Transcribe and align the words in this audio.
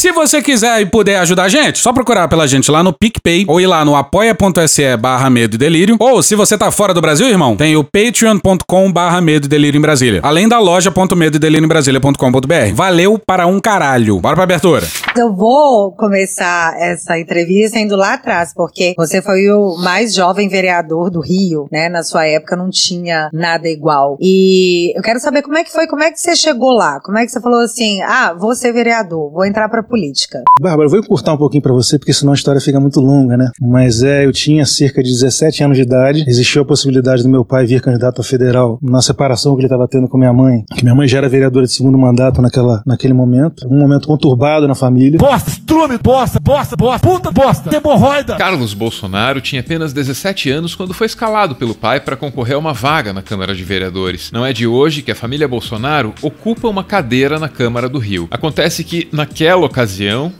Se 0.00 0.12
você 0.12 0.40
quiser 0.40 0.80
e 0.80 0.86
puder 0.86 1.18
ajudar 1.18 1.42
a 1.42 1.48
gente, 1.50 1.78
só 1.78 1.92
procurar 1.92 2.26
pela 2.26 2.46
gente 2.46 2.70
lá 2.70 2.82
no 2.82 2.90
PicPay 2.90 3.44
ou 3.46 3.60
ir 3.60 3.66
lá 3.66 3.84
no 3.84 3.94
apoia.se 3.94 4.96
barra 4.96 5.28
medo 5.28 5.56
e 5.56 5.58
delírio. 5.58 5.98
Ou 6.00 6.22
se 6.22 6.34
você 6.34 6.56
tá 6.56 6.70
fora 6.70 6.94
do 6.94 7.02
Brasil, 7.02 7.28
irmão, 7.28 7.54
tem 7.54 7.76
o 7.76 7.84
patreon.com 7.84 8.90
barra 8.90 9.20
medo 9.20 9.44
e 9.44 9.48
delírio 9.48 9.76
em 9.76 9.82
Brasília. 9.82 10.20
Além 10.22 10.48
da 10.48 10.58
loja.medo 10.58 11.36
e 11.36 11.38
delírio 11.38 11.66
em 11.66 11.68
Brasília.com.br. 11.68 12.72
Valeu 12.72 13.18
para 13.18 13.46
um 13.46 13.60
caralho. 13.60 14.18
Bora 14.20 14.36
pra 14.36 14.44
abertura. 14.44 14.86
Eu 15.14 15.34
vou 15.34 15.92
começar 15.92 16.72
essa 16.80 17.18
entrevista 17.18 17.78
indo 17.78 17.94
lá 17.94 18.14
atrás, 18.14 18.54
porque 18.54 18.94
você 18.96 19.20
foi 19.20 19.50
o 19.50 19.76
mais 19.76 20.14
jovem 20.14 20.48
vereador 20.48 21.10
do 21.10 21.20
Rio, 21.20 21.68
né? 21.70 21.90
Na 21.90 22.02
sua 22.02 22.26
época 22.26 22.56
não 22.56 22.70
tinha 22.70 23.28
nada 23.34 23.68
igual. 23.68 24.16
E 24.18 24.96
eu 24.96 25.02
quero 25.02 25.20
saber 25.20 25.42
como 25.42 25.58
é 25.58 25.64
que 25.64 25.70
foi, 25.70 25.86
como 25.86 26.02
é 26.02 26.10
que 26.10 26.18
você 26.18 26.34
chegou 26.34 26.70
lá? 26.70 27.00
Como 27.00 27.18
é 27.18 27.26
que 27.26 27.32
você 27.32 27.40
falou 27.40 27.60
assim, 27.60 28.00
ah, 28.00 28.32
vou 28.32 28.54
ser 28.54 28.72
vereador, 28.72 29.30
vou 29.30 29.44
entrar 29.44 29.68
pra 29.68 29.89
política? 29.90 30.42
Bárbara, 30.60 30.86
eu 30.86 30.90
vou 30.90 31.00
encurtar 31.00 31.34
um 31.34 31.36
pouquinho 31.36 31.62
pra 31.62 31.72
você, 31.72 31.98
porque 31.98 32.12
senão 32.12 32.32
a 32.32 32.36
história 32.36 32.60
fica 32.60 32.78
muito 32.78 33.00
longa, 33.00 33.36
né? 33.36 33.50
Mas 33.60 34.02
é, 34.02 34.24
eu 34.24 34.32
tinha 34.32 34.64
cerca 34.64 35.02
de 35.02 35.10
17 35.10 35.64
anos 35.64 35.76
de 35.76 35.82
idade, 35.82 36.24
existiu 36.26 36.62
a 36.62 36.64
possibilidade 36.64 37.22
do 37.22 37.28
meu 37.28 37.44
pai 37.44 37.66
vir 37.66 37.82
candidato 37.82 38.20
a 38.20 38.24
federal 38.24 38.78
na 38.80 39.02
separação 39.02 39.54
que 39.54 39.60
ele 39.60 39.66
estava 39.66 39.88
tendo 39.88 40.08
com 40.08 40.16
minha 40.16 40.32
mãe, 40.32 40.64
que 40.76 40.84
minha 40.84 40.94
mãe 40.94 41.08
já 41.08 41.18
era 41.18 41.28
vereadora 41.28 41.66
de 41.66 41.72
segundo 41.72 41.98
mandato 41.98 42.40
naquela, 42.40 42.82
naquele 42.86 43.12
momento, 43.12 43.66
um 43.68 43.78
momento 43.78 44.06
conturbado 44.06 44.68
na 44.68 44.74
família. 44.74 45.18
Bosta, 45.18 45.50
estrume, 45.50 45.98
bosta, 45.98 46.38
bosta, 46.40 46.76
bosta, 46.76 47.06
puta 47.06 47.30
bosta, 47.30 47.74
hemorroida. 47.74 48.36
Carlos 48.36 48.74
Bolsonaro 48.74 49.40
tinha 49.40 49.60
apenas 49.60 49.92
17 49.92 50.50
anos 50.50 50.74
quando 50.74 50.94
foi 50.94 51.06
escalado 51.06 51.54
pelo 51.56 51.74
pai 51.74 52.00
para 52.00 52.16
concorrer 52.16 52.54
a 52.54 52.58
uma 52.58 52.72
vaga 52.72 53.12
na 53.12 53.22
Câmara 53.22 53.54
de 53.54 53.64
Vereadores. 53.64 54.30
Não 54.32 54.46
é 54.46 54.52
de 54.52 54.66
hoje 54.66 55.02
que 55.02 55.10
a 55.10 55.14
família 55.14 55.48
Bolsonaro 55.48 56.14
ocupa 56.22 56.68
uma 56.68 56.84
cadeira 56.84 57.38
na 57.38 57.48
Câmara 57.48 57.88
do 57.88 57.98
Rio. 57.98 58.28
Acontece 58.30 58.84
que, 58.84 59.08
naquela 59.12 59.64
ocasião, 59.64 59.79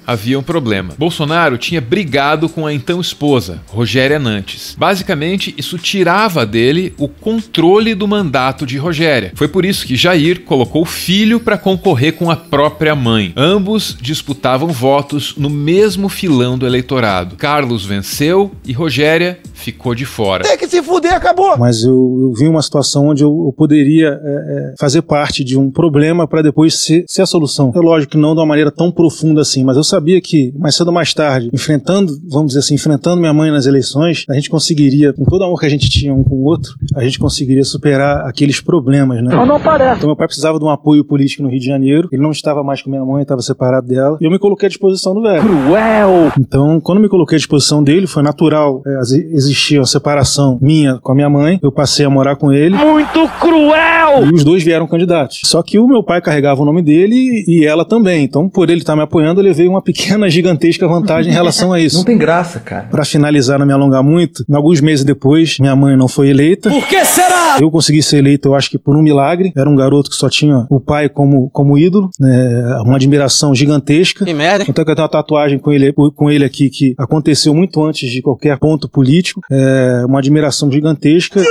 havia 0.07 0.39
um 0.39 0.43
problema. 0.43 0.95
Bolsonaro 0.99 1.59
tinha 1.59 1.81
brigado 1.81 2.49
com 2.49 2.67
a 2.67 2.73
então 2.73 3.01
esposa, 3.01 3.61
Rogéria 3.69 4.19
Nantes. 4.19 4.75
Basicamente, 4.79 5.55
isso 5.57 5.79
tirava 5.79 6.45
dele 6.45 6.95
o 6.99 7.09
controle 7.09 7.95
do 7.95 8.09
mandato 8.09 8.67
de 8.67 8.77
Rogéria. 8.77 9.33
Foi 9.35 9.49
por 9.49 9.65
isso 9.65 9.87
que 9.87 9.97
Jair 9.97 10.43
colocou 10.43 10.83
o 10.83 10.87
filho 10.87 11.41
para 11.41 11.59
concorrer 11.59 12.15
com 12.15 12.31
a 12.31 12.37
própria 12.37 12.95
mãe. 12.95 13.33
Ambos 13.37 13.97
disputavam 14.01 14.69
votos 14.69 15.35
no 15.37 15.51
mesmo 15.51 16.09
filão 16.09 16.59
do 16.59 16.67
eleitorado. 16.67 17.37
Carlos 17.37 17.85
venceu 17.85 18.51
e 18.67 18.73
Rogéria 18.73 19.39
ficou 19.55 19.95
de 19.95 20.05
fora. 20.05 20.45
Tem 20.45 20.57
que 20.57 20.67
se 20.69 20.83
fuder, 20.83 21.15
acabou. 21.15 21.57
Mas 21.59 21.83
eu, 21.83 21.91
eu 21.91 22.33
vi 22.35 22.49
uma 22.49 22.63
situação 22.63 23.09
onde 23.09 23.23
eu, 23.23 23.47
eu 23.47 23.55
poderia 23.57 24.09
é, 24.09 24.13
é, 24.13 24.75
fazer 24.79 25.03
parte 25.03 25.45
de 25.45 25.59
um 25.59 25.71
problema 25.71 26.27
para 26.27 26.43
depois 26.43 26.75
ser, 26.75 27.05
ser 27.07 27.23
a 27.23 27.27
solução. 27.27 27.73
É 27.75 27.79
lógico 27.79 28.13
que 28.13 28.19
não 28.19 28.35
de 28.35 28.41
uma 28.41 28.47
maneira 28.47 28.71
tão 28.71 28.91
profunda 28.91 29.30
assim, 29.39 29.63
mas 29.63 29.77
eu 29.77 29.85
sabia 29.85 30.21
que 30.21 30.53
mais 30.59 30.75
cedo 30.75 30.89
ou 30.89 30.93
mais 30.95 31.13
tarde, 31.15 31.51
enfrentando, 31.53 32.13
vamos 32.29 32.49
dizer 32.49 32.61
assim, 32.61 32.75
enfrentando 32.75 33.21
minha 33.21 33.33
mãe 33.35 33.51
nas 33.51 33.67
eleições, 33.67 34.25
a 34.29 34.35
gente 34.35 34.49
conseguiria, 34.51 35.13
com 35.13 35.25
todo 35.25 35.43
o 35.43 35.45
amor 35.45 35.61
que 35.61 35.67
a 35.67 35.71
gente 35.71 35.89
tinha 35.91 36.13
um 36.15 36.25
com 36.25 36.37
o 36.37 36.45
outro, 36.45 36.75
a 36.95 37.05
gente 37.05 37.19
conseguiria 37.19 37.65
superar 37.65 38.27
aqueles 38.27 38.61
problemas, 38.61 39.23
né? 39.23 39.35
Não, 39.35 39.47
não 39.47 39.61
parece. 39.61 39.99
Então 39.99 40.09
meu 40.09 40.17
pai 40.17 40.27
precisava 40.27 40.59
de 40.59 40.65
um 40.65 40.71
apoio 40.71 41.05
político 41.05 41.43
no 41.43 41.49
Rio 41.51 41.61
de 41.61 41.67
Janeiro, 41.67 42.09
ele 42.11 42.23
não 42.23 42.31
estava 42.31 42.63
mais 42.65 42.83
com 42.83 42.91
minha 42.91 43.05
mãe, 43.05 43.23
estava 43.23 43.43
separado 43.43 43.87
dela, 43.87 44.17
e 44.21 44.25
eu 44.25 44.31
me 44.31 44.39
coloquei 44.39 44.67
à 44.67 44.69
disposição 44.71 45.15
do 45.15 45.23
velho. 45.23 45.43
Cruel. 45.43 46.33
Então, 46.39 46.81
quando 46.81 47.01
me 47.01 47.09
coloquei 47.09 47.37
à 47.37 47.39
disposição 47.39 47.83
dele, 47.83 48.07
foi 48.07 48.23
natural 48.23 48.83
é, 48.87 48.99
existir 49.35 49.79
uma 49.79 49.87
separação 49.87 50.59
minha 50.61 50.99
com 51.01 51.13
a 51.13 51.15
minha 51.15 51.29
mãe, 51.31 51.59
eu 51.63 51.71
passei 51.73 52.05
a 52.07 52.11
morar 52.11 52.37
com 52.37 52.53
ele, 52.53 52.77
Muito 52.77 53.29
cruel. 53.41 54.27
e 54.27 54.35
os 54.35 54.45
dois 54.45 54.63
vieram 54.63 54.87
candidatos. 54.87 55.41
Só 55.45 55.63
que 55.63 55.79
o 55.79 55.87
meu 55.87 56.03
pai 56.03 56.21
carregava 56.21 56.63
o 56.63 56.65
nome 56.65 56.83
dele 56.83 57.45
e 57.47 57.65
ela 57.65 57.85
também. 57.85 58.25
Então, 58.25 58.49
por 58.49 58.71
ele 58.71 58.81
estar 58.81 58.97
me 58.97 59.03
apoiando, 59.03 59.20
eu 59.25 59.35
levei 59.45 59.69
uma 59.69 59.83
pequena, 59.83 60.29
gigantesca 60.31 60.87
vantagem 60.87 61.31
em 61.31 61.35
relação 61.35 61.73
a 61.73 61.81
isso. 61.81 61.97
Não 61.99 62.05
tem 62.05 62.19
graça, 62.19 62.61
cara. 62.61 62.89
Pra 62.91 63.05
finalizar, 63.05 63.59
não 63.59 63.67
me 63.67 63.73
alongar 63.73 64.03
muito, 64.03 64.45
alguns 64.53 64.81
meses 64.81 65.05
depois, 65.05 65.59
minha 65.59 65.75
mãe 65.77 65.97
não 65.97 66.09
foi 66.09 66.29
eleita. 66.29 66.71
Por 66.71 66.87
que 66.87 67.05
será? 67.05 67.30
Eu 67.59 67.71
consegui 67.71 68.03
ser 68.03 68.19
eleito, 68.19 68.49
eu 68.49 68.55
acho 68.55 68.71
que 68.71 68.79
por 68.79 68.97
um 68.97 69.03
milagre. 69.03 69.53
Era 69.57 69.69
um 69.69 69.77
garoto 69.77 70.11
que 70.11 70.17
só 70.17 70.29
tinha 70.29 70.67
o 70.71 70.81
pai 70.81 71.09
como, 71.09 71.51
como 71.51 71.79
ídolo, 71.79 72.11
né? 72.19 72.81
uma 72.85 72.97
admiração 72.97 73.55
gigantesca. 73.55 74.25
Que 74.25 74.35
merda. 74.35 74.65
Então 74.69 74.83
eu 74.83 74.87
tenho 74.87 75.03
uma 75.03 75.09
tatuagem 75.09 75.59
com 75.59 75.73
ele, 75.73 75.93
com 75.93 76.31
ele 76.31 76.45
aqui 76.45 76.71
que 76.71 76.95
aconteceu 76.99 77.55
muito 77.55 77.83
antes 77.85 78.11
de 78.11 78.23
qualquer 78.23 78.59
ponto 78.59 78.89
político. 78.89 79.41
É 79.51 80.05
uma 80.07 80.19
admiração 80.19 80.71
gigantesca. 80.71 81.43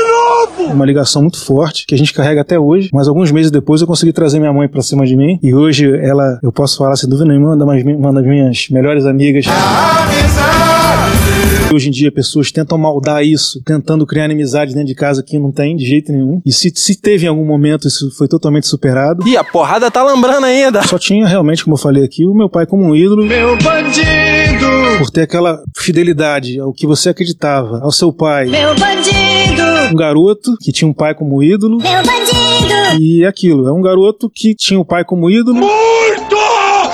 Uma 0.72 0.86
ligação 0.86 1.22
muito 1.22 1.44
forte 1.44 1.86
que 1.86 1.96
a 1.96 1.98
gente 1.98 2.14
carrega 2.14 2.42
até 2.42 2.60
hoje. 2.60 2.90
Mas 2.94 3.08
alguns 3.08 3.32
meses 3.32 3.52
depois 3.52 3.82
eu 3.82 3.88
consegui 3.88 4.14
trazer 4.14 4.40
minha 4.40 4.54
mãe 4.54 4.68
pra 4.68 4.82
cima 4.82 5.06
de 5.06 5.16
mim. 5.16 5.40
E 5.42 5.54
hoje 5.54 5.90
ela, 6.02 6.40
eu 6.44 6.52
posso 6.52 6.78
falar 6.78 6.96
sem 6.96 7.10
dúvida 7.10 7.28
nenhuma, 7.30 7.56
uma 7.56 7.66
das, 7.66 7.84
uma 7.84 8.14
das 8.14 8.26
minhas 8.26 8.68
melhores 8.70 9.06
amigas. 9.06 9.46
Hoje 11.72 11.88
em 11.90 11.92
dia, 11.92 12.12
pessoas 12.12 12.52
tentam 12.52 12.78
maldar 12.80 13.24
isso, 13.24 13.62
tentando 13.64 14.06
criar 14.06 14.26
inimizade 14.26 14.74
dentro 14.74 14.88
de 14.88 14.96
casa 14.96 15.22
que 15.22 15.38
não 15.38 15.52
tem 15.52 15.76
de 15.76 15.86
jeito 15.86 16.12
nenhum. 16.12 16.42
E 16.44 16.52
se, 16.52 16.72
se 16.76 17.00
teve 17.00 17.26
em 17.26 17.30
algum 17.30 17.46
momento, 17.46 17.88
isso 17.88 18.10
foi 18.18 18.28
totalmente 18.28 18.68
superado. 18.68 19.28
Ih, 19.28 19.38
a 19.38 19.44
porrada 19.44 19.92
tá 19.92 20.02
lambrando 20.02 20.48
ainda. 20.48 20.82
Só 20.84 20.98
tinha 20.98 21.28
realmente, 21.28 21.64
como 21.64 21.76
eu 21.76 21.80
falei 21.80 22.04
aqui, 22.04 22.26
o 22.26 22.34
meu 22.34 22.50
pai 22.50 22.66
como 22.66 22.84
um 22.84 22.96
ídolo. 22.96 23.24
Meu 23.24 23.56
bandido. 23.58 24.98
Por 24.98 25.12
ter 25.12 25.22
aquela 25.22 25.62
fidelidade 25.78 26.60
ao 26.60 26.74
que 26.74 26.88
você 26.88 27.10
acreditava, 27.10 27.80
ao 27.82 27.92
seu 27.92 28.12
pai. 28.12 28.48
Meu 28.48 28.74
bandido, 28.76 29.62
Um 29.92 29.96
garoto 29.96 30.58
que 30.60 30.72
tinha 30.72 30.88
um 30.90 30.94
pai 30.94 31.14
como 31.14 31.44
ídolo. 31.44 31.78
meu 31.78 32.04
bandido, 32.04 33.00
E 33.00 33.24
é 33.24 33.28
aquilo, 33.28 33.68
é 33.68 33.72
um 33.72 33.82
garoto 33.82 34.28
que 34.34 34.56
tinha 34.56 34.80
o 34.80 34.86
pai 34.86 35.06
como 35.06 35.30
ídolo. 35.30 35.58
Muito 35.60 36.36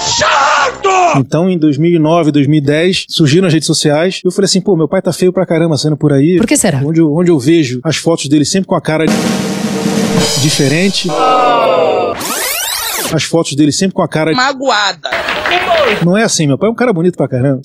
chato. 0.06 0.90
Então, 1.18 1.50
em 1.50 1.58
2009, 1.58 2.32
2010, 2.32 3.06
surgiram 3.10 3.48
as 3.48 3.54
redes 3.54 3.68
sociais. 3.68 4.22
Eu 4.24 4.32
falei 4.32 4.46
assim, 4.46 4.62
pô, 4.62 4.76
meu 4.76 4.88
pai 4.88 5.02
tá 5.02 5.12
feio 5.14 5.32
pra 5.34 5.46
caramba 5.46 5.78
saindo 5.78 5.98
por 5.98 6.14
aí. 6.14 6.38
Por 6.38 6.48
que 6.48 6.58
será? 6.58 6.82
Onde 6.84 7.00
eu, 7.00 7.14
onde 7.14 7.32
eu 7.32 7.40
vejo 7.40 7.80
as 7.84 7.98
fotos 7.98 8.28
dele 8.28 8.46
sempre 8.46 8.68
com 8.68 8.76
a 8.76 8.82
cara 8.82 9.06
diferente. 10.42 11.10
As 13.14 13.24
fotos 13.24 13.56
dele 13.56 13.72
sempre 13.72 13.94
com 13.94 14.02
a 14.02 14.08
cara. 14.08 14.32
Magoada. 14.34 15.10
Não 16.04 16.18
é 16.18 16.24
assim, 16.24 16.48
meu 16.48 16.58
pai 16.58 16.70
é 16.70 16.72
um 16.72 16.76
cara 16.76 16.92
bonito 16.92 17.16
pra 17.16 17.28
caramba. 17.28 17.62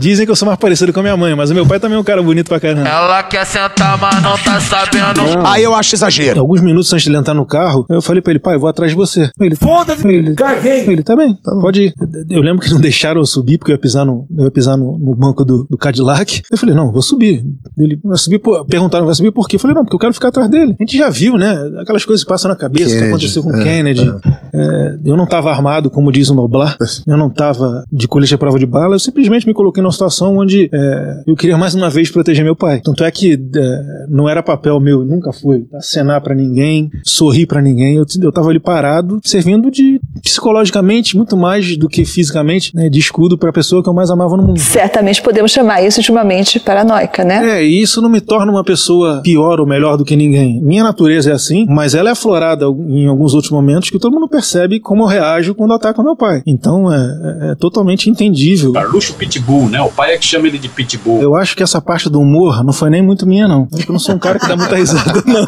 Dizem 0.00 0.24
que 0.26 0.32
eu 0.32 0.36
sou 0.36 0.46
mais 0.46 0.58
parecido 0.58 0.92
com 0.92 1.00
a 1.00 1.02
minha 1.02 1.16
mãe, 1.16 1.34
mas 1.34 1.50
o 1.50 1.54
meu 1.54 1.66
pai 1.66 1.80
também 1.80 1.96
é 1.96 2.00
um 2.00 2.04
cara 2.04 2.22
bonito 2.22 2.48
pra 2.48 2.60
caramba. 2.60 2.88
Ela 2.88 3.22
quer 3.22 3.44
sentar, 3.46 3.98
mas 3.98 4.22
não 4.22 4.36
tá 4.38 4.60
sabendo. 4.60 5.20
Aí 5.46 5.62
eu 5.62 5.74
acho 5.74 5.94
exagero. 5.94 6.40
Alguns 6.40 6.60
minutos 6.60 6.92
antes 6.92 7.04
de 7.04 7.10
ele 7.10 7.18
entrar 7.18 7.34
no 7.34 7.46
carro, 7.46 7.86
eu 7.88 8.02
falei 8.02 8.22
pra 8.22 8.32
ele, 8.32 8.38
pai, 8.38 8.54
eu 8.56 8.60
vou 8.60 8.68
atrás 8.68 8.92
de 8.92 8.96
você. 8.96 9.30
Ele, 9.40 9.56
Foda-se. 9.56 10.06
ele, 10.06 10.34
Caguei. 10.34 10.84
ele, 10.88 11.02
tá 11.02 11.16
bem, 11.16 11.36
pode 11.60 11.82
ir. 11.82 11.94
Eu 12.30 12.42
lembro 12.42 12.60
que 12.62 12.70
não 12.70 12.80
deixaram 12.80 13.20
eu 13.20 13.26
subir, 13.26 13.58
porque 13.58 13.72
eu 13.72 13.74
ia 13.74 13.80
pisar 13.80 14.04
no, 14.04 14.26
eu 14.36 14.44
ia 14.44 14.50
pisar 14.50 14.76
no, 14.76 14.98
no 14.98 15.14
banco 15.14 15.44
do, 15.44 15.66
do 15.68 15.76
Cadillac. 15.76 16.42
Eu 16.50 16.58
falei, 16.58 16.74
não, 16.74 16.92
vou 16.92 17.02
subir. 17.02 17.44
Ele, 17.76 17.98
vai 18.04 18.18
subir 18.18 18.38
por... 18.38 18.64
Perguntaram, 18.66 19.06
vai 19.06 19.14
subir 19.14 19.32
por 19.32 19.48
quê? 19.48 19.56
Eu 19.56 19.60
falei, 19.60 19.74
não, 19.74 19.84
porque 19.84 19.96
eu 19.96 20.00
quero 20.00 20.14
ficar 20.14 20.28
atrás 20.28 20.48
dele. 20.48 20.76
A 20.78 20.82
gente 20.82 20.96
já 20.96 21.08
viu, 21.08 21.36
né? 21.36 21.56
Aquelas 21.80 22.04
coisas 22.04 22.24
que 22.24 22.28
passam 22.28 22.48
na 22.48 22.56
cabeça, 22.56 22.86
que 22.86 22.92
Kennedy, 22.94 23.08
aconteceu 23.08 23.42
com 23.42 23.54
é, 23.56 23.64
Kennedy. 23.64 24.14
É, 24.52 24.98
eu 25.04 25.16
não 25.16 25.26
tava 25.26 25.50
armado, 25.50 25.90
como 25.90 26.12
diz 26.12 26.28
o 26.30 26.34
Noblar. 26.34 26.76
Eu 27.06 27.16
não 27.16 27.30
tava 27.30 27.84
de 27.90 28.06
colete 28.08 28.34
à 28.34 28.38
prova 28.38 28.58
de 28.58 28.66
bala. 28.66 28.87
Eu 28.94 29.00
simplesmente 29.00 29.46
me 29.46 29.54
coloquei 29.54 29.82
numa 29.82 29.92
situação 29.92 30.36
onde 30.38 30.68
é, 30.72 31.22
eu 31.26 31.34
queria 31.36 31.56
mais 31.58 31.74
uma 31.74 31.88
vez 31.90 32.10
proteger 32.10 32.44
meu 32.44 32.56
pai. 32.56 32.80
Tanto 32.82 33.04
é 33.04 33.10
que 33.10 33.34
é, 33.34 34.06
não 34.08 34.28
era 34.28 34.42
papel 34.42 34.78
meu, 34.80 35.04
nunca 35.04 35.32
foi 35.32 35.64
acenar 35.74 36.20
pra 36.20 36.34
ninguém, 36.34 36.90
sorrir 37.04 37.46
pra 37.46 37.60
ninguém. 37.62 37.96
Eu, 37.96 38.04
eu 38.22 38.32
tava 38.32 38.48
ali 38.50 38.58
parado, 38.60 39.20
servindo 39.24 39.70
de 39.70 40.00
psicologicamente, 40.22 41.16
muito 41.16 41.36
mais 41.36 41.76
do 41.76 41.88
que 41.88 42.04
fisicamente, 42.04 42.74
né, 42.74 42.88
de 42.88 42.98
escudo 42.98 43.36
pra 43.36 43.52
pessoa 43.52 43.82
que 43.82 43.88
eu 43.88 43.94
mais 43.94 44.10
amava 44.10 44.36
no 44.36 44.42
mundo. 44.44 44.58
Certamente 44.58 45.20
podemos 45.22 45.50
chamar 45.50 45.82
isso 45.82 46.00
de 46.00 46.10
uma 46.10 46.24
mente 46.24 46.58
paranoica, 46.60 47.24
né? 47.24 47.58
É, 47.58 47.64
e 47.64 47.80
isso 47.82 48.00
não 48.00 48.08
me 48.08 48.20
torna 48.20 48.50
uma 48.52 48.64
pessoa 48.64 49.20
pior 49.22 49.60
ou 49.60 49.66
melhor 49.66 49.96
do 49.96 50.04
que 50.04 50.16
ninguém. 50.16 50.60
Minha 50.62 50.82
natureza 50.84 51.30
é 51.30 51.32
assim, 51.32 51.66
mas 51.68 51.94
ela 51.94 52.08
é 52.08 52.12
aflorada 52.12 52.66
em 52.66 53.06
alguns 53.06 53.34
outros 53.34 53.50
momentos 53.50 53.90
que 53.90 53.98
todo 53.98 54.12
mundo 54.12 54.28
percebe 54.28 54.80
como 54.80 55.02
eu 55.02 55.06
reajo 55.06 55.54
quando 55.54 55.74
ataca 55.74 56.02
meu 56.02 56.16
pai. 56.16 56.42
Então 56.46 56.92
é, 56.92 56.96
é- 56.98 57.50
é 57.50 57.54
totalmente 57.54 58.08
entendível. 58.10 58.72
Carluxo 58.78 59.14
Pitbull, 59.14 59.68
né? 59.68 59.80
O 59.82 59.90
pai 59.90 60.14
é 60.14 60.18
que 60.18 60.24
chama 60.24 60.46
ele 60.46 60.58
de 60.58 60.68
Pitbull. 60.68 61.20
Eu 61.20 61.34
acho 61.34 61.56
que 61.56 61.62
essa 61.62 61.80
parte 61.80 62.08
do 62.08 62.20
humor 62.20 62.62
não 62.64 62.72
foi 62.72 62.90
nem 62.90 63.02
muito 63.02 63.26
minha, 63.26 63.48
não. 63.48 63.68
Acho 63.72 63.84
que 63.84 63.90
eu 63.90 63.92
não 63.92 64.00
sou 64.00 64.14
um 64.14 64.18
cara 64.18 64.38
que 64.38 64.46
dá 64.46 64.56
muita 64.56 64.76
risada, 64.76 65.22
não. 65.26 65.46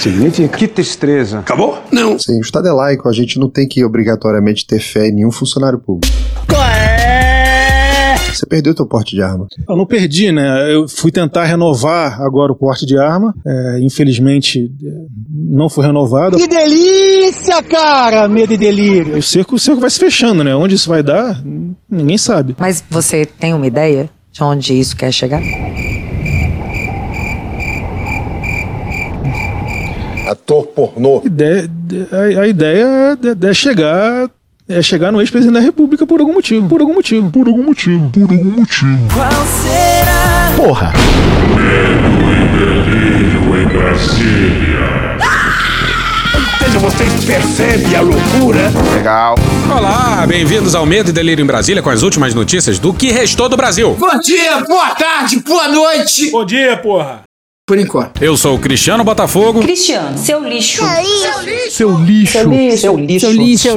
Significa. 0.00 0.56
Que 0.56 0.66
tristeza. 0.66 1.40
Acabou? 1.40 1.78
Não. 1.90 2.18
Sim, 2.18 2.38
o 2.38 2.40
Estado 2.40 2.68
é 2.68 2.72
laico, 2.72 3.08
a 3.08 3.12
gente 3.12 3.38
não 3.38 3.48
tem 3.48 3.68
que 3.68 3.84
obrigatoriamente 3.84 4.66
ter 4.66 4.80
fé 4.80 5.08
em 5.08 5.12
nenhum 5.12 5.30
funcionário 5.30 5.78
público. 5.78 6.12
Você 8.32 8.46
perdeu 8.46 8.74
teu 8.74 8.86
porte 8.86 9.14
de 9.14 9.22
arma. 9.22 9.46
Eu 9.68 9.76
não 9.76 9.86
perdi, 9.86 10.32
né? 10.32 10.72
Eu 10.72 10.88
fui 10.88 11.10
tentar 11.12 11.44
renovar 11.44 12.20
agora 12.22 12.50
o 12.52 12.56
porte 12.56 12.86
de 12.86 12.96
arma. 12.98 13.34
É, 13.46 13.78
infelizmente, 13.80 14.70
é, 14.84 14.88
não 15.30 15.68
foi 15.68 15.84
renovado. 15.86 16.36
Que 16.36 16.48
delícia, 16.48 17.62
cara. 17.62 18.26
Medo 18.28 18.52
e 18.54 18.56
delírio. 18.56 19.16
O 19.18 19.22
cerco, 19.22 19.54
o 19.56 19.58
cerco 19.58 19.80
vai 19.80 19.90
se 19.90 19.98
fechando, 19.98 20.42
né? 20.42 20.54
Onde 20.54 20.74
isso 20.74 20.88
vai 20.88 21.02
dar, 21.02 21.42
ninguém 21.90 22.16
sabe. 22.18 22.56
Mas 22.58 22.82
você 22.90 23.26
tem 23.26 23.52
uma 23.54 23.66
ideia 23.66 24.08
de 24.32 24.42
onde 24.42 24.78
isso 24.78 24.96
quer 24.96 25.12
chegar? 25.12 25.42
ator 30.28 30.66
pornô. 30.68 31.20
Ideia- 31.24 31.68
de- 31.68 32.06
a, 32.10 32.40
a 32.42 32.48
ideia 32.48 33.18
é, 33.44 33.46
é 33.50 33.54
chegar. 33.54 34.30
É 34.68 34.80
chegar 34.80 35.10
no 35.10 35.20
ex-presidente 35.20 35.54
da 35.54 35.60
República 35.60 36.06
por 36.06 36.20
algum 36.20 36.34
motivo. 36.34 36.68
Por 36.68 36.80
algum 36.80 36.94
motivo. 36.94 37.30
Por 37.30 37.48
algum 37.48 37.64
motivo. 37.64 38.10
Por 38.10 38.22
algum 38.22 38.60
motivo. 38.60 39.08
Qual 39.12 39.46
será? 39.46 40.52
Porra! 40.56 40.92
Veja, 46.60 46.78
vocês 46.78 47.24
percebem 47.24 47.96
a 47.96 48.00
loucura? 48.00 48.70
Legal. 48.94 49.34
Olá, 49.68 50.24
bem-vindos 50.26 50.74
ao 50.76 50.86
Medo 50.86 51.10
e 51.10 51.12
Delírio 51.12 51.42
em 51.42 51.46
Brasília 51.46 51.82
com 51.82 51.90
as 51.90 52.02
últimas 52.02 52.32
notícias 52.32 52.78
do 52.78 52.94
que 52.94 53.10
restou 53.10 53.48
do 53.48 53.56
Brasil. 53.56 53.96
Bom 53.98 54.18
dia, 54.20 54.60
boa 54.60 54.90
tarde, 54.90 55.40
boa 55.40 55.68
noite. 55.68 56.30
Bom 56.30 56.44
dia, 56.44 56.76
porra! 56.76 57.22
Por 57.64 57.78
enquanto. 57.78 58.20
Eu 58.20 58.36
sou 58.36 58.56
o 58.56 58.58
Cristiano 58.58 59.04
Botafogo. 59.04 59.60
Cristiano, 59.60 60.18
seu 60.18 60.42
lixo. 60.42 60.82
Seu 61.70 61.96
lixo. 61.96 62.32
Seu 62.32 62.46
lixo. 62.48 62.80
Seu 62.80 62.96
lixo. 62.96 63.58
Seu 63.58 63.76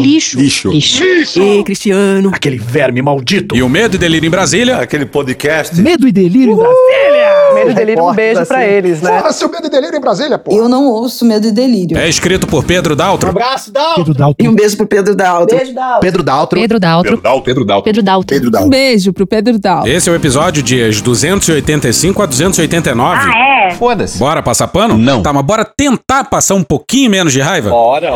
Lixo. 0.00 0.70
Lixo. 0.70 1.42
Ei, 1.42 1.62
Cristiano. 1.62 2.30
Aquele 2.32 2.56
verme 2.56 3.02
maldito. 3.02 3.54
E 3.54 3.62
o 3.62 3.68
Medo 3.68 3.96
e 3.96 3.98
Delírio 3.98 4.26
em 4.26 4.30
Brasília 4.30 4.78
Aquele 4.78 5.04
podcast. 5.04 5.78
Medo 5.82 6.08
e 6.08 6.12
delírio 6.12 6.54
em 6.54 6.56
Brasília. 6.56 7.47
Medo 7.54 7.70
e 7.70 7.74
delírio, 7.74 8.04
um 8.04 8.12
beijo 8.14 8.46
pra 8.46 8.66
eles, 8.66 9.00
né? 9.02 9.18
Porra, 9.18 9.32
seu 9.32 9.48
medo 9.48 9.66
e 9.66 9.70
delírio 9.70 9.96
em 9.96 10.00
Brasília, 10.00 10.38
porra. 10.38 10.56
Eu 10.58 10.68
não 10.68 10.86
ouço 10.86 11.24
Medo 11.24 11.46
e 11.46 11.52
Delírio. 11.52 11.96
é 11.98 12.08
escrito 12.08 12.46
por 12.46 12.64
Pedro 12.64 12.94
Daltro. 12.94 13.28
Abraço, 13.30 13.72
Dal. 13.72 13.94
Pedro 13.96 14.14
Dalton. 14.14 14.44
E 14.44 14.48
um 14.48 14.54
beijo 14.54 14.76
pro 14.76 14.86
Pedro 14.86 15.14
Daltro. 15.14 15.56
Beijo 15.56 15.74
da 15.74 15.98
Pedro 16.00 16.22
Daltro. 16.22 16.60
Pedro 16.60 16.78
Daltro. 16.80 17.10
Pedro 17.10 17.64
Dalto. 17.64 17.84
Pedro 17.84 18.02
Daltro. 18.02 18.26
Pedro 18.34 18.48
Um 18.48 18.50
Daltro. 18.50 18.70
beijo 18.70 19.12
pro 19.12 19.26
Pedro 19.26 19.58
Daltro. 19.58 19.90
Esse 19.90 20.08
é 20.08 20.12
o 20.12 20.14
episódio 20.14 20.62
dias 20.62 21.00
285 21.00 22.22
a 22.22 22.26
289. 22.26 23.20
Ah, 23.20 23.38
é? 23.38 23.70
Foda-se. 23.72 24.18
Bora 24.18 24.42
passar 24.42 24.68
pano? 24.68 24.96
Não. 24.96 25.22
Tá, 25.22 25.32
mas 25.32 25.44
bora 25.44 25.64
tentar 25.64 26.24
passar 26.24 26.54
um 26.54 26.62
pouquinho 26.62 27.10
menos 27.10 27.32
de 27.32 27.40
raiva? 27.40 27.70
Bora. 27.70 28.10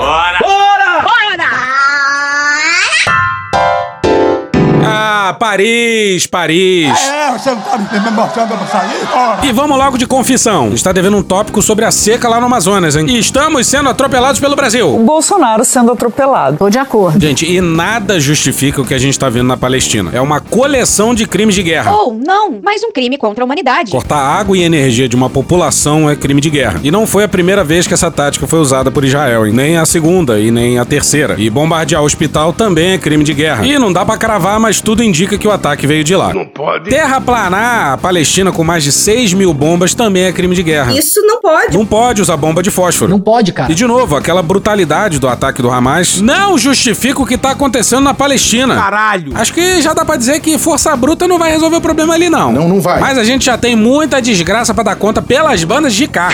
Ah, 4.84 5.01
Paris, 5.38 6.26
Paris. 6.26 6.86
É, 7.08 7.32
você 7.32 7.50
não 7.50 7.60
tá 7.60 7.78
me 7.78 8.10
mostrando 8.10 8.48
pra 8.56 8.66
sair? 8.66 9.08
Ora. 9.12 9.46
E 9.46 9.52
vamos 9.52 9.78
logo 9.78 9.96
de 9.96 10.06
confissão. 10.06 10.72
Está 10.72 10.92
devendo 10.92 11.16
um 11.16 11.22
tópico 11.22 11.62
sobre 11.62 11.84
a 11.84 11.90
seca 11.90 12.28
lá 12.28 12.40
no 12.40 12.46
Amazonas, 12.46 12.96
hein? 12.96 13.06
E 13.08 13.18
estamos 13.18 13.66
sendo 13.66 13.88
atropelados 13.88 14.40
pelo 14.40 14.54
Brasil. 14.54 14.98
Bolsonaro 14.98 15.64
sendo 15.64 15.92
atropelado. 15.92 16.58
Tô 16.58 16.68
de 16.68 16.78
acordo. 16.78 17.20
Gente, 17.20 17.50
e 17.50 17.60
nada 17.60 18.20
justifica 18.20 18.82
o 18.82 18.84
que 18.84 18.94
a 18.94 18.98
gente 18.98 19.18
tá 19.18 19.28
vendo 19.28 19.46
na 19.46 19.56
Palestina. 19.56 20.10
É 20.12 20.20
uma 20.20 20.40
coleção 20.40 21.14
de 21.14 21.26
crimes 21.26 21.54
de 21.54 21.62
guerra. 21.62 21.92
Ou, 21.92 22.14
não, 22.14 22.60
mais 22.62 22.82
um 22.82 22.92
crime 22.92 23.16
contra 23.16 23.42
a 23.42 23.46
humanidade. 23.46 23.90
Cortar 23.90 24.18
água 24.18 24.56
e 24.56 24.62
energia 24.62 25.08
de 25.08 25.16
uma 25.16 25.30
população 25.30 26.10
é 26.10 26.16
crime 26.16 26.40
de 26.40 26.50
guerra. 26.50 26.80
E 26.82 26.90
não 26.90 27.06
foi 27.06 27.24
a 27.24 27.28
primeira 27.28 27.64
vez 27.64 27.86
que 27.86 27.94
essa 27.94 28.10
tática 28.10 28.46
foi 28.46 28.58
usada 28.58 28.90
por 28.90 29.04
Israel, 29.04 29.46
hein? 29.46 29.52
nem 29.62 29.76
a 29.76 29.86
segunda 29.86 30.40
e 30.40 30.50
nem 30.50 30.78
a 30.78 30.84
terceira. 30.84 31.36
E 31.38 31.48
bombardear 31.48 32.02
o 32.02 32.04
hospital 32.04 32.52
também 32.52 32.92
é 32.92 32.98
crime 32.98 33.22
de 33.22 33.32
guerra. 33.32 33.64
E 33.64 33.78
não 33.78 33.92
dá 33.92 34.04
pra 34.04 34.16
cravar, 34.16 34.58
mas 34.58 34.80
tudo 34.80 34.91
indica 35.00 35.38
que 35.38 35.46
o 35.46 35.52
ataque 35.52 35.86
veio 35.86 36.02
de 36.02 36.16
lá. 36.16 36.34
Não 36.34 36.44
pode. 36.44 36.90
Terraplanar 36.90 37.92
a 37.92 37.96
Palestina 37.96 38.50
com 38.50 38.64
mais 38.64 38.82
de 38.82 38.90
6 38.90 39.32
mil 39.34 39.54
bombas 39.54 39.94
também 39.94 40.24
é 40.24 40.32
crime 40.32 40.56
de 40.56 40.62
guerra. 40.64 40.92
Isso 40.92 41.20
não 41.22 41.40
pode. 41.40 41.76
Não 41.76 41.86
pode 41.86 42.20
usar 42.20 42.36
bomba 42.36 42.62
de 42.62 42.70
fósforo. 42.70 43.10
Não 43.10 43.20
pode, 43.20 43.52
cara. 43.52 43.70
E 43.70 43.74
de 43.74 43.86
novo, 43.86 44.16
aquela 44.16 44.42
brutalidade 44.42 45.18
do 45.18 45.28
ataque 45.28 45.62
do 45.62 45.70
Hamas 45.70 46.20
não 46.20 46.58
justifica 46.58 47.22
o 47.22 47.26
que 47.26 47.38
tá 47.38 47.52
acontecendo 47.52 48.02
na 48.02 48.12
Palestina. 48.12 48.74
Caralho. 48.74 49.32
Acho 49.36 49.52
que 49.52 49.80
já 49.80 49.94
dá 49.94 50.04
pra 50.04 50.16
dizer 50.16 50.40
que 50.40 50.58
força 50.58 50.94
bruta 50.96 51.28
não 51.28 51.38
vai 51.38 51.52
resolver 51.52 51.76
o 51.76 51.80
problema 51.80 52.14
ali, 52.14 52.28
não. 52.28 52.50
Não, 52.50 52.68
não 52.68 52.80
vai. 52.80 53.00
Mas 53.00 53.18
a 53.18 53.24
gente 53.24 53.44
já 53.44 53.56
tem 53.56 53.76
muita 53.76 54.20
desgraça 54.20 54.74
pra 54.74 54.82
dar 54.82 54.96
conta 54.96 55.22
pelas 55.22 55.62
bandas 55.62 55.94
de 55.94 56.08
cá. 56.08 56.30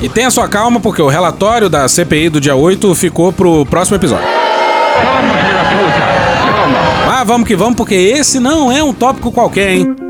E 0.00 0.08
tenha 0.08 0.30
sua 0.30 0.48
calma, 0.48 0.80
porque 0.80 1.00
o 1.00 1.08
relatório 1.08 1.68
da 1.68 1.88
CPI 1.88 2.28
do 2.28 2.40
dia 2.40 2.54
8 2.54 2.94
ficou 2.94 3.32
pro 3.32 3.64
próximo 3.66 3.96
episódio. 3.96 4.43
Vamos 7.24 7.48
que 7.48 7.56
vamos, 7.56 7.76
porque 7.76 7.94
esse 7.94 8.38
não 8.38 8.70
é 8.70 8.82
um 8.82 8.92
tópico 8.92 9.32
qualquer, 9.32 9.72
hein? 9.72 10.03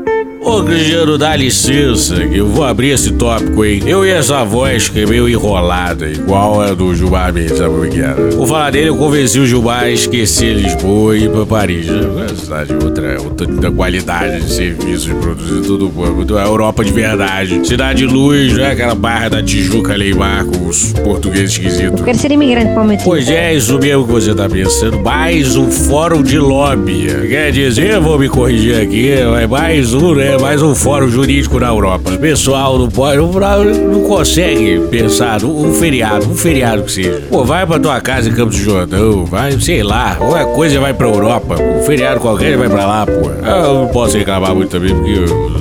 Ô, 0.45 0.63
Cristiano, 0.63 1.17
dá 1.17 1.35
licença, 1.35 2.15
que 2.27 2.37
eu 2.37 2.47
vou 2.47 2.63
abrir 2.63 2.91
esse 2.91 3.11
tópico, 3.13 3.65
hein? 3.65 3.81
Eu 3.87 4.05
e 4.05 4.11
essa 4.11 4.43
voz 4.45 4.87
que 4.87 4.99
é 4.99 5.05
meio 5.07 5.27
enrolada, 5.27 6.07
igual 6.07 6.61
a 6.61 6.71
do 6.71 6.93
Gilmar 6.93 7.33
Mendes, 7.33 7.57
sabe 7.57 7.73
o 7.73 7.89
que 7.89 7.99
era? 7.99 8.29
Vou 8.29 8.45
falar 8.45 8.69
dele, 8.69 8.89
eu 8.89 8.95
convenci 8.95 9.39
o 9.39 9.47
Gilmar 9.47 9.85
a 9.85 9.89
esquecer 9.89 10.53
Lisboa 10.53 11.17
e 11.17 11.23
ir 11.23 11.31
pra 11.31 11.47
Paris. 11.47 11.87
É 11.89 11.93
uma 11.93 12.29
cidade 12.29 12.73
outra, 12.75 13.19
outra 13.23 13.71
qualidade 13.71 14.45
de 14.45 14.53
serviços 14.53 15.11
produzidos, 15.13 15.65
tudo 15.65 15.89
bom. 15.89 16.05
A 16.37 16.45
Europa 16.45 16.85
de 16.85 16.91
verdade. 16.91 17.67
Cidade 17.67 18.05
de 18.05 18.13
luz, 18.13 18.53
não 18.53 18.65
é 18.65 18.71
aquela 18.71 18.93
barra 18.93 19.29
da 19.29 19.41
Tijuca 19.41 19.95
Leimar 19.95 20.45
com 20.45 20.67
os 20.67 20.93
portugueses 20.93 21.53
esquisitos. 21.53 22.01
Quero 22.01 22.17
ser 22.19 22.31
imigrante 22.31 22.71
prometido. 22.71 23.03
Pois 23.03 23.27
é, 23.31 23.55
isso 23.55 23.79
mesmo 23.79 24.05
que 24.05 24.11
você 24.11 24.35
tá 24.35 24.47
pensando. 24.47 24.99
Mais 24.99 25.55
um 25.55 25.71
fórum 25.71 26.21
de 26.21 26.37
lobby. 26.37 27.07
Quer 27.27 27.51
dizer, 27.51 27.99
vou 27.99 28.19
me 28.19 28.29
corrigir 28.29 28.79
aqui, 28.79 29.09
é 29.11 29.47
mais 29.47 29.91
um, 29.91 30.13
né? 30.13 30.34
Mais 30.41 30.61
um 30.61 30.75
fórum 30.75 31.07
jurídico 31.09 31.59
na 31.59 31.67
Europa. 31.67 32.11
O 32.11 32.17
pessoal 32.19 32.77
não 32.77 32.89
pode, 32.89 33.17
não, 33.17 33.31
não 33.31 34.01
consegue 34.07 34.79
pensar 34.91 35.43
um 35.43 35.73
feriado, 35.73 36.29
um 36.29 36.35
feriado 36.35 36.83
que 36.83 36.91
seja. 36.91 37.23
Pô, 37.29 37.43
vai 37.43 37.65
pra 37.65 37.79
tua 37.79 37.99
casa 38.01 38.29
em 38.29 38.33
Campos 38.33 38.57
do 38.57 38.63
Jordão, 38.63 39.25
vai, 39.25 39.51
sei 39.59 39.81
lá, 39.83 40.15
qualquer 40.15 40.45
coisa 40.53 40.79
vai 40.79 40.93
pra 40.93 41.07
Europa. 41.07 41.55
Um 41.55 41.83
feriado 41.83 42.19
qualquer 42.19 42.57
vai 42.57 42.69
pra 42.69 42.85
lá, 42.85 43.05
pô. 43.05 43.11
Eu 43.47 43.73
não 43.73 43.87
posso 43.87 44.17
reclamar 44.17 44.53
muito 44.53 44.69
também, 44.69 44.93
porque 44.93 45.11
eu, 45.11 45.25
eu- 45.25 45.55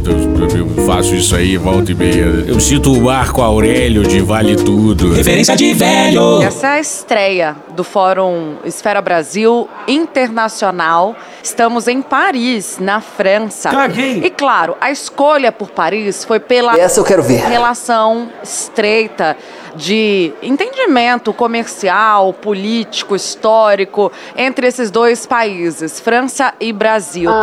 eu 0.54 0.86
faço 0.86 1.14
isso 1.14 1.34
aí, 1.34 1.56
volta 1.56 1.90
e 1.90 1.94
meia. 1.94 2.44
Eu 2.46 2.60
sinto 2.60 2.92
o 2.92 3.00
Marco 3.02 3.40
Aurélio 3.40 4.02
de 4.02 4.20
Vale 4.20 4.56
Tudo. 4.56 5.12
Referência 5.14 5.56
de 5.56 5.72
velho! 5.72 6.42
Essa 6.42 6.66
é 6.66 6.70
a 6.72 6.80
estreia 6.80 7.56
do 7.74 7.82
Fórum 7.82 8.54
Esfera 8.64 9.00
Brasil 9.00 9.66
Internacional. 9.88 11.14
Estamos 11.42 11.88
em 11.88 12.00
Paris, 12.00 12.78
na 12.80 13.00
França. 13.00 13.70
Caguei. 13.70 14.22
E 14.24 14.30
claro, 14.30 14.63
a 14.80 14.90
escolha 14.90 15.52
por 15.52 15.70
Paris 15.70 16.24
foi 16.24 16.40
pela 16.40 16.78
Essa 16.78 17.00
eu 17.00 17.04
quero 17.04 17.22
ver. 17.22 17.40
relação 17.46 18.30
estreita 18.42 19.36
de 19.76 20.32
entendimento 20.42 21.32
comercial, 21.32 22.32
político, 22.32 23.16
histórico 23.16 24.10
entre 24.36 24.66
esses 24.66 24.90
dois 24.90 25.26
países, 25.26 26.00
França 26.00 26.54
e 26.60 26.72
Brasil. 26.72 27.30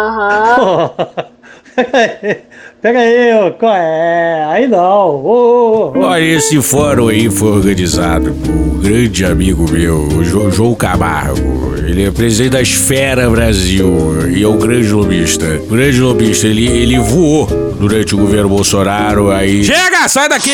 Pega 2.82 2.98
aí, 2.98 3.32
ô, 3.36 3.52
qual 3.52 3.76
é? 3.76 4.44
Aí 4.50 4.68
não. 4.68 4.80
Ô, 4.80 5.92
ô, 5.94 6.00
ô. 6.00 6.02
Olha, 6.04 6.24
esse 6.24 6.60
fórum 6.64 7.10
aí 7.10 7.30
foi 7.30 7.50
organizado 7.52 8.32
por 8.34 8.50
um 8.52 8.80
grande 8.80 9.24
amigo 9.24 9.70
meu, 9.72 9.98
o 10.08 10.24
Jo- 10.24 10.50
João 10.50 10.74
Camargo. 10.74 11.76
Ele 11.78 12.06
é 12.06 12.12
presidente 12.12 12.52
da 12.54 12.62
Esfera 12.62 13.30
Brasil 13.30 14.28
e 14.36 14.42
é 14.44 14.48
um 14.48 14.58
grande 14.58 14.88
lobista. 14.90 15.46
Um 15.70 15.76
grande 15.76 16.00
lobista, 16.02 16.48
ele, 16.48 16.66
ele 16.68 16.98
voou 16.98 17.46
durante 17.80 18.16
o 18.16 18.18
governo 18.18 18.50
Bolsonaro, 18.50 19.30
aí... 19.30 19.64
Chega! 19.64 20.08
Sai 20.08 20.28
daqui! 20.30 20.52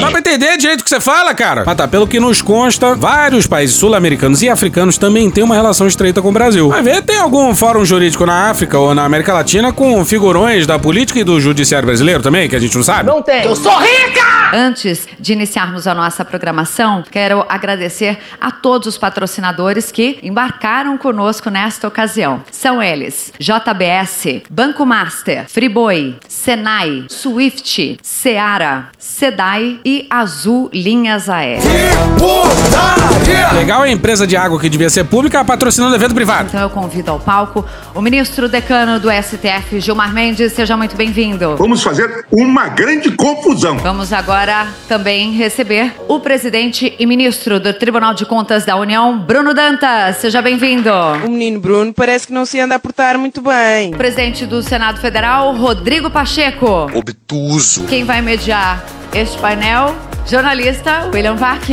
Dá 0.00 0.10
pra 0.10 0.18
entender 0.18 0.56
direito 0.56 0.80
o 0.80 0.84
que 0.84 0.90
você 0.90 0.98
fala, 1.00 1.32
cara? 1.34 1.62
Mas 1.66 1.76
tá, 1.76 1.86
pelo 1.86 2.06
que 2.08 2.18
nos 2.18 2.40
consta, 2.42 2.94
vários 2.94 3.46
países 3.46 3.76
sul-americanos 3.76 4.42
e 4.42 4.48
africanos 4.48 4.96
também 4.98 5.30
têm 5.30 5.44
uma 5.44 5.54
relação 5.54 5.86
estreita 5.86 6.20
com 6.22 6.30
o 6.30 6.32
Brasil. 6.32 6.68
Vai 6.70 6.82
ver, 6.82 7.02
tem 7.02 7.18
algum 7.18 7.54
fórum 7.54 7.84
jurídico 7.84 8.24
na 8.26 8.50
África 8.50 8.78
ou 8.78 8.94
na 8.94 9.04
América 9.04 9.32
Latina 9.34 9.72
com 9.72 10.04
figurões 10.04 10.66
da 10.66 10.74
política 10.78 10.87
e 11.18 11.24
do 11.24 11.40
judiciário 11.40 11.86
brasileiro 11.86 12.22
também, 12.22 12.48
que 12.48 12.56
a 12.56 12.58
gente 12.58 12.76
não 12.76 12.82
sabe? 12.82 13.08
Não 13.08 13.22
tem. 13.22 13.42
Antes 14.52 15.06
de 15.20 15.32
iniciarmos 15.32 15.86
a 15.86 15.94
nossa 15.94 16.24
programação, 16.24 17.04
quero 17.10 17.44
agradecer 17.48 18.18
a 18.40 18.50
todos 18.50 18.88
os 18.88 18.96
patrocinadores 18.96 19.92
que 19.92 20.18
embarcaram 20.22 20.96
conosco 20.96 21.50
nesta 21.50 21.86
ocasião. 21.86 22.42
São 22.50 22.82
eles: 22.82 23.32
JBS, 23.38 24.42
Banco 24.50 24.86
Master, 24.86 25.44
Friboi, 25.48 26.16
Senai, 26.26 27.04
Swift, 27.08 27.98
Seara, 28.02 28.88
Sedai 28.98 29.80
e 29.84 30.06
Azul 30.08 30.70
Linhas 30.72 31.28
Aéreas. 31.28 31.64
Legal 33.54 33.84
é 33.84 33.88
a 33.88 33.92
empresa 33.92 34.26
de 34.26 34.36
água 34.36 34.58
que 34.58 34.68
devia 34.68 34.88
ser 34.88 35.04
pública 35.04 35.44
patrocinando 35.44 35.94
evento 35.94 36.14
privado. 36.14 36.48
Então 36.48 36.60
eu 36.60 36.70
convido 36.70 37.10
ao 37.10 37.20
palco 37.20 37.64
o 37.98 38.00
ministro 38.00 38.48
decano 38.48 39.00
do 39.00 39.08
STF, 39.10 39.80
Gilmar 39.80 40.14
Mendes. 40.14 40.52
Seja 40.52 40.76
muito 40.76 40.96
bem-vindo. 40.96 41.56
Vamos 41.56 41.82
fazer 41.82 42.24
uma 42.30 42.68
grande 42.68 43.10
confusão. 43.10 43.76
Vamos 43.78 44.12
agora 44.12 44.68
também 44.86 45.32
receber 45.32 45.92
o 46.06 46.20
presidente 46.20 46.94
e 46.96 47.04
ministro 47.04 47.58
do 47.58 47.74
Tribunal 47.74 48.14
de 48.14 48.24
Contas 48.24 48.64
da 48.64 48.76
União, 48.76 49.18
Bruno 49.18 49.52
Dantas. 49.52 50.18
Seja 50.18 50.40
bem-vindo. 50.40 50.88
O 51.26 51.28
menino 51.28 51.58
Bruno 51.58 51.92
parece 51.92 52.28
que 52.28 52.32
não 52.32 52.46
se 52.46 52.60
anda 52.60 52.76
a 52.76 52.78
portar 52.78 53.18
muito 53.18 53.42
bem. 53.42 53.90
Presidente 53.90 54.46
do 54.46 54.62
Senado 54.62 55.00
Federal, 55.00 55.52
Rodrigo 55.56 56.08
Pacheco. 56.08 56.88
Obtuso. 56.94 57.84
Quem 57.86 58.04
vai 58.04 58.22
mediar 58.22 58.80
este 59.14 59.38
painel 59.38 59.94
jornalista 60.28 61.08
William 61.12 61.36
Vac. 61.36 61.66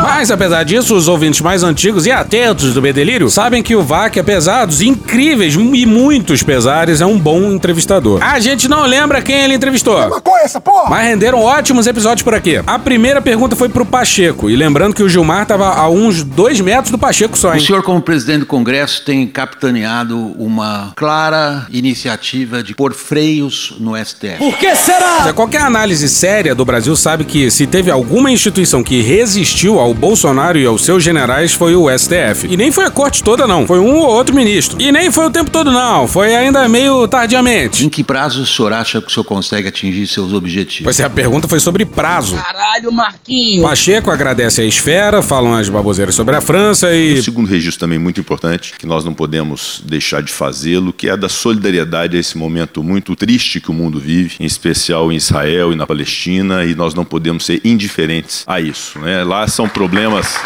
Mas 0.00 0.30
apesar 0.30 0.62
disso, 0.62 0.94
os 0.94 1.08
ouvintes 1.08 1.40
mais 1.40 1.62
antigos 1.64 2.06
e 2.06 2.12
atentos 2.12 2.72
do 2.72 2.80
Bedelírio 2.80 3.28
sabem 3.28 3.62
que 3.62 3.74
o 3.74 3.82
Vac, 3.82 4.16
apesar 4.16 4.64
dos 4.64 4.80
incríveis 4.80 5.54
e 5.54 5.86
muitos 5.86 6.42
pesares, 6.42 7.00
é 7.00 7.06
um 7.06 7.18
bom 7.18 7.50
entrevistador. 7.50 8.22
A 8.22 8.38
gente 8.38 8.68
não 8.68 8.86
lembra 8.86 9.20
quem 9.20 9.42
ele 9.42 9.54
entrevistou. 9.54 9.96
Qual 10.20 10.38
é 10.38 10.44
essa 10.44 10.60
porra? 10.60 10.88
Mas 10.88 11.06
renderam 11.06 11.42
ótimos 11.42 11.86
episódios 11.86 12.22
por 12.22 12.34
aqui. 12.34 12.62
A 12.64 12.78
primeira 12.78 13.20
pergunta 13.20 13.56
foi 13.56 13.68
pro 13.68 13.84
Pacheco. 13.84 14.48
E 14.48 14.54
lembrando 14.54 14.94
que 14.94 15.02
o 15.02 15.08
Gilmar 15.08 15.46
tava 15.46 15.74
a 15.74 15.88
uns 15.88 16.22
dois 16.22 16.60
metros 16.60 16.90
do 16.90 16.98
Pacheco 16.98 17.36
só, 17.36 17.54
hein? 17.54 17.60
O 17.60 17.66
senhor, 17.66 17.82
como 17.82 18.00
presidente 18.00 18.40
do 18.40 18.46
Congresso, 18.46 19.04
tem 19.04 19.26
capitaneado 19.26 20.16
uma 20.38 20.92
clara 20.94 21.66
iniciativa 21.70 22.62
de 22.62 22.74
pôr 22.74 22.94
freios 22.94 23.74
no 23.80 23.96
STF. 23.96 24.36
Por 24.38 24.56
que 24.56 24.74
será? 24.76 25.32
Qualquer 25.48 25.64
análise 25.64 26.06
séria 26.10 26.54
do 26.54 26.62
Brasil 26.62 26.94
sabe 26.94 27.24
que 27.24 27.50
se 27.50 27.66
teve 27.66 27.90
alguma 27.90 28.30
instituição 28.30 28.84
que 28.84 29.00
resistiu 29.00 29.78
ao 29.78 29.94
Bolsonaro 29.94 30.58
e 30.58 30.66
aos 30.66 30.84
seus 30.84 31.02
generais 31.02 31.54
foi 31.54 31.74
o 31.74 31.88
STF. 31.88 32.46
E 32.50 32.54
nem 32.54 32.70
foi 32.70 32.84
a 32.84 32.90
corte 32.90 33.24
toda, 33.24 33.46
não. 33.46 33.66
Foi 33.66 33.78
um 33.78 33.96
ou 33.96 34.08
outro 34.08 34.36
ministro. 34.36 34.78
E 34.78 34.92
nem 34.92 35.10
foi 35.10 35.24
o 35.24 35.30
tempo 35.30 35.50
todo, 35.50 35.72
não. 35.72 36.06
Foi 36.06 36.36
ainda 36.36 36.68
meio 36.68 37.08
tardiamente. 37.08 37.86
Em 37.86 37.88
que 37.88 38.04
prazo 38.04 38.42
o 38.42 38.46
senhor 38.46 38.74
acha 38.74 39.00
que 39.00 39.06
o 39.06 39.10
senhor 39.10 39.24
consegue 39.24 39.68
atingir 39.68 40.06
seus 40.06 40.34
objetivos? 40.34 40.84
Pois 40.84 41.00
é, 41.00 41.04
a 41.04 41.08
pergunta 41.08 41.48
foi 41.48 41.60
sobre 41.60 41.86
prazo. 41.86 42.36
Caralho, 42.36 42.92
Marquinhos. 42.92 43.66
Pacheco 43.66 44.10
agradece 44.10 44.60
a 44.60 44.66
esfera, 44.66 45.22
falam 45.22 45.54
as 45.54 45.70
baboseiras 45.70 46.14
sobre 46.14 46.36
a 46.36 46.42
França 46.42 46.94
e. 46.94 47.14
O 47.14 47.22
segundo 47.22 47.48
registro 47.48 47.80
também 47.80 47.98
muito 47.98 48.20
importante, 48.20 48.74
que 48.78 48.86
nós 48.86 49.02
não 49.02 49.14
podemos 49.14 49.82
deixar 49.86 50.22
de 50.22 50.30
fazê-lo, 50.30 50.92
que 50.92 51.08
é 51.08 51.12
a 51.12 51.16
da 51.16 51.30
solidariedade 51.30 52.18
a 52.18 52.20
esse 52.20 52.36
momento 52.36 52.84
muito 52.84 53.16
triste 53.16 53.62
que 53.62 53.70
o 53.70 53.74
mundo 53.74 53.98
vive, 53.98 54.36
em 54.40 54.44
especial 54.44 55.10
em 55.10 55.16
Israel 55.16 55.37
e 55.46 55.76
na 55.76 55.86
Palestina, 55.86 56.64
e 56.64 56.74
nós 56.74 56.94
não 56.94 57.04
podemos 57.04 57.46
ser 57.46 57.60
indiferentes 57.64 58.44
a 58.46 58.60
isso. 58.60 58.98
Né? 58.98 59.22
Lá 59.22 59.46
são 59.46 59.68
problemas 59.68 60.38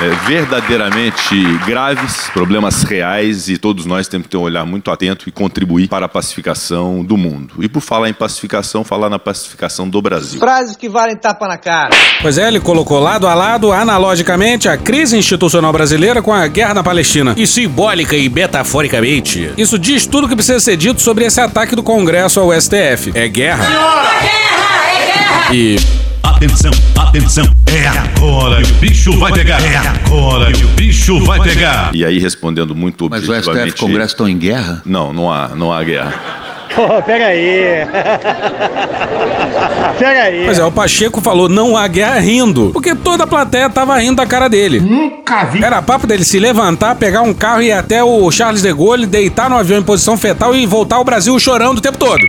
é, 0.00 0.08
verdadeiramente 0.26 1.34
graves, 1.66 2.28
problemas 2.32 2.82
reais 2.82 3.48
e 3.48 3.56
todos 3.56 3.86
nós 3.86 4.08
temos 4.08 4.26
que 4.26 4.30
ter 4.30 4.36
um 4.36 4.42
olhar 4.42 4.64
muito 4.64 4.90
atento 4.90 5.28
e 5.28 5.32
contribuir 5.32 5.88
para 5.88 6.06
a 6.06 6.08
pacificação 6.08 7.04
do 7.04 7.16
mundo. 7.16 7.54
E 7.60 7.68
por 7.68 7.80
falar 7.80 8.08
em 8.08 8.12
pacificação, 8.12 8.82
falar 8.82 9.08
na 9.08 9.18
pacificação 9.18 9.88
do 9.88 10.02
Brasil. 10.02 10.40
Frases 10.40 10.76
que 10.76 10.88
valem 10.88 11.16
tapa 11.16 11.46
na 11.46 11.56
cara. 11.56 11.94
Pois 12.20 12.38
é, 12.38 12.48
ele 12.48 12.60
colocou 12.60 12.98
lado 12.98 13.26
a 13.26 13.34
lado, 13.34 13.72
analogicamente, 13.72 14.68
a 14.68 14.76
crise 14.76 15.16
institucional 15.16 15.72
brasileira 15.72 16.20
com 16.22 16.32
a 16.32 16.46
guerra 16.46 16.74
na 16.74 16.82
Palestina. 16.82 17.34
E 17.36 17.46
simbólica 17.46 18.16
e 18.16 18.28
metaforicamente. 18.28 19.52
Isso 19.56 19.78
diz 19.78 20.06
tudo 20.06 20.26
o 20.26 20.28
que 20.28 20.36
precisa 20.36 20.60
ser 20.60 20.76
dito 20.76 21.00
sobre 21.00 21.24
esse 21.24 21.40
ataque 21.40 21.76
do 21.76 21.82
Congresso 21.82 22.40
ao 22.40 22.52
STF. 22.52 23.12
É 23.14 23.28
guerra. 23.28 23.64
Senhora! 23.64 24.08
É 24.08 24.22
guerra! 24.22 24.88
É 24.88 25.06
guerra! 25.06 25.54
E 25.54 26.03
Atenção, 26.24 26.70
atenção, 26.96 27.44
é 27.66 27.86
agora 27.86 28.62
que 28.62 28.72
o 28.72 28.74
bicho 28.76 29.18
vai 29.18 29.30
pegar. 29.30 29.60
É 29.62 29.76
agora 29.76 30.50
que 30.50 30.64
o 30.64 30.68
bicho 30.68 31.22
vai 31.22 31.38
pegar. 31.38 31.90
E 31.94 32.02
aí, 32.02 32.18
respondendo 32.18 32.74
muito 32.74 33.10
Mas 33.10 33.28
o 33.28 33.30
objetivamente... 33.30 33.72
STF 33.72 33.82
e 33.82 33.84
o 33.84 33.86
Congresso 33.86 34.14
estão 34.14 34.26
em 34.26 34.38
guerra? 34.38 34.80
Não, 34.86 35.12
não 35.12 35.30
há, 35.30 35.48
não 35.48 35.70
há 35.70 35.84
guerra. 35.84 36.14
Pô, 36.74 37.02
pega 37.02 37.26
aí. 37.26 37.86
pega 39.98 40.22
aí. 40.22 40.44
Pois 40.46 40.58
é, 40.58 40.64
o 40.64 40.72
Pacheco 40.72 41.20
falou 41.20 41.46
não 41.48 41.76
há 41.76 41.86
guerra 41.86 42.18
rindo, 42.18 42.70
porque 42.72 42.94
toda 42.94 43.24
a 43.24 43.26
plateia 43.26 43.68
tava 43.68 43.96
rindo 43.98 44.16
da 44.16 44.26
cara 44.26 44.48
dele. 44.48 44.80
Nunca 44.80 45.44
vi. 45.44 45.62
Era 45.62 45.82
papo 45.82 46.06
dele 46.06 46.24
se 46.24 46.38
levantar, 46.40 46.94
pegar 46.96 47.20
um 47.20 47.34
carro 47.34 47.60
e 47.60 47.66
ir 47.66 47.72
até 47.72 48.02
o 48.02 48.30
Charles 48.30 48.62
de 48.62 48.72
Gaulle, 48.72 49.06
deitar 49.06 49.50
no 49.50 49.56
avião 49.56 49.78
em 49.78 49.84
posição 49.84 50.16
fetal 50.16 50.54
e 50.54 50.64
voltar 50.66 50.96
ao 50.96 51.04
Brasil 51.04 51.38
chorando 51.38 51.78
o 51.78 51.82
tempo 51.82 51.98
todo. 51.98 52.26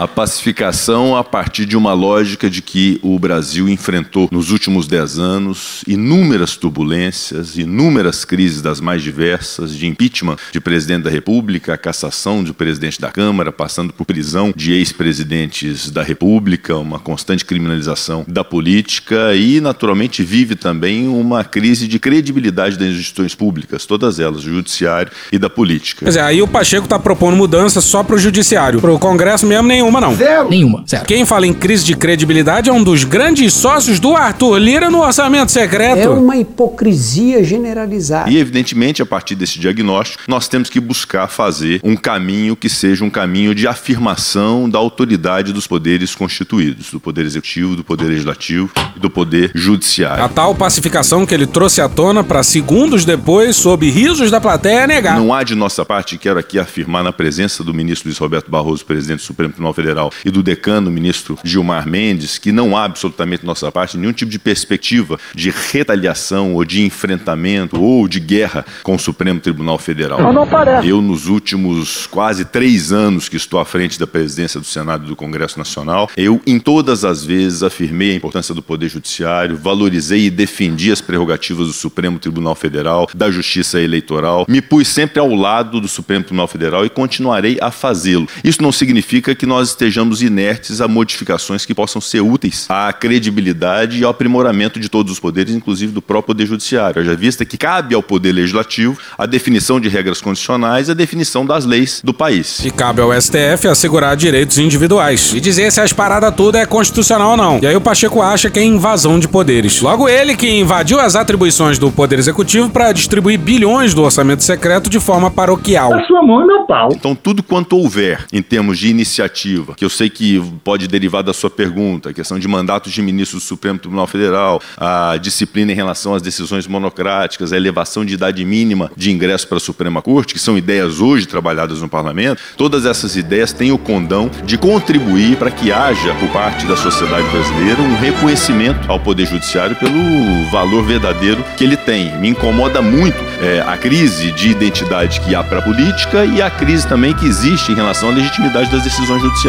A 0.00 0.08
pacificação 0.08 1.14
a 1.14 1.22
partir 1.22 1.66
de 1.66 1.76
uma 1.76 1.92
lógica 1.92 2.48
de 2.48 2.62
que 2.62 2.98
o 3.02 3.18
Brasil 3.18 3.68
enfrentou 3.68 4.30
nos 4.32 4.50
últimos 4.50 4.86
dez 4.86 5.18
anos 5.18 5.84
inúmeras 5.86 6.56
turbulências, 6.56 7.58
inúmeras 7.58 8.24
crises 8.24 8.62
das 8.62 8.80
mais 8.80 9.02
diversas, 9.02 9.76
de 9.76 9.86
impeachment 9.86 10.36
de 10.52 10.58
presidente 10.58 11.02
da 11.02 11.10
República, 11.10 11.74
a 11.74 11.76
cassação 11.76 12.42
de 12.42 12.54
presidente 12.54 12.98
da 12.98 13.10
Câmara, 13.10 13.52
passando 13.52 13.92
por 13.92 14.06
prisão 14.06 14.54
de 14.56 14.72
ex-presidentes 14.72 15.90
da 15.90 16.02
República, 16.02 16.78
uma 16.78 16.98
constante 16.98 17.44
criminalização 17.44 18.24
da 18.26 18.42
política 18.42 19.34
e, 19.34 19.60
naturalmente, 19.60 20.22
vive 20.22 20.54
também 20.54 21.08
uma 21.08 21.44
crise 21.44 21.86
de 21.86 21.98
credibilidade 21.98 22.78
das 22.78 22.88
instituições 22.88 23.34
públicas, 23.34 23.84
todas 23.84 24.18
elas, 24.18 24.44
do 24.44 24.50
judiciário 24.50 25.12
e 25.30 25.38
da 25.38 25.50
política. 25.50 26.06
Quer 26.06 26.08
dizer, 26.08 26.20
aí 26.20 26.40
o 26.40 26.48
Pacheco 26.48 26.88
tá 26.88 26.98
propondo 26.98 27.36
mudança 27.36 27.82
só 27.82 28.02
pro 28.02 28.16
judiciário. 28.16 28.80
Pro 28.80 28.98
Congresso 28.98 29.44
mesmo, 29.46 29.89
nenhuma 29.90 30.00
não. 30.00 30.14
Zero. 30.14 30.48
Nenhuma, 30.48 30.84
zero. 30.88 31.04
Quem 31.04 31.24
fala 31.24 31.46
em 31.46 31.52
crise 31.52 31.84
de 31.84 31.96
credibilidade 31.96 32.70
é 32.70 32.72
um 32.72 32.82
dos 32.82 33.04
grandes 33.04 33.52
sócios 33.52 33.98
do 33.98 34.16
Arthur 34.16 34.58
Lira 34.58 34.90
no 34.90 35.00
orçamento 35.00 35.50
secreto. 35.50 36.00
É 36.00 36.08
uma 36.08 36.36
hipocrisia 36.36 37.42
generalizada. 37.42 38.30
E, 38.30 38.38
evidentemente, 38.38 39.02
a 39.02 39.06
partir 39.06 39.34
desse 39.34 39.58
diagnóstico, 39.58 40.22
nós 40.28 40.48
temos 40.48 40.70
que 40.70 40.78
buscar 40.78 41.28
fazer 41.28 41.80
um 41.82 41.96
caminho 41.96 42.54
que 42.54 42.68
seja 42.68 43.04
um 43.04 43.10
caminho 43.10 43.54
de 43.54 43.66
afirmação 43.66 44.68
da 44.68 44.78
autoridade 44.78 45.52
dos 45.52 45.66
poderes 45.66 46.14
constituídos, 46.14 46.90
do 46.90 47.00
Poder 47.00 47.24
Executivo, 47.24 47.76
do 47.76 47.84
Poder 47.84 48.04
Legislativo 48.04 48.70
e 48.96 49.00
do 49.00 49.10
Poder 49.10 49.50
Judiciário. 49.54 50.22
A 50.22 50.28
tal 50.28 50.54
pacificação 50.54 51.26
que 51.26 51.34
ele 51.34 51.46
trouxe 51.46 51.80
à 51.80 51.88
tona 51.88 52.22
para 52.22 52.42
segundos 52.42 53.04
depois, 53.04 53.56
sob 53.56 53.88
risos 53.90 54.30
da 54.30 54.40
plateia, 54.40 54.86
negar. 54.86 55.18
Não 55.18 55.32
há 55.32 55.42
de 55.42 55.54
nossa 55.54 55.84
parte, 55.84 56.18
quero 56.18 56.38
aqui 56.38 56.58
afirmar 56.58 57.02
na 57.02 57.12
presença 57.12 57.64
do 57.64 57.74
ministro 57.74 58.08
Luiz 58.08 58.18
Roberto 58.18 58.50
Barroso, 58.50 58.84
presidente 58.84 59.18
do 59.18 59.24
Supremo 59.24 59.52
Tribunal 59.52 59.74
Federal, 59.82 60.12
e 60.24 60.30
do 60.30 60.42
decano, 60.42 60.90
ministro 60.90 61.38
Gilmar 61.44 61.88
Mendes, 61.88 62.38
que 62.38 62.52
não 62.52 62.76
há 62.76 62.84
absolutamente 62.84 63.44
nossa 63.44 63.70
parte 63.70 63.96
nenhum 63.96 64.12
tipo 64.12 64.30
de 64.30 64.38
perspectiva 64.38 65.18
de 65.34 65.50
retaliação 65.50 66.54
ou 66.54 66.64
de 66.64 66.82
enfrentamento 66.82 67.80
ou 67.80 68.06
de 68.06 68.20
guerra 68.20 68.64
com 68.82 68.94
o 68.94 68.98
Supremo 68.98 69.40
Tribunal 69.40 69.78
Federal. 69.78 70.20
Não, 70.20 70.32
não 70.32 70.46
parece. 70.46 70.88
Eu, 70.88 71.00
nos 71.00 71.26
últimos 71.26 72.06
quase 72.06 72.44
três 72.44 72.92
anos 72.92 73.28
que 73.28 73.36
estou 73.36 73.58
à 73.58 73.64
frente 73.64 73.98
da 73.98 74.06
presidência 74.06 74.60
do 74.60 74.66
Senado 74.66 75.04
e 75.04 75.08
do 75.08 75.16
Congresso 75.16 75.58
Nacional, 75.58 76.10
eu, 76.16 76.40
em 76.46 76.58
todas 76.58 77.04
as 77.04 77.24
vezes, 77.24 77.62
afirmei 77.62 78.12
a 78.12 78.14
importância 78.16 78.54
do 78.54 78.62
Poder 78.62 78.88
Judiciário, 78.88 79.56
valorizei 79.56 80.26
e 80.26 80.30
defendi 80.30 80.92
as 80.92 81.00
prerrogativas 81.00 81.66
do 81.66 81.72
Supremo 81.72 82.18
Tribunal 82.18 82.54
Federal, 82.54 83.08
da 83.14 83.30
Justiça 83.30 83.80
Eleitoral, 83.80 84.44
me 84.48 84.60
pus 84.60 84.88
sempre 84.88 85.18
ao 85.18 85.34
lado 85.34 85.80
do 85.80 85.88
Supremo 85.88 86.24
Tribunal 86.24 86.48
Federal 86.48 86.84
e 86.84 86.90
continuarei 86.90 87.58
a 87.60 87.70
fazê-lo. 87.70 88.28
Isso 88.44 88.62
não 88.62 88.72
significa 88.72 89.34
que 89.34 89.46
nós 89.46 89.69
estejamos 89.70 90.22
inertes 90.22 90.80
a 90.80 90.88
modificações 90.88 91.64
que 91.64 91.74
possam 91.74 92.00
ser 92.00 92.20
úteis 92.20 92.66
à 92.68 92.92
credibilidade 92.92 93.98
e 93.98 94.04
ao 94.04 94.10
aprimoramento 94.10 94.78
de 94.78 94.88
todos 94.88 95.12
os 95.12 95.20
poderes, 95.20 95.54
inclusive 95.54 95.92
do 95.92 96.02
próprio 96.02 96.30
Poder 96.30 96.46
Judiciário. 96.46 97.04
Já 97.04 97.14
vista 97.14 97.44
que 97.44 97.56
cabe 97.56 97.94
ao 97.94 98.02
Poder 98.02 98.32
Legislativo 98.32 98.98
a 99.18 99.26
definição 99.26 99.80
de 99.80 99.88
regras 99.88 100.20
condicionais 100.20 100.88
e 100.88 100.90
a 100.92 100.94
definição 100.94 101.44
das 101.44 101.64
leis 101.64 102.00
do 102.04 102.14
país. 102.14 102.64
E 102.64 102.70
cabe 102.70 103.00
ao 103.00 103.12
STF 103.20 103.66
assegurar 103.68 104.16
direitos 104.16 104.58
individuais 104.58 105.32
e 105.34 105.40
dizer 105.40 105.72
se 105.72 105.80
as 105.80 105.92
paradas 105.92 106.34
tudo 106.34 106.56
é 106.56 106.66
constitucional 106.66 107.32
ou 107.32 107.36
não. 107.36 107.58
E 107.60 107.66
aí 107.66 107.74
o 107.74 107.80
Pacheco 107.80 108.22
acha 108.22 108.48
que 108.48 108.58
é 108.58 108.64
invasão 108.64 109.18
de 109.18 109.26
poderes. 109.26 109.80
Logo 109.80 110.08
ele 110.08 110.36
que 110.36 110.48
invadiu 110.48 111.00
as 111.00 111.16
atribuições 111.16 111.78
do 111.78 111.90
Poder 111.90 112.18
Executivo 112.18 112.70
para 112.70 112.92
distribuir 112.92 113.38
bilhões 113.38 113.92
do 113.92 114.02
orçamento 114.02 114.44
secreto 114.44 114.88
de 114.88 115.00
forma 115.00 115.30
paroquial. 115.30 115.92
A 115.94 116.04
sua 116.04 116.22
mão 116.22 116.42
é 116.42 116.46
meu 116.46 116.62
pau. 116.62 116.90
Então, 116.92 117.14
tudo 117.14 117.42
quanto 117.42 117.76
houver 117.76 118.24
em 118.32 118.42
termos 118.42 118.78
de 118.78 118.88
iniciativa, 118.88 119.59
que 119.76 119.84
eu 119.84 119.90
sei 119.90 120.10
que 120.10 120.40
pode 120.64 120.86
derivar 120.88 121.22
da 121.22 121.32
sua 121.32 121.50
pergunta, 121.50 122.10
a 122.10 122.12
questão 122.12 122.38
de 122.38 122.48
mandatos 122.48 122.92
de 122.92 123.02
ministros 123.02 123.42
do 123.42 123.46
Supremo 123.46 123.78
Tribunal 123.78 124.06
Federal, 124.06 124.60
a 124.76 125.16
disciplina 125.16 125.72
em 125.72 125.74
relação 125.74 126.14
às 126.14 126.22
decisões 126.22 126.66
monocráticas, 126.66 127.52
a 127.52 127.56
elevação 127.56 128.04
de 128.04 128.14
idade 128.14 128.44
mínima 128.44 128.90
de 128.96 129.10
ingresso 129.10 129.46
para 129.46 129.58
a 129.58 129.60
Suprema 129.60 130.02
Corte, 130.02 130.34
que 130.34 130.40
são 130.40 130.56
ideias 130.56 131.00
hoje 131.00 131.26
trabalhadas 131.26 131.80
no 131.80 131.88
parlamento, 131.88 132.40
todas 132.56 132.86
essas 132.86 133.16
ideias 133.16 133.52
têm 133.52 133.72
o 133.72 133.78
condão 133.78 134.30
de 134.44 134.56
contribuir 134.56 135.36
para 135.36 135.50
que 135.50 135.72
haja, 135.72 136.14
por 136.14 136.28
parte 136.30 136.66
da 136.66 136.76
sociedade 136.76 137.28
brasileira, 137.28 137.80
um 137.82 137.96
reconhecimento 137.96 138.90
ao 138.90 139.00
Poder 139.00 139.26
Judiciário 139.26 139.76
pelo 139.76 140.50
valor 140.50 140.84
verdadeiro 140.84 141.44
que 141.56 141.64
ele 141.64 141.76
tem. 141.76 142.16
Me 142.18 142.28
incomoda 142.28 142.82
muito 142.82 143.18
é, 143.40 143.60
a 143.60 143.76
crise 143.76 144.32
de 144.32 144.50
identidade 144.50 145.20
que 145.20 145.34
há 145.34 145.42
para 145.42 145.58
a 145.58 145.62
política 145.62 146.24
e 146.24 146.42
a 146.42 146.50
crise 146.50 146.86
também 146.86 147.14
que 147.14 147.26
existe 147.26 147.72
em 147.72 147.74
relação 147.74 148.10
à 148.10 148.12
legitimidade 148.12 148.70
das 148.70 148.82
decisões 148.82 149.22
judiciais. 149.22 149.39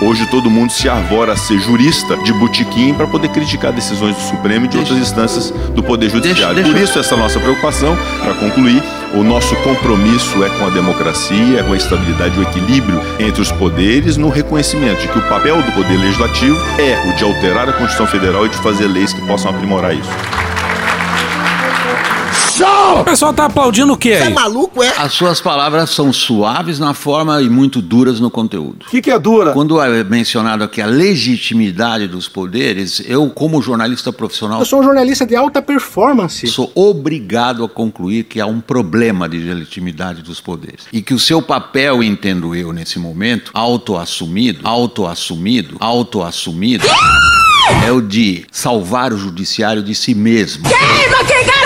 Hoje 0.00 0.26
todo 0.26 0.48
mundo 0.50 0.72
se 0.72 0.88
arvora 0.88 1.32
a 1.32 1.36
ser 1.36 1.58
jurista 1.58 2.16
de 2.16 2.32
botequim 2.32 2.94
para 2.94 3.06
poder 3.06 3.28
criticar 3.28 3.72
decisões 3.72 4.16
do 4.16 4.22
Supremo 4.22 4.64
e 4.64 4.68
de 4.68 4.78
outras 4.78 4.98
instâncias 4.98 5.50
do 5.74 5.82
Poder 5.82 6.08
Judiciário. 6.10 6.54
Deixa- 6.56 6.70
Por 6.72 6.80
isso 6.80 6.98
essa 6.98 7.14
nossa 7.16 7.38
preocupação, 7.38 7.96
para 8.22 8.32
concluir, 8.34 8.82
o 9.12 9.22
nosso 9.22 9.54
compromisso 9.56 10.42
é 10.42 10.48
com 10.48 10.66
a 10.66 10.70
democracia, 10.70 11.60
é 11.60 11.62
com 11.62 11.72
a 11.74 11.76
estabilidade 11.76 12.34
e 12.36 12.40
o 12.40 12.42
equilíbrio 12.42 13.00
entre 13.18 13.42
os 13.42 13.52
poderes, 13.52 14.16
no 14.16 14.28
reconhecimento 14.30 15.02
de 15.02 15.08
que 15.08 15.18
o 15.18 15.22
papel 15.28 15.60
do 15.62 15.72
Poder 15.72 15.96
Legislativo 15.98 16.56
é 16.78 17.10
o 17.10 17.14
de 17.16 17.22
alterar 17.24 17.68
a 17.68 17.72
Constituição 17.72 18.06
Federal 18.06 18.46
e 18.46 18.48
de 18.48 18.56
fazer 18.56 18.86
leis 18.88 19.12
que 19.12 19.20
possam 19.26 19.50
aprimorar 19.50 19.94
isso. 19.94 20.10
O 22.62 23.04
pessoal 23.04 23.34
tá 23.34 23.46
aplaudindo 23.46 23.92
o 23.92 23.96
quê 23.96 24.12
aí? 24.12 24.18
Você 24.18 24.24
é 24.24 24.30
maluco, 24.30 24.82
é? 24.82 24.92
As 24.96 25.12
suas 25.12 25.40
palavras 25.40 25.90
são 25.90 26.12
suaves 26.12 26.78
na 26.78 26.94
forma 26.94 27.42
e 27.42 27.48
muito 27.50 27.82
duras 27.82 28.20
no 28.20 28.30
conteúdo. 28.30 28.86
O 28.86 28.90
que, 28.90 29.02
que 29.02 29.10
é 29.10 29.18
dura? 29.18 29.52
Quando 29.52 29.80
é 29.80 30.04
mencionado 30.04 30.62
aqui 30.62 30.80
a 30.80 30.86
legitimidade 30.86 32.06
dos 32.06 32.28
poderes, 32.28 33.02
eu, 33.06 33.28
como 33.28 33.60
jornalista 33.60 34.12
profissional, 34.12 34.60
Eu 34.60 34.66
sou 34.66 34.80
um 34.80 34.84
jornalista 34.84 35.26
de 35.26 35.34
alta 35.34 35.60
performance. 35.60 36.46
sou 36.46 36.70
obrigado 36.76 37.64
a 37.64 37.68
concluir 37.68 38.24
que 38.24 38.40
há 38.40 38.46
um 38.46 38.60
problema 38.60 39.28
de 39.28 39.38
legitimidade 39.38 40.22
dos 40.22 40.40
poderes. 40.40 40.86
E 40.92 41.02
que 41.02 41.12
o 41.12 41.18
seu 41.18 41.42
papel, 41.42 42.02
entendo 42.04 42.54
eu, 42.54 42.72
nesse 42.72 43.00
momento, 43.00 43.50
autoassumido, 43.52 44.60
autoassumido, 44.62 45.76
autoassumido, 45.80 46.84
é 47.84 47.90
o 47.90 48.00
de 48.00 48.44
salvar 48.52 49.12
o 49.12 49.18
judiciário 49.18 49.82
de 49.82 49.94
si 49.94 50.14
mesmo. 50.14 50.62
Queima, 50.68 51.24
quem! 51.24 51.63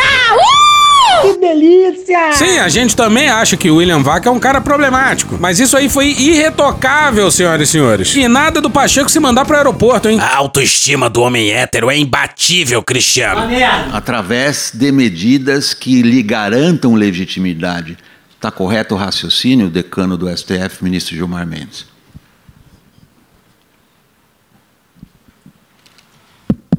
Que 1.33 1.41
delícia! 1.41 2.33
Sim, 2.33 2.59
a 2.59 2.69
gente 2.69 2.97
também 2.97 3.29
acha 3.29 3.57
que 3.57 3.71
o 3.71 3.77
William 3.77 4.03
Vaca 4.03 4.29
é 4.29 4.33
um 4.33 4.39
cara 4.39 4.61
problemático. 4.61 5.37
Mas 5.39 5.61
isso 5.61 5.77
aí 5.77 5.89
foi 5.89 6.09
irretocável, 6.09 7.31
senhoras 7.31 7.69
e 7.69 7.73
senhores. 7.73 8.17
E 8.17 8.27
nada 8.27 8.61
do 8.61 8.71
Pacheco 8.71 9.11
se 9.11 9.21
mandar 9.21 9.45
pro 9.45 9.57
aeroporto, 9.57 10.09
hein? 10.09 10.19
A 10.21 10.37
autoestima 10.37 11.11
do 11.11 11.21
homem 11.21 11.51
hétero 11.51 11.91
é 11.91 11.99
imbatível, 11.99 12.83
Cristiano. 12.83 13.49
Através 13.93 14.73
de 14.75 14.91
medidas 14.91 15.75
que 15.75 16.03
lhe 16.03 16.23
garantam 16.23 16.95
legitimidade. 16.95 17.97
Está 18.35 18.51
correto 18.51 18.95
o 18.95 18.99
raciocínio, 18.99 19.69
decano 19.69 20.17
do 20.17 20.29
STF, 20.35 20.83
ministro 20.83 21.15
Gilmar 21.15 21.47
Mendes? 21.47 21.98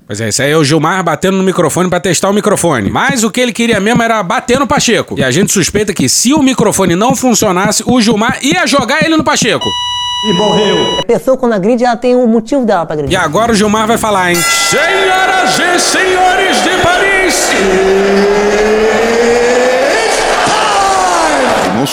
Pois 0.10 0.20
é, 0.20 0.30
isso 0.30 0.42
aí 0.42 0.50
é 0.50 0.58
o 0.58 0.64
Gilmar 0.64 1.04
batendo 1.04 1.38
no 1.38 1.44
microfone 1.44 1.88
pra 1.88 2.00
testar 2.00 2.32
o 2.32 2.34
microfone. 2.34 2.90
Mas 2.90 3.24
o 3.24 3.30
que 3.30 3.40
ele 3.40 3.54
queria 3.54 3.80
mesmo 3.80 4.02
era 4.02 4.24
bater 4.24 4.58
no 4.58 4.66
Pacheco. 4.66 5.14
E 5.16 5.24
a 5.24 5.30
gente 5.30 5.52
suspeita 5.52 5.94
que 5.94 6.10
se 6.10 6.34
o 6.34 6.42
microfone 6.42 6.96
não 6.96 7.16
funcionasse, 7.16 7.84
o 7.86 8.02
Gilmar 8.02 8.40
ia 8.42 8.66
jogar 8.66 9.06
ele 9.06 9.16
no 9.16 9.24
Pacheco. 9.24 9.70
E 10.28 10.34
morreu. 10.34 10.98
A 10.98 11.04
pessoa 11.04 11.38
quando 11.38 11.54
agride, 11.54 11.86
ela 11.86 11.96
tem 11.96 12.16
um 12.16 12.26
motivo 12.26 12.66
dela 12.66 12.88
pra 12.88 12.96
agredir. 12.96 13.14
E 13.14 13.16
agora 13.16 13.52
o 13.52 13.56
Gilmar 13.56 13.86
vai 13.86 14.00
falar, 14.00 14.32
hein? 14.32 14.38
Senhoras 14.42 15.60
e 15.60 15.80
senhores 15.80 16.64
de 16.64 16.72
Paris! 16.82 17.50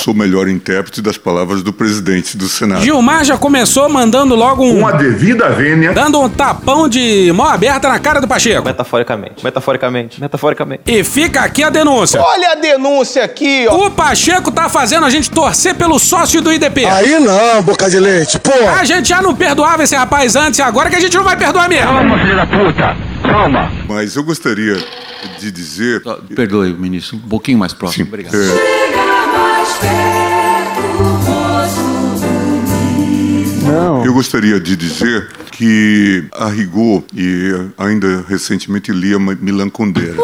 Sou 0.02 0.14
o 0.14 0.16
melhor 0.16 0.48
intérprete 0.48 1.02
das 1.02 1.18
palavras 1.18 1.62
do 1.62 1.72
presidente 1.72 2.36
do 2.36 2.48
Senado. 2.48 2.82
Gilmar 2.82 3.24
já 3.24 3.36
começou 3.36 3.88
mandando 3.88 4.36
logo 4.36 4.64
um. 4.64 4.80
Com 4.80 4.86
a 4.86 4.92
devida 4.92 5.48
vênia. 5.50 5.92
Dando 5.92 6.20
um 6.20 6.28
tapão 6.28 6.88
de 6.88 7.32
mão 7.34 7.46
aberta 7.46 7.88
na 7.88 7.98
cara 7.98 8.20
do 8.20 8.28
Pacheco. 8.28 8.64
Metaforicamente, 8.64 9.42
metaforicamente, 9.42 10.20
metaforicamente. 10.20 10.82
E 10.86 11.02
fica 11.02 11.40
aqui 11.40 11.64
a 11.64 11.70
denúncia. 11.70 12.20
Olha 12.20 12.52
a 12.52 12.54
denúncia 12.54 13.24
aqui, 13.24 13.66
ó. 13.68 13.86
O 13.86 13.90
Pacheco 13.90 14.52
tá 14.52 14.68
fazendo 14.68 15.04
a 15.06 15.10
gente 15.10 15.30
torcer 15.30 15.74
pelo 15.74 15.98
sócio 15.98 16.40
do 16.40 16.52
IDP. 16.52 16.84
Aí 16.84 17.18
não, 17.18 17.62
boca 17.62 17.90
de 17.90 17.98
leite, 17.98 18.38
pô. 18.38 18.52
A 18.78 18.84
gente 18.84 19.08
já 19.08 19.20
não 19.20 19.34
perdoava 19.34 19.82
esse 19.82 19.96
rapaz 19.96 20.36
antes 20.36 20.58
e 20.60 20.62
agora 20.62 20.88
que 20.88 20.96
a 20.96 21.00
gente 21.00 21.16
não 21.16 21.24
vai 21.24 21.36
perdoar 21.36 21.68
mesmo. 21.68 21.86
Calma, 21.86 22.18
filho 22.18 22.36
da 22.36 22.46
puta. 22.46 22.96
Calma. 23.22 23.72
Mas 23.88 24.14
eu 24.14 24.22
gostaria 24.22 24.76
de 25.40 25.50
dizer. 25.50 26.02
Perdoe, 26.34 26.72
ministro, 26.74 27.16
um 27.16 27.28
pouquinho 27.28 27.58
mais 27.58 27.72
próximo. 27.72 28.06
Obrigado. 28.06 28.34
Não. 28.34 28.95
Eu 34.04 34.12
gostaria 34.12 34.61
de 34.61 34.76
dizer 34.76 35.28
que 35.50 36.25
a 36.33 36.49
rigor, 36.49 37.02
e 37.14 37.50
ainda 37.76 38.25
recentemente 38.28 38.92
li 38.92 39.14
a 39.14 39.18
Milan 39.18 39.68
Kundera. 39.68 40.16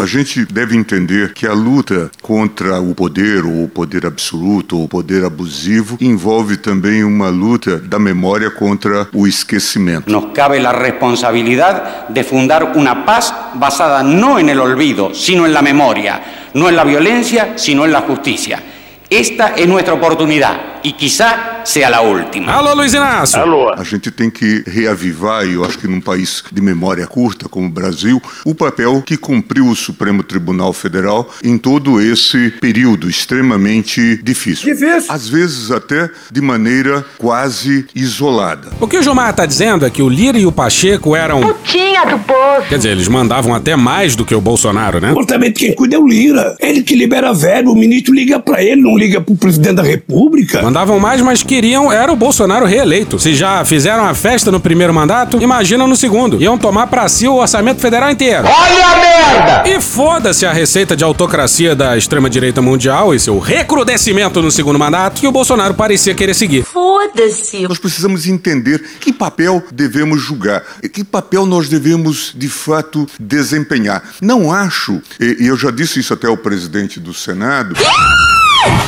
A 0.00 0.06
gente 0.06 0.44
deve 0.46 0.76
entender 0.76 1.32
que 1.32 1.46
a 1.46 1.52
luta 1.52 2.10
contra 2.20 2.80
o 2.80 2.94
poder, 2.94 3.44
ou 3.44 3.64
o 3.64 3.68
poder 3.68 4.06
absoluto, 4.06 4.76
ou 4.76 4.84
o 4.84 4.88
poder 4.88 5.24
abusivo, 5.24 5.96
envolve 6.00 6.56
também 6.56 7.04
uma 7.04 7.28
luta 7.28 7.78
da 7.78 7.98
memória 7.98 8.50
contra 8.50 9.06
o 9.12 9.26
esquecimento. 9.26 10.10
Nos 10.10 10.32
cabe 10.32 10.58
la 10.58 10.72
responsabilidad 10.72 12.08
de 12.08 12.24
fundar 12.24 12.76
una 12.76 13.04
paz 13.04 13.32
basada 13.54 14.02
no 14.02 14.38
en 14.38 14.48
el 14.48 14.60
olvido, 14.60 15.14
sino 15.14 15.46
memoria, 15.62 16.50
no 16.54 16.68
en 16.68 16.76
la 16.76 16.84
violencia, 16.84 17.54
sino 17.56 17.84
en 17.84 17.92
la 17.92 18.00
justicia. 18.00 18.71
Esta 19.12 19.48
es 19.58 19.68
nuestra 19.68 19.92
oportunidad 19.92 20.80
y 20.82 20.94
quizá 20.94 21.60
sea 21.64 21.90
la 21.90 22.00
última. 22.00 22.54
Alô, 22.54 22.74
Luiz 22.74 22.92
Inácio. 22.94 23.38
A 23.76 23.84
gente 23.84 24.10
tem 24.10 24.30
que 24.30 24.64
reavivar, 24.66 25.46
e 25.46 25.52
eu 25.52 25.64
acho 25.64 25.78
que 25.78 25.86
num 25.86 26.00
país 26.00 26.42
de 26.50 26.60
memória 26.60 27.06
curta 27.06 27.48
como 27.48 27.66
o 27.66 27.70
Brasil, 27.70 28.20
o 28.44 28.54
papel 28.54 29.02
que 29.04 29.16
cumpriu 29.16 29.68
o 29.68 29.76
Supremo 29.76 30.22
Tribunal 30.22 30.72
Federal 30.72 31.28
em 31.44 31.56
todo 31.56 32.00
esse 32.00 32.50
período 32.60 33.08
extremamente 33.08 34.16
difícil. 34.22 34.74
Difícil. 34.74 35.12
Às 35.12 35.28
vezes 35.28 35.70
até 35.70 36.10
de 36.30 36.40
maneira 36.40 37.04
quase 37.18 37.86
isolada. 37.94 38.70
O 38.80 38.88
que 38.88 38.96
o 38.96 39.02
Gilmar 39.02 39.34
tá 39.34 39.46
dizendo 39.46 39.86
é 39.86 39.90
que 39.90 40.02
o 40.02 40.08
Lira 40.08 40.38
e 40.38 40.46
o 40.46 40.52
Pacheco 40.52 41.14
eram. 41.14 41.54
Tinha 41.64 42.04
do 42.06 42.18
poço. 42.20 42.68
Quer 42.68 42.78
dizer, 42.78 42.90
eles 42.90 43.08
mandavam 43.08 43.54
até 43.54 43.76
mais 43.76 44.16
do 44.16 44.24
que 44.24 44.34
o 44.34 44.40
Bolsonaro, 44.40 45.00
né? 45.00 45.08
Comportamento 45.08 45.58
quem 45.58 45.74
cuida 45.74 45.96
é 45.96 45.98
o 45.98 46.06
Lira. 46.06 46.56
Ele 46.58 46.82
que 46.82 46.96
libera 46.96 47.32
velho, 47.32 47.70
o 47.70 47.76
ministro 47.76 48.14
liga 48.14 48.40
pra 48.40 48.62
ele, 48.62 48.80
não 48.80 48.96
liga 49.02 49.20
pro 49.20 49.34
presidente 49.34 49.74
da 49.74 49.82
república. 49.82 50.62
Mandavam 50.62 50.98
mais, 50.98 51.20
mas 51.20 51.42
queriam 51.42 51.92
era 51.92 52.12
o 52.12 52.16
Bolsonaro 52.16 52.64
reeleito. 52.64 53.18
Se 53.18 53.34
já 53.34 53.64
fizeram 53.64 54.04
a 54.04 54.14
festa 54.14 54.50
no 54.50 54.60
primeiro 54.60 54.94
mandato, 54.94 55.42
imagina 55.42 55.86
no 55.86 55.96
segundo. 55.96 56.40
Iam 56.40 56.56
tomar 56.56 56.86
pra 56.86 57.08
si 57.08 57.26
o 57.26 57.34
orçamento 57.34 57.80
federal 57.80 58.10
inteiro. 58.10 58.44
Olha 58.46 58.86
a 58.86 58.96
merda! 58.96 59.68
E 59.68 59.80
foda-se 59.80 60.46
a 60.46 60.52
receita 60.52 60.96
de 60.96 61.04
autocracia 61.04 61.74
da 61.74 61.96
extrema-direita 61.96 62.62
mundial 62.62 63.14
e 63.14 63.20
seu 63.20 63.38
recrudescimento 63.38 64.40
no 64.40 64.50
segundo 64.50 64.78
mandato 64.78 65.20
que 65.20 65.26
o 65.26 65.32
Bolsonaro 65.32 65.74
parecia 65.74 66.14
querer 66.14 66.34
seguir. 66.34 66.62
Foda-se. 66.64 67.66
Nós 67.66 67.78
precisamos 67.78 68.26
entender 68.26 68.82
que 69.00 69.12
papel 69.12 69.62
devemos 69.72 70.20
julgar, 70.20 70.62
e 70.82 70.88
que 70.88 71.04
papel 71.04 71.44
nós 71.44 71.68
devemos 71.68 72.32
de 72.36 72.48
fato 72.48 73.06
desempenhar. 73.18 74.02
Não 74.20 74.52
acho, 74.52 75.00
e 75.20 75.32
e 75.42 75.48
eu 75.48 75.56
já 75.56 75.72
disse 75.72 75.98
isso 75.98 76.14
até 76.14 76.28
ao 76.28 76.36
presidente 76.36 77.00
do 77.00 77.12
Senado, 77.12 77.74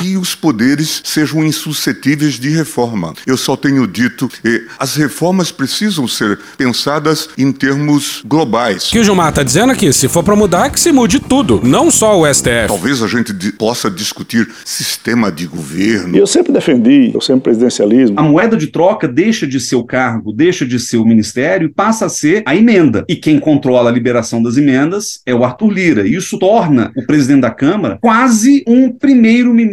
que 0.01 0.17
os 0.17 0.35
poderes 0.35 1.01
sejam 1.05 1.45
insuscetíveis 1.45 2.35
de 2.35 2.51
reforma. 2.51 3.15
Eu 3.27 3.37
só 3.37 3.57
tenho 3.57 3.87
dito 3.87 4.29
que 4.29 4.67
as 4.79 4.95
reformas 4.97 5.51
precisam 5.51 6.07
ser 6.07 6.39
pensadas 6.57 7.29
em 7.37 7.51
termos 7.51 8.23
globais. 8.25 8.89
O 8.89 8.93
que 8.93 8.99
o 8.99 9.05
Gilmar 9.05 9.33
tá 9.33 9.43
dizendo 9.43 9.73
aqui, 9.73 9.93
se 9.93 10.09
for 10.09 10.23
pra 10.23 10.37
mudar, 10.37 10.71
que 10.71 10.79
se 10.79 10.93
mude 10.93 11.19
tudo, 11.19 11.61
não 11.65 11.91
só 11.91 12.21
o 12.21 12.33
STF. 12.33 12.69
Talvez 12.69 13.03
a 13.03 13.07
gente 13.07 13.33
possa 13.53 13.91
discutir 13.91 14.49
sistema 14.65 15.33
de 15.33 15.47
governo. 15.47 16.17
Eu 16.17 16.27
sempre 16.27 16.53
defendi 16.53 17.13
o 17.15 17.21
semipresidencialismo. 17.21 18.19
A 18.19 18.23
moeda 18.23 18.57
de 18.57 18.69
troca 18.69 19.09
deixa 19.09 19.47
de 19.47 19.59
ser 19.59 19.77
o 19.77 19.85
cargo, 19.85 20.33
deixa 20.33 20.67
de 20.67 20.79
ser 20.79 20.99
o 20.99 21.05
ministério 21.05 21.67
e 21.67 21.73
passa 21.73 22.07
a 22.07 22.09
ser 22.09 22.43
a 22.47 22.55
emenda. 22.55 23.05
E 23.09 23.17
quem 23.17 23.39
controla 23.39 23.91
a 23.91 23.93
liberação 23.93 24.43
das 24.43 24.57
emendas 24.57 25.21
é 25.27 25.35
o 25.35 25.45
Arthur 25.45 25.71
Lira. 25.71 26.07
Isso 26.07 26.39
torna 26.39 26.93
o 26.97 27.05
presidente 27.07 27.41
da 27.41 27.51
Câmara 27.51 27.99
quase 28.01 28.63
um 28.67 28.91
primeiro-ministro 28.91 29.64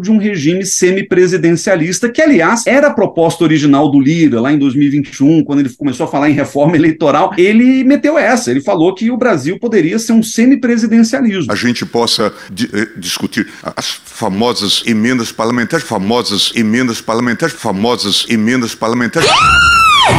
de 0.00 0.10
um 0.10 0.18
regime 0.18 0.64
semipresidencialista, 0.64 2.08
que, 2.08 2.22
aliás, 2.22 2.66
era 2.66 2.88
a 2.88 2.94
proposta 2.94 3.44
original 3.44 3.90
do 3.90 4.00
Lira 4.00 4.40
lá 4.40 4.52
em 4.52 4.58
2021, 4.58 5.44
quando 5.44 5.60
ele 5.60 5.70
começou 5.70 6.04
a 6.06 6.08
falar 6.08 6.30
em 6.30 6.34
reforma 6.34 6.76
eleitoral. 6.76 7.32
Ele 7.36 7.84
meteu 7.84 8.18
essa, 8.18 8.50
ele 8.50 8.60
falou 8.60 8.94
que 8.94 9.10
o 9.10 9.16
Brasil 9.16 9.58
poderia 9.58 9.98
ser 9.98 10.12
um 10.12 10.22
semipresidencialismo. 10.22 11.52
a 11.52 11.56
gente 11.56 11.84
possa 11.86 12.32
di- 12.50 12.68
eh, 12.72 12.88
discutir 12.96 13.46
as 13.76 14.00
famosas 14.04 14.82
emendas 14.86 15.32
parlamentares, 15.32 15.86
famosas 15.86 16.52
emendas 16.54 17.00
parlamentares, 17.00 17.54
famosas 17.54 18.26
emendas 18.28 18.74
parlamentares. 18.74 19.28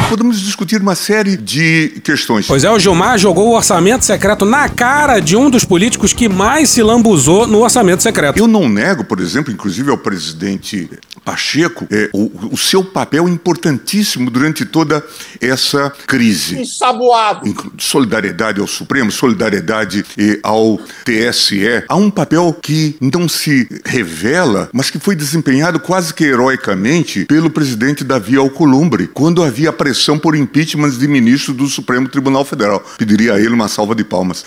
Podemos 0.10 0.40
discutir 0.40 0.82
uma 0.82 0.96
série 0.96 1.38
de 1.38 2.02
questões. 2.04 2.48
Pois 2.48 2.64
é, 2.64 2.72
o 2.72 2.80
Gilmar 2.80 3.18
jogou 3.18 3.50
o 3.50 3.56
orçamento 3.56 4.04
secreto 4.06 4.46
na 4.46 4.68
cara 4.68 5.20
de 5.20 5.36
um 5.36 5.50
dos 5.50 5.64
políticos 5.64 6.14
que 6.14 6.28
mais 6.28 6.70
se 6.70 6.82
lambuzou 6.82 7.48
no 7.48 7.62
orçamento 7.62 8.04
secreto. 8.04 8.38
Eu 8.38 8.48
não 8.48 8.68
nego, 8.68 9.04
por 9.04 9.20
exemplo, 9.20 9.54
inclusive 9.54 9.92
ao 9.92 9.98
presidente 9.98 10.90
Pacheco, 11.24 11.88
eh, 11.92 12.10
o, 12.14 12.32
o 12.52 12.58
seu 12.58 12.84
papel 12.84 13.28
importantíssimo 13.30 14.32
durante 14.32 14.66
toda 14.66 15.04
essa 15.40 15.92
crise. 16.08 16.60
Ensaboado. 16.60 17.54
Solidariedade 17.78 18.60
ao 18.60 18.68
Supremo, 18.68 19.12
solidariedade 19.12 20.04
eh, 20.18 20.40
ao 20.42 20.80
TSE. 21.06 21.84
Há 21.88 21.96
um 21.96 22.10
papel 22.10 22.56
que 22.62 22.96
não 23.00 23.30
se 23.30 23.68
revela, 23.86 24.70
mas 24.74 24.90
que 24.90 24.98
foi 25.00 25.16
desempenhado 25.16 25.80
quase 25.80 26.14
que 26.14 26.24
heroicamente 26.24 27.26
pelo 27.26 27.50
presidente 27.50 28.04
Davi 28.04 28.36
Alcolumbre, 28.36 29.08
quando 29.08 29.44
havia 29.44 29.72
pressão 29.80 30.20
por 30.20 30.36
impeachment 30.36 30.90
de 30.90 31.08
ministros 31.08 31.56
do 31.56 31.66
Supremo 31.68 32.10
Tribunal 32.10 32.44
Federal. 32.44 32.84
Pediria 32.98 33.36
a 33.36 33.40
ele 33.40 33.54
uma 33.54 33.70
salva 33.70 33.96
de 33.96 34.04
palmas. 34.04 34.44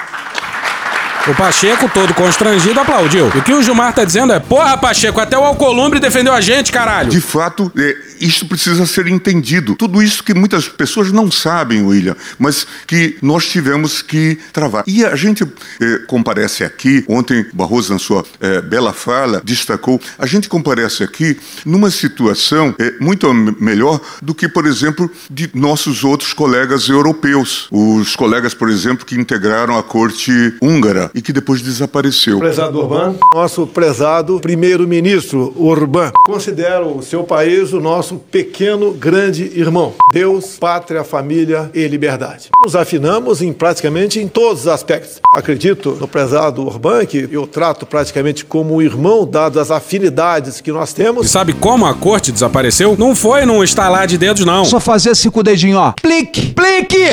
O 1.28 1.34
Pacheco, 1.36 1.88
todo 1.94 2.12
constrangido, 2.14 2.80
aplaudiu. 2.80 3.30
E 3.32 3.38
o 3.38 3.42
que 3.44 3.54
o 3.54 3.62
Gilmar 3.62 3.94
tá 3.94 4.04
dizendo 4.04 4.32
é: 4.32 4.40
Porra, 4.40 4.76
Pacheco, 4.76 5.20
até 5.20 5.38
o 5.38 5.44
Alcolumbre 5.44 6.00
defendeu 6.00 6.32
a 6.32 6.40
gente, 6.40 6.72
caralho. 6.72 7.10
De 7.10 7.20
fato, 7.20 7.70
é, 7.78 7.96
isso 8.20 8.44
precisa 8.46 8.84
ser 8.86 9.06
entendido. 9.06 9.76
Tudo 9.76 10.02
isso 10.02 10.24
que 10.24 10.34
muitas 10.34 10.68
pessoas 10.68 11.12
não 11.12 11.30
sabem, 11.30 11.80
William, 11.86 12.16
mas 12.40 12.66
que 12.88 13.16
nós 13.22 13.46
tivemos 13.46 14.02
que 14.02 14.36
travar. 14.52 14.82
E 14.84 15.04
a 15.04 15.14
gente 15.14 15.44
é, 15.80 15.98
comparece 16.08 16.64
aqui, 16.64 17.04
ontem 17.08 17.46
Barroso, 17.52 17.92
na 17.92 18.00
sua 18.00 18.24
é, 18.40 18.60
bela 18.60 18.92
fala, 18.92 19.40
destacou, 19.44 20.00
a 20.18 20.26
gente 20.26 20.48
comparece 20.48 21.04
aqui 21.04 21.38
numa 21.64 21.90
situação 21.92 22.74
é, 22.80 22.94
muito 23.00 23.32
melhor 23.60 24.00
do 24.20 24.34
que, 24.34 24.48
por 24.48 24.66
exemplo, 24.66 25.08
de 25.30 25.48
nossos 25.54 26.02
outros 26.02 26.32
colegas 26.32 26.88
europeus. 26.88 27.68
Os 27.70 28.16
colegas, 28.16 28.54
por 28.54 28.68
exemplo, 28.68 29.06
que 29.06 29.14
integraram 29.14 29.78
a 29.78 29.84
corte 29.84 30.32
húngara 30.60 31.11
e 31.14 31.22
que 31.22 31.32
depois 31.32 31.60
desapareceu. 31.62 32.38
Prezado 32.38 32.78
Urbano, 32.78 33.18
nosso 33.34 33.66
prezado 33.66 34.40
primeiro-ministro 34.40 35.52
Urbano, 35.56 36.12
considera 36.24 36.84
o 36.84 37.02
seu 37.02 37.24
país 37.24 37.72
o 37.72 37.80
nosso 37.80 38.16
pequeno 38.16 38.92
grande 38.92 39.44
irmão. 39.54 39.94
Deus, 40.12 40.56
pátria, 40.58 41.04
família 41.04 41.70
e 41.74 41.86
liberdade. 41.86 42.50
Nos 42.62 42.76
afinamos 42.76 43.42
em 43.42 43.52
praticamente 43.52 44.20
em 44.20 44.28
todos 44.28 44.62
os 44.62 44.68
aspectos. 44.68 45.20
Acredito 45.32 45.96
no 46.00 46.08
prezado 46.08 46.62
Urbano, 46.62 47.06
que 47.06 47.28
eu 47.30 47.46
trato 47.46 47.86
praticamente 47.86 48.44
como 48.44 48.76
um 48.76 48.82
irmão, 48.82 49.26
dadas 49.26 49.62
as 49.62 49.70
afinidades 49.70 50.60
que 50.60 50.72
nós 50.72 50.92
temos. 50.92 51.26
E 51.26 51.28
sabe 51.28 51.52
como 51.52 51.86
a 51.86 51.94
corte 51.94 52.32
desapareceu? 52.32 52.96
Não 52.98 53.14
foi 53.14 53.44
num 53.44 53.62
estalar 53.62 54.06
de 54.06 54.18
dedos, 54.18 54.44
não. 54.44 54.64
Só 54.64 54.80
fazer 54.80 55.10
assim 55.10 55.30
com 55.30 55.40
o 55.40 55.42
dedinho, 55.42 55.78
ó. 55.78 55.92
Plique! 56.00 56.54
Plique! 56.54 57.06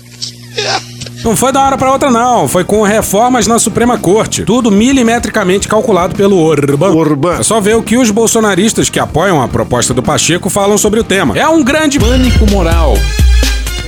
Não 1.24 1.36
foi 1.36 1.52
da 1.52 1.62
hora 1.62 1.76
pra 1.76 1.92
outra, 1.92 2.10
não. 2.10 2.46
Foi 2.46 2.64
com 2.64 2.82
reformas 2.82 3.46
na 3.46 3.58
Suprema 3.58 3.98
Corte. 3.98 4.44
Tudo 4.44 4.70
milimetricamente 4.70 5.68
calculado 5.68 6.14
pelo 6.14 6.38
Orban. 6.38 6.90
Orban. 6.90 7.36
É 7.38 7.42
só 7.42 7.60
ver 7.60 7.74
o 7.76 7.82
que 7.82 7.96
os 7.96 8.10
bolsonaristas 8.10 8.88
que 8.88 8.98
apoiam 8.98 9.42
a 9.42 9.48
proposta 9.48 9.92
do 9.92 10.02
Pacheco 10.02 10.48
falam 10.50 10.78
sobre 10.78 11.00
o 11.00 11.04
tema. 11.04 11.36
É 11.36 11.48
um 11.48 11.62
grande 11.62 11.98
pânico 11.98 12.48
moral 12.50 12.94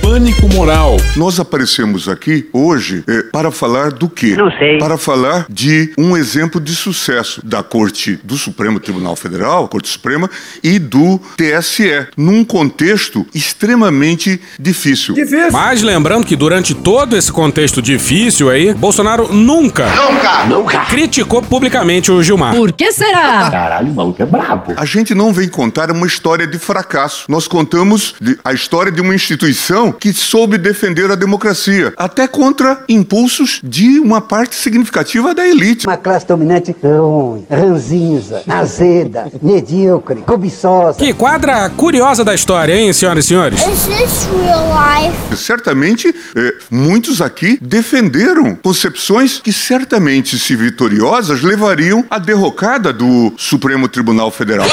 pânico 0.01 0.47
moral. 0.49 0.97
Nós 1.15 1.39
aparecemos 1.39 2.09
aqui 2.09 2.47
hoje 2.51 3.03
é, 3.07 3.23
para 3.31 3.51
falar 3.51 3.91
do 3.91 4.09
quê? 4.09 4.35
Não 4.35 4.51
sei. 4.51 4.77
Para 4.77 4.97
falar 4.97 5.45
de 5.49 5.93
um 5.97 6.17
exemplo 6.17 6.59
de 6.59 6.75
sucesso 6.75 7.41
da 7.45 7.63
Corte 7.63 8.19
do 8.23 8.37
Supremo 8.37 8.79
Tribunal 8.79 9.15
Federal, 9.15 9.67
Corte 9.67 9.87
Suprema, 9.87 10.29
e 10.63 10.79
do 10.79 11.19
TSE, 11.37 12.07
num 12.17 12.43
contexto 12.43 13.25
extremamente 13.33 14.39
difícil. 14.59 15.15
difícil. 15.15 15.51
Mas 15.51 15.81
lembrando 15.81 16.25
que 16.25 16.35
durante 16.35 16.73
todo 16.73 17.15
esse 17.15 17.31
contexto 17.31 17.81
difícil 17.81 18.49
aí, 18.49 18.73
Bolsonaro 18.73 19.33
nunca, 19.33 19.87
nunca, 19.89 20.45
nunca 20.45 20.85
criticou 20.85 21.41
publicamente 21.41 22.11
o 22.11 22.21
Gilmar. 22.23 22.55
Por 22.55 22.71
que 22.71 22.91
será? 22.91 23.49
Caralho, 23.49 23.91
o 23.91 23.95
maluco 23.95 24.21
é 24.21 24.25
brabo. 24.25 24.73
A 24.75 24.85
gente 24.85 25.13
não 25.13 25.33
vem 25.33 25.47
contar 25.47 25.91
uma 25.91 26.07
história 26.07 26.47
de 26.47 26.57
fracasso. 26.57 27.25
Nós 27.29 27.47
contamos 27.47 28.15
a 28.43 28.53
história 28.53 28.91
de 28.91 29.01
uma 29.01 29.13
instituição 29.13 29.88
que 29.91 30.13
soube 30.13 30.57
defender 30.57 31.11
a 31.11 31.15
democracia, 31.15 31.93
até 31.97 32.27
contra 32.27 32.83
impulsos 32.87 33.59
de 33.63 33.99
uma 33.99 34.21
parte 34.21 34.55
significativa 34.55 35.33
da 35.33 35.47
elite. 35.47 35.87
Uma 35.87 35.97
classe 35.97 36.27
dominante 36.27 36.75
ruim, 36.81 37.45
ranzinza, 37.49 38.43
azeda, 38.47 39.31
medíocre, 39.41 40.21
cobiçosa. 40.21 40.99
Que 40.99 41.13
quadra 41.13 41.69
curiosa 41.69 42.23
da 42.23 42.33
história, 42.33 42.73
hein, 42.73 42.93
senhoras 42.93 43.25
e 43.25 43.27
senhores? 43.27 43.59
Is 43.59 43.85
this 43.85 44.27
real 44.41 44.67
life? 44.69 45.37
Certamente, 45.37 46.13
eh, 46.35 46.53
muitos 46.69 47.21
aqui 47.21 47.57
defenderam 47.61 48.55
concepções 48.55 49.39
que 49.39 49.53
certamente, 49.53 50.37
se 50.37 50.55
vitoriosas, 50.55 51.41
levariam 51.41 52.05
à 52.09 52.19
derrocada 52.19 52.91
do 52.91 53.33
Supremo 53.37 53.87
Tribunal 53.87 54.31
Federal. 54.31 54.67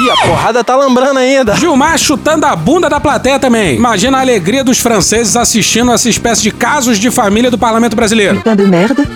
Ih, 0.00 0.10
a 0.10 0.16
porrada 0.26 0.64
tá 0.64 0.74
lambrando 0.74 1.18
ainda. 1.18 1.54
Gilmar 1.54 1.98
chutando 1.98 2.46
a 2.46 2.56
bunda 2.56 2.88
da 2.88 2.98
plateia 2.98 3.38
também. 3.38 3.76
Imagina 3.76 4.18
a 4.18 4.20
alegria 4.20 4.64
dos 4.64 4.78
franceses 4.80 5.36
assistindo 5.36 5.92
essa 5.92 6.08
espécie 6.08 6.42
de 6.42 6.50
casos 6.50 6.98
de 6.98 7.10
família 7.10 7.50
do 7.50 7.58
parlamento 7.58 7.94
brasileiro. 7.94 8.42
De 8.56 8.66
merda. 8.66 9.06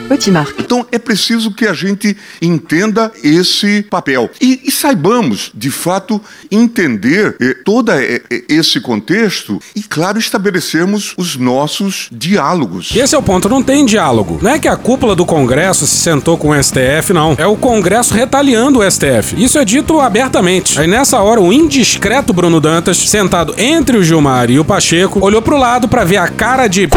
Então 0.59 0.87
é 0.93 0.99
preciso 0.99 1.51
que 1.51 1.67
a 1.67 1.73
gente 1.73 2.17
entenda 2.41 3.11
esse 3.23 3.83
papel 3.83 4.31
e, 4.41 4.61
e 4.65 4.71
saibamos, 4.71 5.51
de 5.55 5.71
fato, 5.71 6.21
entender 6.51 7.37
eh, 7.41 7.55
todo 7.65 7.91
eh, 7.93 8.21
esse 8.49 8.81
contexto 8.81 9.61
e, 9.75 9.83
claro, 9.83 10.19
estabelecermos 10.19 11.15
os 11.17 11.37
nossos 11.37 12.09
diálogos. 12.13 12.95
Esse 12.95 13.15
é 13.15 13.19
o 13.19 13.23
ponto, 13.23 13.49
não 13.49 13.63
tem 13.63 13.85
diálogo. 13.85 14.39
Não 14.43 14.51
é 14.51 14.59
que 14.59 14.69
a 14.69 14.77
cúpula 14.77 15.15
do 15.15 15.25
Congresso 15.25 15.87
se 15.87 15.97
sentou 15.97 16.37
com 16.37 16.51
o 16.51 16.63
STF, 16.63 17.13
não. 17.13 17.35
É 17.39 17.47
o 17.47 17.57
Congresso 17.57 18.15
retaliando 18.15 18.81
o 18.81 18.91
STF. 18.91 19.43
Isso 19.43 19.59
é 19.59 19.65
dito 19.65 20.01
abertamente. 20.01 20.66
Aí 20.77 20.87
nessa 20.87 21.21
hora, 21.21 21.41
o 21.41 21.53
indiscreto 21.53 22.33
Bruno 22.33 22.61
Dantas, 22.61 22.97
sentado 22.97 23.55
entre 23.59 23.97
o 23.97 24.03
Gilmar 24.03 24.51
e 24.51 24.59
o 24.59 24.65
Pacheco, 24.65 25.25
olhou 25.25 25.41
pro 25.41 25.57
lado 25.57 25.89
para 25.89 26.05
ver 26.05 26.17
a 26.17 26.29
cara 26.29 26.67
de 26.67 26.89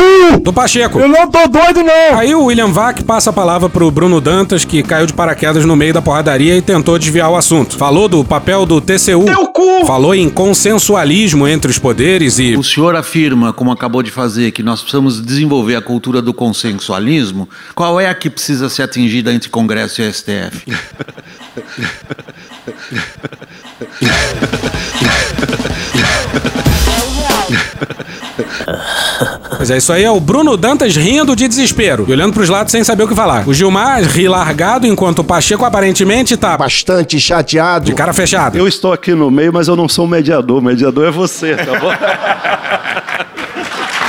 do 0.41 0.51
Pacheco. 0.51 0.99
Eu 0.99 1.07
não 1.07 1.29
tô 1.29 1.47
doido, 1.47 1.83
não! 1.83 2.17
Aí 2.17 2.33
o 2.33 2.45
William 2.45 2.71
Vac 2.71 3.03
passa 3.03 3.29
a 3.29 3.33
palavra 3.33 3.69
pro 3.69 3.91
Bruno 3.91 4.19
Dantas, 4.19 4.65
que 4.65 4.81
caiu 4.81 5.05
de 5.05 5.13
paraquedas 5.13 5.65
no 5.65 5.75
meio 5.75 5.93
da 5.93 6.01
porradaria 6.01 6.57
e 6.57 6.61
tentou 6.61 6.97
desviar 6.97 7.29
o 7.29 7.35
assunto. 7.35 7.77
Falou 7.77 8.07
do 8.07 8.23
papel 8.23 8.65
do 8.65 8.81
TCU. 8.81 9.25
Teu 9.25 9.47
cu! 9.47 9.85
Falou 9.85 10.15
em 10.15 10.29
consensualismo 10.29 11.47
entre 11.47 11.71
os 11.71 11.79
poderes 11.79 12.39
e. 12.39 12.55
O 12.55 12.63
senhor 12.63 12.95
afirma, 12.95 13.53
como 13.53 13.71
acabou 13.71 14.03
de 14.03 14.11
fazer, 14.11 14.51
que 14.51 14.63
nós 14.63 14.81
precisamos 14.81 15.21
desenvolver 15.21 15.75
a 15.75 15.81
cultura 15.81 16.21
do 16.21 16.33
consensualismo. 16.33 17.47
Qual 17.75 17.99
é 17.99 18.07
a 18.07 18.15
que 18.15 18.29
precisa 18.29 18.69
ser 18.69 18.83
atingida 18.83 19.33
entre 19.33 19.49
Congresso 19.49 20.01
e 20.01 20.13
STF? 20.13 20.63
Mas 29.59 29.71
é 29.71 29.77
isso 29.77 29.91
aí, 29.91 30.03
é 30.03 30.11
o 30.11 30.19
Bruno 30.19 30.55
Dantas 30.55 30.95
rindo 30.95 31.35
de 31.35 31.47
desespero 31.47 32.05
e 32.07 32.11
olhando 32.11 32.33
pros 32.33 32.47
lados 32.47 32.71
sem 32.71 32.83
saber 32.83 33.03
o 33.03 33.07
que 33.07 33.15
falar. 33.15 33.47
O 33.47 33.53
Gilmar 33.53 34.01
ri 34.03 34.27
largado, 34.27 34.87
enquanto 34.87 35.19
o 35.19 35.23
Pacheco 35.23 35.65
aparentemente 35.65 36.37
tá 36.37 36.57
bastante 36.57 37.19
chateado. 37.19 37.85
de 37.85 37.93
cara 37.93 38.13
fechada. 38.13 38.57
Eu 38.57 38.67
estou 38.67 38.93
aqui 38.93 39.13
no 39.13 39.29
meio, 39.29 39.51
mas 39.51 39.67
eu 39.67 39.75
não 39.75 39.89
sou 39.89 40.05
o 40.05 40.07
mediador. 40.07 40.59
O 40.59 40.61
mediador 40.61 41.07
é 41.07 41.11
você, 41.11 41.55
tá 41.55 41.77
bom? 41.77 41.91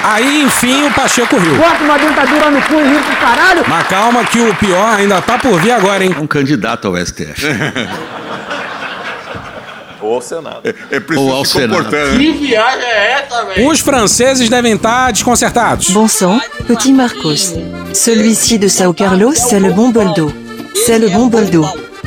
Aí, 0.03 0.43
enfim, 0.43 0.87
o 0.87 0.91
Pacheco 0.93 1.37
riu. 1.37 1.57
Bota 1.57 1.85
uma 1.85 1.99
dentadura 1.99 2.51
no 2.51 2.63
cu 2.63 2.75
e 2.75 2.85
ri 2.85 2.99
pro 2.99 3.17
caralho. 3.17 3.65
Mas 3.67 3.87
calma 3.89 4.25
que 4.25 4.41
o 4.41 4.55
pior 4.55 4.95
ainda 4.95 5.21
tá 5.21 5.39
por 5.39 5.61
vir 5.61 5.73
agora, 5.73 6.05
hein? 6.05 6.15
Um 6.21 6.27
candidato 6.27 6.89
ao 6.89 6.97
STF. 6.97 7.47
Ou 10.11 10.17
ao 10.17 10.23
Senado. 10.23 10.61
É, 10.65 10.97
é 10.97 11.01
preciso 11.01 11.29
Ou 11.29 11.35
ao 11.35 11.45
se 11.45 11.53
Senado. 11.53 11.85
comportar. 11.85 12.07
né? 12.07 12.19
Que 12.19 12.33
viagem 12.33 12.85
é 12.85 13.13
essa, 13.25 13.45
velho? 13.45 13.69
Os 13.71 13.81
franceses 13.81 14.49
devem 14.49 14.75
estar 14.75 15.13
desconcertados. 15.13 15.91
Bon 15.91 16.09
sang, 16.09 16.41
petit 16.67 16.93
Marcos. 16.93 17.55
Celui-ci 17.93 18.59
de 18.59 18.69
Sao 18.69 18.93
Carlos, 18.93 19.35
c'est 19.37 19.61
le 19.61 19.71
bon 19.73 19.91
boldo. 19.91 20.33
C'est 20.87 20.99
le 20.99 21.09
bon 21.11 21.27
boldo. 21.29 21.65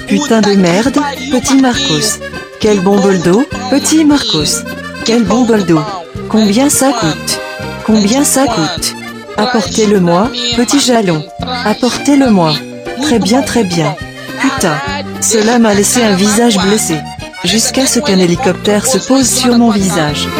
Putain 0.07 0.41
de 0.41 0.53
merde, 0.55 0.97
petit 1.31 1.55
Marcos. 1.61 2.19
Quel 2.59 2.79
bon 2.81 2.99
boldo, 2.99 3.45
petit 3.69 4.03
Marcos. 4.03 4.63
Quel 5.05 5.23
bon 5.23 5.43
boldo. 5.45 5.81
Combien 6.29 6.69
ça 6.69 6.91
coûte? 6.91 7.39
Combien 7.85 8.23
ça 8.23 8.45
coûte? 8.45 8.95
Apportez-le-moi, 9.37 10.29
petit 10.55 10.79
jalon. 10.79 11.23
Apportez-le-moi. 11.65 12.53
Très 13.01 13.19
bien, 13.19 13.41
très 13.41 13.63
bien. 13.63 13.95
Putain, 14.41 14.75
cela 15.21 15.59
m'a 15.59 15.73
laissé 15.73 16.03
un 16.03 16.15
visage 16.15 16.57
blessé. 16.57 16.97
Jusqu'à 17.45 17.85
ce 17.85 17.99
qu'un 17.99 18.19
hélicoptère 18.19 18.85
se 18.85 18.97
pose 18.97 19.27
sur 19.29 19.57
mon 19.57 19.71
visage. 19.71 20.27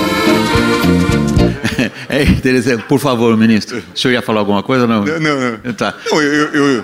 É. 2.09 2.25
Por 2.87 2.99
favor, 2.99 3.35
ministro. 3.35 3.79
O 3.79 3.97
senhor 3.97 4.13
ia 4.13 4.21
falar 4.21 4.41
alguma 4.41 4.61
coisa 4.61 4.83
ou 4.83 4.87
não? 4.87 5.03
Não, 5.03 5.19
não. 5.19 5.73
Tá. 5.73 5.95
Não, 6.11 6.21
eu, 6.21 6.33
eu, 6.33 6.65
eu, 6.75 6.83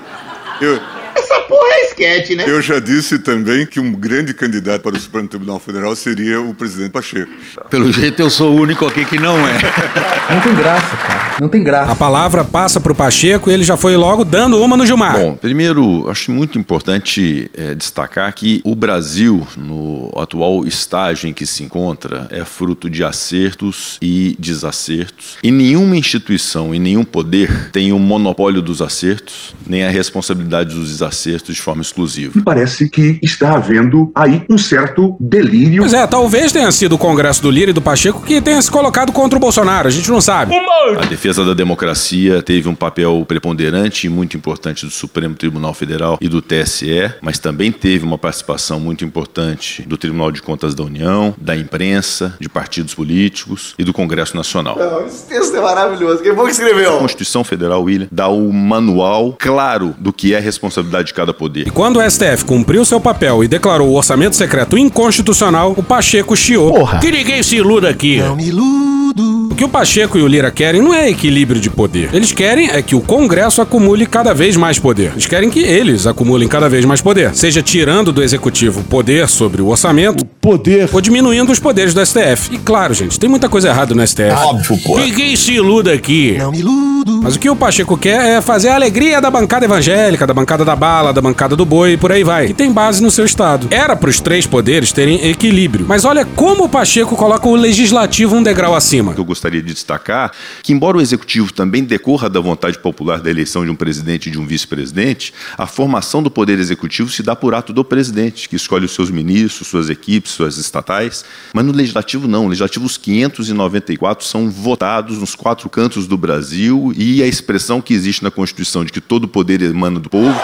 eu, 0.61 0.79
Essa 1.15 1.39
porra 1.41 1.58
é 1.79 1.85
esquete, 1.85 2.35
né? 2.35 2.45
eu 2.47 2.61
já 2.61 2.79
disse 2.79 3.19
também 3.19 3.65
que 3.65 3.79
um 3.79 3.91
grande 3.91 4.33
candidato 4.33 4.81
para 4.81 4.95
o 4.95 4.99
Supremo 4.99 5.27
Tribunal 5.27 5.59
Federal 5.59 5.95
seria 5.95 6.41
o 6.41 6.53
presidente 6.53 6.91
Pacheco. 6.91 7.31
Pelo 7.69 7.91
jeito 7.91 8.21
eu 8.21 8.29
sou 8.29 8.53
o 8.53 8.61
único 8.61 8.85
aqui 8.85 9.05
que 9.05 9.19
não 9.19 9.37
é. 9.47 9.59
Não 10.29 10.41
tem 10.41 10.53
graça, 10.53 10.95
cara. 10.97 11.29
Não 11.41 11.49
tem 11.49 11.63
graça. 11.63 11.91
A 11.91 11.95
palavra 11.95 12.43
passa 12.43 12.79
pro 12.79 12.93
Pacheco 12.93 13.49
e 13.49 13.53
ele 13.53 13.63
já 13.63 13.75
foi 13.75 13.97
logo 13.97 14.23
dando 14.23 14.61
uma 14.61 14.77
no 14.77 14.85
Gilmar. 14.85 15.17
Bom, 15.17 15.35
primeiro, 15.35 16.07
acho 16.07 16.31
muito 16.31 16.59
importante 16.59 17.49
eh, 17.55 17.73
destacar 17.73 18.31
que 18.35 18.61
o 18.63 18.75
Brasil, 18.75 19.47
no 19.57 20.11
atual 20.15 20.67
estágio 20.67 21.27
em 21.27 21.33
que 21.33 21.47
se 21.47 21.63
encontra, 21.63 22.27
é 22.29 22.45
fruto 22.45 22.87
de 22.89 23.03
acertos 23.03 23.97
e 24.01 24.35
desacertos. 24.37 25.37
E 25.41 25.49
nenhuma 25.49 25.97
instituição 25.97 26.75
e 26.75 26.79
nenhum 26.79 27.03
poder 27.03 27.71
tem 27.71 27.91
o 27.91 27.97
monopólio 27.97 28.61
dos 28.61 28.81
acertos, 28.81 29.55
nem 29.65 29.83
a 29.83 29.89
responsabilidade 29.89 30.75
dos 30.75 30.89
desacertos 30.89 31.55
de 31.55 31.61
forma 31.69 31.81
exclusiva. 31.81 32.37
E 32.37 32.41
parece 32.41 32.89
que 32.89 33.19
está 33.21 33.55
havendo 33.55 34.11
aí 34.15 34.43
um 34.49 34.57
certo 34.57 35.15
delírio. 35.19 35.81
Pois 35.83 35.93
é, 35.93 36.05
talvez 36.07 36.51
tenha 36.51 36.71
sido 36.71 36.93
o 36.93 36.97
Congresso 36.97 37.41
do 37.41 37.51
Lira 37.51 37.69
e 37.69 37.73
do 37.73 37.81
Pacheco 37.81 38.21
que 38.21 38.41
tenha 38.41 38.61
se 38.61 38.71
colocado 38.71 39.11
contra 39.11 39.37
o 39.37 39.39
Bolsonaro, 39.39 39.87
a 39.87 39.91
gente 39.91 40.09
não 40.09 40.19
sabe. 40.19 40.53
A 40.97 41.05
defesa 41.05 41.45
da 41.45 41.53
democracia 41.53 42.41
teve 42.41 42.67
um 42.67 42.75
papel 42.75 43.23
preponderante 43.27 44.07
e 44.07 44.09
muito 44.09 44.35
importante 44.35 44.85
do 44.85 44.91
Supremo 44.91 45.35
Tribunal 45.35 45.73
Federal 45.73 46.17
e 46.19 46.27
do 46.27 46.41
TSE, 46.41 47.13
mas 47.21 47.37
também 47.37 47.71
teve 47.71 48.05
uma 48.05 48.17
participação 48.17 48.79
muito 48.79 49.05
importante 49.05 49.83
do 49.83 49.97
Tribunal 49.97 50.31
de 50.31 50.41
Contas 50.41 50.73
da 50.73 50.83
União, 50.83 51.35
da 51.37 51.55
imprensa, 51.55 52.35
de 52.39 52.49
partidos 52.49 52.95
políticos 52.95 53.75
e 53.77 53.83
do 53.83 53.93
Congresso 53.93 54.35
Nacional. 54.35 54.77
Não, 54.77 55.05
esse 55.05 55.27
texto 55.27 55.55
é 55.55 55.61
maravilhoso. 55.61 56.23
Quem 56.23 56.33
foi 56.33 56.45
que 56.45 56.49
A 56.49 56.51
escreveu? 56.51 56.97
Constituição 56.97 57.43
Federal, 57.43 57.83
William, 57.83 58.07
dá 58.11 58.27
o 58.27 58.51
manual 58.51 59.35
claro 59.37 59.93
do 59.99 60.11
que 60.11 60.33
é 60.33 60.37
a 60.37 60.41
responsabilidade 60.41 61.07
de 61.07 61.13
cada 61.13 61.33
poder. 61.33 61.58
E 61.65 61.69
quando 61.69 61.97
o 61.99 62.11
STF 62.11 62.45
cumpriu 62.45 62.85
seu 62.85 62.99
papel 62.99 63.43
e 63.43 63.47
declarou 63.47 63.89
o 63.89 63.95
orçamento 63.95 64.35
secreto 64.35 64.77
inconstitucional, 64.77 65.73
o 65.75 65.83
Pacheco 65.83 66.35
chiou. 66.35 66.73
Porra. 66.73 66.99
Que 66.99 67.11
ninguém 67.11 67.41
se 67.43 67.57
iluda 67.57 67.89
aqui. 67.89 68.17
Não 68.17 68.35
me 68.35 68.47
iludo. 68.47 68.98
O 69.19 69.55
que 69.55 69.63
o 69.63 69.69
Pacheco 69.69 70.17
e 70.17 70.21
o 70.21 70.27
Lira 70.27 70.51
querem 70.51 70.81
não 70.81 70.93
é 70.93 71.09
equilíbrio 71.09 71.59
de 71.59 71.69
poder. 71.69 72.09
Eles 72.13 72.31
querem 72.31 72.69
é 72.69 72.81
que 72.81 72.95
o 72.95 73.01
Congresso 73.01 73.61
acumule 73.61 74.05
cada 74.05 74.33
vez 74.33 74.55
mais 74.55 74.79
poder. 74.79 75.11
Eles 75.11 75.25
querem 75.25 75.49
que 75.49 75.59
eles 75.59 76.07
acumulem 76.07 76.47
cada 76.47 76.69
vez 76.69 76.85
mais 76.85 77.01
poder. 77.01 77.35
Seja 77.35 77.61
tirando 77.61 78.11
do 78.11 78.23
executivo 78.23 78.83
poder 78.83 79.27
sobre 79.27 79.61
o 79.61 79.67
orçamento, 79.67 80.25
poder, 80.25 80.89
ou 80.91 81.01
diminuindo 81.01 81.51
os 81.51 81.59
poderes 81.59 81.93
do 81.93 82.05
STF. 82.05 82.53
E 82.53 82.57
claro, 82.57 82.93
gente, 82.93 83.19
tem 83.19 83.29
muita 83.29 83.49
coisa 83.49 83.69
errada 83.69 83.93
no 83.93 84.05
STF. 84.05 84.31
Óbvio, 84.31 84.77
pô. 84.83 84.99
Ninguém 84.99 85.35
se 85.35 85.53
iluda 85.53 85.93
aqui. 85.93 86.35
Não 86.37 86.51
me 86.51 86.59
iludo. 86.59 87.19
Mas 87.21 87.35
o 87.35 87.39
que 87.39 87.49
o 87.49 87.55
Pacheco 87.55 87.97
quer 87.97 88.37
é 88.37 88.41
fazer 88.41 88.69
a 88.69 88.75
alegria 88.75 89.19
da 89.21 89.29
bancada 89.29 89.65
evangélica, 89.65 90.25
da 90.25 90.33
bancada 90.33 90.63
da 90.63 90.75
bala, 90.75 91.11
da 91.11 91.21
bancada 91.21 91.55
do 91.55 91.65
boi 91.65 91.93
e 91.93 91.97
por 91.97 92.11
aí 92.11 92.23
vai. 92.23 92.47
Que 92.47 92.53
tem 92.53 92.71
base 92.71 93.01
no 93.01 93.11
seu 93.11 93.25
estado. 93.25 93.67
Era 93.71 93.95
para 93.95 94.09
os 94.09 94.19
três 94.19 94.45
poderes 94.45 94.91
terem 94.91 95.27
equilíbrio. 95.29 95.85
Mas 95.87 96.05
olha 96.05 96.25
como 96.25 96.65
o 96.65 96.69
Pacheco 96.69 97.15
coloca 97.15 97.47
o 97.47 97.55
legislativo 97.55 98.35
um 98.35 98.43
degrau 98.43 98.75
acima. 98.75 99.08
Eu 99.17 99.25
gostaria 99.25 99.61
de 99.61 99.73
destacar 99.73 100.31
que, 100.63 100.73
embora 100.73 100.97
o 100.97 101.01
executivo 101.01 101.51
também 101.53 101.83
decorra 101.83 102.29
da 102.29 102.39
vontade 102.39 102.77
popular 102.79 103.19
da 103.19 103.29
eleição 103.29 103.63
de 103.63 103.71
um 103.71 103.75
presidente 103.75 104.29
e 104.29 104.31
de 104.31 104.39
um 104.39 104.45
vice-presidente, 104.45 105.33
a 105.57 105.65
formação 105.65 106.21
do 106.21 106.31
poder 106.31 106.59
executivo 106.59 107.09
se 107.09 107.23
dá 107.23 107.35
por 107.35 107.53
ato 107.53 107.73
do 107.73 107.83
presidente, 107.83 108.47
que 108.47 108.55
escolhe 108.55 108.85
os 108.85 108.93
seus 108.93 109.09
ministros, 109.09 109.67
suas 109.67 109.89
equipes, 109.89 110.31
suas 110.31 110.57
estatais. 110.57 111.25
Mas 111.53 111.65
no 111.65 111.71
legislativo, 111.71 112.27
não. 112.27 112.43
No 112.43 112.49
legislativo, 112.49 112.85
os 112.85 112.97
594 112.97 114.25
são 114.25 114.49
votados 114.49 115.17
nos 115.17 115.35
quatro 115.35 115.69
cantos 115.69 116.07
do 116.07 116.17
Brasil 116.17 116.93
e 116.95 117.21
a 117.23 117.27
expressão 117.27 117.81
que 117.81 117.93
existe 117.93 118.23
na 118.23 118.31
Constituição 118.31 118.83
de 118.83 118.91
que 118.91 119.01
todo 119.01 119.27
poder 119.27 119.61
emana 119.61 119.99
do 119.99 120.09
povo. 120.09 120.39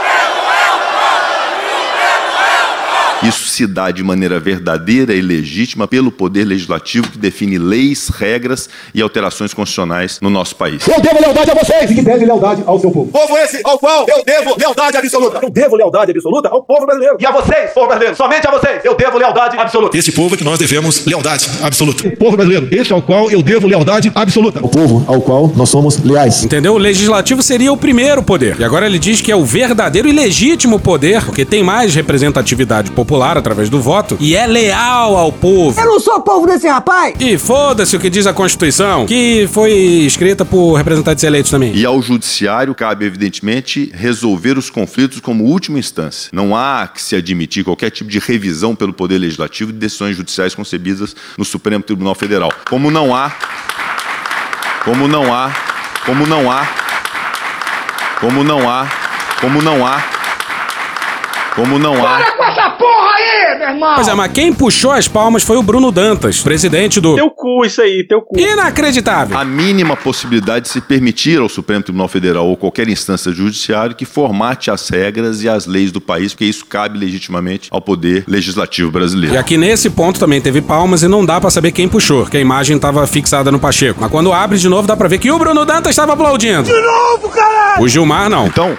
Isso 3.27 3.47
se 3.47 3.65
dá 3.65 3.89
de 3.89 4.03
maneira 4.03 4.39
verdadeira 4.39 5.11
e 5.15 5.19
legítima 5.19 5.87
pelo 5.87 6.11
poder 6.11 6.45
legislativo 6.45 7.09
que 7.09 7.17
define 7.17 7.57
leis, 7.57 8.09
regras 8.09 8.69
e 8.93 9.01
alterações 9.01 9.51
constitucionais 9.51 10.19
no 10.21 10.29
nosso 10.29 10.55
país. 10.55 10.87
Eu 10.87 11.01
devo 11.01 11.19
lealdade 11.19 11.49
a 11.49 11.55
vocês 11.55 11.89
e 11.89 11.95
que 11.95 12.03
deve 12.03 12.23
lealdade 12.23 12.63
ao 12.67 12.79
seu 12.79 12.91
povo. 12.91 13.11
Povo 13.11 13.35
esse 13.39 13.61
ao 13.63 13.79
qual 13.79 14.05
eu 14.07 14.23
devo 14.23 14.55
lealdade 14.55 14.97
absoluta. 14.97 15.39
Eu 15.41 15.49
devo 15.49 15.75
lealdade 15.75 16.11
absoluta 16.11 16.49
ao 16.49 16.61
povo 16.61 16.85
brasileiro. 16.85 17.17
E 17.19 17.25
a 17.25 17.31
vocês, 17.31 17.71
povo 17.71 17.87
brasileiro, 17.87 18.15
somente 18.15 18.47
a 18.47 18.51
vocês, 18.51 18.85
eu 18.85 18.95
devo 18.95 19.17
lealdade 19.17 19.57
absoluta. 19.57 19.97
Esse 19.97 20.11
povo 20.11 20.35
é 20.35 20.37
que 20.37 20.43
nós 20.43 20.59
devemos 20.59 21.03
lealdade 21.05 21.49
absoluta. 21.63 22.07
O 22.07 22.17
povo 22.17 22.37
brasileiro, 22.37 22.67
este 22.71 22.93
ao 22.93 23.01
qual 23.01 23.31
eu 23.31 23.41
devo 23.41 23.65
lealdade 23.65 24.11
absoluta. 24.13 24.59
O 24.63 24.69
povo 24.69 25.03
ao 25.07 25.19
qual 25.19 25.51
nós 25.55 25.69
somos 25.69 25.97
leais. 25.97 26.43
Entendeu? 26.43 26.75
O 26.75 26.77
legislativo 26.77 27.41
seria 27.41 27.73
o 27.73 27.77
primeiro 27.77 28.21
poder. 28.21 28.59
E 28.59 28.63
agora 28.63 28.85
ele 28.85 28.99
diz 28.99 29.19
que 29.19 29.31
é 29.31 29.35
o 29.35 29.43
verdadeiro 29.43 30.07
e 30.07 30.11
legítimo 30.11 30.79
poder, 30.79 31.25
porque 31.25 31.43
tem 31.43 31.63
mais 31.63 31.95
representatividade 31.95 32.91
popular 32.91 33.14
através 33.23 33.69
do 33.69 33.81
voto 33.81 34.17
e 34.19 34.35
é 34.35 34.45
leal 34.45 35.15
ao 35.15 35.31
povo. 35.31 35.79
Eu 35.79 35.85
não 35.85 35.99
sou 35.99 36.21
povo 36.21 36.45
desse 36.47 36.67
rapaz! 36.67 37.15
E 37.19 37.37
foda-se 37.37 37.95
o 37.95 37.99
que 37.99 38.09
diz 38.09 38.27
a 38.27 38.33
Constituição, 38.33 39.05
que 39.05 39.47
foi 39.51 39.71
escrita 39.71 40.43
por 40.43 40.73
representantes 40.73 41.23
eleitos 41.23 41.51
também. 41.51 41.73
E 41.73 41.85
ao 41.85 42.01
judiciário 42.01 42.73
cabe, 42.75 43.05
evidentemente, 43.05 43.91
resolver 43.93 44.57
os 44.57 44.69
conflitos 44.69 45.19
como 45.19 45.43
última 45.45 45.79
instância. 45.79 46.29
Não 46.33 46.55
há 46.55 46.87
que 46.87 47.01
se 47.01 47.15
admitir 47.15 47.63
qualquer 47.63 47.89
tipo 47.89 48.09
de 48.09 48.19
revisão 48.19 48.75
pelo 48.75 48.93
Poder 48.93 49.17
Legislativo 49.17 49.71
de 49.71 49.79
decisões 49.79 50.15
judiciais 50.15 50.55
concebidas 50.55 51.15
no 51.37 51.45
Supremo 51.45 51.83
Tribunal 51.83 52.15
Federal. 52.15 52.51
Como 52.69 52.91
não 52.91 53.15
há. 53.15 53.31
Como 54.83 55.07
não 55.07 55.33
há. 55.33 55.51
Como 56.05 56.27
não 56.27 56.51
há. 56.51 56.67
Como 58.19 58.43
não 58.43 58.69
há. 58.69 58.87
Como 59.41 59.61
não 59.61 59.85
há. 59.85 60.03
Como 61.55 61.79
não 61.79 61.93
há. 62.05 62.17
Para 62.17 62.31
com 62.33 62.43
essa 62.43 62.69
porra 62.71 63.15
aí, 63.15 63.57
meu 63.57 63.67
irmão! 63.69 63.95
Pois 63.95 64.07
é, 64.07 64.13
mas 64.13 64.31
quem 64.33 64.53
puxou 64.53 64.91
as 64.91 65.07
palmas 65.07 65.41
foi 65.41 65.55
o 65.55 65.63
Bruno 65.63 65.89
Dantas, 65.89 66.41
presidente 66.41 66.99
do. 66.99 67.15
Teu 67.15 67.29
cu, 67.31 67.65
isso 67.65 67.81
aí, 67.81 68.05
teu 68.05 68.21
cu. 68.21 68.37
Inacreditável! 68.37 69.37
A 69.37 69.45
mínima 69.45 69.95
possibilidade 69.95 70.65
de 70.65 70.71
se 70.71 70.81
permitir 70.81 71.39
ao 71.39 71.47
Supremo 71.47 71.81
Tribunal 71.81 72.09
Federal 72.09 72.45
ou 72.45 72.57
qualquer 72.57 72.89
instância 72.89 73.31
judiciária 73.31 73.95
que 73.95 74.03
formate 74.03 74.69
as 74.69 74.89
regras 74.89 75.43
e 75.43 75.49
as 75.49 75.65
leis 75.65 75.93
do 75.93 76.01
país, 76.01 76.33
porque 76.33 76.45
isso 76.45 76.65
cabe 76.65 76.99
legitimamente 76.99 77.69
ao 77.71 77.79
poder 77.79 78.25
legislativo 78.27 78.91
brasileiro. 78.91 79.35
E 79.35 79.37
aqui 79.37 79.55
nesse 79.57 79.89
ponto 79.89 80.19
também 80.19 80.41
teve 80.41 80.61
palmas 80.61 81.03
e 81.03 81.07
não 81.07 81.25
dá 81.25 81.39
pra 81.39 81.49
saber 81.49 81.71
quem 81.71 81.87
puxou, 81.87 82.23
porque 82.23 82.37
a 82.37 82.41
imagem 82.41 82.77
tava 82.77 83.07
fixada 83.07 83.49
no 83.49 83.59
Pacheco. 83.59 83.99
Mas 84.01 84.11
quando 84.11 84.33
abre 84.33 84.57
de 84.57 84.67
novo 84.67 84.87
dá 84.87 84.97
pra 84.97 85.07
ver 85.07 85.19
que 85.19 85.31
o 85.31 85.39
Bruno 85.39 85.63
Dantas 85.63 85.91
estava 85.91 86.13
aplaudindo. 86.13 86.63
De 86.63 86.81
novo, 86.81 87.29
caralho! 87.29 87.81
O 87.81 87.87
Gilmar 87.87 88.29
não. 88.29 88.47
Então, 88.47 88.75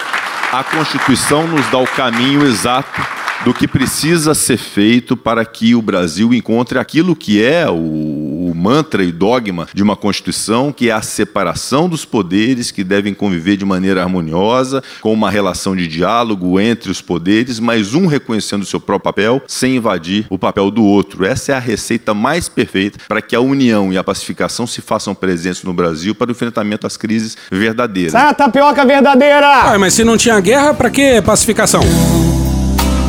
a 0.53 0.63
Constituição 0.65 1.47
nos 1.47 1.67
dá 1.71 1.79
o 1.79 1.87
caminho 1.87 2.47
exato 2.47 3.01
do 3.45 3.55
que 3.55 3.69
precisa 3.69 4.35
ser 4.35 4.57
feito 4.57 5.17
para 5.17 5.45
que 5.45 5.75
o 5.75 5.83
Brasil 5.83 6.33
encontre 6.33 6.79
aquilo 6.79 7.15
que 7.15 7.43
é 7.43 7.69
o, 7.69 7.75
o, 7.75 8.53
mantra 8.55 9.03
e 9.03 9.13
dogma 9.13 9.69
de 9.73 9.83
uma 9.83 9.97
Constituição, 9.97 10.73
que 10.73 10.91
é 10.91 10.93
a 10.93 11.03
separação 11.03 11.89
dos 11.89 12.05
poderes 12.05 12.71
que 12.71 12.83
devem 12.83 13.15
conviver 13.15 13.57
de 13.57 13.65
maneira 13.65 14.03
harmoniosa, 14.03 14.83
com 15.01 15.13
uma 15.13 15.31
relação 15.31 15.77
de 15.77 15.87
diálogo 15.87 16.59
entre 16.59 16.91
os 16.91 17.01
poderes, 17.01 17.61
mas 17.61 17.95
um 17.95 18.07
reconhecendo 18.07 18.63
o 18.63 18.67
seu 18.67 18.81
próprio 18.81 19.13
papel 19.13 19.43
sem 19.47 19.77
invadir 19.77 20.27
o 20.31 20.39
papel 20.39 20.71
do 20.71 20.85
outro. 20.85 21.25
Essa 21.25 21.53
é 21.53 21.55
a 21.55 21.61
receita 21.61 22.15
mais 22.15 22.49
perfeita 22.49 22.99
para 23.07 23.23
que 23.23 23.37
a 23.37 23.41
união 23.41 23.93
e 23.93 23.99
a 23.99 24.05
pacificação 24.05 24.67
se 24.67 24.81
façam 24.81 25.15
presentes 25.15 25.63
no 25.63 25.73
Brasil 25.73 26.15
para 26.15 26.29
o 26.29 26.33
enfrentamento 26.33 26.87
às 26.87 26.97
crises 26.97 27.37
verdadeiras. 27.51 28.13
Sai 28.13 28.29
a 28.29 28.35
tapioca 28.35 28.85
verdadeira! 28.85 29.71
Ué, 29.71 29.79
mas 29.79 29.95
se 29.95 30.05
não 30.05 30.17
tinha 30.17 30.41
guerra, 30.41 30.75
pra 30.75 30.91
que 30.91 31.21
pacificação? 31.23 31.81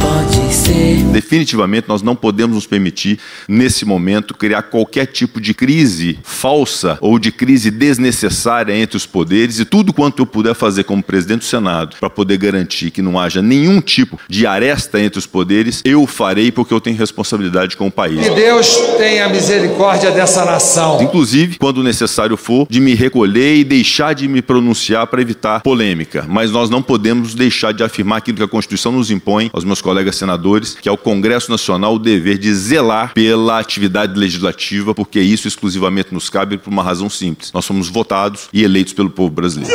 Pode 0.08 0.54
ser. 0.54 1.04
Definitivamente 1.12 1.89
nós 1.89 2.02
não 2.02 2.15
podemos 2.15 2.56
nos 2.56 2.65
permitir, 2.65 3.20
nesse 3.48 3.84
momento, 3.84 4.34
criar 4.34 4.62
qualquer 4.62 5.06
tipo 5.06 5.41
de 5.41 5.54
crise 5.54 6.17
falsa 6.24 6.98
ou 7.02 7.20
de 7.20 7.32
crise 7.32 7.70
desnecessária 7.70 8.74
entre 8.74 8.96
os 8.96 9.06
poderes 9.06 9.60
e 9.60 9.65
tudo 9.65 9.91
quanto 9.91 10.22
eu 10.22 10.26
puder 10.26 10.56
fazer 10.56 10.86
como 10.86 11.04
presidente 11.04 11.39
do 11.39 11.46
Senado 11.46 11.98
para 12.00 12.10
poder 12.10 12.38
garantir 12.38 12.91
que 12.91 13.02
não 13.02 13.20
haja 13.20 13.41
nenhum 13.41 13.82
tipo 13.82 14.17
de 14.30 14.48
aresta 14.48 15.00
entre 15.02 15.20
os 15.20 15.26
poderes, 15.26 15.82
eu 15.84 16.08
farei 16.08 16.52
porque 16.52 16.74
eu 16.74 16.80
tenho 16.80 16.96
responsabilidade 16.96 17.76
com 17.76 17.88
o 17.88 17.91
país. 17.91 18.22
Que 18.26 18.36
Deus 18.36 18.78
tenha 18.98 19.28
misericórdia 19.28 20.12
dessa 20.12 20.46
nação. 20.46 21.02
Inclusive, 21.02 21.58
quando 21.58 21.84
necessário 21.84 22.38
for, 22.38 22.65
de 22.70 22.80
me 22.80 22.93
recolher 22.93 23.58
e 23.58 23.63
deixar 23.63 24.13
de 24.13 24.28
me 24.28 24.41
pronunciar 24.41 25.08
para 25.08 25.22
evitar 25.22 25.62
polêmica. 25.62 26.26
Mas 26.30 26.52
nós 26.52 26.70
não 26.70 26.82
podemos 26.82 27.36
deixar 27.36 27.74
de 27.74 27.84
afirmar 27.84 28.20
aquilo 28.20 28.38
que 28.38 28.43
a 28.43 28.48
Constituição 28.48 28.91
nos 28.91 29.12
impõe 29.12 29.50
aos 29.52 29.65
meus 29.65 29.82
colegas 29.82 29.97
senadores, 30.12 30.78
que 30.80 30.90
é 30.90 30.92
o 30.92 30.98
Congresso 30.98 31.52
Nacional 31.52 31.96
o 31.96 32.00
dever 32.00 32.38
de 32.38 32.54
zelar 32.54 33.14
pela 33.14 33.60
atividade 33.60 34.18
legislativa, 34.18 34.94
porque 34.94 35.20
isso 35.20 35.48
exclusivamente 35.48 36.14
nos 36.14 36.30
cabe 36.30 36.58
por 36.58 36.70
uma 36.70 36.84
razão 36.84 37.10
simples. 37.10 37.52
Nós 37.54 37.66
somos 37.66 37.90
votados 37.90 38.50
e 38.54 38.64
eleitos 38.64 38.94
pelo 38.94 39.10
povo 39.10 39.30
brasileiro. 39.30 39.74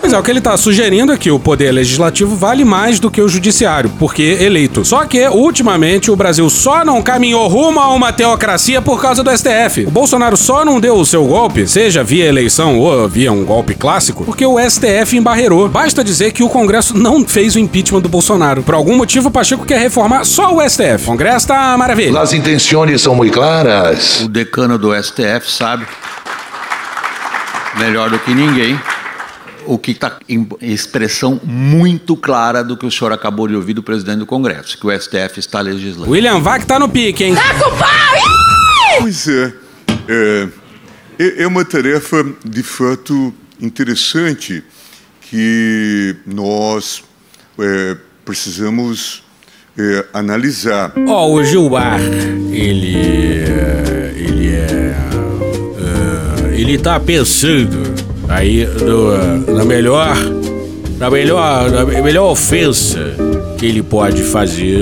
Pois 0.00 0.12
é, 0.12 0.18
o 0.18 0.22
que 0.22 0.30
ele 0.30 0.40
tá 0.40 0.56
sugerindo 0.56 1.12
é 1.12 1.16
que 1.16 1.30
o 1.30 1.38
poder 1.38 1.72
legislativo 1.72 2.36
vale 2.36 2.64
mais 2.64 3.00
do 3.00 3.10
que 3.10 3.20
o 3.20 3.28
judiciário, 3.28 3.90
porque 3.98 4.22
eleito. 4.40 4.84
Só 4.84 5.04
que, 5.04 5.26
ultimamente, 5.28 6.10
o 6.10 6.16
Brasil 6.16 6.48
só 6.50 6.84
não 6.84 7.02
caminhou 7.02 7.48
rumo 7.48 7.80
a 7.80 7.92
uma 7.92 8.12
teocracia 8.12 8.82
por 8.82 9.00
causa 9.00 9.22
do 9.22 9.36
STF. 9.36 9.86
O 9.86 9.90
Bolsonaro 9.90 10.36
só 10.36 10.64
não 10.64 10.80
deu 10.80 10.96
o 10.96 11.06
seu 11.06 11.24
golpe, 11.24 11.66
seja 11.66 12.04
via 12.04 12.26
eleição 12.26 12.78
ou 12.78 13.08
via 13.08 13.32
um 13.32 13.44
golpe 13.44 13.74
clássico, 13.74 14.24
porque 14.24 14.44
o 14.44 14.58
STF 14.58 15.16
embarreirou. 15.16 15.68
Basta 15.68 16.04
dizer 16.04 16.32
que 16.32 16.42
o 16.42 16.48
Congresso 16.48 16.96
não 16.96 17.26
fez 17.26 17.54
o 17.54 17.58
impeachment 17.58 18.00
do 18.00 18.08
Bolsonaro. 18.08 18.62
Por 18.62 18.74
algum 18.74 18.96
motivo, 18.96 19.28
o 19.28 19.32
Pacheco 19.32 19.55
quer 19.64 19.78
reformar 19.78 20.24
só 20.24 20.54
o 20.54 20.68
STF. 20.68 21.04
O 21.04 21.06
Congresso 21.06 21.48
tá 21.48 21.76
maravilha. 21.76 22.20
As 22.20 22.32
intenções 22.32 23.00
são 23.00 23.14
muito 23.14 23.32
claras. 23.32 24.22
O 24.22 24.28
decano 24.28 24.78
do 24.78 24.92
STF 24.94 25.50
sabe 25.50 25.86
melhor 27.78 28.10
do 28.10 28.18
que 28.18 28.34
ninguém 28.34 28.78
o 29.66 29.78
que 29.78 29.90
está 29.90 30.18
em 30.28 30.48
expressão 30.60 31.40
muito 31.44 32.16
clara 32.16 32.62
do 32.62 32.76
que 32.76 32.86
o 32.86 32.90
senhor 32.90 33.12
acabou 33.12 33.48
de 33.48 33.54
ouvir 33.54 33.74
do 33.74 33.82
presidente 33.82 34.18
do 34.18 34.26
Congresso, 34.26 34.78
que 34.78 34.86
o 34.86 35.00
STF 35.00 35.40
está 35.40 35.60
legislando. 35.60 36.10
William 36.10 36.40
Vac 36.40 36.64
tá 36.64 36.78
no 36.78 36.88
pique, 36.88 37.24
hein? 37.24 37.34
Tá 37.34 37.54
com 37.54 37.76
pau! 37.76 39.00
Pois 39.00 39.28
é, 39.28 39.52
é, 40.08 40.48
é 41.18 41.42
é 41.42 41.46
uma 41.46 41.64
tarefa 41.64 42.24
de 42.44 42.62
fato 42.62 43.34
interessante 43.60 44.62
que 45.22 46.14
nós 46.24 47.02
é, 47.58 47.96
precisamos 48.24 49.24
é, 49.78 50.04
analisar. 50.12 50.92
Ó, 51.08 51.30
o 51.32 51.44
Gilmar, 51.44 52.00
ele. 52.52 52.96
é, 52.96 54.12
Ele 54.16 54.48
é. 54.48 54.94
é, 56.52 56.60
Ele 56.60 56.78
tá 56.78 56.98
pensando 56.98 57.76
aí 58.28 58.66
no- 58.66 59.54
na 59.54 59.64
melhor. 59.64 60.16
Na 60.98 61.10
melhor. 61.10 61.70
Na 61.70 61.84
melhor 62.02 62.30
ofensa 62.32 63.14
que 63.56 63.64
ele 63.66 63.82
pode 63.82 64.22
fazer 64.22 64.76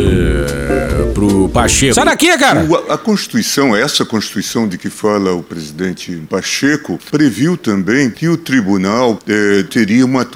é, 0.50 1.12
pro 1.14 1.48
Pacheco. 1.48 1.94
Sai 1.94 2.04
daqui, 2.04 2.36
cara! 2.36 2.64
O- 2.68 2.92
a 2.92 2.98
Constituição, 2.98 3.74
essa 3.76 4.04
Constituição 4.04 4.66
de 4.66 4.76
que 4.76 4.90
fala 4.90 5.32
o 5.32 5.42
presidente 5.42 6.12
Pacheco, 6.28 6.98
previu 7.10 7.56
também 7.56 8.10
que 8.10 8.28
o 8.28 8.36
tribunal 8.36 9.18
eh, 9.28 9.64
teria 9.70 10.04
uma 10.04 10.26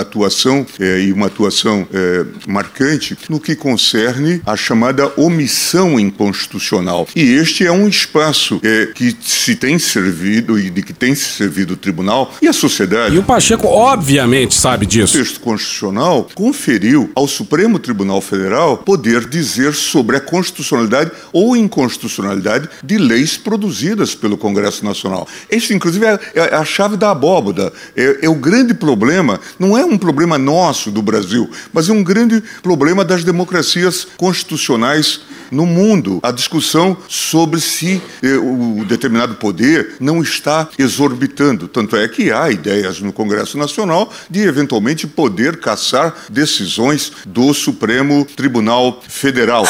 atuação 0.00 0.66
eh, 0.80 1.02
e 1.02 1.12
uma 1.12 1.26
atuação 1.26 1.86
eh, 1.92 2.24
marcante 2.48 3.16
no 3.28 3.38
que 3.38 3.54
concerne 3.54 4.40
a 4.44 4.56
chamada 4.56 5.12
omissão 5.16 5.98
inconstitucional. 6.00 7.06
E 7.14 7.20
este 7.34 7.64
é 7.66 7.70
um 7.72 7.86
espaço 7.88 8.60
que 8.94 9.16
se 9.22 9.54
tem 9.54 9.78
servido 9.78 10.58
e 10.58 10.70
de 10.70 10.82
que 10.82 10.92
tem 10.92 11.14
se 11.14 11.24
servido 11.36 11.74
o 11.74 11.76
tribunal 11.76 12.34
e 12.42 12.48
a 12.48 12.52
sociedade. 12.52 13.14
E 13.14 13.18
o 13.18 13.22
Pacheco, 13.22 13.66
obviamente, 13.68 14.54
sabe 14.54 14.84
disso. 14.86 15.16
O 15.16 15.20
texto 15.20 15.40
constitucional 15.40 16.28
conferiu 16.34 17.10
ao 17.14 17.28
Supremo 17.28 17.78
Tribunal 17.84 18.20
Federal 18.22 18.78
poder 18.78 19.28
dizer 19.28 19.74
sobre 19.74 20.16
a 20.16 20.20
constitucionalidade 20.20 21.12
ou 21.32 21.54
inconstitucionalidade 21.54 22.68
de 22.82 22.96
leis 22.96 23.36
produzidas 23.36 24.14
pelo 24.14 24.38
Congresso 24.38 24.84
Nacional. 24.84 25.28
Este, 25.50 25.74
inclusive, 25.74 26.06
é, 26.06 26.18
é 26.34 26.54
a 26.54 26.64
chave 26.64 26.96
da 26.96 27.10
abóboda. 27.10 27.72
É, 27.94 28.20
é 28.22 28.28
o 28.28 28.34
grande 28.34 28.72
problema, 28.72 29.38
não 29.58 29.76
é 29.76 29.84
um 29.84 29.98
problema 29.98 30.38
nosso 30.38 30.90
do 30.90 31.02
Brasil, 31.02 31.50
mas 31.72 31.88
é 31.88 31.92
um 31.92 32.02
grande 32.02 32.42
problema 32.62 33.04
das 33.04 33.22
democracias 33.22 34.06
constitucionais 34.16 35.20
no 35.50 35.66
mundo. 35.66 36.20
A 36.22 36.30
discussão 36.30 36.96
sobre 37.06 37.60
se 37.60 38.00
eh, 38.22 38.36
o 38.36 38.84
determinado 38.86 39.34
poder 39.34 39.96
não 40.00 40.22
está 40.22 40.68
exorbitando. 40.78 41.68
Tanto 41.68 41.96
é 41.96 42.08
que 42.08 42.32
há 42.32 42.50
ideias 42.50 43.00
no 43.00 43.12
Congresso 43.12 43.58
Nacional 43.58 44.10
de 44.28 44.40
eventualmente 44.40 45.06
poder 45.06 45.58
caçar 45.58 46.14
decisões 46.30 47.12
do 47.26 47.52
Supremo 47.52 47.73
Tribunal 48.36 49.02
Federal. 49.08 49.66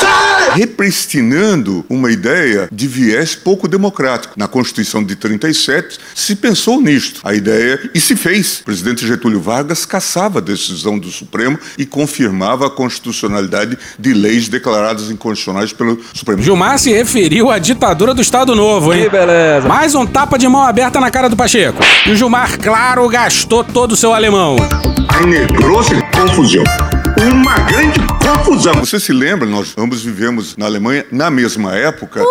Repristinando 0.52 1.84
uma 1.88 2.10
ideia 2.10 2.68
de 2.70 2.86
viés 2.86 3.34
pouco 3.34 3.66
democrático. 3.66 4.34
Na 4.36 4.46
Constituição 4.46 5.02
de 5.02 5.16
37 5.16 5.98
se 6.14 6.36
pensou 6.36 6.80
nisto. 6.80 7.20
A 7.24 7.34
ideia, 7.34 7.90
e 7.94 8.00
se 8.00 8.14
fez. 8.16 8.60
O 8.60 8.64
presidente 8.64 9.06
Getúlio 9.06 9.40
Vargas 9.40 9.86
caçava 9.86 10.38
a 10.38 10.42
decisão 10.42 10.98
do 10.98 11.10
Supremo 11.10 11.58
e 11.78 11.86
confirmava 11.86 12.66
a 12.66 12.70
constitucionalidade 12.70 13.78
de 13.98 14.12
leis 14.12 14.48
declaradas 14.48 15.10
inconstitucionais 15.10 15.72
pelo 15.72 16.00
Supremo. 16.12 16.42
Gilmar 16.42 16.78
se 16.78 16.92
referiu 16.92 17.50
à 17.50 17.58
ditadura 17.58 18.14
do 18.14 18.22
Estado 18.22 18.54
Novo, 18.54 18.92
hein? 18.92 19.08
beleza. 19.10 19.68
Mais 19.68 19.94
um 19.94 20.06
tapa 20.06 20.38
de 20.38 20.48
mão 20.48 20.62
aberta 20.62 21.00
na 21.00 21.10
cara 21.10 21.28
do 21.28 21.36
Pacheco. 21.36 21.78
E 22.06 22.10
o 22.10 22.16
Gilmar, 22.16 22.58
claro, 22.58 23.08
gastou 23.08 23.62
todo 23.64 23.92
o 23.92 23.96
seu 23.96 24.12
alemão. 24.12 24.56
Eine 25.20 25.46
grosse 25.46 25.94
confusão. 26.12 26.64
Uma 27.20 27.58
grande 27.60 28.00
confusão. 28.20 28.74
Você 28.74 28.98
se 28.98 29.12
lembra, 29.12 29.46
nós 29.46 29.74
ambos 29.78 30.02
vivemos 30.02 30.56
na 30.56 30.66
Alemanha 30.66 31.06
na 31.10 31.30
mesma 31.30 31.74
época. 31.74 32.22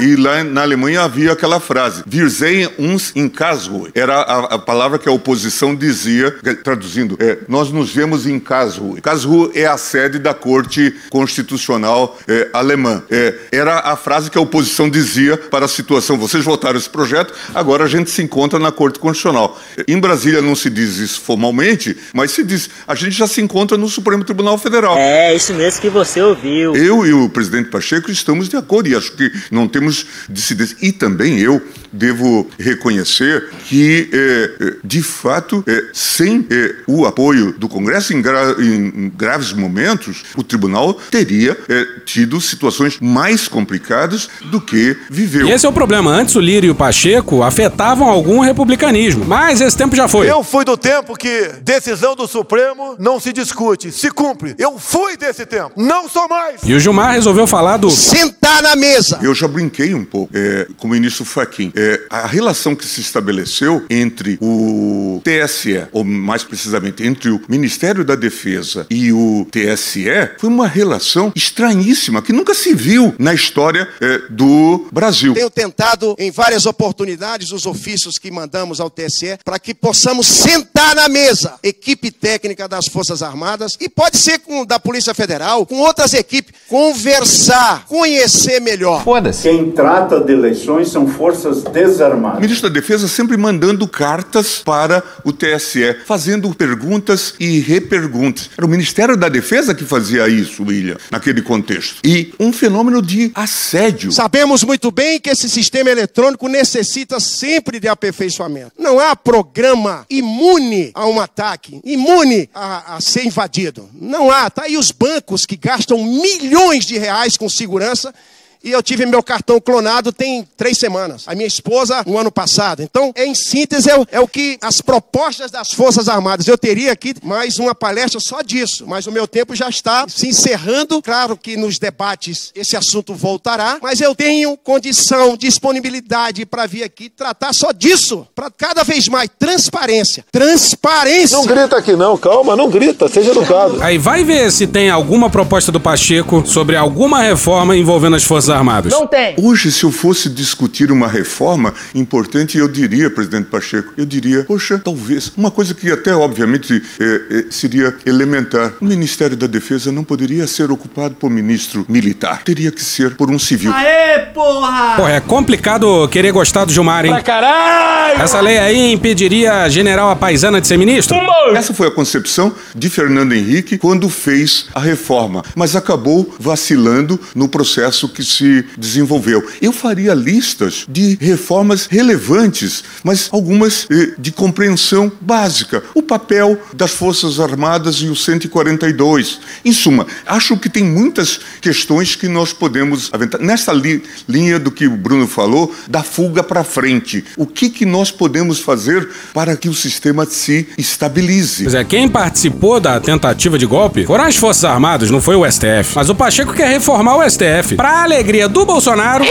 E 0.00 0.16
lá 0.16 0.42
na 0.42 0.62
Alemanha 0.62 1.02
havia 1.02 1.32
aquela 1.32 1.60
frase: 1.60 2.02
Wir 2.06 2.28
sehen 2.28 2.68
uns 2.78 3.12
in 3.14 3.28
Karlsruhe. 3.28 3.90
Era 3.94 4.16
a, 4.16 4.54
a 4.54 4.58
palavra 4.58 4.98
que 4.98 5.08
a 5.08 5.12
oposição 5.12 5.74
dizia, 5.76 6.34
traduzindo, 6.64 7.16
é, 7.20 7.38
nós 7.48 7.70
nos 7.70 7.92
vemos 7.94 8.26
em 8.26 8.40
Karlsruhe. 8.40 9.00
Karlsruhe 9.00 9.52
é 9.54 9.66
a 9.66 9.76
sede 9.76 10.18
da 10.18 10.34
Corte 10.34 10.92
Constitucional 11.08 12.18
é, 12.26 12.48
alemã. 12.52 13.02
É, 13.10 13.34
era 13.52 13.78
a 13.78 13.96
frase 13.96 14.28
que 14.30 14.36
a 14.38 14.40
oposição 14.40 14.90
dizia 14.90 15.36
para 15.36 15.66
a 15.66 15.68
situação: 15.68 16.18
vocês 16.18 16.44
votaram 16.44 16.78
esse 16.78 16.90
projeto, 16.90 17.32
agora 17.54 17.84
a 17.84 17.88
gente 17.88 18.10
se 18.10 18.22
encontra 18.22 18.58
na 18.58 18.72
Corte 18.72 18.98
Constitucional. 18.98 19.60
Em 19.86 20.00
Brasília 20.00 20.42
não 20.42 20.56
se 20.56 20.68
diz 20.68 20.96
isso 20.96 21.20
formalmente, 21.20 21.96
mas 22.12 22.32
se 22.32 22.42
diz: 22.42 22.68
a 22.88 22.94
gente 22.96 23.16
já 23.16 23.28
se 23.28 23.40
encontra 23.40 23.61
no 23.70 23.88
Supremo 23.88 24.24
Tribunal 24.24 24.58
Federal. 24.58 24.96
É, 24.96 25.34
isso 25.34 25.54
mesmo 25.54 25.80
que 25.80 25.88
você 25.88 26.20
ouviu. 26.20 26.74
Eu 26.76 27.06
e 27.06 27.12
o 27.12 27.28
presidente 27.28 27.70
Pacheco 27.70 28.10
estamos 28.10 28.48
de 28.48 28.56
acordo 28.56 28.88
e 28.88 28.94
acho 28.94 29.12
que 29.12 29.30
não 29.50 29.68
temos 29.68 30.06
dissidência. 30.28 30.76
E 30.80 30.92
também 30.92 31.38
eu 31.38 31.62
devo 31.92 32.48
reconhecer 32.58 33.50
que, 33.68 34.08
eh, 34.12 34.74
de 34.82 35.02
fato, 35.02 35.62
eh, 35.66 35.84
sem 35.92 36.46
eh, 36.50 36.74
o 36.86 37.04
apoio 37.06 37.52
do 37.52 37.68
Congresso 37.68 38.12
em, 38.14 38.22
gra- 38.22 38.56
em 38.58 39.10
graves 39.16 39.52
momentos, 39.52 40.22
o 40.36 40.42
tribunal 40.42 40.94
teria 41.10 41.56
tido 42.04 42.40
situações 42.40 42.98
mais 43.00 43.48
complicadas 43.48 44.28
do 44.50 44.60
que 44.60 44.96
viveu. 45.10 45.46
E 45.46 45.52
esse 45.52 45.66
é 45.66 45.68
o 45.68 45.72
problema. 45.72 46.10
Antes 46.10 46.34
o 46.34 46.40
Lírio 46.40 46.68
e 46.68 46.70
o 46.70 46.74
Pacheco 46.74 47.42
afetavam 47.42 48.08
algum 48.08 48.40
republicanismo. 48.40 49.24
Mas 49.24 49.60
esse 49.60 49.76
tempo 49.76 49.94
já 49.94 50.08
foi. 50.08 50.28
Eu 50.30 50.42
fui 50.42 50.64
do 50.64 50.76
tempo 50.76 51.14
que 51.16 51.50
decisão 51.62 52.14
do 52.16 52.26
Supremo 52.26 52.96
não 52.98 53.20
se 53.20 53.32
discute, 53.32 53.92
se 53.92 54.10
cumpre. 54.10 54.54
Eu 54.58 54.78
fui 54.78 55.16
desse 55.16 55.44
tempo, 55.46 55.72
não 55.76 56.08
sou 56.08 56.28
mais. 56.28 56.60
E 56.64 56.72
o 56.74 56.80
Gilmar 56.80 57.12
resolveu 57.14 57.46
falar 57.46 57.76
do. 57.76 57.90
Sentar 57.90 58.62
na 58.62 58.76
mesa! 58.76 59.18
Eu 59.22 59.34
já 59.34 59.46
brinquei 59.48 59.94
um 59.94 60.04
pouco 60.04 60.30
é, 60.36 60.66
com 60.76 60.86
o 60.86 60.90
ministro 60.90 61.24
Fachin. 61.24 61.72
É, 61.82 62.00
a 62.08 62.28
relação 62.28 62.76
que 62.76 62.86
se 62.86 63.00
estabeleceu 63.00 63.84
entre 63.90 64.38
o 64.40 65.20
TSE, 65.24 65.88
ou 65.90 66.04
mais 66.04 66.44
precisamente 66.44 67.04
entre 67.04 67.28
o 67.28 67.40
Ministério 67.48 68.04
da 68.04 68.14
Defesa 68.14 68.86
e 68.88 69.12
o 69.12 69.44
TSE, 69.50 70.06
foi 70.38 70.48
uma 70.48 70.68
relação 70.68 71.32
estranhíssima, 71.34 72.22
que 72.22 72.32
nunca 72.32 72.54
se 72.54 72.72
viu 72.72 73.12
na 73.18 73.34
história 73.34 73.88
é, 74.00 74.22
do 74.30 74.86
Brasil. 74.92 75.34
Tenho 75.34 75.50
tentado 75.50 76.14
em 76.20 76.30
várias 76.30 76.66
oportunidades 76.66 77.50
os 77.50 77.66
ofícios 77.66 78.16
que 78.16 78.30
mandamos 78.30 78.78
ao 78.78 78.88
TSE 78.88 79.38
para 79.44 79.58
que 79.58 79.74
possamos 79.74 80.28
sentar 80.28 80.94
na 80.94 81.08
mesa, 81.08 81.54
equipe 81.64 82.12
técnica 82.12 82.68
das 82.68 82.86
Forças 82.86 83.24
Armadas 83.24 83.76
e 83.80 83.88
pode 83.88 84.18
ser 84.18 84.38
com 84.38 84.64
da 84.64 84.78
Polícia 84.78 85.14
Federal, 85.14 85.66
com 85.66 85.80
outras 85.80 86.14
equipes, 86.14 86.54
conversar, 86.68 87.86
conhecer 87.86 88.60
melhor. 88.60 89.02
Quem 89.42 89.72
trata 89.72 90.20
de 90.20 90.32
eleições 90.32 90.88
são 90.88 91.08
forças 91.08 91.64
O 91.72 91.84
desarmadas. 91.84 92.40
ministro 92.40 92.68
da 92.68 92.74
Defesa 92.74 93.08
sempre 93.08 93.36
mandando 93.36 93.88
cartas 93.88 94.62
para 94.64 95.02
o 95.24 95.32
TSE, 95.32 95.96
fazendo 96.06 96.54
perguntas 96.54 97.34
e 97.40 97.60
reperguntas. 97.60 98.50
Era 98.56 98.66
o 98.66 98.68
Ministério 98.68 99.16
da 99.16 99.28
Defesa 99.28 99.74
que 99.74 99.84
fazia 99.84 100.28
isso, 100.28 100.62
William, 100.62 100.96
naquele 101.10 101.42
contexto. 101.42 101.96
E 102.04 102.32
um 102.38 102.52
fenômeno 102.52 103.00
de 103.00 103.32
assédio. 103.34 104.12
Sabemos 104.12 104.62
muito 104.64 104.90
bem 104.90 105.18
que 105.18 105.30
esse 105.30 105.48
sistema 105.48 105.90
eletrônico 105.90 106.46
necessita 106.48 107.18
sempre 107.18 107.80
de 107.80 107.88
aperfeiçoamento. 107.88 108.72
Não 108.78 109.00
há 109.00 109.16
programa 109.16 110.06
imune 110.10 110.90
a 110.94 111.06
um 111.06 111.20
ataque, 111.20 111.80
imune 111.84 112.48
a, 112.54 112.96
a 112.96 113.00
ser 113.00 113.24
invadido. 113.24 113.88
Não 113.94 114.30
há. 114.30 114.50
Tá 114.50 114.64
aí 114.64 114.76
os 114.76 114.90
bancos 114.90 115.46
que 115.46 115.56
gastam 115.56 116.02
milhões 116.04 116.84
de 116.84 116.98
reais 116.98 117.36
com 117.36 117.48
segurança. 117.48 118.14
E 118.64 118.70
eu 118.70 118.82
tive 118.82 119.04
meu 119.06 119.22
cartão 119.22 119.60
clonado 119.60 120.12
tem 120.12 120.46
três 120.56 120.78
semanas. 120.78 121.24
A 121.26 121.34
minha 121.34 121.46
esposa 121.46 122.02
no 122.06 122.16
ano 122.16 122.30
passado. 122.30 122.82
Então, 122.82 123.12
em 123.16 123.34
síntese, 123.34 123.90
é 123.90 123.98
o, 123.98 124.06
é 124.12 124.20
o 124.20 124.28
que 124.28 124.56
as 124.60 124.80
propostas 124.80 125.50
das 125.50 125.72
Forças 125.72 126.08
Armadas. 126.08 126.46
Eu 126.46 126.56
teria 126.56 126.92
aqui 126.92 127.14
mais 127.22 127.58
uma 127.58 127.74
palestra 127.74 128.20
só 128.20 128.40
disso, 128.42 128.84
mas 128.86 129.06
o 129.06 129.12
meu 129.12 129.26
tempo 129.26 129.54
já 129.54 129.68
está 129.68 130.06
se 130.08 130.28
encerrando. 130.28 131.02
Claro 131.02 131.36
que 131.36 131.56
nos 131.56 131.78
debates 131.78 132.52
esse 132.54 132.76
assunto 132.76 133.14
voltará, 133.14 133.78
mas 133.82 134.00
eu 134.00 134.14
tenho 134.14 134.56
condição, 134.56 135.36
disponibilidade 135.36 136.46
para 136.46 136.66
vir 136.66 136.84
aqui 136.84 137.08
tratar 137.08 137.52
só 137.52 137.72
disso. 137.72 138.26
Para 138.34 138.50
cada 138.50 138.84
vez 138.84 139.08
mais 139.08 139.28
transparência. 139.38 140.24
Transparência. 140.30 141.36
Não 141.36 141.46
grita 141.46 141.76
aqui 141.76 141.96
não, 141.96 142.16
calma, 142.16 142.54
não 142.54 142.70
grita, 142.70 143.08
seja 143.08 143.30
educado. 143.30 143.82
Aí 143.82 143.98
vai 143.98 144.22
ver 144.22 144.50
se 144.52 144.66
tem 144.66 144.90
alguma 144.90 145.28
proposta 145.28 145.72
do 145.72 145.80
Pacheco 145.80 146.44
sobre 146.46 146.76
alguma 146.76 147.20
reforma 147.20 147.76
envolvendo 147.76 148.16
as 148.16 148.24
Forças 148.24 148.51
Armadas. 148.52 148.92
tem. 149.10 149.34
Hoje, 149.38 149.72
se 149.72 149.84
eu 149.84 149.90
fosse 149.90 150.28
discutir 150.28 150.90
uma 150.90 151.08
reforma 151.08 151.74
importante, 151.94 152.58
eu 152.58 152.68
diria, 152.68 153.10
presidente 153.10 153.46
Pacheco, 153.46 153.92
eu 153.96 154.06
diria, 154.06 154.44
poxa, 154.44 154.80
talvez, 154.82 155.32
uma 155.36 155.50
coisa 155.50 155.74
que 155.74 155.90
até, 155.90 156.14
obviamente, 156.14 156.82
eh, 157.00 157.20
eh, 157.30 157.44
seria 157.50 157.94
elementar. 158.06 158.72
O 158.80 158.84
Ministério 158.84 159.36
da 159.36 159.46
Defesa 159.46 159.90
não 159.90 160.04
poderia 160.04 160.46
ser 160.46 160.70
ocupado 160.70 161.14
por 161.14 161.30
ministro 161.30 161.84
militar. 161.88 162.42
Teria 162.44 162.70
que 162.70 162.82
ser 162.82 163.14
por 163.16 163.30
um 163.30 163.38
civil. 163.38 163.72
Aê, 163.72 164.20
porra! 164.32 164.96
Porra, 164.96 165.12
é 165.12 165.20
complicado 165.20 166.08
querer 166.08 166.32
gostar 166.32 166.64
do 166.64 166.72
Gilmar, 166.72 167.04
hein? 167.04 167.12
Pra 167.12 167.22
caralho! 167.22 168.20
Essa 168.20 168.40
lei 168.40 168.58
aí 168.58 168.92
impediria 168.92 169.62
a 169.62 169.68
general 169.68 170.10
a 170.10 170.16
paisana 170.16 170.60
de 170.60 170.66
ser 170.66 170.76
ministro? 170.76 171.16
Essa 171.54 171.74
foi 171.74 171.88
a 171.88 171.90
concepção 171.90 172.54
de 172.74 172.88
Fernando 172.88 173.32
Henrique 173.32 173.78
quando 173.78 174.08
fez 174.08 174.66
a 174.74 174.80
reforma, 174.80 175.42
mas 175.54 175.74
acabou 175.76 176.34
vacilando 176.38 177.18
no 177.34 177.48
processo 177.48 178.08
que 178.08 178.24
se 178.24 178.41
se 178.42 178.64
desenvolveu. 178.76 179.46
Eu 179.60 179.72
faria 179.72 180.14
listas 180.14 180.84
de 180.88 181.16
reformas 181.20 181.86
relevantes, 181.86 182.82
mas 183.04 183.28
algumas 183.30 183.86
eh, 183.88 184.14
de 184.18 184.32
compreensão 184.32 185.12
básica. 185.20 185.82
O 185.94 186.02
papel 186.02 186.60
das 186.74 186.90
Forças 186.90 187.38
Armadas 187.38 187.96
e 187.96 188.08
o 188.08 188.16
142. 188.16 189.38
Em 189.64 189.72
suma, 189.72 190.06
acho 190.26 190.56
que 190.56 190.68
tem 190.68 190.82
muitas 190.82 191.40
questões 191.60 192.16
que 192.16 192.26
nós 192.26 192.52
podemos 192.52 193.10
aventar. 193.12 193.40
Nessa 193.40 193.72
li 193.72 194.02
linha 194.28 194.58
do 194.58 194.70
que 194.70 194.86
o 194.86 194.96
Bruno 194.96 195.26
falou, 195.28 195.72
da 195.88 196.02
fuga 196.02 196.42
para 196.42 196.64
frente. 196.64 197.24
O 197.36 197.46
que, 197.46 197.70
que 197.70 197.86
nós 197.86 198.10
podemos 198.10 198.58
fazer 198.58 199.08
para 199.32 199.56
que 199.56 199.68
o 199.68 199.74
sistema 199.74 200.26
se 200.26 200.68
estabilize? 200.76 201.64
Pois 201.64 201.74
é, 201.74 201.84
quem 201.84 202.08
participou 202.08 202.80
da 202.80 202.98
tentativa 202.98 203.58
de 203.58 203.66
golpe 203.66 204.04
foram 204.06 204.24
as 204.24 204.36
Forças 204.36 204.64
Armadas, 204.64 205.10
não 205.10 205.20
foi 205.20 205.36
o 205.36 205.48
STF. 205.48 205.92
Mas 205.94 206.08
o 206.08 206.14
Pacheco 206.14 206.52
quer 206.52 206.68
reformar 206.68 207.16
o 207.16 207.30
STF, 207.30 207.76
pra 207.76 208.02
alegria 208.02 208.31
do 208.32 208.64
Bolsonaro 208.64 209.24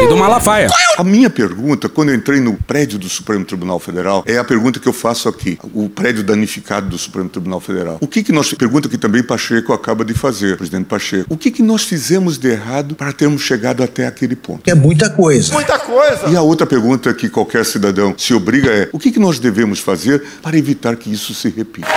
e 0.00 0.08
do 0.08 0.16
Malafaia. 0.16 0.68
A 0.96 1.04
minha 1.04 1.28
pergunta, 1.28 1.86
quando 1.86 2.08
eu 2.08 2.14
entrei 2.14 2.40
no 2.40 2.54
prédio 2.54 2.98
do 2.98 3.06
Supremo 3.06 3.44
Tribunal 3.44 3.78
Federal, 3.78 4.24
é 4.26 4.38
a 4.38 4.44
pergunta 4.44 4.80
que 4.80 4.88
eu 4.88 4.92
faço 4.92 5.28
aqui. 5.28 5.58
O 5.74 5.90
prédio 5.90 6.24
danificado 6.24 6.88
do 6.88 6.96
Supremo 6.96 7.28
Tribunal 7.28 7.60
Federal. 7.60 7.98
O 8.00 8.08
que 8.08 8.22
que 8.22 8.32
nós... 8.32 8.52
Pergunta 8.54 8.88
que 8.88 8.96
também 8.96 9.22
Pacheco 9.22 9.74
acaba 9.74 10.02
de 10.02 10.14
fazer, 10.14 10.56
presidente 10.56 10.86
Pacheco. 10.86 11.26
O 11.28 11.36
que 11.36 11.50
que 11.50 11.62
nós 11.62 11.84
fizemos 11.84 12.38
de 12.38 12.48
errado 12.48 12.94
para 12.94 13.12
termos 13.12 13.42
chegado 13.42 13.82
até 13.82 14.06
aquele 14.06 14.34
ponto? 14.34 14.62
É 14.66 14.74
muita 14.74 15.10
coisa. 15.10 15.52
Muita 15.52 15.78
coisa. 15.78 16.28
E 16.28 16.34
a 16.34 16.40
outra 16.40 16.66
pergunta 16.66 17.12
que 17.12 17.28
qualquer 17.28 17.66
cidadão 17.66 18.14
se 18.16 18.32
obriga 18.32 18.70
é: 18.70 18.88
o 18.92 18.98
que 18.98 19.12
que 19.12 19.18
nós 19.18 19.38
devemos 19.38 19.78
fazer 19.78 20.22
para 20.40 20.56
evitar 20.56 20.96
que 20.96 21.12
isso 21.12 21.34
se 21.34 21.50
repita? 21.50 21.88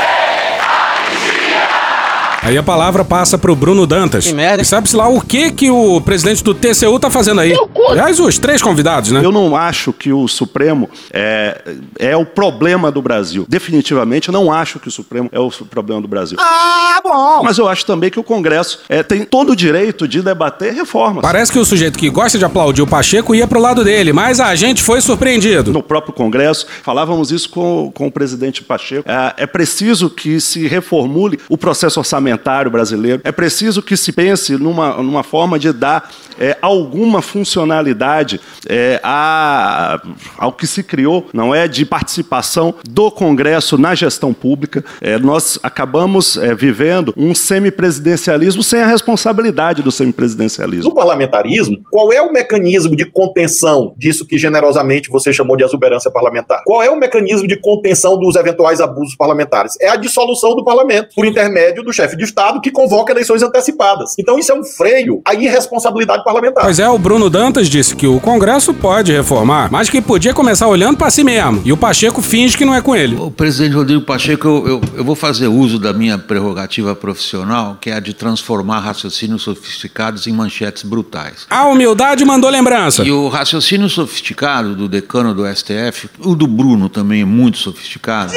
Aí 2.45 2.59
a 2.59 2.61
palavra 2.61 3.03
passa 3.03 3.39
pro 3.39 3.55
Bruno 3.55 3.87
Dantas. 3.87 4.27
Que 4.27 4.33
merda. 4.33 4.61
E 4.61 4.65
sabe-se 4.65 4.95
lá 4.95 5.07
o 5.07 5.19
que 5.19 5.49
que 5.49 5.71
o 5.71 5.99
presidente 5.99 6.43
do 6.43 6.53
TCU 6.53 6.99
tá 6.99 7.09
fazendo 7.09 7.41
aí. 7.41 7.57
Aliás, 7.89 8.19
os 8.19 8.37
três 8.37 8.61
convidados, 8.61 9.09
né? 9.09 9.19
Eu 9.23 9.31
não 9.31 9.55
acho 9.55 9.91
que 9.91 10.13
o 10.13 10.27
Supremo 10.27 10.87
é, 11.11 11.59
é 11.97 12.15
o 12.15 12.23
problema 12.23 12.91
do 12.91 13.01
Brasil. 13.01 13.47
Definitivamente, 13.49 14.29
eu 14.29 14.31
não 14.31 14.53
acho 14.53 14.79
que 14.79 14.87
o 14.87 14.91
Supremo 14.91 15.27
é 15.31 15.39
o 15.39 15.49
problema 15.49 15.99
do 15.99 16.07
Brasil. 16.07 16.37
Ah, 16.39 17.01
bom. 17.03 17.41
Mas 17.43 17.57
eu 17.57 17.67
acho 17.67 17.83
também 17.83 18.11
que 18.11 18.19
o 18.19 18.23
Congresso 18.23 18.81
é, 18.89 19.01
tem 19.01 19.23
todo 19.23 19.53
o 19.53 19.55
direito 19.55 20.07
de 20.07 20.21
debater 20.21 20.71
reformas. 20.71 21.23
Parece 21.23 21.51
que 21.51 21.57
o 21.57 21.65
sujeito 21.65 21.97
que 21.97 22.11
gosta 22.11 22.37
de 22.37 22.45
aplaudir 22.45 22.83
o 22.83 22.87
Pacheco 22.87 23.33
ia 23.33 23.47
pro 23.47 23.59
lado 23.59 23.83
dele, 23.83 24.13
mas 24.13 24.39
a 24.39 24.53
gente 24.53 24.83
foi 24.83 25.01
surpreendido. 25.01 25.73
No 25.73 25.81
próprio 25.81 26.13
Congresso, 26.13 26.67
falávamos 26.83 27.31
isso 27.31 27.49
com, 27.49 27.91
com 27.91 28.05
o 28.05 28.11
presidente 28.11 28.61
Pacheco. 28.61 29.09
É, 29.09 29.33
é 29.37 29.47
preciso 29.47 30.11
que 30.11 30.39
se 30.39 30.67
reformule 30.67 31.39
o 31.49 31.57
processo 31.57 31.99
orçamentário 31.99 32.34
brasileiro. 32.69 33.21
É 33.23 33.31
preciso 33.31 33.81
que 33.81 33.95
se 33.97 34.11
pense 34.11 34.57
numa, 34.57 35.01
numa 35.01 35.23
forma 35.23 35.57
de 35.59 35.71
dar 35.71 36.09
é, 36.39 36.57
alguma 36.61 37.21
funcionalidade 37.21 38.39
é, 38.67 38.99
a, 39.03 40.01
ao 40.37 40.51
que 40.51 40.67
se 40.67 40.83
criou, 40.83 41.27
não 41.33 41.53
é, 41.53 41.67
de 41.67 41.85
participação 41.85 42.73
do 42.89 43.11
Congresso 43.11 43.77
na 43.77 43.95
gestão 43.95 44.33
pública. 44.33 44.83
É, 45.01 45.17
nós 45.17 45.59
acabamos 45.63 46.37
é, 46.37 46.53
vivendo 46.53 47.13
um 47.15 47.33
semipresidencialismo 47.33 48.63
sem 48.63 48.81
a 48.81 48.87
responsabilidade 48.87 49.81
do 49.81 49.91
semipresidencialismo. 49.91 50.89
No 50.89 50.95
parlamentarismo, 50.95 51.77
qual 51.89 52.11
é 52.11 52.21
o 52.21 52.31
mecanismo 52.31 52.95
de 52.95 53.05
contenção 53.05 53.93
disso 53.97 54.25
que 54.25 54.37
generosamente 54.37 55.09
você 55.09 55.31
chamou 55.31 55.55
de 55.55 55.63
exuberância 55.63 56.11
parlamentar? 56.11 56.61
Qual 56.65 56.81
é 56.81 56.89
o 56.89 56.99
mecanismo 56.99 57.47
de 57.47 57.59
contenção 57.59 58.17
dos 58.17 58.35
eventuais 58.35 58.81
abusos 58.81 59.15
parlamentares? 59.15 59.73
É 59.79 59.89
a 59.89 59.95
dissolução 59.95 60.55
do 60.55 60.63
parlamento 60.63 61.13
por 61.15 61.25
intermédio 61.25 61.83
do 61.83 61.93
chefe 61.93 62.17
de 62.17 62.23
Estado 62.23 62.61
que 62.61 62.71
convoca 62.71 63.11
eleições 63.11 63.41
antecipadas. 63.41 64.15
Então 64.19 64.37
isso 64.37 64.51
é 64.51 64.55
um 64.55 64.63
freio 64.63 65.21
à 65.25 65.33
irresponsabilidade 65.33 66.23
parlamentar. 66.25 66.63
Pois 66.63 66.79
é, 66.79 66.89
o 66.89 66.97
Bruno 66.97 67.29
Dantas 67.29 67.69
disse 67.69 67.95
que 67.95 68.07
o 68.07 68.19
Congresso 68.19 68.73
pode 68.73 69.11
reformar, 69.11 69.69
mas 69.71 69.89
que 69.89 70.01
podia 70.01 70.33
começar 70.33 70.67
olhando 70.67 70.97
para 70.97 71.11
si 71.11 71.23
mesmo. 71.23 71.61
E 71.63 71.71
o 71.71 71.77
Pacheco 71.77 72.21
finge 72.21 72.57
que 72.57 72.65
não 72.65 72.73
é 72.73 72.81
com 72.81 72.95
ele. 72.95 73.15
O 73.15 73.29
presidente 73.29 73.75
Rodrigo 73.75 74.01
Pacheco, 74.01 74.47
eu, 74.47 74.67
eu, 74.67 74.81
eu 74.97 75.03
vou 75.03 75.15
fazer 75.15 75.47
uso 75.47 75.77
da 75.77 75.93
minha 75.93 76.17
prerrogativa 76.17 76.95
profissional, 76.95 77.77
que 77.79 77.91
é 77.91 77.93
a 77.93 77.99
de 77.99 78.13
transformar 78.13 78.79
raciocínios 78.79 79.43
sofisticados 79.43 80.25
em 80.25 80.33
manchetes 80.33 80.83
brutais. 80.83 81.45
A 81.49 81.65
humildade 81.65 82.25
mandou 82.25 82.49
lembrança. 82.49 83.03
E 83.03 83.11
o 83.11 83.27
raciocínio 83.27 83.87
sofisticado 83.87 84.75
do 84.75 84.89
decano 84.89 85.33
do 85.35 85.45
STF, 85.45 86.09
o 86.19 86.35
do 86.35 86.47
Bruno 86.47 86.89
também 86.89 87.21
é 87.21 87.25
muito 87.25 87.59
sofisticado, 87.59 88.33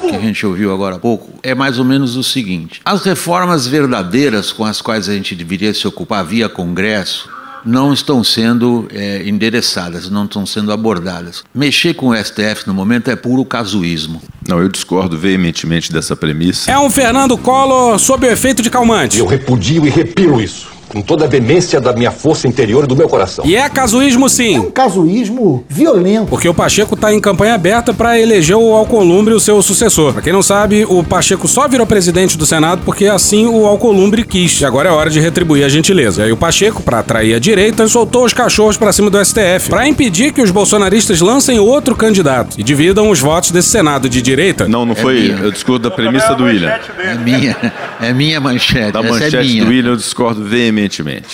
que 0.00 0.16
a 0.16 0.20
gente 0.20 0.46
ouviu 0.46 0.72
agora 0.72 0.96
há 0.96 0.98
pouco, 0.98 1.38
é 1.42 1.54
mais 1.54 1.78
ou 1.78 1.84
menos 1.84 2.16
o 2.16 2.22
seguinte: 2.22 2.80
as 2.84 3.04
reformas 3.04 3.66
verdadeiras 3.66 4.52
com 4.52 4.64
as 4.64 4.80
quais 4.80 5.08
a 5.08 5.14
gente 5.14 5.34
deveria 5.34 5.74
se 5.74 5.86
ocupar 5.86 6.24
via 6.24 6.48
Congresso 6.48 7.17
não 7.64 7.92
estão 7.92 8.22
sendo 8.22 8.88
é, 8.92 9.22
endereçadas, 9.26 10.10
não 10.10 10.24
estão 10.24 10.44
sendo 10.46 10.72
abordadas. 10.72 11.44
Mexer 11.54 11.94
com 11.94 12.08
o 12.08 12.16
STF 12.16 12.66
no 12.66 12.74
momento 12.74 13.10
é 13.10 13.16
puro 13.16 13.44
casuísmo. 13.44 14.22
Não, 14.46 14.60
eu 14.60 14.68
discordo 14.68 15.18
veementemente 15.18 15.92
dessa 15.92 16.16
premissa. 16.16 16.70
É 16.70 16.78
um 16.78 16.90
Fernando 16.90 17.36
Collor 17.36 17.98
sob 17.98 18.26
o 18.26 18.30
efeito 18.30 18.62
de 18.62 18.70
calmante. 18.70 19.18
Eu 19.18 19.26
repudio 19.26 19.86
e 19.86 19.90
repilo 19.90 20.40
isso. 20.40 20.77
Com 20.88 21.02
toda 21.02 21.24
a 21.24 21.28
demência 21.28 21.80
da 21.80 21.92
minha 21.92 22.10
força 22.10 22.48
interior 22.48 22.84
e 22.84 22.86
do 22.86 22.96
meu 22.96 23.08
coração. 23.08 23.44
E 23.46 23.54
é 23.56 23.68
casuísmo 23.68 24.28
sim. 24.28 24.56
É 24.56 24.60
um 24.60 24.70
casuísmo 24.70 25.64
violento. 25.68 26.26
Porque 26.28 26.48
o 26.48 26.54
Pacheco 26.54 26.96
tá 26.96 27.12
em 27.12 27.20
campanha 27.20 27.54
aberta 27.54 27.92
para 27.92 28.18
eleger 28.18 28.56
o 28.56 28.72
Alcolumbre 28.74 29.34
o 29.34 29.40
seu 29.40 29.60
sucessor. 29.62 30.12
Pra 30.14 30.22
quem 30.22 30.32
não 30.32 30.42
sabe, 30.42 30.86
o 30.88 31.04
Pacheco 31.04 31.46
só 31.46 31.68
virou 31.68 31.86
presidente 31.86 32.38
do 32.38 32.46
Senado 32.46 32.82
porque 32.84 33.06
assim 33.06 33.46
o 33.46 33.66
Alcolumbre 33.66 34.24
quis. 34.24 34.60
E 34.60 34.64
agora 34.64 34.88
é 34.88 34.92
hora 34.92 35.10
de 35.10 35.20
retribuir 35.20 35.64
a 35.64 35.68
gentileza. 35.68 36.22
E 36.22 36.24
aí 36.26 36.32
o 36.32 36.36
Pacheco, 36.36 36.82
para 36.82 37.00
atrair 37.00 37.34
a 37.34 37.38
direita, 37.38 37.86
soltou 37.86 38.24
os 38.24 38.32
cachorros 38.32 38.76
para 38.76 38.92
cima 38.92 39.10
do 39.10 39.22
STF, 39.22 39.68
para 39.68 39.86
impedir 39.86 40.32
que 40.32 40.40
os 40.40 40.50
bolsonaristas 40.50 41.20
lancem 41.20 41.58
outro 41.58 41.94
candidato 41.94 42.56
e 42.58 42.62
dividam 42.62 43.10
os 43.10 43.20
votos 43.20 43.50
desse 43.50 43.68
Senado 43.68 44.08
de 44.08 44.22
direita. 44.22 44.66
Não, 44.66 44.86
não 44.86 44.92
É 44.92 44.96
foi. 44.96 45.20
minha. 45.20 45.38
eu 45.42 45.52
discordo 45.52 45.88
da 45.88 45.94
premissa 45.94 46.34
do 46.34 46.44
William. 46.44 46.70
É 46.98 47.14
minha, 47.14 47.56
é 48.00 48.12
minha 48.12 48.40
manchete. 48.40 48.92
Da 48.92 49.00
essa 49.00 49.08
manchete 49.10 49.36
é 49.36 49.42
minha. 49.42 49.64
do 49.64 49.70
William 49.70 49.90
eu 49.92 49.96
discordo 49.96 50.42
veementemente. 50.44 50.77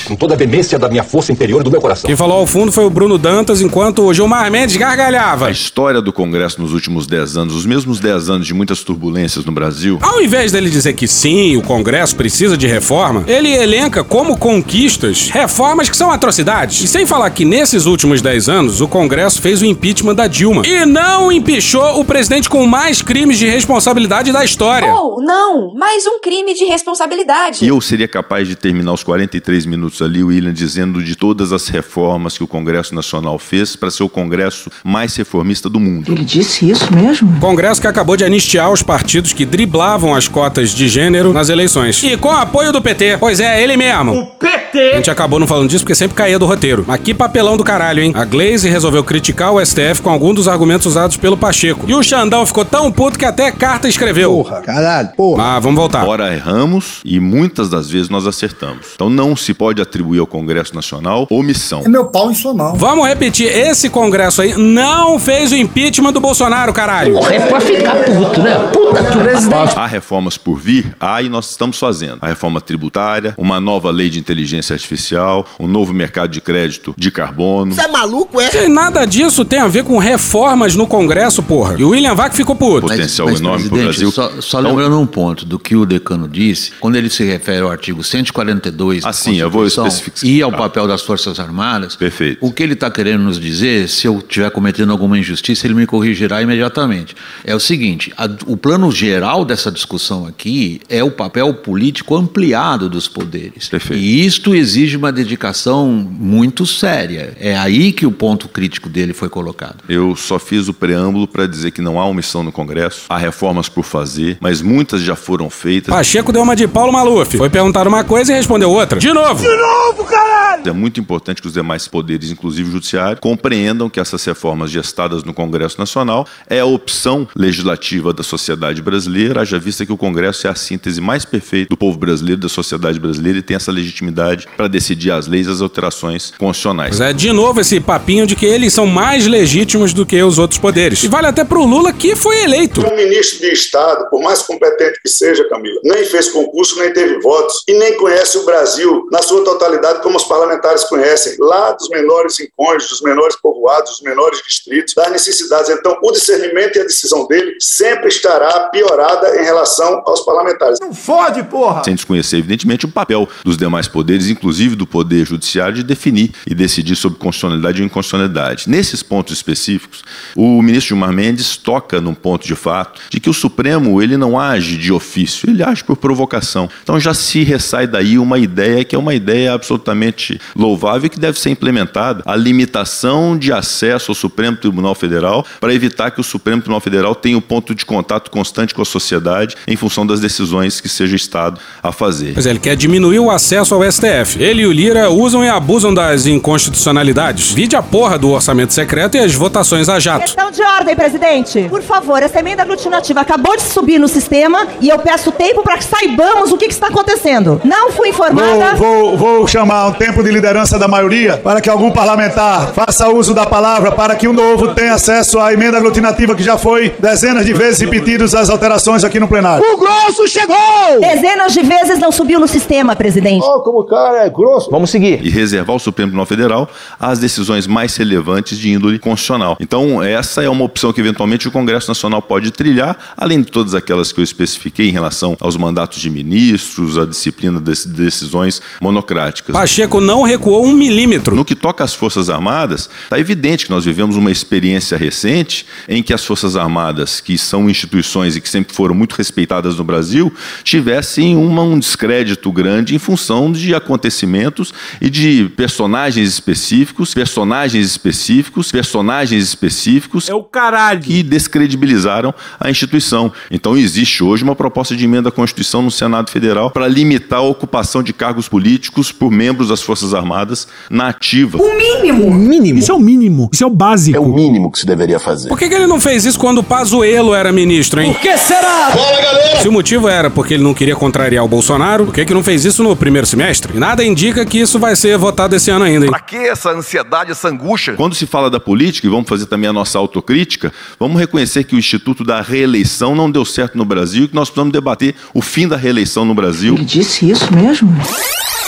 Com 0.05 0.16
toda 0.16 0.34
a 0.34 0.36
demência 0.36 0.78
da 0.78 0.88
minha 0.88 1.03
força 1.05 1.32
interior 1.32 1.61
e 1.61 1.64
do 1.64 1.70
meu 1.70 1.80
coração. 1.80 2.07
Quem 2.07 2.16
falou 2.16 2.38
ao 2.38 2.47
fundo 2.47 2.72
foi 2.72 2.84
o 2.84 2.90
Bruno 2.90 3.18
Dantas, 3.18 3.61
enquanto 3.61 4.03
o 4.03 4.14
Gilmar 4.14 4.51
Mendes 4.51 4.76
gargalhava. 4.76 5.47
A 5.47 5.51
história 5.51 6.01
do 6.01 6.12
Congresso 6.12 6.61
nos 6.61 6.72
últimos 6.72 7.07
10 7.07 7.36
anos, 7.36 7.55
os 7.55 7.66
mesmos 7.66 8.01
10 8.01 8.30
anos 8.30 8.47
de 8.47 8.55
muitas 8.55 8.82
turbulências 8.82 9.45
no 9.45 9.53
Brasil, 9.53 9.99
Ao 10.03 10.20
invés 10.22 10.53
dele 10.53 10.70
dizer 10.70 10.95
que 10.95 11.07
sim, 11.09 11.57
o 11.57 11.62
Congresso 11.62 12.16
precisa 12.16 12.57
de 12.57 12.66
reforma, 12.66 13.24
ele 13.26 13.51
elenca 13.51 14.03
como 14.05 14.36
conquistas 14.36 15.28
reformas 15.28 15.88
que 15.88 15.97
são 15.97 16.11
atrocidades. 16.11 16.82
E 16.82 16.88
sem 16.88 17.07
falar 17.07 17.30
que 17.30 17.45
nesses 17.45 17.86
últimos 17.86 18.22
10 18.22 18.49
anos 18.49 18.80
o 18.80 18.88
Congresso 18.88 19.40
fez 19.40 19.61
o 19.62 19.64
impeachment 19.64 20.14
da 20.14 20.26
Dilma 20.26 20.62
e 20.66 20.84
não 20.86 21.30
empichou 21.30 22.01
o 22.01 22.05
presidente 22.05 22.49
com 22.49 22.66
mais 22.66 23.03
crimes 23.03 23.38
de 23.38 23.47
responsabilidade 23.47 24.32
da 24.32 24.45
história. 24.45 24.92
Oh, 24.92 25.20
não! 25.22 25.74
Mais 25.74 26.07
um 26.07 26.20
crime 26.20 26.55
de 26.55 26.64
responsabilidade. 26.64 27.64
E 27.64 27.68
eu 27.68 27.80
seria 27.80 28.09
capaz 28.09 28.49
de 28.49 28.57
terminar 28.57 28.92
os 28.92 29.03
43 29.35 29.66
minutos 29.66 30.01
ali, 30.01 30.22
William, 30.22 30.53
dizendo 30.53 31.03
de 31.03 31.16
todas 31.16 31.53
as 31.53 31.68
reformas 31.68 32.39
que 32.39 32.45
o 32.45 32.47
Congresso 32.47 32.95
Nacional 32.95 33.39
fez 33.39 33.74
para 33.74 33.91
ser 33.91 34.05
o 34.05 34.09
Congresso 34.09 34.70
mais 34.85 35.16
reformista 35.16 35.68
do 35.68 35.80
mundo. 35.80 36.12
Ele 36.12 36.24
disse 36.24 36.70
isso 36.70 36.93
mesmo? 36.95 37.41
Congresso 37.41 37.80
que 37.80 37.87
acabou 37.87 38.16
de 38.16 38.24
anistiar 38.24 38.70
os 38.70 38.82
partidos 38.82 39.32
que 39.32 39.45
driblavam 39.45 40.14
as 40.14 40.28
cotas 40.28 40.70
de 40.70 40.89
gênero 40.89 41.32
nas 41.32 41.49
eleições. 41.49 42.03
E 42.03 42.16
com 42.16 42.30
apoio 42.30 42.72
do 42.72 42.80
PT. 42.80 43.18
Pois 43.18 43.41
é, 43.41 43.62
ele 43.62 43.76
mesmo. 43.76 44.12
O 44.12 44.26
PT! 44.26 44.93
A 44.93 44.97
gente 44.97 45.11
acabou 45.11 45.39
não 45.39 45.47
falando 45.47 45.68
disso 45.68 45.85
porque 45.85 45.95
sempre 45.95 46.16
caía 46.16 46.39
do 46.39 46.47
roteiro. 46.47 46.85
Mas 46.87 47.01
que 47.01 47.14
papelão 47.14 47.57
do 47.57 47.64
caralho, 47.64 48.03
hein? 48.03 48.12
A 48.14 48.24
Glaze 48.24 48.68
resolveu 48.68 49.03
criticar 49.03 49.53
o 49.53 49.64
STF 49.64 50.03
com 50.03 50.11
algum 50.11 50.35
dos 50.35 50.49
argumentos 50.49 50.87
usados 50.87 51.16
pelo 51.16 51.37
Pacheco. 51.37 51.87
E 51.89 51.95
o 51.95 52.03
Xandão 52.03 52.47
ficou 52.47 52.64
tão 52.64 52.91
puto 52.91 53.18
que 53.18 53.24
até 53.24 53.51
carta 53.51 53.89
escreveu. 53.89 54.32
Porra, 54.32 54.61
caralho, 54.62 55.09
porra. 55.16 55.57
Ah, 55.57 55.61
vamos 55.61 55.76
voltar. 55.76 56.07
Ora 56.07 56.32
erramos 56.32 57.01
e 57.05 57.18
muitas 57.18 57.68
das 57.68 57.89
vezes 57.91 58.09
nós 58.09 58.26
acertamos. 58.26 58.89
Então 58.95 59.09
não 59.09 59.24
se 59.37 59.55
pode 59.55 59.81
atribuir 59.81 60.18
ao 60.18 60.27
Congresso 60.27 60.75
Nacional 60.75 61.27
omissão. 61.31 61.83
É 61.85 61.89
meu 61.89 62.07
pau 62.07 62.31
em 62.31 62.35
sua 62.35 62.53
mão. 62.53 62.75
Vamos 62.75 63.07
repetir, 63.07 63.47
esse 63.47 63.89
congresso 63.89 64.43
aí 64.43 64.55
não 64.57 65.18
fez 65.18 65.53
o 65.53 65.57
impeachment 65.57 66.12
do 66.12 66.20
Bolsonaro, 66.20 66.72
caralho. 66.72 67.14
Porra, 67.14 67.35
é 67.35 67.41
pra 67.47 67.61
ficar 67.61 67.95
puto, 68.05 68.41
né? 68.43 68.55
Puta 68.72 69.05
que 69.05 69.18
presidente. 69.18 69.79
Há 69.79 69.87
reformas 69.87 70.37
por 70.37 70.59
vir? 70.59 70.95
Há 70.99 71.22
e 71.22 71.29
nós 71.29 71.51
estamos 71.51 71.79
fazendo. 71.79 72.18
A 72.20 72.27
reforma 72.27 72.61
tributária, 72.61 73.35
uma 73.39 73.61
nova 73.61 73.91
lei 73.91 74.11
de 74.11 74.18
inteligência 74.18 74.75
artificial, 74.75 75.47
um 75.61 75.66
novo 75.68 75.93
mercado 75.93 76.31
de 76.31 76.41
crédito 76.41 76.95
de 76.99 77.11
carbono. 77.11 77.72
Você 77.75 77.83
é 77.83 77.89
maluco, 77.89 78.41
é? 78.41 78.64
E 78.64 78.68
nada 78.68 79.05
disso 79.05 79.45
tem 79.45 79.61
a 79.61 79.68
ver 79.68 79.85
com 79.85 79.99
reformas 79.99 80.75
no 80.75 80.87
Congresso, 80.87 81.43
porra. 81.43 81.77
E 81.79 81.85
o 81.85 81.91
William 81.91 82.14
Vac 82.14 82.35
ficou 82.35 82.57
puto. 82.57 82.83
Potencial 82.89 83.29
Mas, 83.29 83.41
enorme 83.41 83.68
para 83.68 83.77
o 83.79 83.81
presidente, 83.83 83.85
Brasil. 83.85 84.12
Só, 84.12 84.41
só 84.41 84.59
Então- 84.61 84.70
lembrando 84.70 84.99
um 85.01 85.07
ponto 85.07 85.45
do 85.45 85.59
que 85.59 85.77
o 85.77 85.85
decano 85.87 86.29
disse, 86.29 86.72
quando 86.81 86.97
ele 86.97 87.11
se 87.11 87.25
refere 87.25 87.61
ao 87.62 87.70
artigo 87.70 88.03
142 88.03 89.05
Ah, 89.05 89.09
da 89.09 89.12
sim, 89.15 89.37
eu 89.37 89.51
vou 89.51 89.67
especificar. 89.67 90.25
e 90.25 90.43
ao 90.43 90.53
papel 90.53 90.87
das 90.87 91.03
Forças 91.03 91.39
Armadas, 91.41 91.97
Perfeito. 91.97 92.39
o 92.41 92.53
que 92.53 92.62
ele 92.62 92.75
está 92.75 92.91
querendo 92.91 93.23
nos 93.23 93.39
dizer, 93.41 93.89
se 93.89 94.07
eu 94.07 94.19
estiver 94.19 94.51
cometendo 94.51 94.93
alguma 94.93 95.19
injustiça, 95.19 95.67
ele 95.67 95.75
me 95.75 95.87
corrigirá 95.87 96.43
imediatamente. 96.43 97.15
É 97.45 97.55
o 97.55 97.61
seguinte: 97.61 98.12
a- 98.17 98.29
o 98.47 98.57
plano 98.57 98.91
geral 98.91 99.45
dessa 99.45 99.71
discussão 99.71 100.27
aqui 100.27 100.81
é 100.89 101.03
o 101.03 101.11
papel 101.11 101.53
político 101.55 102.15
ampliado 102.17 102.89
dos 102.89 103.09
poderes. 103.09 103.69
Perfeito. 103.69 104.03
E 104.03 104.25
isto 104.27 104.55
exige 104.55 104.97
uma 104.97 105.12
dedicação 105.12 105.89
muito 105.89 106.67
séria. 106.67 107.35
É 107.39 107.57
aí 107.57 107.93
que 107.93 108.07
o 108.07 108.12
ponto 108.12 108.49
crítico 108.49 108.89
dele 108.89 109.12
foi 109.12 109.29
colocado. 109.29 109.77
Eu 109.89 110.17
só 110.17 110.39
fiz 110.39 110.69
o 110.69 110.75
preâmbulo 110.75 111.27
para 111.27 111.47
dizer 111.47 111.71
que 111.71 111.81
não 111.83 112.01
há 112.01 112.07
omissão 112.07 112.43
no 112.43 112.53
Congresso, 112.53 113.03
há 113.09 113.19
reformas 113.19 113.69
por 113.69 113.85
fazer, 113.85 114.39
mas 114.41 114.61
muitas 114.62 115.03
já 115.03 115.15
foram 115.17 115.49
feitas. 115.51 115.95
Pacheco 115.95 116.33
deu 116.33 116.43
uma 116.43 116.57
de 116.57 116.67
Paulo 116.67 116.93
Maluf. 116.93 117.37
Foi 117.37 117.51
perguntar 117.51 117.87
uma 117.87 118.03
coisa 118.05 118.33
e 118.33 118.37
respondeu 118.37 118.71
outra. 118.71 118.99
De 119.05 119.13
novo! 119.13 119.35
De 119.35 119.55
novo, 119.55 120.05
caralho! 120.05 120.63
É 120.67 120.73
muito 120.73 120.99
importante 120.99 121.43
que 121.43 121.47
os 121.47 121.53
demais 121.53 121.87
poderes, 121.87 122.31
inclusive 122.31 122.71
o 122.71 122.73
judiciário, 122.73 123.21
compreendam 123.21 123.91
que 123.91 124.01
essas 124.01 124.25
reformas 124.25 124.71
gestadas 124.71 125.23
no 125.23 125.35
Congresso 125.35 125.79
Nacional 125.79 126.27
é 126.49 126.61
a 126.61 126.65
opção 126.65 127.29
legislativa 127.37 128.15
da 128.15 128.23
sociedade 128.23 128.81
brasileira, 128.81 129.43
haja 129.43 129.59
vista 129.59 129.85
que 129.85 129.93
o 129.93 129.97
Congresso 129.99 130.47
é 130.47 130.51
a 130.51 130.55
síntese 130.55 131.03
mais 131.03 131.27
perfeita 131.27 131.69
do 131.69 131.77
povo 131.77 131.99
brasileiro, 131.99 132.41
da 132.41 132.49
sociedade 132.49 132.99
brasileira 132.99 133.41
e 133.41 133.43
tem 133.43 133.57
essa 133.57 133.71
legitimidade 133.71 134.49
para 134.57 134.69
decidir 134.69 135.11
as 135.11 135.27
leis 135.27 135.49
e 135.49 135.51
as 135.51 135.61
alterações 135.61 136.33
constitucionais. 136.39 136.99
Mas 136.99 137.11
é 137.11 137.13
de 137.13 137.31
novo 137.31 137.61
esse 137.61 137.79
papinho 137.81 138.27
de 138.27 138.35
que 138.35 138.47
eles 138.47 138.73
são 138.73 138.87
mais 138.87 139.27
legítimos 139.27 139.93
do 139.93 140.07
que 140.07 140.23
os 140.23 140.39
outros 140.39 140.59
poderes. 140.59 141.05
E 141.05 141.09
vale 141.09 141.27
até 141.27 141.45
pro 141.45 141.67
Lula 141.67 141.93
que 141.93 142.17
foi 142.17 142.43
eleito. 142.43 142.81
Um 142.81 142.97
ministro 142.97 143.41
de 143.41 143.53
Estado, 143.53 144.09
por 144.09 144.23
mais 144.23 144.41
competente 144.41 144.99
que 145.03 145.11
seja, 145.11 145.47
Camila, 145.51 145.79
nem 145.85 146.07
fez 146.07 146.31
concurso, 146.31 146.79
nem 146.79 146.91
teve 146.91 147.21
votos 147.21 147.63
e 147.69 147.75
nem 147.75 147.99
conhece 147.99 148.39
o 148.39 148.47
Brasil 148.47 148.93
na 149.11 149.22
sua 149.22 149.45
totalidade 149.45 150.03
como 150.03 150.16
os 150.16 150.24
parlamentares 150.24 150.84
conhecem, 150.84 151.36
lá 151.38 151.72
dos 151.72 151.88
menores 151.88 152.38
rincões, 152.38 152.88
dos 152.88 153.01
menores 153.01 153.36
povoados, 153.36 153.92
dos 153.92 154.01
menores 154.01 154.42
distritos, 154.42 154.95
das 154.95 155.11
necessidades. 155.11 155.70
Então, 155.70 155.97
o 156.03 156.12
discernimento 156.12 156.76
e 156.76 156.80
a 156.80 156.84
decisão 156.84 157.26
dele 157.26 157.57
sempre 157.61 158.09
estará 158.09 158.68
piorada 158.70 159.40
em 159.40 159.45
relação 159.45 160.03
aos 160.07 160.20
parlamentares. 160.20 160.78
Não 160.80 160.95
fode, 160.95 161.42
porra! 161.45 161.84
Sem 161.84 161.95
desconhecer, 161.95 162.38
evidentemente, 162.38 162.84
o 162.84 162.88
papel 162.88 163.28
dos 163.45 163.57
demais 163.57 163.88
poderes, 163.88 164.28
inclusive 164.28 164.76
do 164.76 164.86
Poder 164.86 165.26
Judiciário, 165.26 165.74
de 165.74 165.82
definir 165.82 166.32
e 166.47 166.55
decidir 166.55 166.97
sobre 166.97 167.18
constitucionalidade 167.18 167.80
ou 167.80 167.86
inconstitucionalidade. 167.86 168.68
Nesses 168.68 169.03
pontos 169.03 169.34
específicos, 169.34 170.03
o 170.34 170.61
ministro 170.62 170.88
Gilmar 170.88 171.12
Mendes 171.12 171.57
toca 171.57 172.01
num 172.01 172.14
ponto 172.14 172.47
de 172.47 172.55
fato 172.55 173.01
de 173.11 173.20
que 173.20 173.30
o 173.30 173.34
Supremo 173.34 174.03
ele 174.03 174.16
não 174.16 174.38
age 174.38 174.76
de 174.76 174.92
ofício, 174.92 175.49
ele 175.49 175.62
age 175.62 175.82
por 175.84 175.97
provocação. 175.97 176.68
Então 176.82 176.99
já 176.99 177.14
se 177.14 177.42
ressai 177.42 177.86
daí 177.86 178.18
uma 178.18 178.38
ideia 178.38 178.74
que 178.83 178.97
é 178.97 178.99
uma 178.99 179.14
ideia 179.14 179.53
absolutamente 179.53 180.41
louvável 180.57 181.07
e 181.07 181.11
que 181.11 181.20
deve 181.20 181.39
ser 181.39 181.51
implementada, 181.51 182.22
a 182.25 182.35
limitação 182.35 183.37
de 183.37 183.53
acesso 183.53 184.11
ao 184.11 184.14
Supremo 184.14 184.57
Tribunal 184.57 184.95
Federal 184.95 185.45
para 185.61 185.75
evitar 185.75 186.11
que 186.11 186.20
o 186.20 186.25
Supremo 186.25 186.62
Tribunal 186.62 186.81
Federal 186.81 187.14
tenha 187.14 187.37
um 187.37 187.41
ponto 187.41 187.75
de 187.75 187.85
contato 187.85 188.31
constante 188.31 188.75
com 188.75 188.83
a 188.83 188.85
sociedade 188.85 189.57
em 189.66 189.77
função 189.77 190.07
das 190.07 190.20
decisões 190.20 190.81
que 190.81 190.89
seja 190.89 191.12
o 191.12 191.16
Estado 191.16 191.61
a 191.83 191.93
fazer. 191.93 192.33
Pois 192.33 192.47
é, 192.47 192.51
ele 192.51 192.59
quer 192.59 192.77
diminuir 192.77 193.18
o 193.18 193.31
acesso 193.31 193.75
ao 193.75 193.83
STF. 193.91 194.43
Ele 194.43 194.62
e 194.62 194.66
o 194.66 194.72
Lira 194.72 195.11
usam 195.11 195.45
e 195.45 195.49
abusam 195.49 195.93
das 195.93 196.27
inconstitucionalidades. 196.27 197.53
Vide 197.53 197.77
a 197.77 197.83
porra 197.83 198.18
do 198.18 198.31
orçamento 198.31 198.72
secreto 198.72 199.16
e 199.16 199.20
as 199.20 199.35
votações 199.35 199.89
a 199.89 199.99
jato. 199.99 200.22
Questão 200.22 200.51
de 200.51 200.62
ordem, 200.62 200.97
presidente. 200.97 201.66
Por 201.68 201.83
favor, 201.83 202.22
essa 202.22 202.39
emenda 202.39 202.62
aglutinativa 202.62 203.20
acabou 203.20 203.57
de 203.57 203.62
subir 203.62 203.99
no 203.99 204.09
sistema 204.09 204.66
e 204.81 204.89
eu 204.89 204.99
peço 204.99 205.31
tempo 205.33 205.62
para 205.62 205.77
que 205.77 205.85
saibamos 205.85 206.53
o 206.53 206.57
que, 206.57 206.66
que 206.66 206.72
está 206.72 206.89
acontecendo. 206.89 207.61
Não 207.64 207.91
fui 207.91 208.09
informada. 208.09 208.64
Vou, 208.77 209.17
vou, 209.17 209.17
vou 209.17 209.47
chamar 209.47 209.87
um 209.87 209.93
tempo 209.93 210.23
de 210.23 210.31
liderança 210.31 210.79
da 210.79 210.89
maioria 210.89 211.37
para 211.37 211.61
que 211.61 211.71
algum 211.71 211.91
parlamentar 211.91 212.73
faça 212.73 213.09
uso 213.09 213.33
da 213.33 213.47
palavra 213.47 213.93
para 213.93 214.17
que 214.17 214.27
o 214.27 214.33
novo 214.33 214.75
tenha 214.75 214.95
acesso 214.95 215.39
à 215.39 215.53
emenda 215.53 215.77
aglutinativa 215.77 216.35
que 216.35 216.43
já 216.43 216.59
foi 216.59 216.91
dezenas 216.99 217.47
de 217.47 217.53
vezes 217.53 217.81
repetidas 217.81 218.35
as 218.35 218.51
alterações 218.51 219.05
aqui 219.05 219.21
no 219.21 219.29
plenário. 219.29 219.65
O 219.65 219.77
grosso 219.77 220.27
chegou! 220.27 220.57
Dezenas 221.01 221.53
de 221.53 221.62
vezes 221.62 221.99
não 221.99 222.11
subiu 222.11 222.41
no 222.41 222.49
sistema, 222.49 222.97
presidente. 222.97 223.45
Oh, 223.45 223.61
como 223.61 223.81
o 223.81 223.85
cara 223.85 224.25
é 224.25 224.31
grosso. 224.31 224.71
Vamos 224.71 224.91
seguir. 224.91 225.25
E 225.25 225.31
reservar 225.31 225.75
ao 225.75 225.79
Supremo 225.79 226.09
Tribunal 226.09 226.27
Federal 226.27 226.69
as 226.99 227.19
decisões 227.19 227.67
mais 227.67 227.97
relevantes 227.97 228.59
de 228.59 228.71
índole 228.71 228.99
constitucional. 228.99 229.57
Então, 229.61 230.03
essa 230.03 230.43
é 230.43 230.49
uma 230.49 230.65
opção 230.65 230.93
que 230.93 231.01
eventualmente 231.01 231.47
o 231.49 231.53
Congresso 231.53 231.89
Nacional 231.89 232.21
pode 232.21 232.51
trilhar, 232.51 232.97
além 233.17 233.41
de 233.41 233.51
todas 233.51 233.75
aquelas 233.75 234.12
que 234.12 234.21
eu 234.21 234.25
especifiquei 234.25 234.89
em 234.89 234.93
relação 234.93 235.37
aos 235.41 235.57
mandatos 235.57 236.01
de 236.01 236.11
ministros, 236.11 236.99
a 236.99 237.05
disciplina 237.05 237.61
de 237.61 237.89
decisões 237.89 238.54
monocráticas. 238.81 239.55
Pacheco 239.55 240.01
não 240.01 240.23
recuou 240.23 240.65
um 240.65 240.73
milímetro. 240.73 241.35
No 241.35 241.45
que 241.45 241.55
toca 241.55 241.85
às 241.85 241.95
Forças 241.95 242.29
Armadas, 242.31 242.89
está 243.05 243.19
evidente 243.19 243.67
que 243.67 243.71
nós 243.71 243.85
vivemos 243.85 244.17
uma 244.17 244.31
experiência 244.31 244.97
recente 244.97 245.67
em 245.89 246.03
que 246.03 246.13
as 246.13 246.25
Forças 246.25 246.57
Armadas, 246.57 247.21
que 247.21 247.37
são 247.39 247.69
instituições 247.69 248.37
e 248.37 248.41
que 248.41 248.49
sempre 248.49 248.75
foram 248.75 248.95
muito 248.95 249.15
respeitadas 249.15 249.77
no 249.77 249.85
Brasil, 249.85 250.33
tivessem 250.63 251.37
uma, 251.37 251.63
um 251.63 251.79
descrédito 251.79 252.51
grande 252.53 252.95
em 252.95 252.99
função 252.99 253.51
de 253.53 253.75
acontecimentos 253.75 254.73
e 255.01 255.11
de 255.11 255.51
personagens 255.57 256.29
específicos, 256.29 257.15
personagens 257.15 257.87
específicos, 257.87 258.71
personagens 258.71 259.43
específicos. 259.45 260.29
É 260.29 260.35
o 260.35 260.43
caralho. 260.43 261.01
Que 261.01 261.23
descredibilizaram 261.23 262.35
a 262.59 262.71
instituição. 262.71 263.33
Então 263.51 263.77
existe 263.77 264.23
hoje 264.23 264.43
uma 264.43 264.57
proposta 264.57 264.97
de 264.97 265.05
emenda 265.05 265.29
à 265.29 265.33
Constituição 265.33 265.83
no 265.83 265.91
Senado 265.91 266.31
Federal 266.31 266.71
para 266.71 266.89
limitar 266.89 267.41
a 267.41 267.43
ocupação 267.43 268.03
de 268.03 268.13
cargos 268.13 268.43
políticos 268.49 269.12
por 269.12 269.30
membros 269.30 269.68
das 269.68 269.82
Forças 269.82 270.14
Armadas 270.14 270.66
na 270.90 271.09
ativa. 271.09 271.59
O 271.59 271.76
mínimo. 271.76 272.26
O 272.26 272.34
mínimo. 272.34 272.78
Isso 272.78 272.92
é 272.92 272.95
o 272.95 273.01
mínimo. 273.01 273.49
Isso 273.53 273.64
é 273.64 273.66
o 273.66 273.70
básico. 273.70 274.16
É 274.16 274.20
o 274.20 274.28
mínimo 274.28 274.70
que 274.70 274.78
se 274.78 274.86
deveria 274.86 275.18
fazer. 275.18 275.49
Por 275.49 275.59
que, 275.59 275.68
que 275.68 275.74
ele 275.74 275.86
não 275.86 276.01
fez 276.01 276.24
isso 276.24 276.38
quando 276.38 276.59
o 276.59 276.62
Pazuello 276.62 277.34
era 277.34 277.53
ministro, 277.53 278.01
hein? 278.01 278.12
Por 278.12 278.20
que 278.20 278.36
será? 278.36 278.90
Fala, 278.90 279.22
galera! 279.22 279.61
Se 279.61 279.68
o 279.68 279.72
motivo 279.72 280.09
era 280.09 280.30
porque 280.30 280.55
ele 280.55 280.62
não 280.62 280.74
queria 280.74 280.97
contrariar 280.97 281.45
o 281.45 281.49
Bolsonaro, 281.49 282.07
por 282.07 282.14
que, 282.14 282.24
que 282.24 282.34
não 282.34 282.42
fez 282.42 282.64
isso 282.64 282.82
no 282.82 282.95
primeiro 282.95 283.26
semestre? 283.26 283.72
E 283.74 283.78
nada 283.78 284.05
indica 284.05 284.45
que 284.45 284.59
isso 284.59 284.78
vai 284.78 284.95
ser 284.97 285.16
votado 285.16 285.57
esse 285.57 285.70
ano 285.70 285.84
ainda, 285.84 286.05
hein? 286.07 286.11
Pra 286.11 286.20
que 286.20 286.36
essa 286.36 286.70
ansiedade, 286.70 287.30
essa 287.30 287.49
angústia? 287.49 287.95
Quando 287.95 288.14
se 288.14 288.26
fala 288.26 288.51
da 288.51 288.61
política, 288.61 289.07
e 289.07 289.11
vamos 289.11 289.28
fazer 289.28 289.47
também 289.47 289.68
a 289.68 289.72
nossa 289.72 289.99
autocrítica, 289.99 290.72
vamos 290.99 291.18
reconhecer 291.18 291.64
que 291.64 291.74
o 291.74 291.78
Instituto 291.78 292.24
da 292.24 292.40
Reeleição 292.40 293.14
não 293.14 293.30
deu 293.30 293.45
certo 293.45 293.76
no 293.76 293.84
Brasil 293.84 294.24
e 294.24 294.28
que 294.28 294.34
nós 294.34 294.49
precisamos 294.49 294.72
debater 294.72 295.14
o 295.32 295.40
fim 295.40 295.66
da 295.68 295.76
reeleição 295.76 296.24
no 296.24 296.34
Brasil. 296.34 296.74
Ele 296.74 296.84
disse 296.84 297.30
isso 297.30 297.53
mesmo? 297.55 297.95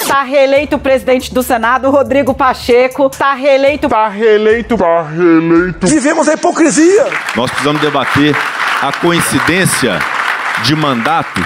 Está 0.07 0.23
reeleito 0.23 0.77
o 0.77 0.79
presidente 0.79 1.35
do 1.35 1.43
Senado, 1.43 1.91
Rodrigo 1.91 2.33
Pacheco. 2.33 3.09
Está 3.09 3.35
reeleito. 3.35 3.87
Está 3.87 4.07
reeleito. 4.07 4.75
Está 4.75 5.03
reeleito. 5.03 5.85
Vivemos 5.89 6.29
a 6.29 6.35
hipocrisia. 6.35 7.07
Nós 7.35 7.51
precisamos 7.51 7.83
debater 7.83 8.37
a 8.83 8.93
coincidência 8.93 9.99
de 10.63 10.77
mandatos 10.77 11.45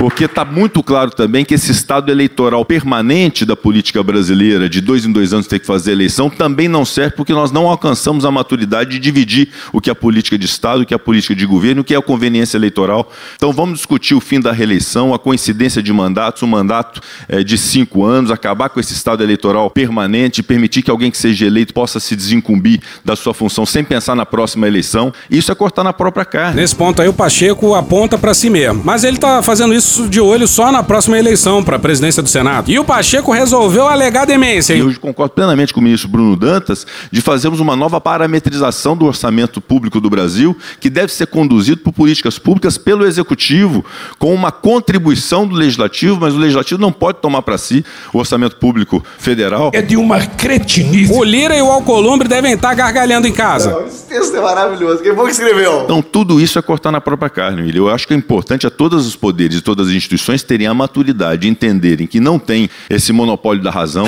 porque 0.00 0.24
está 0.24 0.46
muito 0.46 0.82
claro 0.82 1.10
também 1.10 1.44
que 1.44 1.52
esse 1.52 1.70
estado 1.70 2.10
eleitoral 2.10 2.64
permanente 2.64 3.44
da 3.44 3.54
política 3.54 4.02
brasileira, 4.02 4.66
de 4.66 4.80
dois 4.80 5.04
em 5.04 5.12
dois 5.12 5.34
anos 5.34 5.46
ter 5.46 5.58
que 5.58 5.66
fazer 5.66 5.92
eleição, 5.92 6.30
também 6.30 6.68
não 6.68 6.86
serve 6.86 7.14
porque 7.14 7.34
nós 7.34 7.52
não 7.52 7.68
alcançamos 7.68 8.24
a 8.24 8.30
maturidade 8.30 8.92
de 8.92 8.98
dividir 8.98 9.50
o 9.70 9.78
que 9.78 9.90
é 9.90 9.92
a 9.92 9.94
política 9.94 10.38
de 10.38 10.46
Estado, 10.46 10.80
o 10.80 10.86
que 10.86 10.94
é 10.94 10.96
a 10.96 10.98
política 10.98 11.34
de 11.34 11.44
governo, 11.44 11.82
o 11.82 11.84
que 11.84 11.94
é 11.94 11.98
a 11.98 12.00
conveniência 12.00 12.56
eleitoral. 12.56 13.12
Então 13.36 13.52
vamos 13.52 13.76
discutir 13.76 14.14
o 14.14 14.20
fim 14.20 14.40
da 14.40 14.52
reeleição, 14.52 15.12
a 15.12 15.18
coincidência 15.18 15.82
de 15.82 15.92
mandatos, 15.92 16.42
um 16.42 16.46
mandato 16.46 17.02
é, 17.28 17.44
de 17.44 17.58
cinco 17.58 18.02
anos, 18.02 18.30
acabar 18.30 18.70
com 18.70 18.80
esse 18.80 18.94
estado 18.94 19.22
eleitoral 19.22 19.68
permanente, 19.68 20.42
permitir 20.42 20.80
que 20.80 20.90
alguém 20.90 21.10
que 21.10 21.18
seja 21.18 21.44
eleito 21.44 21.74
possa 21.74 22.00
se 22.00 22.16
desincumbir 22.16 22.80
da 23.04 23.14
sua 23.14 23.34
função 23.34 23.66
sem 23.66 23.84
pensar 23.84 24.14
na 24.14 24.24
próxima 24.24 24.66
eleição. 24.66 25.12
Isso 25.30 25.52
é 25.52 25.54
cortar 25.54 25.84
na 25.84 25.92
própria 25.92 26.24
carne. 26.24 26.58
Nesse 26.58 26.74
ponto 26.74 27.02
aí 27.02 27.08
o 27.08 27.12
Pacheco 27.12 27.74
aponta 27.74 28.16
para 28.16 28.32
si 28.32 28.48
mesmo. 28.48 28.80
Mas 28.82 29.04
ele 29.04 29.18
está 29.18 29.42
fazendo 29.42 29.74
isso 29.74 29.89
de 30.08 30.20
olho 30.20 30.46
só 30.46 30.70
na 30.70 30.82
próxima 30.82 31.18
eleição 31.18 31.62
para 31.62 31.76
a 31.76 31.78
presidência 31.78 32.22
do 32.22 32.28
Senado. 32.28 32.70
E 32.70 32.78
o 32.78 32.84
Pacheco 32.84 33.32
resolveu 33.32 33.88
alegar 33.88 34.24
demência. 34.24 34.74
Hein? 34.74 34.80
Eu 34.80 35.00
concordo 35.00 35.34
plenamente 35.34 35.72
com 35.72 35.80
o 35.80 35.82
ministro 35.82 36.08
Bruno 36.08 36.36
Dantas 36.36 36.86
de 37.10 37.20
fazermos 37.20 37.60
uma 37.60 37.74
nova 37.74 38.00
parametrização 38.00 38.96
do 38.96 39.06
orçamento 39.06 39.60
público 39.60 40.00
do 40.00 40.08
Brasil, 40.08 40.56
que 40.78 40.88
deve 40.88 41.12
ser 41.12 41.26
conduzido 41.26 41.80
por 41.80 41.92
políticas 41.92 42.38
públicas 42.38 42.78
pelo 42.78 43.06
Executivo, 43.06 43.84
com 44.18 44.34
uma 44.34 44.52
contribuição 44.52 45.46
do 45.46 45.54
Legislativo, 45.54 46.18
mas 46.20 46.34
o 46.34 46.38
Legislativo 46.38 46.80
não 46.80 46.92
pode 46.92 47.18
tomar 47.18 47.42
para 47.42 47.58
si 47.58 47.84
o 48.12 48.18
orçamento 48.18 48.56
público 48.56 49.04
federal. 49.18 49.70
É 49.74 49.82
de 49.82 49.96
uma 49.96 50.20
cretinice. 50.20 51.12
O 51.12 51.24
Lira 51.24 51.56
e 51.56 51.62
o 51.62 51.70
Alcolumbre 51.70 52.28
devem 52.28 52.52
estar 52.52 52.74
gargalhando 52.74 53.26
em 53.26 53.32
casa. 53.32 53.70
Não, 53.70 53.86
esse 53.86 54.06
texto 54.06 54.36
é 54.36 54.40
maravilhoso. 54.40 55.02
Quem 55.02 55.14
foi 55.14 55.26
que 55.26 55.32
escreveu? 55.32 55.82
Então, 55.84 56.02
tudo 56.02 56.40
isso 56.40 56.58
é 56.58 56.62
cortar 56.62 56.92
na 56.92 57.00
própria 57.00 57.30
carne, 57.30 57.62
William. 57.62 57.80
Eu 57.80 57.90
acho 57.90 58.06
que 58.06 58.14
é 58.14 58.16
importante 58.16 58.66
a 58.66 58.70
todos 58.70 59.06
os 59.06 59.16
poderes 59.16 59.58
e 59.58 59.60
todas 59.60 59.79
as 59.88 59.88
instituições 59.88 60.42
terem 60.42 60.66
a 60.66 60.74
maturidade 60.74 61.42
de 61.42 61.48
entenderem 61.48 62.06
que 62.06 62.20
não 62.20 62.38
tem 62.38 62.68
esse 62.88 63.12
monopólio 63.12 63.62
da 63.62 63.70
razão. 63.70 64.06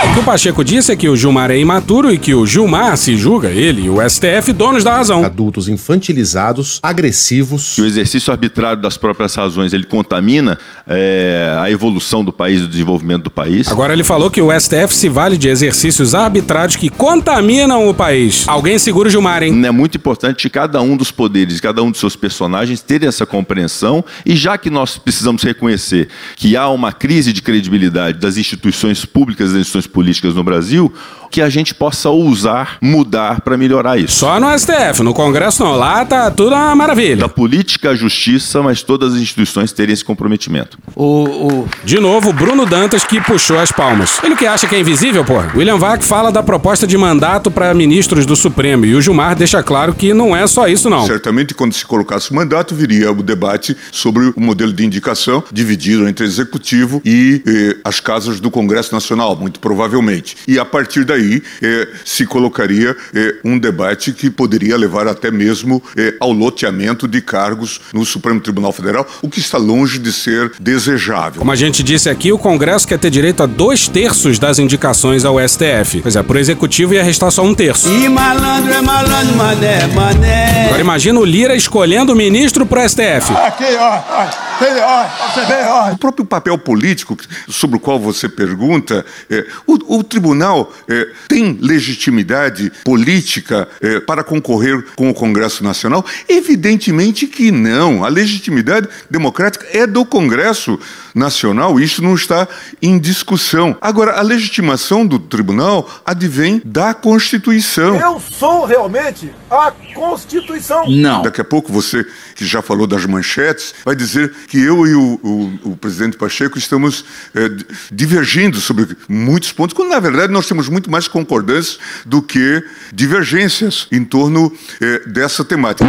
O 0.00 0.12
que 0.12 0.20
o 0.20 0.22
Pacheco 0.22 0.62
disse 0.62 0.92
é 0.92 0.96
que 0.96 1.08
o 1.08 1.16
Gilmar 1.16 1.50
é 1.50 1.58
imaturo 1.58 2.12
e 2.12 2.18
que 2.18 2.32
o 2.32 2.46
Gilmar 2.46 2.96
se 2.96 3.16
julga, 3.16 3.50
ele 3.50 3.86
e 3.86 3.90
o 3.90 3.98
STF, 4.08 4.52
donos 4.52 4.84
da 4.84 4.94
razão. 4.94 5.24
Adultos 5.24 5.68
infantilizados, 5.68 6.78
agressivos. 6.80 7.74
Que 7.74 7.82
o 7.82 7.86
exercício 7.86 8.32
arbitrário 8.32 8.80
das 8.80 8.96
próprias 8.96 9.34
razões 9.34 9.72
ele 9.72 9.82
contamina 9.82 10.56
é, 10.86 11.58
a 11.60 11.68
evolução 11.68 12.24
do 12.24 12.32
país, 12.32 12.62
o 12.62 12.68
desenvolvimento 12.68 13.24
do 13.24 13.30
país. 13.30 13.66
Agora 13.66 13.92
ele 13.92 14.04
falou 14.04 14.30
que 14.30 14.40
o 14.40 14.52
STF 14.56 14.94
se 14.94 15.08
vale 15.08 15.36
de 15.36 15.48
exercícios 15.48 16.14
arbitrários 16.14 16.76
que 16.76 16.88
contaminam 16.88 17.88
o 17.88 17.92
país. 17.92 18.44
Alguém 18.46 18.78
segura 18.78 19.08
o 19.08 19.10
Gilmar, 19.10 19.42
hein? 19.42 19.66
É 19.66 19.70
muito 19.72 19.96
importante 19.96 20.48
cada 20.48 20.80
um 20.80 20.96
dos 20.96 21.10
poderes, 21.10 21.60
cada 21.60 21.82
um 21.82 21.90
dos 21.90 21.98
seus 21.98 22.14
personagens 22.14 22.80
terem 22.80 23.08
essa 23.08 23.26
compreensão 23.26 24.04
e 24.24 24.36
já 24.36 24.56
que 24.56 24.70
nós 24.70 24.96
precisamos 24.96 25.42
reconhecer 25.42 26.08
que 26.36 26.56
há 26.56 26.68
uma 26.68 26.92
crise 26.92 27.32
de 27.32 27.42
credibilidade 27.42 28.20
das 28.20 28.36
instituições 28.36 29.04
públicas, 29.04 29.50
das 29.50 29.62
instituições 29.62 29.87
políticas 29.88 30.34
no 30.34 30.44
Brasil, 30.44 30.92
que 31.30 31.42
a 31.42 31.48
gente 31.48 31.74
possa 31.74 32.08
ousar 32.10 32.78
mudar 32.80 33.40
para 33.40 33.56
melhorar 33.56 33.98
isso. 33.98 34.16
Só 34.18 34.38
no 34.40 34.58
STF, 34.58 35.02
no 35.02 35.14
Congresso 35.14 35.62
não. 35.62 35.76
Lá 35.76 36.04
tá 36.04 36.30
tudo 36.30 36.54
uma 36.54 36.74
maravilha. 36.74 37.16
Da 37.16 37.28
política 37.28 37.90
à 37.90 37.94
justiça, 37.94 38.62
mas 38.62 38.82
todas 38.82 39.14
as 39.14 39.20
instituições 39.20 39.72
terem 39.72 39.92
esse 39.92 40.04
comprometimento. 40.04 40.78
O, 40.94 41.04
o... 41.04 41.68
De 41.84 41.98
novo, 41.98 42.32
Bruno 42.32 42.66
Dantas 42.66 43.04
que 43.04 43.20
puxou 43.20 43.58
as 43.58 43.70
palmas. 43.70 44.22
Ele 44.22 44.36
que 44.36 44.46
acha 44.46 44.66
que 44.66 44.74
é 44.74 44.80
invisível, 44.80 45.24
porra. 45.24 45.52
William 45.54 45.78
Vac 45.78 46.02
fala 46.02 46.30
da 46.30 46.42
proposta 46.42 46.86
de 46.86 46.96
mandato 46.96 47.50
para 47.50 47.72
ministros 47.74 48.26
do 48.26 48.36
Supremo 48.36 48.84
e 48.84 48.94
o 48.94 49.00
Gilmar 49.00 49.36
deixa 49.36 49.62
claro 49.62 49.94
que 49.94 50.14
não 50.14 50.34
é 50.34 50.46
só 50.46 50.66
isso, 50.66 50.88
não. 50.88 51.06
Certamente, 51.06 51.54
quando 51.54 51.72
se 51.72 51.84
colocasse 51.84 52.30
o 52.30 52.34
mandato, 52.34 52.74
viria 52.74 53.10
o 53.10 53.22
debate 53.22 53.76
sobre 53.92 54.32
o 54.34 54.40
modelo 54.40 54.72
de 54.72 54.84
indicação 54.84 55.42
dividido 55.52 56.08
entre 56.08 56.24
executivo 56.24 57.00
e 57.04 57.42
eh, 57.46 57.76
as 57.84 58.00
casas 58.00 58.40
do 58.40 58.50
Congresso 58.50 58.94
Nacional, 58.94 59.36
muito 59.36 59.60
provavelmente. 59.60 60.36
E 60.46 60.58
a 60.58 60.64
partir 60.64 61.04
daí 61.04 61.17
eh, 61.62 61.88
se 62.04 62.26
colocaria 62.26 62.96
eh, 63.14 63.36
um 63.44 63.58
debate 63.58 64.12
que 64.12 64.30
poderia 64.30 64.76
levar 64.76 65.06
até 65.06 65.30
mesmo 65.30 65.82
eh, 65.96 66.14
ao 66.20 66.32
loteamento 66.32 67.06
de 67.06 67.20
cargos 67.20 67.80
no 67.92 68.04
Supremo 68.04 68.40
Tribunal 68.40 68.72
Federal, 68.72 69.06
o 69.22 69.28
que 69.28 69.40
está 69.40 69.58
longe 69.58 69.98
de 69.98 70.12
ser 70.12 70.52
desejável. 70.60 71.38
Como 71.38 71.52
a 71.52 71.56
gente 71.56 71.82
disse 71.82 72.08
aqui, 72.08 72.32
o 72.32 72.38
Congresso 72.38 72.86
quer 72.86 72.98
ter 72.98 73.10
direito 73.10 73.42
a 73.42 73.46
dois 73.46 73.88
terços 73.88 74.38
das 74.38 74.58
indicações 74.58 75.24
ao 75.24 75.36
STF. 75.46 76.00
Pois 76.02 76.16
é, 76.16 76.22
por 76.22 76.36
executivo 76.36 76.94
ia 76.94 77.02
restar 77.02 77.30
só 77.30 77.42
um 77.42 77.54
terço. 77.54 77.88
E 77.88 78.08
malandro 78.08 78.72
é 78.72 78.80
malandro, 78.80 79.36
mané, 79.36 79.86
mané. 79.88 80.66
Agora 80.66 80.80
imagina 80.80 81.18
o 81.18 81.24
Lira 81.24 81.54
escolhendo 81.54 82.12
o 82.12 82.16
ministro 82.16 82.64
pro 82.64 82.80
STF. 82.88 83.32
Aqui, 83.32 83.64
ó, 83.78 84.02
ó, 84.08 85.32
você 85.32 85.44
vê, 85.46 85.62
ó. 85.66 85.92
O 85.92 85.98
próprio 85.98 86.24
papel 86.24 86.58
político 86.58 87.16
sobre 87.48 87.76
o 87.76 87.80
qual 87.80 87.98
você 87.98 88.28
pergunta, 88.28 89.04
é, 89.30 89.46
o, 89.66 89.98
o, 89.98 90.04
tribunal 90.04 90.72
é, 90.88 91.07
tem 91.28 91.58
legitimidade 91.60 92.72
política 92.84 93.68
é, 93.80 94.00
para 94.00 94.24
concorrer 94.24 94.82
com 94.96 95.10
o 95.10 95.14
Congresso 95.14 95.62
Nacional? 95.64 96.04
Evidentemente 96.28 97.26
que 97.26 97.50
não. 97.50 98.04
A 98.04 98.08
legitimidade 98.08 98.88
democrática 99.10 99.66
é 99.72 99.86
do 99.86 100.04
Congresso 100.04 100.78
Nacional, 101.14 101.78
isso 101.80 102.02
não 102.02 102.14
está 102.14 102.46
em 102.80 102.98
discussão. 102.98 103.76
Agora, 103.80 104.18
a 104.18 104.22
legitimação 104.22 105.06
do 105.06 105.18
tribunal 105.18 105.88
advém 106.04 106.60
da 106.64 106.94
Constituição. 106.94 107.96
Eu 107.96 108.20
sou 108.20 108.64
realmente 108.64 109.32
a 109.50 109.72
Constituição. 109.94 110.88
Não. 110.88 111.22
Daqui 111.22 111.40
a 111.40 111.44
pouco 111.44 111.72
você, 111.72 112.06
que 112.34 112.44
já 112.44 112.62
falou 112.62 112.86
das 112.86 113.04
manchetes, 113.06 113.74
vai 113.84 113.94
dizer 113.94 114.32
que 114.48 114.58
eu 114.58 114.86
e 114.86 114.94
o, 114.94 115.20
o, 115.22 115.70
o 115.70 115.76
presidente 115.76 116.16
Pacheco 116.16 116.58
estamos 116.58 117.04
é, 117.34 117.50
divergindo 117.90 118.60
sobre 118.60 118.96
muitos 119.08 119.52
pontos, 119.52 119.74
quando 119.74 119.90
na 119.90 120.00
verdade 120.00 120.32
nós 120.32 120.46
temos 120.46 120.68
muito 120.68 120.90
mais 120.90 121.08
concordâncias 121.08 121.78
do 122.04 122.22
que 122.22 122.62
divergências 122.92 123.86
em 123.90 124.04
torno 124.04 124.52
é, 124.80 125.00
dessa 125.08 125.44
temática. 125.44 125.88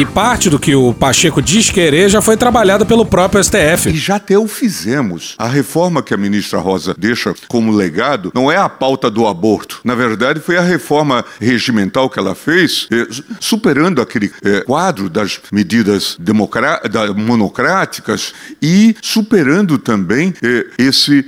E 0.00 0.06
parte 0.06 0.48
do 0.48 0.58
que 0.58 0.74
o 0.74 0.94
Pacheco 0.94 1.42
diz 1.42 1.68
querer 1.68 2.08
já 2.08 2.22
foi 2.22 2.34
trabalhado 2.34 2.86
pelo 2.86 3.04
próprio 3.04 3.44
STF. 3.44 3.90
E 3.90 3.98
já 3.98 4.16
até 4.16 4.38
o 4.38 4.48
fizemos. 4.48 5.34
A 5.36 5.46
reforma 5.46 6.02
que 6.02 6.14
a 6.14 6.16
ministra 6.16 6.58
Rosa 6.58 6.94
deixa 6.96 7.34
como 7.46 7.70
legado 7.70 8.32
não 8.34 8.50
é 8.50 8.56
a 8.56 8.66
pauta 8.66 9.10
do 9.10 9.26
aborto. 9.26 9.82
Na 9.84 9.94
verdade, 9.94 10.40
foi 10.40 10.56
a 10.56 10.62
reforma 10.62 11.22
regimental 11.38 12.08
que 12.08 12.18
ela 12.18 12.34
fez, 12.34 12.88
eh, 12.90 13.06
superando 13.38 14.00
aquele 14.00 14.32
eh, 14.42 14.62
quadro 14.62 15.10
das 15.10 15.38
medidas 15.52 16.16
da, 16.18 17.12
monocráticas 17.12 18.32
e 18.62 18.96
superando 19.02 19.76
também 19.76 20.32
eh, 20.42 20.64
esse 20.78 21.26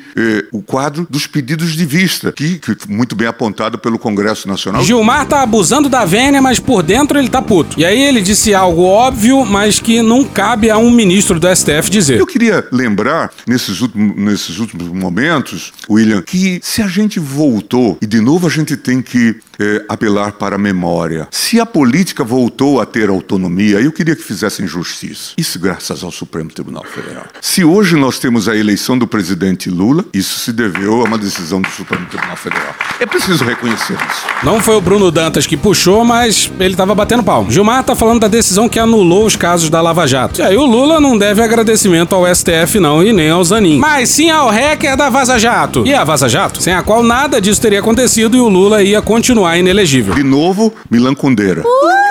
o 0.51 0.63
quadro 0.63 1.07
dos 1.11 1.27
pedidos 1.27 1.73
de 1.73 1.85
vista, 1.85 2.33
que, 2.33 2.59
que 2.59 2.75
muito 2.89 3.15
bem 3.15 3.29
apontado 3.29 3.79
pelo 3.79 3.99
Congresso 3.99 4.49
Nacional. 4.49 4.83
Gilmar 4.83 5.27
tá 5.27 5.43
abusando 5.43 5.91
da 5.91 6.07
vênia, 6.07 6.41
mas 6.41 6.59
por 6.59 6.83
dentro 6.83 7.19
ele 7.19 7.29
tá 7.29 7.43
puto. 7.43 7.79
E 7.79 7.85
aí 7.85 8.01
ele 8.01 8.23
disse 8.23 8.55
algo 8.63 8.83
óbvio, 8.83 9.45
mas 9.45 9.81
que 9.81 10.01
não 10.01 10.25
cabe 10.25 10.71
a 10.71 10.79
um 10.79 10.91
ministro 10.91 11.39
do 11.41 11.55
STF 11.55 11.91
dizer. 11.91 12.19
Eu 12.21 12.27
queria 12.27 12.67
lembrar, 12.71 13.31
nesses 13.47 13.81
últimos, 13.81 14.17
nesses 14.17 14.59
últimos 14.59 14.89
momentos, 14.89 15.73
William, 15.91 16.23
que 16.23 16.61
se 16.63 16.81
a 16.81 16.87
gente 16.87 17.19
voltou, 17.19 17.99
e 18.01 18.07
de 18.07 18.21
novo 18.21 18.47
a 18.47 18.51
gente 18.51 18.77
tem 18.77 19.03
que 19.03 19.37
é, 19.59 19.85
apelar 19.89 20.33
para 20.33 20.57
a 20.57 20.59
memória. 20.59 21.29
Se 21.31 21.61
a 21.61 21.67
política 21.67 22.25
voltou 22.25 22.81
a 22.81 22.87
ter 22.87 23.09
autonomia, 23.09 23.81
eu 23.81 23.93
queria 23.93 24.17
que 24.17 24.23
fizessem 24.23 24.67
justiça. 24.67 25.33
Isso 25.37 25.59
graças 25.59 26.03
ao 26.03 26.11
Supremo 26.11 26.51
Tribunal 26.51 26.85
Federal. 26.85 27.25
Se 27.41 27.65
hoje 27.65 27.97
nós 27.97 28.19
temos 28.19 28.49
a 28.49 28.57
eleição 28.57 28.99
do 28.99 29.07
presidente 29.07 29.71
Lula, 29.71 30.05
isso 30.13 30.39
se 30.39 30.53
deveu 30.53 31.01
a 31.01 31.05
uma 31.05 31.19
decisão 31.19 31.61
do 31.61 31.69
Supremo 31.69 32.07
Tribunal 32.07 32.37
Federal. 32.37 32.75
É 32.99 33.07
preciso 33.07 33.45
reconhecer 33.45 33.95
isso. 33.95 34.27
Não 34.43 34.61
foi 34.61 34.77
o 34.77 34.81
Bruno 34.81 35.11
Dantas 35.11 35.47
que 35.47 35.57
puxou, 35.57 36.05
mas 36.05 36.51
ele 36.59 36.75
estava 36.75 36.95
batendo 36.95 37.23
pau. 37.23 37.51
Gilmar 37.51 37.85
tá 37.85 37.95
falando 37.95 38.21
da 38.21 38.29
decisão 38.29 38.69
que 38.69 38.79
anulou 38.79 39.27
os 39.27 39.37
casos 39.37 39.69
da 39.69 39.81
Lava 39.81 40.07
Jato. 40.07 40.41
E 40.41 40.43
aí 40.43 40.57
o 40.57 40.65
Lula 40.65 41.01
não 41.01 41.19
deve 41.19 41.43
agradecimento 41.43 42.15
ao 42.15 42.33
STF 42.35 42.81
não 42.81 43.03
e 43.03 43.13
nem 43.13 43.31
ao 43.31 43.45
Zanin, 43.45 43.79
mas 43.79 44.09
sim 44.09 44.31
ao 44.31 44.49
hacker 44.49 44.97
da 44.97 45.11
Vaza 45.11 45.39
Jato. 45.39 45.87
E 45.87 45.95
a 45.95 46.05
Vaza 46.05 46.29
Jato, 46.29 46.63
sem 46.63 46.73
a 46.73 46.83
qual 46.83 47.03
nada 47.03 47.41
disso 47.41 47.61
teria 47.61 47.81
acontecido 47.81 48.37
e 48.37 48.41
o 48.41 48.49
Lula 48.49 48.83
ia 48.83 49.03
continuar 49.03 49.42
inelegível. 49.59 50.15
De 50.15 50.23
novo, 50.23 50.73
Milan 50.91 51.15
Kundera. 51.15 51.63
Uh! 51.63 52.03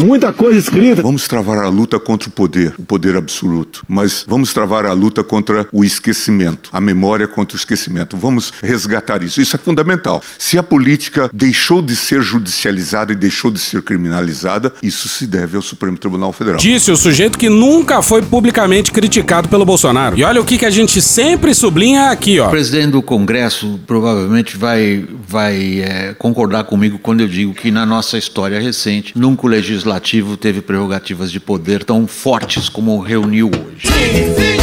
Muita 0.00 0.32
coisa 0.32 0.58
escrita. 0.58 1.02
Vamos 1.02 1.26
travar 1.26 1.58
a 1.58 1.68
luta 1.68 1.98
contra 1.98 2.28
o 2.28 2.32
poder, 2.32 2.74
o 2.78 2.82
poder 2.82 3.16
absoluto. 3.16 3.82
Mas 3.88 4.24
vamos 4.28 4.52
travar 4.52 4.84
a 4.86 4.92
luta 4.92 5.24
contra 5.24 5.66
o 5.72 5.84
esquecimento, 5.84 6.68
a 6.72 6.80
memória 6.80 7.26
contra 7.26 7.56
o 7.56 7.58
esquecimento. 7.58 8.16
Vamos 8.16 8.52
resgatar 8.62 9.22
isso. 9.22 9.40
Isso 9.40 9.56
é 9.56 9.58
fundamental. 9.58 10.22
Se 10.38 10.58
a 10.58 10.62
política 10.62 11.30
deixou 11.32 11.80
de 11.80 11.96
ser 11.96 12.20
judicializada 12.20 13.12
e 13.12 13.16
deixou 13.16 13.50
de 13.50 13.58
ser 13.58 13.82
criminalizada, 13.82 14.72
isso 14.82 15.08
se 15.08 15.26
deve 15.26 15.56
ao 15.56 15.62
Supremo 15.62 15.96
Tribunal 15.96 16.32
Federal. 16.32 16.60
Disse 16.60 16.90
o 16.90 16.96
sujeito 16.96 17.38
que 17.38 17.48
nunca 17.48 18.02
foi 18.02 18.22
publicamente 18.22 18.92
criticado 18.92 19.48
pelo 19.48 19.64
Bolsonaro. 19.64 20.18
E 20.18 20.22
olha 20.22 20.40
o 20.40 20.44
que, 20.44 20.58
que 20.58 20.66
a 20.66 20.70
gente 20.70 21.00
sempre 21.00 21.54
sublinha 21.54 22.10
aqui, 22.10 22.38
ó. 22.38 22.48
O 22.48 22.50
presidente 22.50 22.90
do 22.92 23.02
Congresso 23.02 23.80
provavelmente 23.86 24.56
vai, 24.56 25.04
vai 25.26 25.80
é, 25.80 26.14
concordar 26.18 26.47
comigo 26.64 26.98
quando 26.98 27.20
eu 27.20 27.28
digo 27.28 27.54
que 27.54 27.70
na 27.70 27.84
nossa 27.84 28.18
história 28.18 28.60
recente, 28.60 29.12
nunca 29.16 29.46
o 29.46 29.48
legislativo 29.48 30.36
teve 30.36 30.60
prerrogativas 30.60 31.30
de 31.30 31.40
poder 31.40 31.84
tão 31.84 32.06
fortes 32.06 32.68
como 32.68 32.98
reuniu 33.00 33.48
hoje. 33.48 33.86
Sim, 33.86 34.34
sim, 34.34 34.57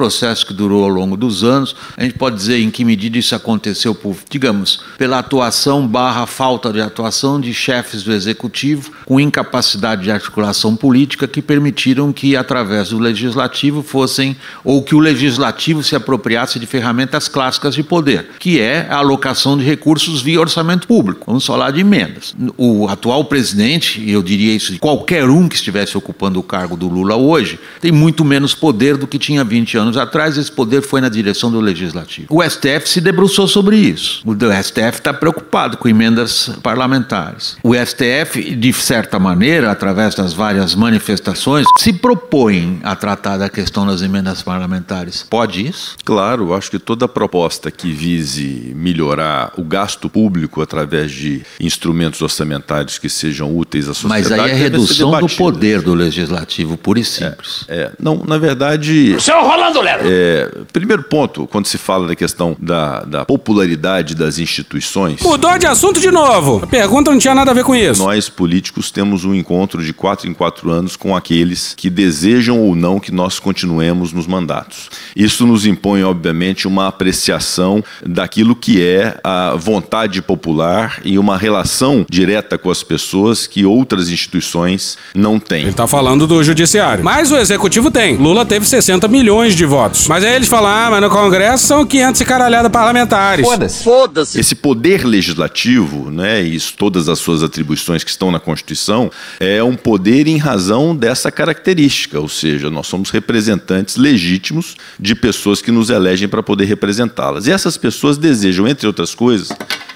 processo 0.00 0.46
que 0.46 0.54
durou 0.54 0.82
ao 0.84 0.88
longo 0.88 1.14
dos 1.14 1.44
anos. 1.44 1.76
A 1.94 2.02
gente 2.02 2.14
pode 2.14 2.34
dizer 2.34 2.58
em 2.58 2.70
que 2.70 2.86
medida 2.86 3.18
isso 3.18 3.34
aconteceu 3.34 3.94
por, 3.94 4.16
digamos, 4.30 4.82
pela 4.96 5.18
atuação 5.18 5.86
barra 5.86 6.24
falta 6.24 6.72
de 6.72 6.80
atuação 6.80 7.38
de 7.38 7.52
chefes 7.52 8.02
do 8.02 8.10
executivo 8.10 8.90
com 9.04 9.20
incapacidade 9.20 10.04
de 10.04 10.10
articulação 10.10 10.74
política 10.74 11.28
que 11.28 11.42
permitiram 11.42 12.14
que, 12.14 12.34
através 12.34 12.88
do 12.88 12.98
legislativo, 12.98 13.82
fossem, 13.82 14.34
ou 14.64 14.82
que 14.82 14.94
o 14.94 14.98
legislativo 14.98 15.82
se 15.82 15.94
apropriasse 15.94 16.58
de 16.58 16.64
ferramentas 16.64 17.28
clássicas 17.28 17.74
de 17.74 17.82
poder, 17.82 18.30
que 18.38 18.58
é 18.58 18.86
a 18.88 18.96
alocação 18.96 19.58
de 19.58 19.64
recursos 19.64 20.22
via 20.22 20.40
orçamento 20.40 20.86
público. 20.86 21.26
Vamos 21.26 21.44
falar 21.44 21.72
de 21.72 21.80
emendas. 21.80 22.34
O 22.56 22.88
atual 22.88 23.26
presidente, 23.26 24.00
e 24.00 24.12
eu 24.12 24.22
diria 24.22 24.54
isso 24.54 24.72
de 24.72 24.78
qualquer 24.78 25.28
um 25.28 25.46
que 25.46 25.56
estivesse 25.56 25.98
ocupando 25.98 26.40
o 26.40 26.42
cargo 26.42 26.74
do 26.74 26.88
Lula 26.88 27.16
hoje, 27.16 27.60
tem 27.82 27.92
muito 27.92 28.24
menos 28.24 28.54
poder 28.54 28.96
do 28.96 29.06
que 29.06 29.18
tinha 29.18 29.44
20 29.44 29.76
anos 29.76 29.89
atrás, 29.96 30.36
esse 30.36 30.50
poder 30.50 30.82
foi 30.82 31.00
na 31.00 31.08
direção 31.08 31.50
do 31.50 31.60
legislativo. 31.60 32.26
O 32.30 32.42
STF 32.42 32.88
se 32.88 33.00
debruçou 33.00 33.46
sobre 33.46 33.76
isso. 33.76 34.22
O 34.24 34.34
STF 34.34 34.98
está 34.98 35.12
preocupado 35.12 35.76
com 35.76 35.88
emendas 35.88 36.50
parlamentares. 36.62 37.56
O 37.62 37.74
STF, 37.74 38.54
de 38.54 38.72
certa 38.72 39.18
maneira, 39.18 39.70
através 39.70 40.14
das 40.14 40.32
várias 40.32 40.74
manifestações, 40.74 41.66
se 41.78 41.92
propõe 41.92 42.80
a 42.82 42.94
tratar 42.94 43.36
da 43.36 43.48
questão 43.48 43.86
das 43.86 44.02
emendas 44.02 44.42
parlamentares. 44.42 45.26
Pode 45.28 45.66
isso? 45.66 45.96
Claro, 46.04 46.54
acho 46.54 46.70
que 46.70 46.78
toda 46.78 47.08
proposta 47.08 47.70
que 47.70 47.92
vise 47.92 48.72
melhorar 48.74 49.52
o 49.56 49.64
gasto 49.64 50.08
público 50.08 50.62
através 50.62 51.10
de 51.10 51.42
instrumentos 51.60 52.20
orçamentários 52.22 52.98
que 52.98 53.08
sejam 53.08 53.56
úteis 53.56 53.88
à 53.88 53.94
sociedade. 53.94 54.28
Mas 54.28 54.32
aí 54.32 54.50
é 54.50 54.54
redução 54.54 55.18
do 55.20 55.28
poder 55.28 55.82
do 55.82 55.94
legislativo, 55.94 56.76
pura 56.76 57.00
e 57.00 57.04
simples. 57.04 57.64
É, 57.68 57.80
é. 57.80 57.92
não, 57.98 58.22
na 58.26 58.38
verdade. 58.38 59.20
Seu 59.20 59.40
Rolando 59.42 59.79
É, 60.04 60.50
primeiro 60.72 61.02
ponto, 61.02 61.46
quando 61.46 61.66
se 61.66 61.78
fala 61.78 62.06
da 62.06 62.14
questão 62.14 62.56
da, 62.58 63.00
da 63.00 63.24
popularidade 63.24 64.14
das 64.14 64.38
instituições. 64.38 65.20
Mudou 65.22 65.58
de 65.58 65.66
assunto 65.66 66.00
de 66.00 66.10
novo. 66.10 66.60
A 66.62 66.66
pergunta 66.66 67.10
não 67.10 67.18
tinha 67.18 67.34
nada 67.34 67.50
a 67.50 67.54
ver 67.54 67.64
com 67.64 67.74
isso. 67.74 68.02
Nós, 68.02 68.28
políticos, 68.28 68.90
temos 68.90 69.24
um 69.24 69.34
encontro 69.34 69.82
de 69.82 69.92
quatro 69.92 70.28
em 70.28 70.34
quatro 70.34 70.70
anos 70.70 70.96
com 70.96 71.16
aqueles 71.16 71.74
que 71.76 71.88
desejam 71.88 72.60
ou 72.60 72.74
não 72.74 73.00
que 73.00 73.12
nós 73.12 73.38
continuemos 73.38 74.12
nos 74.12 74.26
mandatos. 74.26 74.90
Isso 75.14 75.46
nos 75.46 75.66
impõe, 75.66 76.02
obviamente, 76.02 76.66
uma 76.66 76.88
apreciação 76.88 77.82
daquilo 78.04 78.54
que 78.54 78.84
é 78.84 79.18
a 79.22 79.54
vontade 79.56 80.22
popular 80.22 81.00
e 81.04 81.18
uma 81.18 81.36
relação 81.36 82.04
direta 82.08 82.58
com 82.58 82.70
as 82.70 82.82
pessoas 82.82 83.46
que 83.46 83.64
outras 83.64 84.10
instituições 84.10 84.98
não 85.14 85.38
têm. 85.38 85.62
Ele 85.62 85.72
tá 85.72 85.86
falando 85.86 86.26
do 86.26 86.42
judiciário. 86.42 87.04
Mas 87.04 87.30
o 87.30 87.36
executivo 87.36 87.90
tem. 87.90 88.16
Lula 88.16 88.44
teve 88.44 88.66
60 88.66 89.08
milhões 89.08 89.54
de 89.54 89.59
votos. 89.64 90.06
Mas 90.08 90.24
aí 90.24 90.34
eles 90.34 90.48
falam, 90.48 90.70
ah, 90.70 90.88
mas 90.90 91.00
no 91.00 91.10
Congresso 91.10 91.66
são 91.66 91.84
500 91.84 92.20
e 92.20 92.24
caralhada 92.24 92.70
parlamentares. 92.70 93.46
Foda-se. 93.46 93.84
Foda-se. 93.84 94.40
Esse 94.40 94.54
poder 94.54 95.04
legislativo, 95.04 96.10
né, 96.10 96.42
e 96.42 96.54
isso, 96.54 96.74
todas 96.76 97.08
as 97.08 97.18
suas 97.18 97.42
atribuições 97.42 98.04
que 98.04 98.10
estão 98.10 98.30
na 98.30 98.40
Constituição, 98.40 99.10
é 99.38 99.62
um 99.62 99.76
poder 99.76 100.26
em 100.26 100.36
razão 100.36 100.94
dessa 100.94 101.30
característica, 101.30 102.18
ou 102.18 102.28
seja, 102.28 102.70
nós 102.70 102.86
somos 102.86 103.10
representantes 103.10 103.96
legítimos 103.96 104.76
de 104.98 105.14
pessoas 105.14 105.62
que 105.62 105.70
nos 105.70 105.90
elegem 105.90 106.28
para 106.28 106.42
poder 106.42 106.64
representá-las. 106.64 107.46
E 107.46 107.52
essas 107.52 107.76
pessoas 107.76 108.16
desejam, 108.16 108.66
entre 108.68 108.86
outras 108.86 109.14
coisas, 109.14 109.50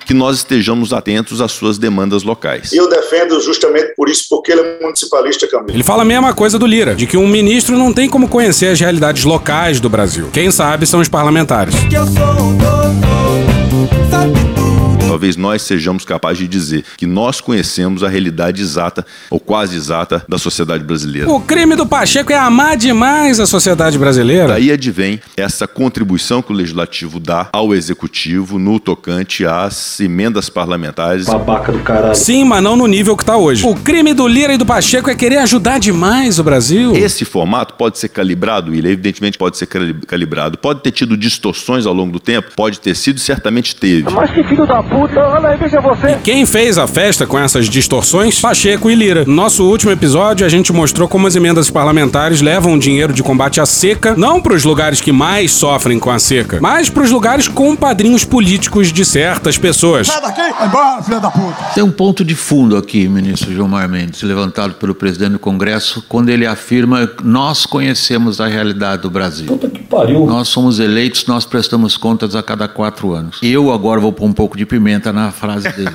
que 0.04 0.14
nós 0.14 0.38
estejamos 0.38 0.92
atentos 0.92 1.40
às 1.40 1.52
suas 1.52 1.78
demandas 1.78 2.22
locais. 2.22 2.72
E 2.72 2.76
eu 2.76 2.88
defendo 2.88 3.40
justamente 3.40 3.94
por 3.94 4.08
isso, 4.08 4.26
porque 4.28 4.52
ele 4.52 4.60
é 4.60 4.78
municipalista, 4.82 5.46
Camilo. 5.46 5.72
Ele 5.72 5.84
fala 5.84 6.02
a 6.02 6.04
mesma 6.04 6.34
coisa 6.34 6.58
do 6.58 6.66
Lira, 6.66 6.94
de 6.94 7.06
que 7.06 7.16
um 7.16 7.28
ministro 7.28 7.76
não 7.76 7.92
tem 7.92 8.08
como 8.08 8.28
conhecer 8.28 8.66
as 8.66 8.80
realidades 8.80 9.24
locais 9.24 9.80
do 9.80 9.88
Brasil. 9.88 10.28
Quem 10.32 10.50
sabe 10.50 10.86
são 10.86 11.00
os 11.00 11.08
parlamentares. 11.08 11.74
Que 11.88 11.96
eu 11.96 12.06
sou 12.06 12.44
um 12.44 12.56
doutor, 12.56 14.10
sabe 14.10 14.32
tudo. 14.54 14.73
Talvez 15.14 15.36
nós 15.36 15.62
sejamos 15.62 16.04
capazes 16.04 16.38
de 16.38 16.48
dizer 16.48 16.84
que 16.96 17.06
nós 17.06 17.40
conhecemos 17.40 18.02
a 18.02 18.08
realidade 18.08 18.60
exata 18.60 19.06
ou 19.30 19.38
quase 19.38 19.76
exata 19.76 20.24
da 20.28 20.38
sociedade 20.38 20.82
brasileira. 20.82 21.30
O 21.30 21.40
crime 21.40 21.76
do 21.76 21.86
Pacheco 21.86 22.32
é 22.32 22.36
amar 22.36 22.76
demais 22.76 23.38
a 23.38 23.46
sociedade 23.46 23.96
brasileira. 23.96 24.48
Daí 24.48 24.72
advém 24.72 25.20
essa 25.36 25.68
contribuição 25.68 26.42
que 26.42 26.50
o 26.50 26.54
legislativo 26.56 27.20
dá 27.20 27.48
ao 27.52 27.72
executivo 27.72 28.58
no 28.58 28.80
tocante 28.80 29.46
às 29.46 30.00
emendas 30.00 30.48
parlamentares. 30.48 31.26
Babaca 31.26 31.70
do 31.70 31.78
caralho. 31.78 32.16
Sim, 32.16 32.42
mas 32.44 32.60
não 32.60 32.74
no 32.74 32.88
nível 32.88 33.16
que 33.16 33.24
tá 33.24 33.36
hoje. 33.36 33.64
O 33.64 33.76
crime 33.76 34.12
do 34.14 34.26
Lira 34.26 34.52
e 34.54 34.58
do 34.58 34.66
Pacheco 34.66 35.08
é 35.08 35.14
querer 35.14 35.36
ajudar 35.36 35.78
demais 35.78 36.40
o 36.40 36.42
Brasil. 36.42 36.92
Esse 36.96 37.24
formato 37.24 37.74
pode 37.74 37.98
ser 38.00 38.08
calibrado, 38.08 38.72
William, 38.72 38.90
evidentemente 38.90 39.38
pode 39.38 39.56
ser 39.58 39.66
cali- 39.66 39.94
calibrado. 40.08 40.58
Pode 40.58 40.80
ter 40.80 40.90
tido 40.90 41.16
distorções 41.16 41.86
ao 41.86 41.94
longo 41.94 42.10
do 42.10 42.18
tempo, 42.18 42.50
pode 42.56 42.80
ter 42.80 42.96
sido, 42.96 43.20
certamente 43.20 43.76
teve. 43.76 44.10
Mas 44.10 44.32
que 44.32 44.42
filho 44.42 44.66
da 44.66 44.82
puta, 44.82 45.03
olha 45.16 45.48
aí, 45.48 45.56
veja 45.58 45.80
você. 45.80 46.18
Quem 46.22 46.46
fez 46.46 46.78
a 46.78 46.86
festa 46.86 47.26
com 47.26 47.38
essas 47.38 47.68
distorções? 47.68 48.40
Pacheco 48.40 48.90
e 48.90 48.94
Lira. 48.94 49.24
No 49.26 49.34
nosso 49.34 49.64
último 49.64 49.92
episódio, 49.92 50.46
a 50.46 50.48
gente 50.48 50.72
mostrou 50.72 51.08
como 51.08 51.26
as 51.26 51.36
emendas 51.36 51.70
parlamentares 51.70 52.40
levam 52.40 52.78
dinheiro 52.78 53.12
de 53.12 53.22
combate 53.22 53.60
à 53.60 53.66
seca, 53.66 54.14
não 54.16 54.40
para 54.40 54.54
os 54.54 54.64
lugares 54.64 55.00
que 55.00 55.12
mais 55.12 55.52
sofrem 55.52 55.98
com 55.98 56.10
a 56.10 56.18
seca, 56.18 56.58
mas 56.60 56.88
para 56.88 57.02
os 57.02 57.10
lugares 57.10 57.48
com 57.48 57.76
padrinhos 57.76 58.24
políticos 58.24 58.92
de 58.92 59.04
certas 59.04 59.58
pessoas. 59.58 60.06
Sai 60.06 60.20
daqui, 60.20 60.40
vai 60.40 60.68
embora, 60.68 61.02
filha 61.02 61.20
da 61.20 61.30
puta. 61.30 61.64
Tem 61.74 61.82
um 61.82 61.90
ponto 61.90 62.24
de 62.24 62.34
fundo 62.34 62.76
aqui, 62.76 63.08
ministro 63.08 63.52
Gilmar 63.52 63.88
Mendes, 63.88 64.22
levantado 64.22 64.74
pelo 64.74 64.94
presidente 64.94 65.32
do 65.32 65.38
Congresso, 65.38 66.04
quando 66.08 66.28
ele 66.28 66.46
afirma 66.46 67.10
nós 67.22 67.66
conhecemos 67.66 68.40
a 68.40 68.46
realidade 68.46 69.02
do 69.02 69.10
Brasil. 69.10 69.46
Puta 69.46 69.68
que 69.68 69.82
pariu. 69.82 70.26
Nós 70.26 70.48
somos 70.48 70.78
eleitos, 70.78 71.26
nós 71.26 71.44
prestamos 71.44 71.96
contas 71.96 72.34
a 72.34 72.42
cada 72.42 72.68
quatro 72.68 73.12
anos. 73.12 73.38
Eu 73.42 73.72
agora 73.72 74.00
vou 74.00 74.12
pôr 74.12 74.26
um 74.26 74.32
pouco 74.32 74.56
de 74.56 74.64
pimenta 74.64 74.83
na 75.12 75.32
frase 75.32 75.70
dele. 75.72 75.94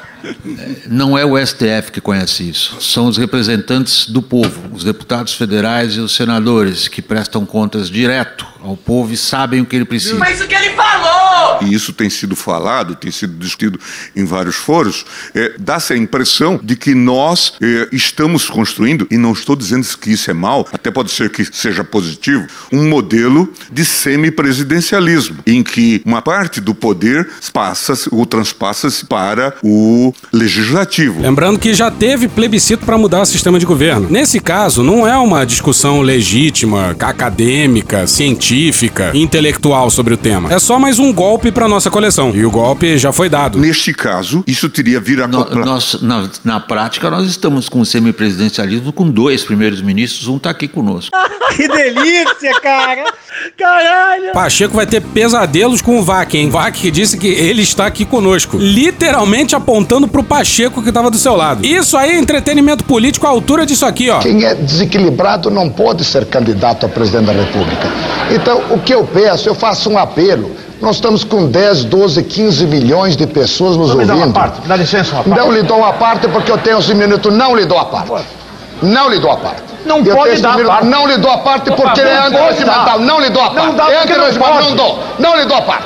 Não 0.86 1.16
é 1.16 1.24
o 1.24 1.36
STF 1.38 1.90
que 1.92 2.00
conhece 2.00 2.48
isso. 2.48 2.80
São 2.80 3.06
os 3.06 3.16
representantes 3.16 4.08
do 4.08 4.22
povo, 4.22 4.70
os 4.72 4.84
deputados 4.84 5.34
federais 5.34 5.94
e 5.94 6.00
os 6.00 6.14
senadores, 6.14 6.88
que 6.88 7.02
prestam 7.02 7.44
contas 7.44 7.88
direto 7.88 8.46
ao 8.62 8.76
povo 8.76 9.12
e 9.12 9.16
sabem 9.16 9.60
o 9.60 9.66
que 9.66 9.76
ele 9.76 9.84
precisa. 9.84 10.16
Mas 10.16 10.38
isso 10.38 10.48
que 10.48 10.54
ele 10.54 10.70
falou! 10.70 11.19
E 11.62 11.74
isso 11.74 11.92
tem 11.92 12.10
sido 12.10 12.36
falado, 12.36 12.94
tem 12.94 13.10
sido 13.10 13.34
discutido 13.34 13.78
em 14.14 14.24
vários 14.24 14.56
foros, 14.56 15.04
é, 15.34 15.54
dá-se 15.58 15.92
a 15.92 15.96
impressão 15.96 16.60
de 16.62 16.76
que 16.76 16.94
nós 16.94 17.54
é, 17.60 17.88
estamos 17.92 18.48
construindo, 18.48 19.06
e 19.10 19.16
não 19.16 19.32
estou 19.32 19.56
dizendo 19.56 19.86
que 19.98 20.10
isso 20.10 20.30
é 20.30 20.34
mal, 20.34 20.68
até 20.72 20.90
pode 20.90 21.10
ser 21.10 21.30
que 21.30 21.44
seja 21.44 21.82
positivo, 21.82 22.46
um 22.72 22.88
modelo 22.88 23.52
de 23.72 23.84
semipresidencialismo, 23.84 25.38
em 25.46 25.62
que 25.62 26.02
uma 26.04 26.22
parte 26.22 26.60
do 26.60 26.74
poder 26.74 27.28
passa 27.52 27.94
ou 28.10 28.24
transpassa-se 28.26 29.04
para 29.06 29.54
o 29.62 30.12
legislativo. 30.32 31.20
Lembrando 31.20 31.58
que 31.58 31.74
já 31.74 31.90
teve 31.90 32.28
plebiscito 32.28 32.84
para 32.84 32.96
mudar 32.98 33.22
o 33.22 33.26
sistema 33.26 33.58
de 33.58 33.66
governo. 33.66 34.08
Nesse 34.10 34.40
caso, 34.40 34.82
não 34.82 35.06
é 35.06 35.16
uma 35.16 35.44
discussão 35.44 36.00
legítima, 36.00 36.96
acadêmica, 37.00 38.06
científica, 38.06 39.10
intelectual 39.14 39.90
sobre 39.90 40.14
o 40.14 40.16
tema. 40.16 40.52
É 40.52 40.58
só 40.58 40.78
mais 40.78 40.98
um 40.98 41.12
golpe 41.12 41.49
para 41.52 41.68
nossa 41.68 41.90
coleção. 41.90 42.30
E 42.34 42.44
o 42.44 42.50
golpe 42.50 42.96
já 42.98 43.12
foi 43.12 43.28
dado. 43.28 43.58
Neste 43.58 43.92
caso, 43.92 44.42
isso 44.46 44.68
teria 44.68 45.00
vir 45.00 45.20
a 45.22 45.26
No- 45.28 45.44
nós, 45.54 45.98
na, 46.02 46.28
na 46.44 46.60
prática, 46.60 47.10
nós 47.10 47.26
estamos 47.28 47.68
com 47.68 47.80
o 47.80 47.86
semipresidencialismo 47.86 48.92
com 48.92 49.08
dois 49.10 49.42
primeiros 49.44 49.80
ministros, 49.82 50.28
um 50.28 50.36
está 50.36 50.50
aqui 50.50 50.68
conosco. 50.68 51.10
Que 51.50 51.66
delícia, 51.66 52.60
cara. 52.62 53.12
Caralho. 53.58 54.32
Pacheco 54.32 54.74
vai 54.76 54.86
ter 54.86 55.00
pesadelos 55.00 55.82
com 55.82 55.98
o 55.98 56.02
Vac, 56.02 56.32
hein? 56.34 56.48
Vac 56.48 56.72
que 56.78 56.90
disse 56.92 57.18
que 57.18 57.26
ele 57.26 57.62
está 57.62 57.86
aqui 57.86 58.04
conosco. 58.04 58.56
Literalmente 58.56 59.54
apontando 59.56 60.06
pro 60.06 60.22
Pacheco 60.22 60.80
que 60.80 60.92
tava 60.92 61.10
do 61.10 61.18
seu 61.18 61.34
lado. 61.34 61.66
Isso 61.66 61.96
aí 61.96 62.10
é 62.12 62.18
entretenimento 62.18 62.84
político 62.84 63.26
à 63.26 63.30
altura 63.30 63.66
disso 63.66 63.84
aqui, 63.84 64.08
ó. 64.10 64.20
Quem 64.20 64.44
é 64.44 64.54
desequilibrado 64.54 65.50
não 65.50 65.68
pode 65.68 66.04
ser 66.04 66.24
candidato 66.26 66.86
a 66.86 66.88
presidente 66.88 67.26
da 67.26 67.32
República. 67.32 67.88
Então, 68.30 68.62
o 68.70 68.78
que 68.78 68.94
eu 68.94 69.04
peço, 69.04 69.48
eu 69.48 69.54
faço 69.54 69.90
um 69.90 69.98
apelo. 69.98 70.52
Nós 70.80 70.96
estamos 70.96 71.24
com 71.24 71.46
10, 71.46 71.84
12, 71.84 72.22
15 72.22 72.66
milhões 72.66 73.14
de 73.16 73.26
pessoas 73.26 73.76
nos 73.76 73.90
Só 73.90 73.96
me 73.96 74.06
dá 74.06 74.14
ouvindo. 74.14 74.28
uma 74.28 74.34
parte, 74.40 74.66
dá 74.66 74.76
licença, 74.76 75.14
uma 75.16 75.24
parte. 75.24 75.38
Não 75.38 75.52
lhe 75.52 75.62
dou 75.62 75.78
uma 75.78 75.92
parte 75.92 76.26
porque 76.28 76.50
eu 76.50 76.56
tenho 76.58 76.78
esse 76.78 76.94
minuto. 76.94 77.30
Não 77.30 77.54
lhe 77.54 77.66
dou 77.66 77.78
a 77.78 77.84
parte. 77.84 78.10
Não 78.82 79.10
lhe 79.10 79.18
dou 79.18 79.30
a 79.30 79.36
parte. 79.36 79.62
Não 79.84 79.98
Eu 79.98 80.16
pode 80.16 80.40
dar 80.40 80.56
minuto. 80.56 80.68
parte. 80.68 80.86
Não 80.86 81.06
lhe 81.06 81.16
dou 81.18 81.30
a 81.30 81.38
parte 81.38 81.70
Opa, 81.70 81.82
porque 81.82 82.02
não 82.02 82.10
é 82.10 82.26
antirregimental. 82.26 82.98
Não 83.00 83.20
lhe 83.20 83.28
dou 83.30 83.42
a 83.42 83.46
Não 83.52 83.54
parte. 83.54 83.76
dá 83.76 83.90
é 83.90 83.94
não 83.94 84.02
antirregimental. 84.02 84.52
pode. 84.54 84.68
Não 84.68 84.76
dou. 84.76 84.98
Não 85.18 85.36
lhe 85.36 85.44
dou 85.44 85.56
a 85.58 85.62
parte. 85.62 85.84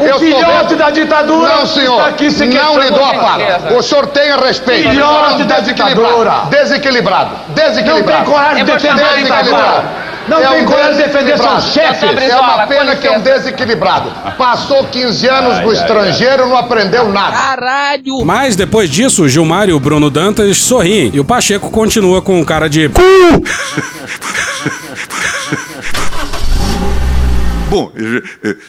O 0.00 0.18
filhote 0.18 0.74
da 0.76 0.90
ditadura 0.90 1.48
Não, 1.56 1.66
senhor. 1.66 1.98
está 1.98 2.08
aqui 2.08 2.30
se 2.30 2.46
não 2.46 2.78
lhe 2.78 2.90
dou 2.90 3.04
a 3.04 3.10
certeza. 3.36 3.76
O 3.78 3.82
senhor 3.82 4.06
tenha 4.08 4.36
respeito. 4.36 4.88
Filhote 4.90 5.42
é 5.42 5.44
um 5.44 5.46
da 5.46 5.60
desequilibrado. 5.60 6.00
ditadura. 6.00 6.32
Desequilibrado. 6.50 7.30
Desequilibrado. 7.48 8.18
Não 8.18 8.24
tem 8.24 8.32
coragem 8.32 8.64
de 8.64 8.72
defender 8.72 9.04
a 9.04 9.16
ditadura. 9.16 9.84
Não 10.28 10.40
tem 10.52 10.64
coragem 10.64 10.92
de 10.96 11.02
defender 11.02 11.38
seus 11.38 11.64
chefes. 11.72 12.22
É 12.22 12.36
uma 12.36 12.66
pena 12.66 12.96
que 12.96 13.06
é 13.06 13.10
um 13.10 13.20
desequilibrado. 13.20 14.10
Passou 14.38 14.84
15 14.84 15.28
anos 15.28 15.60
no 15.60 15.72
estrangeiro, 15.72 16.46
não 16.48 16.56
aprendeu 16.56 17.08
nada. 17.08 17.36
Caralho! 17.36 18.24
Mas 18.24 18.54
depois 18.56 18.88
disso, 18.88 19.28
Gilmar 19.28 19.68
e 19.68 19.72
o 19.72 19.80
Bruno 19.80 20.08
Dantas 20.10 20.56
sorriem. 20.58 21.10
E 21.12 21.20
o 21.20 21.24
Pacheco 21.24 21.70
continua 21.70 22.22
com 22.22 22.38
um 22.38 22.44
cara 22.44 22.68
de. 22.68 22.88
Bom, 27.70 27.92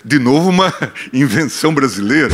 de 0.05 0.19
novo 0.19 0.51
uma 0.51 0.71
invenção 1.11 1.73
brasileira. 1.73 2.29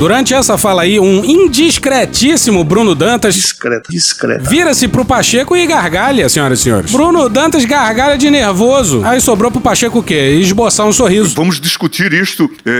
Durante 0.00 0.34
essa 0.34 0.58
fala 0.58 0.82
aí, 0.82 0.98
um 0.98 1.24
indiscretíssimo 1.24 2.64
Bruno 2.64 2.92
Dantas. 2.92 3.36
Discreto, 3.36 3.88
discreto. 3.88 4.50
Vira-se 4.50 4.88
pro 4.88 5.04
Pacheco 5.04 5.56
e 5.56 5.64
gargalha, 5.68 6.28
senhoras 6.28 6.58
e 6.58 6.62
senhores. 6.64 6.90
Bruno 6.90 7.28
Dantas 7.28 7.64
gargalha 7.64 8.18
de 8.18 8.28
nervoso. 8.30 9.00
Aí 9.04 9.20
sobrou 9.20 9.48
pro 9.48 9.60
Pacheco 9.60 10.00
o 10.00 10.02
quê? 10.02 10.40
Esboçar 10.40 10.86
um 10.86 10.92
sorriso. 10.92 11.36
Vamos 11.36 11.60
discutir 11.60 12.12
isto. 12.12 12.50
É, 12.66 12.70
é, 12.70 12.74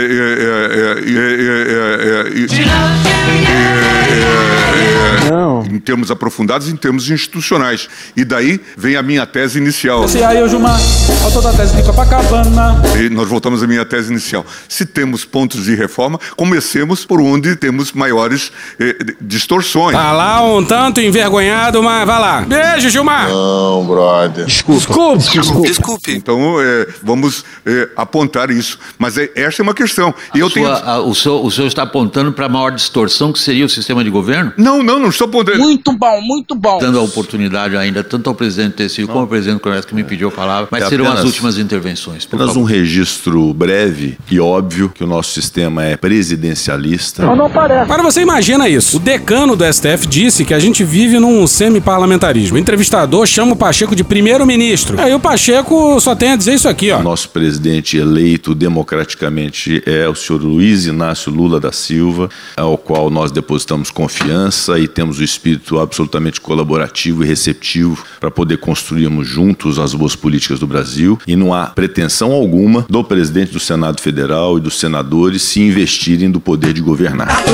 é, 5.27 5.31
Não. 5.31 5.63
Em 5.63 5.79
termos 5.79 6.11
aprofundados, 6.11 6.69
em 6.69 6.75
termos 6.75 7.09
institucionais. 7.09 7.89
E 8.17 8.25
daí 8.25 8.61
vem 8.77 8.97
a 8.97 9.03
minha 9.03 9.25
tese 9.25 9.59
inicial. 9.59 10.05
Esse 10.05 10.25
aí, 10.25 10.49
Gilmar, 10.49 10.81
autor 11.23 11.43
da 11.43 11.53
tese 11.53 11.77
de 11.77 11.83
Copacabana. 11.83 12.80
E 13.01 13.09
nós 13.09 13.29
voltamos 13.29 13.63
à 13.63 13.67
minha 13.67 13.85
tese 13.85 14.11
inicial. 14.11 14.45
Se 14.69 14.85
temos 14.85 15.25
pontos 15.25 15.65
de 15.65 15.75
reforma, 15.75 16.21
comecemos 16.37 17.05
por 17.07 17.19
onde 17.21 17.57
temos 17.57 17.93
maiores 17.93 18.53
eh, 18.79 18.95
distorções. 19.21 19.97
Tá 19.97 20.13
lá 20.13 20.43
um 20.45 20.63
tanto 20.63 21.01
envergonhado, 21.01 21.83
mas 21.83 22.07
vai 22.07 22.21
lá. 22.21 22.41
Beijo, 22.43 22.91
Gilmar. 22.91 23.29
Não, 23.31 23.87
brother. 23.87 24.45
Desculpa. 24.45 25.17
Desculpe. 25.17 25.69
Desculpe. 25.69 26.13
Então, 26.15 26.61
eh, 26.61 26.87
vamos 27.03 27.43
eh, 27.65 27.89
apontar 27.97 28.51
isso. 28.51 28.79
Mas 28.99 29.17
eh, 29.17 29.31
esta 29.35 29.63
é 29.63 29.65
uma 29.65 29.73
questão. 29.75 30.15
E 30.35 30.41
eu 30.41 30.51
tenho. 30.51 30.67
Sua- 30.67 30.81
a- 30.85 31.01
o, 31.01 31.15
senhor, 31.15 31.43
o 31.45 31.51
senhor 31.51 31.69
está 31.69 31.85
apontando 31.85 32.33
para 32.33 32.47
a 32.47 32.49
maior 32.51 32.71
distorção 32.71 33.33
que 33.33 33.39
seria 33.39 33.65
o 33.65 33.69
sistema 33.69 34.05
de 34.05 34.11
governo? 34.11 34.53
Não, 34.59 34.83
Não, 34.83 34.99
não, 34.99 35.09
estou 35.09 35.27
podendo. 35.29 35.59
Muito 35.61 35.93
bom, 35.97 36.21
muito 36.21 36.55
bom. 36.55 36.79
Dando 36.79 36.99
a 36.99 37.03
oportunidade 37.03 37.77
ainda, 37.79 38.05
tanto 38.05 38.29
ao 38.29 38.35
presidente 38.35 38.75
Tecido 38.75 39.09
como 39.09 39.21
ao 39.21 39.27
presidente 39.27 39.61
Congresso 39.61 39.87
que 39.87 39.95
me 39.95 40.05
pediu 40.05 40.29
a 40.29 40.33
palavra, 40.33 40.69
mas 40.71 40.83
É 40.85 40.89
serão 40.89 41.05
as 41.07 41.11
apenas- 41.13 41.27
últimas 41.27 41.59
intervenções. 41.59 42.27
por 42.27 42.37
Apenas 42.37 42.55
favor. 42.55 42.61
um 42.63 42.65
registro 42.71 43.53
breve 43.53 44.17
e 44.31 44.39
óbvio 44.39 44.89
que 44.89 45.03
o 45.03 45.07
nosso 45.07 45.33
sistema 45.33 45.85
é 45.85 45.97
presidencialista. 45.97 47.25
Agora 47.27 48.03
você 48.03 48.21
imagina 48.21 48.69
isso. 48.69 48.99
O 48.99 49.01
decano 49.01 49.57
do 49.57 49.65
STF 49.65 50.07
disse 50.07 50.45
que 50.45 50.55
a 50.55 50.59
gente 50.59 50.85
vive 50.85 51.19
num 51.19 51.45
semi-parlamentarismo. 51.49 52.57
O 52.57 52.61
entrevistador 52.61 53.27
chama 53.27 53.53
o 53.55 53.57
Pacheco 53.57 53.97
de 53.97 54.05
primeiro-ministro. 54.05 55.01
Aí 55.01 55.13
o 55.13 55.19
Pacheco 55.19 55.99
só 56.01 56.15
tem 56.15 56.31
a 56.31 56.37
dizer 56.37 56.55
isso 56.55 56.69
aqui, 56.69 56.93
ó. 56.93 57.03
Nosso 57.03 57.31
presidente 57.31 57.97
eleito 57.97 58.55
democraticamente 58.55 59.83
é 59.85 60.09
o 60.09 60.15
senhor 60.15 60.41
Luiz 60.41 60.87
Inácio 60.87 61.33
Lula 61.33 61.59
da 61.59 61.73
Silva, 61.73 62.29
ao 62.57 62.79
qual 62.79 63.11
nós 63.11 63.33
depositamos 63.33 63.91
confiança 63.91 64.79
e 64.79 64.87
temos 64.87 65.19
o 65.19 65.25
espírito 65.25 65.81
absolutamente 65.81 66.41
colaborativo 66.41 67.25
e 67.25 67.27
receptivo 67.27 68.05
para 68.21 68.31
poder 68.31 68.59
construirmos 68.59 69.27
juntos 69.27 69.79
as 69.79 69.93
boas 69.93 70.15
políticas 70.15 70.61
do 70.61 70.69
Brasil. 70.69 71.19
E 71.27 71.35
não 71.35 71.53
há 71.53 71.67
pretensão 71.67 72.31
alguma 72.31 72.60
do 72.89 73.05
presidente 73.05 73.53
do 73.53 73.61
Senado 73.61 74.01
Federal 74.01 74.59
e 74.59 74.61
dos 74.61 74.79
senadores 74.79 75.43
se 75.43 75.61
investirem 75.61 76.31
do 76.31 76.41
poder 76.41 76.73
de 76.73 76.81
governar. 76.81 77.45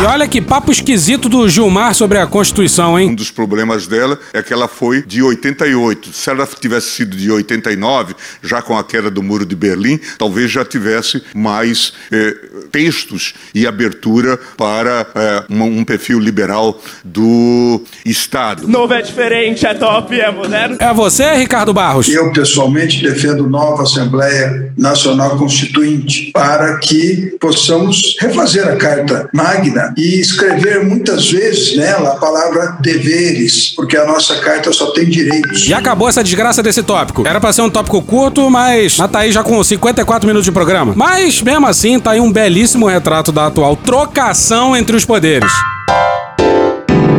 E 0.00 0.04
olha 0.04 0.28
que 0.28 0.40
papo 0.40 0.70
esquisito 0.70 1.28
do 1.28 1.48
Gilmar 1.48 1.94
sobre 1.94 2.18
a 2.18 2.26
Constituição, 2.26 2.98
hein? 2.98 3.10
Um 3.10 3.14
dos 3.14 3.30
problemas 3.30 3.86
dela 3.86 4.18
é 4.32 4.42
que 4.42 4.52
ela 4.52 4.68
foi 4.68 5.02
de 5.02 5.22
88. 5.22 6.12
Se 6.12 6.30
ela 6.30 6.46
tivesse 6.46 6.90
sido 6.90 7.16
de 7.16 7.30
89, 7.30 8.14
já 8.42 8.60
com 8.60 8.76
a 8.76 8.84
queda 8.84 9.10
do 9.10 9.22
Muro 9.22 9.46
de 9.46 9.56
Berlim, 9.56 9.98
talvez 10.18 10.50
já 10.50 10.64
tivesse 10.64 11.22
mais 11.34 11.92
eh, 12.12 12.34
textos 12.70 13.34
e 13.54 13.66
abertura 13.66 14.38
para 14.56 15.06
eh, 15.14 15.44
um, 15.50 15.62
um 15.80 15.84
perfil 15.84 16.18
liberal 16.18 16.80
do 17.04 17.82
Estado. 18.04 18.68
Novo 18.68 18.92
é 18.92 19.02
diferente, 19.02 19.66
é 19.66 19.74
top, 19.74 20.18
é 20.18 20.30
moderno. 20.30 20.76
É 20.78 20.92
você, 20.92 21.34
Ricardo 21.34 21.72
Barros? 21.72 22.08
Eu, 22.08 22.32
pessoalmente, 22.32 23.02
defendo 23.02 23.48
nova 23.48 23.86
Assembleia 23.96 24.72
Nacional 24.76 25.36
Constituinte 25.36 26.30
para 26.32 26.76
que 26.78 27.36
possamos 27.40 28.16
refazer 28.20 28.68
a 28.68 28.76
Carta 28.76 29.28
Magna 29.32 29.94
e 29.96 30.20
escrever 30.20 30.84
muitas 30.84 31.30
vezes 31.30 31.76
nela 31.76 32.10
a 32.10 32.16
palavra 32.16 32.76
deveres, 32.80 33.72
porque 33.74 33.96
a 33.96 34.04
nossa 34.04 34.36
Carta 34.36 34.72
só 34.72 34.90
tem 34.92 35.08
direitos. 35.08 35.66
E 35.66 35.72
acabou 35.72 36.08
essa 36.08 36.22
desgraça 36.22 36.62
desse 36.62 36.82
tópico. 36.82 37.26
Era 37.26 37.40
pra 37.40 37.52
ser 37.52 37.62
um 37.62 37.70
tópico 37.70 38.02
curto, 38.02 38.50
mas 38.50 38.96
tá 38.96 39.20
aí 39.20 39.32
já 39.32 39.42
com 39.42 39.62
54 39.62 40.26
minutos 40.26 40.44
de 40.44 40.52
programa. 40.52 40.92
Mas, 40.94 41.40
mesmo 41.40 41.66
assim, 41.66 41.98
tá 41.98 42.12
aí 42.12 42.20
um 42.20 42.30
belíssimo 42.30 42.86
retrato 42.86 43.32
da 43.32 43.46
atual 43.46 43.76
trocação 43.76 44.76
entre 44.76 44.96
os 44.96 45.04
poderes. 45.04 45.50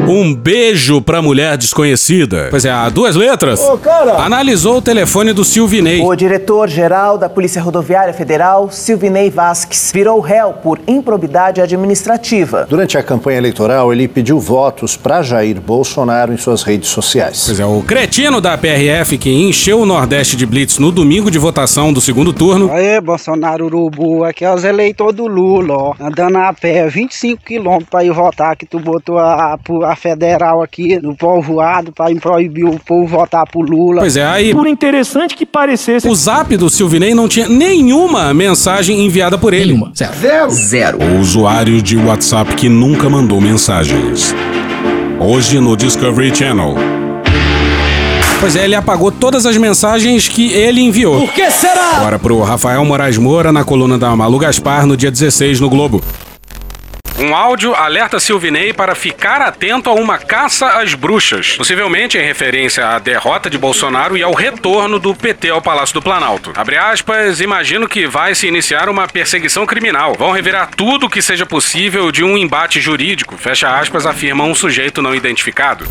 Um 0.08 0.34
beijo 0.34 1.02
pra 1.02 1.22
mulher 1.22 1.58
desconhecida. 1.58 2.48
Pois 2.50 2.64
é, 2.64 2.72
duas 2.90 3.16
letras. 3.16 3.60
Ô, 3.60 3.78
cara! 3.78 4.24
Analisou 4.24 4.78
o 4.78 4.82
telefone 4.82 5.34
do 5.34 5.44
Silvinei. 5.44 6.02
O 6.02 6.16
diretor-geral 6.16 7.18
da 7.18 7.28
Polícia 7.28 7.62
Rodoviária 7.62 8.14
Federal, 8.14 8.72
Silvinei 8.72 9.30
Vasques, 9.30 9.92
virou 9.94 10.20
réu 10.22 10.54
por 10.54 10.80
improbidade 10.88 11.60
administrativa. 11.62 12.66
Durante 12.70 12.98
a 12.98 13.04
campanha 13.04 13.38
eleitoral, 13.38 13.92
ele 13.92 14.08
pediu 14.08 14.40
votos 14.40 14.96
para 14.96 15.22
Jair 15.22 15.60
Bolsonaro 15.60 16.32
em 16.32 16.38
suas 16.38 16.64
redes 16.64 16.90
sociais. 16.90 17.44
Pois 17.46 17.60
é, 17.60 17.66
o 17.66 17.82
cretino 17.82 18.40
da 18.40 18.58
PRF 18.58 19.18
que 19.18 19.30
encheu 19.30 19.82
o 19.82 19.86
Nordeste 19.86 20.38
de 20.38 20.46
blitz 20.46 20.80
no 20.80 20.90
domingo 20.92 21.30
de 21.30 21.38
votação 21.38 21.92
do 21.92 22.00
segundo 22.00 22.32
turno. 22.32 22.72
Aê, 22.72 23.02
Bolsonaro 23.02 23.66
Urubu, 23.66 24.24
aqui 24.24 24.46
é 24.46 24.54
os 24.54 24.64
eleitores 24.64 25.16
do 25.16 25.28
Lula, 25.28 25.74
ó. 25.74 25.94
Andando 26.00 26.38
a 26.38 26.54
pé, 26.54 26.88
25 26.88 27.44
quilômetros 27.44 27.90
pra 27.90 28.06
ir 28.06 28.12
votar, 28.12 28.56
que 28.56 28.66
tu 28.66 28.80
botou 28.80 29.18
a, 29.18 29.54
a, 29.54 29.92
a 29.92 29.96
federal 29.98 30.62
aqui 30.62 31.00
no 31.02 31.16
povoado 31.16 31.92
pra 31.92 32.08
proibir 32.22 32.66
o 32.66 32.80
povo 32.80 33.08
votar 33.08 33.46
pro 33.50 33.62
Lula. 33.62 34.02
Pois 34.02 34.16
é, 34.16 34.26
aí. 34.26 34.54
Por 34.54 34.68
interessante 34.68 35.36
que 35.36 35.46
parecesse. 35.46 36.08
O 36.08 36.16
zap 36.16 36.56
do 36.56 36.70
Silvinei 36.70 37.14
não 37.14 37.28
tinha 37.28 37.50
nenhuma 37.50 38.34
mensagem 38.34 39.06
enviada 39.06 39.38
por 39.38 39.54
ele. 39.54 39.74
Nenhuma. 39.74 39.92
Zero. 39.96 40.50
Zero. 40.52 41.00
O 41.02 41.20
usuário 41.20 41.82
de 41.82 41.98
WhatsApp 41.98 42.56
que 42.56 42.70
nunca 42.70 43.10
mandou 43.10 43.42
mensagens. 43.42 44.34
Hoje 45.20 45.60
no 45.60 45.76
Discovery 45.76 46.34
Channel. 46.36 46.76
Pois 48.40 48.56
é, 48.56 48.66
ele 48.66 48.76
apagou 48.76 49.12
todas 49.12 49.48
as 49.48 49.58
mensagens 49.58 50.28
que 50.28 50.54
ele 50.54 50.80
enviou. 50.80 51.22
Por 51.22 51.34
que 51.34 51.50
será? 51.50 51.98
Agora 51.98 52.20
pro 52.20 52.40
Rafael 52.42 52.86
Moraes 52.86 53.18
Moura 53.18 53.52
na 53.52 53.64
coluna 53.64 53.98
da 53.98 54.16
Malu 54.16 54.38
Gaspar 54.38 54.86
no 54.86 54.96
dia 54.96 55.10
16 55.10 55.60
no 55.60 55.70
Globo. 55.70 56.04
Um 57.20 57.36
áudio 57.36 57.74
alerta 57.74 58.20
Silvinei 58.20 58.72
para 58.72 58.94
ficar 58.94 59.42
atento 59.42 59.90
a 59.90 59.94
uma 59.94 60.20
caça 60.20 60.68
às 60.80 60.94
bruxas, 60.94 61.56
possivelmente 61.58 62.16
em 62.16 62.22
referência 62.22 62.90
à 62.90 63.00
derrota 63.00 63.50
de 63.50 63.58
Bolsonaro 63.58 64.16
e 64.16 64.22
ao 64.22 64.36
retorno 64.36 65.00
do 65.00 65.16
PT 65.16 65.50
ao 65.50 65.60
Palácio 65.60 65.96
do 65.96 66.02
Planalto. 66.02 66.52
Abre 66.56 66.78
aspas, 66.78 67.42
imagino 67.42 67.90
que 67.90 68.06
vai 68.06 68.36
se 68.36 68.46
iniciar 68.46 68.88
uma 68.88 69.08
perseguição 69.08 69.66
criminal. 69.66 70.14
Vão 70.14 70.32
revirar 70.32 70.70
tudo 70.78 71.08
o 71.08 71.10
que 71.10 71.20
seja 71.20 71.44
possível 71.44 72.12
de 72.12 72.24
um 72.24 72.38
embate 72.38 72.80
jurídico, 72.80 73.36
fecha 73.36 73.80
aspas, 73.80 74.06
afirma 74.06 74.44
um 74.44 74.54
sujeito 74.54 75.02
não 75.02 75.16
identificado. 75.16 75.88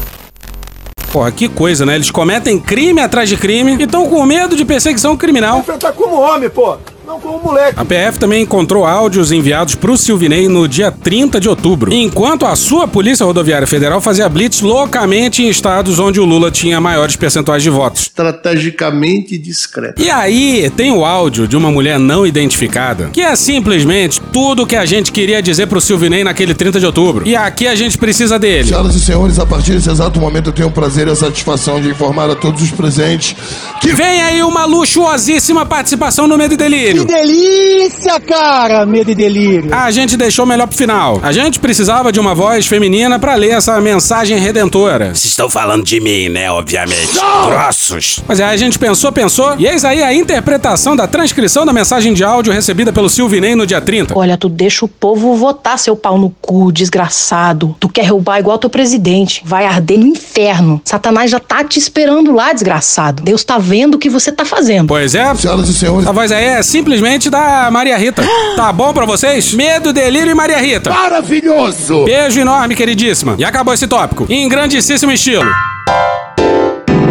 Porra, 1.11 1.33
que 1.33 1.49
coisa, 1.49 1.85
né? 1.85 1.97
Eles 1.97 2.11
cometem 2.11 2.61
crime 2.61 3.01
atrás 3.01 3.29
de 3.29 3.37
crime 3.37 3.77
e 3.77 3.83
estão 3.83 4.09
com 4.09 4.25
medo 4.25 4.55
de 4.55 4.65
perseguição 4.65 5.17
criminal. 5.17 5.59
Enfrentar 5.59 5.93
como 5.93 6.21
homem, 6.21 6.49
pô. 6.49 6.79
Não 7.07 7.21
como 7.21 7.39
moleque. 7.39 7.79
A 7.79 7.85
PF 7.85 8.19
também 8.19 8.43
encontrou 8.43 8.85
áudios 8.85 9.31
enviados 9.31 9.77
pro 9.77 9.97
Silvinei 9.97 10.49
no 10.49 10.67
dia 10.67 10.91
30 10.91 11.39
de 11.39 11.49
outubro, 11.49 11.95
enquanto 11.95 12.45
a 12.45 12.57
sua 12.57 12.89
Polícia 12.89 13.25
Rodoviária 13.25 13.67
Federal 13.67 14.01
fazia 14.01 14.29
blitz 14.29 14.61
loucamente 14.61 15.41
em 15.41 15.49
estados 15.49 16.01
onde 16.01 16.19
o 16.19 16.25
Lula 16.25 16.51
tinha 16.51 16.81
maiores 16.81 17.15
percentuais 17.15 17.63
de 17.63 17.71
votos. 17.71 18.03
Estrategicamente 18.03 19.39
discreto. 19.39 20.03
E 20.03 20.11
aí, 20.11 20.69
tem 20.77 20.91
o 20.91 21.05
áudio 21.05 21.47
de 21.47 21.57
uma 21.57 21.71
mulher 21.71 21.97
não 21.97 22.27
identificada, 22.27 23.11
que 23.13 23.21
é 23.21 23.37
simplesmente 23.37 24.21
tudo 24.33 24.65
o 24.65 24.67
que 24.67 24.75
a 24.75 24.85
gente 24.85 25.13
queria 25.13 25.41
dizer 25.41 25.69
pro 25.69 25.81
Silvinei 25.81 26.25
naquele 26.25 26.55
30 26.55 26.81
de 26.81 26.87
outubro. 26.87 27.27
E 27.27 27.37
aqui 27.37 27.69
a 27.69 27.77
gente 27.77 27.97
precisa 27.97 28.37
dele. 28.37 28.67
Senhoras 28.67 28.97
e 28.97 29.01
senhores, 29.01 29.39
a 29.39 29.47
partir 29.47 29.75
desse 29.75 29.89
exato 29.89 30.19
momento 30.19 30.49
eu 30.49 30.53
tenho 30.53 30.69
o 30.69 30.73
prazer 30.73 31.07
e 31.07 31.13
a 31.13 31.17
satisfação 31.17 31.81
de 31.81 31.89
informar 31.89 32.29
a 32.29 32.35
todos 32.35 32.61
os 32.63 32.73
presentes 32.73 33.37
que. 33.81 33.93
Vem 33.93 34.21
aí 34.23 34.43
uma 34.43 34.65
luxuosíssima 34.65 35.65
participação 35.65 36.27
no 36.27 36.37
Medo 36.37 36.55
e 36.55 36.57
Delírio. 36.57 36.96
Que 37.01 37.05
delícia, 37.05 38.19
cara! 38.21 38.87
Medo 38.87 39.11
e 39.11 39.15
delírio. 39.15 39.75
A 39.75 39.91
gente 39.91 40.17
deixou 40.17 40.47
melhor 40.47 40.67
pro 40.67 40.77
final. 40.77 41.21
A 41.23 41.33
gente 41.33 41.61
precisava 41.61 42.11
de 42.11 42.19
uma 42.19 42.35
voz 42.35 42.67
feminina 42.67 43.19
pra 43.19 43.35
ler 43.35 43.51
essa 43.51 43.81
mensagem 43.81 44.39
redentora. 44.39 45.09
Vocês 45.09 45.27
estão 45.27 45.51
falando 45.51 45.85
de 45.85 46.01
mim, 46.01 46.29
né? 46.29 46.51
Obviamente. 46.51 47.13
Grossos. 47.47 48.21
Mas 48.27 48.41
é, 48.41 48.45
a 48.45 48.57
gente 48.57 48.79
pensou, 48.79 49.13
pensou, 49.13 49.55
e 49.59 49.67
eis 49.67 49.85
aí 49.85 50.03
a 50.03 50.15
interpretação 50.15 50.97
da 50.97 51.07
transcrição 51.07 51.67
da 51.67 51.73
mensagem 51.73 52.15
de 52.15 52.25
áudio 52.25 52.53
recebida 52.53 52.93
pelo 52.93 53.09
Silvinei 53.09 53.55
no 53.55 53.67
dia 53.67 53.81
30. 53.81 54.17
Olha, 54.17 54.37
tu 54.37 54.49
deixa 54.49 54.85
o 54.85 54.89
povo 54.89 55.35
votar, 55.35 55.79
seu 55.79 55.97
pau 55.97 56.19
no 56.19 56.31
cu, 56.41 56.73
desgraçado. 56.73 57.77
Tu 57.79 57.89
quer 57.89 58.07
roubar 58.07 58.39
igual 58.39 58.59
teu 58.59 58.71
presidente. 58.71 59.43
Vai 59.45 59.67
arder 59.67 59.99
no 59.99 60.07
inferno. 60.07 60.81
Satanás 60.85 61.31
já 61.31 61.39
tá 61.41 61.63
te 61.65 61.79
esperando 61.79 62.33
lá, 62.33 62.53
desgraçado. 62.53 63.23
Deus 63.23 63.45
tá 63.45 63.59
vendo 63.59 63.95
o 63.95 63.99
que 63.99 64.09
você 64.09 64.33
tá 64.33 64.45
fazendo. 64.45 64.89
Pois 64.89 65.15
é. 65.15 65.35
Senhoras 65.35 65.69
e 65.69 65.75
senhores. 65.75 66.07
A 66.07 66.13
voz 66.13 66.33
aí 66.33 66.45
é 66.45 66.63
simplesmente 66.87 67.29
da 67.29 67.69
Maria 67.71 67.97
Rita. 67.99 68.23
Tá 68.57 68.73
bom 68.73 68.95
pra 68.95 69.05
vocês? 69.05 69.53
Medo, 69.53 69.93
delírio 69.93 70.31
e 70.31 70.35
Maria 70.35 70.57
Rita. 70.59 70.89
Maravilhoso! 70.89 72.05
Beijo 72.05 72.41
enorme, 72.41 72.75
queridíssima. 72.75 73.35
E 73.39 73.45
acabou 73.45 73.75
esse 73.75 73.87
tópico. 73.87 74.27
Em 74.31 74.49
grandíssimo 74.49 75.13
estilo. 75.13 75.45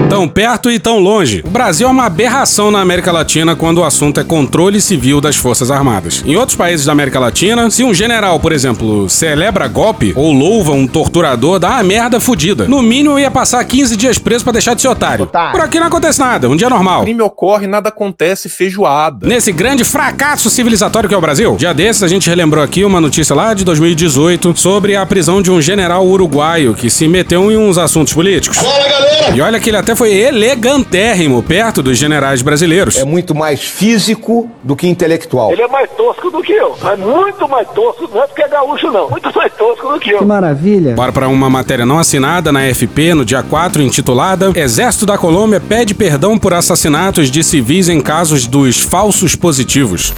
Tão 0.09 0.27
perto 0.27 0.69
e 0.69 0.77
tão 0.79 0.99
longe. 0.99 1.41
O 1.45 1.49
Brasil 1.49 1.87
é 1.87 1.91
uma 1.91 2.05
aberração 2.05 2.69
na 2.69 2.79
América 2.79 3.11
Latina 3.11 3.55
quando 3.55 3.79
o 3.79 3.83
assunto 3.83 4.19
é 4.19 4.23
controle 4.23 4.79
civil 4.79 5.19
das 5.19 5.35
Forças 5.35 5.71
Armadas. 5.71 6.23
Em 6.25 6.35
outros 6.35 6.55
países 6.55 6.85
da 6.85 6.91
América 6.91 7.19
Latina, 7.19 7.69
se 7.71 7.83
um 7.83 7.93
general, 7.93 8.39
por 8.39 8.51
exemplo, 8.51 9.09
celebra 9.09 9.67
golpe 9.67 10.13
ou 10.15 10.31
louva 10.31 10.71
um 10.73 10.87
torturador, 10.87 11.59
dá 11.59 11.71
uma 11.71 11.83
merda 11.83 12.19
fudida. 12.19 12.65
No 12.65 12.81
mínimo 12.81 13.17
ia 13.17 13.31
passar 13.31 13.63
15 13.63 13.97
dias 13.97 14.19
preso 14.19 14.43
pra 14.43 14.53
deixar 14.53 14.75
de 14.75 14.81
ser 14.81 14.87
otário. 14.87 15.25
Por 15.25 15.61
aqui 15.61 15.79
não 15.79 15.87
acontece 15.87 16.19
nada, 16.19 16.47
um 16.47 16.55
dia 16.55 16.69
normal. 16.69 17.03
crime 17.03 17.21
ocorre, 17.21 17.65
nada 17.65 17.89
acontece, 17.89 18.47
feijoada. 18.47 19.27
Nesse 19.27 19.51
grande 19.51 19.83
fracasso 19.83 20.49
civilizatório 20.49 21.09
que 21.09 21.15
é 21.15 21.17
o 21.17 21.21
Brasil. 21.21 21.55
Dia 21.55 21.73
desses 21.73 22.03
a 22.03 22.07
gente 22.07 22.29
relembrou 22.29 22.63
aqui 22.63 22.85
uma 22.85 23.01
notícia 23.01 23.35
lá 23.35 23.53
de 23.53 23.65
2018 23.65 24.55
sobre 24.55 24.95
a 24.95 25.05
prisão 25.05 25.41
de 25.41 25.49
um 25.49 25.61
general 25.61 26.05
uruguaio 26.05 26.75
que 26.75 26.89
se 26.89 27.07
meteu 27.07 27.51
em 27.51 27.57
uns 27.57 27.77
assuntos 27.77 28.13
políticos. 28.13 28.57
Fala, 28.57 28.87
galera! 28.87 29.35
E 29.35 29.41
olha 29.41 29.59
que 29.59 29.69
ele 29.69 29.77
até 29.77 29.94
foi 29.95 30.13
elegantérrimo 30.13 31.41
perto 31.41 31.81
dos 31.81 31.97
generais 31.97 32.41
brasileiros. 32.41 32.97
É 32.97 33.05
muito 33.05 33.33
mais 33.33 33.61
físico 33.61 34.49
do 34.63 34.75
que 34.75 34.87
intelectual. 34.87 35.51
Ele 35.51 35.61
é 35.61 35.67
mais 35.67 35.89
tosco 35.91 36.29
do 36.29 36.41
que 36.41 36.53
eu. 36.53 36.75
Mas 36.81 36.99
muito 36.99 37.47
mais 37.47 37.67
tosco. 37.69 38.09
Não 38.13 38.23
é 38.23 38.27
porque 38.27 38.43
é 38.43 38.47
gaúcho, 38.47 38.91
não. 38.91 39.09
Muito 39.09 39.31
mais 39.35 39.53
tosco 39.53 39.93
do 39.93 39.99
que 39.99 40.11
eu. 40.11 40.19
Que 40.19 40.25
maravilha. 40.25 40.95
Bora 40.95 41.11
para 41.11 41.27
uma 41.27 41.49
matéria 41.49 41.85
não 41.85 41.99
assinada 41.99 42.51
na 42.51 42.61
FP 42.73 43.13
no 43.13 43.25
dia 43.25 43.43
4, 43.43 43.81
intitulada 43.81 44.51
Exército 44.55 45.05
da 45.05 45.17
Colômbia 45.17 45.59
pede 45.59 45.93
perdão 45.93 46.37
por 46.37 46.53
assassinatos 46.53 47.29
de 47.29 47.43
civis 47.43 47.89
em 47.89 48.01
casos 48.01 48.47
dos 48.47 48.81
falsos 48.81 49.35
positivos. 49.35 50.13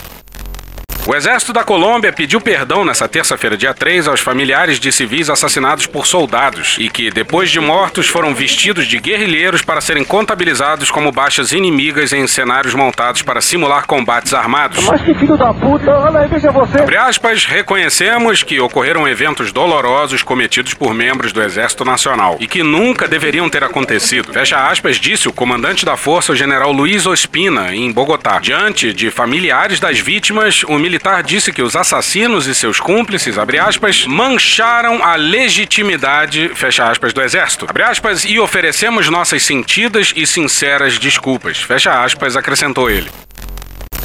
O 1.07 1.15
exército 1.15 1.53
da 1.53 1.63
Colômbia 1.63 2.11
pediu 2.11 2.41
perdão 2.41 2.83
nessa 2.83 3.07
terça-feira, 3.07 3.55
dia 3.55 3.73
3, 3.73 4.09
aos 4.09 4.19
familiares 4.19 4.77
de 4.77 4.91
civis 4.91 5.29
assassinados 5.29 5.85
por 5.85 6.05
soldados 6.05 6.75
e 6.77 6.89
que, 6.89 7.09
depois 7.09 7.49
de 7.49 7.61
mortos, 7.61 8.09
foram 8.09 8.35
vestidos 8.35 8.85
de 8.85 8.99
guerrilheiros 8.99 9.61
para 9.61 9.79
serem 9.79 10.03
contabilizados 10.03 10.91
como 10.91 11.09
baixas 11.09 11.53
inimigas 11.53 12.11
em 12.11 12.27
cenários 12.27 12.73
montados 12.73 13.21
para 13.21 13.39
simular 13.39 13.87
combates 13.87 14.33
armados. 14.33 14.83
Mas 14.83 15.01
que 15.01 15.13
filho 15.13 15.37
da 15.37 15.53
puta, 15.53 15.97
olha 15.97 16.19
aí, 16.19 16.27
veja 16.27 16.51
você. 16.51 16.79
Abre 16.79 16.97
aspas, 16.97 17.45
reconhecemos 17.45 18.43
que 18.43 18.59
ocorreram 18.59 19.07
eventos 19.07 19.53
dolorosos 19.53 20.23
cometidos 20.23 20.73
por 20.73 20.93
membros 20.93 21.31
do 21.31 21.41
Exército 21.41 21.85
Nacional 21.85 22.35
e 22.37 22.45
que 22.45 22.61
nunca 22.61 23.07
deveriam 23.07 23.49
ter 23.49 23.63
acontecido. 23.63 24.33
Fecha 24.33 24.67
aspas, 24.67 24.97
disse 24.97 25.29
o 25.29 25.33
comandante 25.33 25.85
da 25.85 25.95
força, 25.95 26.33
o 26.33 26.35
general 26.35 26.73
Luiz 26.73 27.05
Ospina, 27.05 27.73
em 27.73 27.93
Bogotá. 27.93 28.39
Diante 28.39 28.91
de 28.91 29.09
familiares 29.09 29.79
das 29.79 29.99
vítimas, 29.99 30.63
o 30.63 30.77
militar 30.77 30.96
disse 31.25 31.51
que 31.51 31.61
os 31.61 31.75
assassinos 31.75 32.47
e 32.47 32.55
seus 32.55 32.79
cúmplices, 32.79 33.37
abre 33.37 33.59
aspas, 33.59 34.05
mancharam 34.05 35.03
a 35.03 35.15
legitimidade, 35.15 36.49
fecha 36.55 36.89
aspas, 36.89 37.13
do 37.13 37.21
Exército. 37.21 37.65
Abre 37.69 37.83
aspas, 37.83 38.25
e 38.25 38.39
oferecemos 38.39 39.09
nossas 39.09 39.43
sentidas 39.43 40.13
e 40.15 40.25
sinceras 40.25 40.97
desculpas. 40.97 41.61
Fecha 41.61 42.03
aspas, 42.03 42.35
acrescentou 42.35 42.89
ele. 42.89 43.09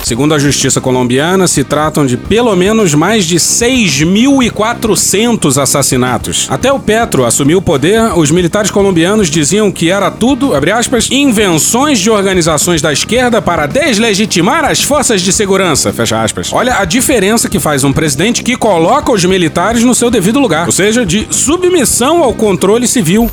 Segundo 0.02 0.34
a 0.34 0.38
justiça 0.38 0.80
colombiana, 0.80 1.46
se 1.46 1.62
tratam 1.62 2.04
de 2.04 2.16
pelo 2.16 2.56
menos 2.56 2.92
mais 2.94 3.24
de 3.24 3.36
6.400 3.36 5.62
assassinatos. 5.62 6.48
Até 6.50 6.72
o 6.72 6.80
Petro 6.80 7.24
assumir 7.24 7.54
o 7.54 7.62
poder, 7.62 8.00
os 8.16 8.30
militares 8.30 8.70
colombianos 8.70 9.30
diziam 9.30 9.70
que 9.70 9.90
era 9.90 10.10
tudo, 10.10 10.54
abre 10.54 10.72
aspas, 10.72 11.08
invenções 11.10 12.00
de 12.00 12.10
organizações 12.10 12.82
da 12.82 12.92
esquerda 12.92 13.40
para 13.40 13.66
deslegitimar 13.66 14.64
as 14.64 14.82
forças 14.82 15.22
de 15.22 15.32
segurança, 15.32 15.92
fecha 15.92 16.20
aspas. 16.20 16.52
Olha 16.52 16.78
a 16.78 16.84
diferença 16.84 17.48
que 17.48 17.60
faz 17.60 17.84
um 17.84 17.92
presidente 17.92 18.42
que 18.42 18.56
coloca 18.56 19.12
os 19.12 19.24
militares 19.24 19.84
no 19.84 19.94
seu 19.94 20.10
devido 20.10 20.40
lugar, 20.40 20.66
ou 20.66 20.72
seja, 20.72 21.06
de 21.06 21.28
submissão 21.30 22.24
ao 22.24 22.34
controle 22.34 22.88
civil. 22.88 23.30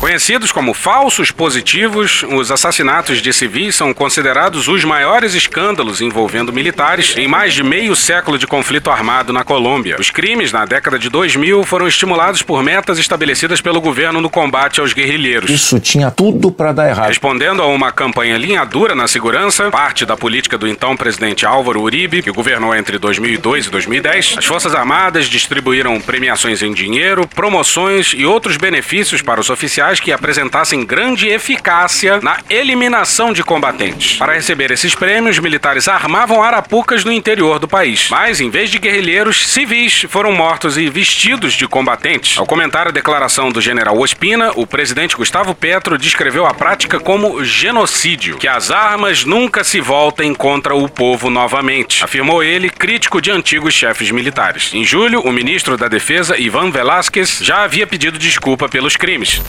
Conhecidos 0.00 0.50
como 0.50 0.72
falsos 0.72 1.30
positivos, 1.30 2.22
os 2.22 2.50
assassinatos 2.50 3.20
de 3.20 3.34
civis 3.34 3.76
são 3.76 3.92
considerados 3.92 4.66
os 4.66 4.82
maiores 4.82 5.34
escândalos 5.34 6.00
envolvendo 6.00 6.50
militares 6.54 7.14
em 7.18 7.28
mais 7.28 7.52
de 7.52 7.62
meio 7.62 7.94
século 7.94 8.38
de 8.38 8.46
conflito 8.46 8.90
armado 8.90 9.30
na 9.30 9.44
Colômbia. 9.44 9.96
Os 10.00 10.10
crimes 10.10 10.52
na 10.52 10.64
década 10.64 10.98
de 10.98 11.10
2000 11.10 11.64
foram 11.64 11.86
estimulados 11.86 12.40
por 12.40 12.62
metas 12.62 12.98
estabelecidas 12.98 13.60
pelo 13.60 13.78
governo 13.78 14.22
no 14.22 14.30
combate 14.30 14.80
aos 14.80 14.94
guerrilheiros. 14.94 15.50
Isso 15.50 15.78
tinha 15.78 16.10
tudo 16.10 16.50
para 16.50 16.72
dar 16.72 16.88
errado. 16.88 17.08
Respondendo 17.08 17.60
a 17.60 17.66
uma 17.66 17.92
campanha 17.92 18.38
linha 18.38 18.64
dura 18.64 18.94
na 18.94 19.06
segurança, 19.06 19.70
parte 19.70 20.06
da 20.06 20.16
política 20.16 20.56
do 20.56 20.66
então 20.66 20.96
presidente 20.96 21.44
Álvaro 21.44 21.82
Uribe, 21.82 22.22
que 22.22 22.32
governou 22.32 22.74
entre 22.74 22.96
2002 22.96 23.66
e 23.66 23.70
2010, 23.70 24.36
as 24.38 24.46
Forças 24.46 24.74
Armadas 24.74 25.26
distribuíram 25.26 26.00
premiações 26.00 26.62
em 26.62 26.72
dinheiro, 26.72 27.28
promoções 27.28 28.14
e 28.16 28.24
outros 28.24 28.56
benefícios 28.56 29.20
para 29.20 29.38
os 29.38 29.50
oficiais 29.50 29.89
que 29.98 30.12
apresentassem 30.12 30.84
grande 30.84 31.28
eficácia 31.28 32.20
na 32.20 32.38
eliminação 32.48 33.32
de 33.32 33.42
combatentes. 33.42 34.18
Para 34.18 34.34
receber 34.34 34.70
esses 34.70 34.94
prêmios, 34.94 35.38
militares 35.38 35.88
armavam 35.88 36.42
arapucas 36.42 37.04
no 37.04 37.10
interior 37.10 37.58
do 37.58 37.66
país. 37.66 38.08
Mas, 38.10 38.40
em 38.40 38.50
vez 38.50 38.70
de 38.70 38.78
guerrilheiros, 38.78 39.48
civis 39.48 40.04
foram 40.08 40.32
mortos 40.32 40.76
e 40.76 40.88
vestidos 40.88 41.54
de 41.54 41.66
combatentes. 41.66 42.38
Ao 42.38 42.46
comentar 42.46 42.86
a 42.86 42.92
declaração 42.92 43.50
do 43.50 43.60
general 43.60 43.98
Ospina, 43.98 44.52
o 44.54 44.66
presidente 44.66 45.16
Gustavo 45.16 45.54
Petro 45.54 45.96
descreveu 45.98 46.46
a 46.46 46.54
prática 46.54 47.00
como 47.00 47.42
genocídio, 47.42 48.36
que 48.36 48.46
as 48.46 48.70
armas 48.70 49.24
nunca 49.24 49.64
se 49.64 49.80
voltem 49.80 50.34
contra 50.34 50.74
o 50.74 50.88
povo 50.88 51.30
novamente, 51.30 52.04
afirmou 52.04 52.42
ele, 52.42 52.68
crítico 52.68 53.20
de 53.20 53.30
antigos 53.30 53.72
chefes 53.72 54.10
militares. 54.10 54.72
Em 54.74 54.84
julho, 54.84 55.20
o 55.20 55.32
ministro 55.32 55.76
da 55.76 55.88
Defesa, 55.88 56.38
Ivan 56.38 56.70
Velásquez, 56.70 57.38
já 57.40 57.62
havia 57.62 57.86
pedido 57.86 58.18
desculpa 58.18 58.68
pelos 58.68 58.96
crimes. 58.96 59.40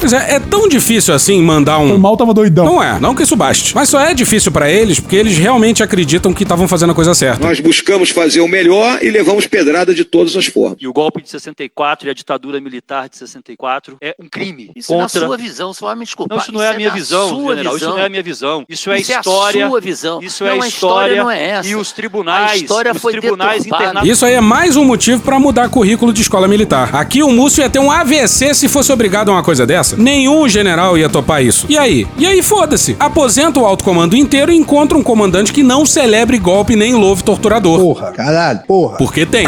Pois 0.00 0.12
é, 0.12 0.34
é 0.36 0.40
tão 0.40 0.66
difícil 0.68 1.12
assim 1.14 1.40
mandar 1.42 1.78
um. 1.78 1.94
O 1.94 1.98
mal 1.98 2.16
tava 2.16 2.32
doidão. 2.32 2.64
Não 2.64 2.82
é, 2.82 2.98
não 2.98 3.14
que 3.14 3.22
isso 3.22 3.36
baste. 3.36 3.74
Mas 3.74 3.88
só 3.88 4.00
é 4.00 4.14
difícil 4.14 4.50
pra 4.50 4.70
eles 4.70 4.98
porque 4.98 5.14
eles 5.16 5.36
realmente 5.36 5.82
acreditam 5.82 6.32
que 6.32 6.42
estavam 6.42 6.66
fazendo 6.66 6.90
a 6.92 6.94
coisa 6.94 7.14
certa. 7.14 7.46
Nós 7.46 7.60
buscamos 7.60 8.10
fazer 8.10 8.40
o 8.40 8.48
melhor 8.48 8.98
e 9.02 9.10
levamos 9.10 9.46
pedrada 9.46 9.94
de 9.94 10.04
todas 10.04 10.34
as 10.36 10.46
formas. 10.46 10.78
E 10.80 10.86
o 10.88 10.92
golpe 10.92 11.22
de 11.22 11.28
64 11.28 12.08
e 12.08 12.10
a 12.10 12.14
ditadura 12.14 12.60
militar 12.60 13.08
de 13.08 13.16
64 13.18 13.98
é 14.00 14.14
um 14.18 14.26
crime. 14.28 14.70
Isso 14.74 14.88
contra... 14.88 15.20
na 15.20 15.26
sua 15.26 15.36
visão, 15.36 15.72
você 15.72 15.84
vai 15.84 15.94
me 15.94 16.04
desculpar. 16.04 16.36
Não, 16.38 16.42
isso 16.42 16.52
não 16.52 16.62
é 16.62 16.68
a 16.70 16.74
minha 16.74 16.90
visão, 16.90 17.28
sua 17.28 17.54
general. 17.56 17.76
Isso 17.76 17.78
visão. 17.84 17.90
não 17.90 17.98
é 18.02 18.06
a 18.06 18.08
minha 18.08 18.22
visão. 18.22 18.64
Isso 18.68 18.90
é 18.90 19.00
Isso 19.00 19.12
é 19.12 19.16
a 19.16 19.20
história. 19.20 19.68
sua 19.68 19.80
visão. 19.80 20.22
Isso 20.22 20.44
Não, 20.44 20.50
é 20.50 20.58
a 20.58 20.62
a 20.64 20.68
história 20.68 21.12
história. 21.14 21.22
não 21.22 21.30
é 21.30 21.42
essa. 21.50 21.68
E 21.68 21.76
os 21.76 21.92
tribunais. 21.92 22.52
A 22.52 22.56
história 22.56 22.92
os 22.92 23.02
foi 23.02 23.12
tribunais 23.12 23.58
deturpada. 23.64 23.84
internacionais. 23.84 24.08
Isso 24.16 24.24
aí 24.24 24.34
é 24.34 24.40
mais 24.40 24.76
um 24.76 24.84
motivo 24.84 25.20
pra 25.22 25.38
mudar 25.38 25.68
currículo 25.68 26.12
de 26.12 26.22
escola 26.22 26.48
militar. 26.48 26.94
Aqui 26.94 27.22
o 27.22 27.30
Múcio 27.30 27.62
ia 27.62 27.68
ter 27.70 27.78
um 27.78 27.90
AVC 27.90 28.54
se 28.54 28.68
fosse 28.68 28.90
obrigado 28.92 29.28
a 29.28 29.32
uma 29.32 29.42
coisa 29.42 29.66
dessa. 29.66 29.89
Nenhum 29.96 30.48
general 30.48 30.96
ia 30.96 31.08
topar 31.08 31.42
isso. 31.42 31.66
E 31.68 31.76
aí? 31.76 32.06
E 32.18 32.26
aí 32.26 32.42
foda-se. 32.42 32.96
Aposenta 32.98 33.60
o 33.60 33.66
alto 33.66 33.84
comando 33.84 34.16
inteiro 34.16 34.52
e 34.52 34.56
encontra 34.56 34.96
um 34.96 35.02
comandante 35.02 35.52
que 35.52 35.62
não 35.62 35.86
celebre 35.86 36.38
golpe 36.38 36.76
nem 36.76 36.94
louve 36.94 37.22
torturador. 37.22 37.78
Porra, 37.78 38.12
caralho, 38.12 38.60
porra. 38.66 38.96
Porque 38.96 39.26
tem. 39.26 39.46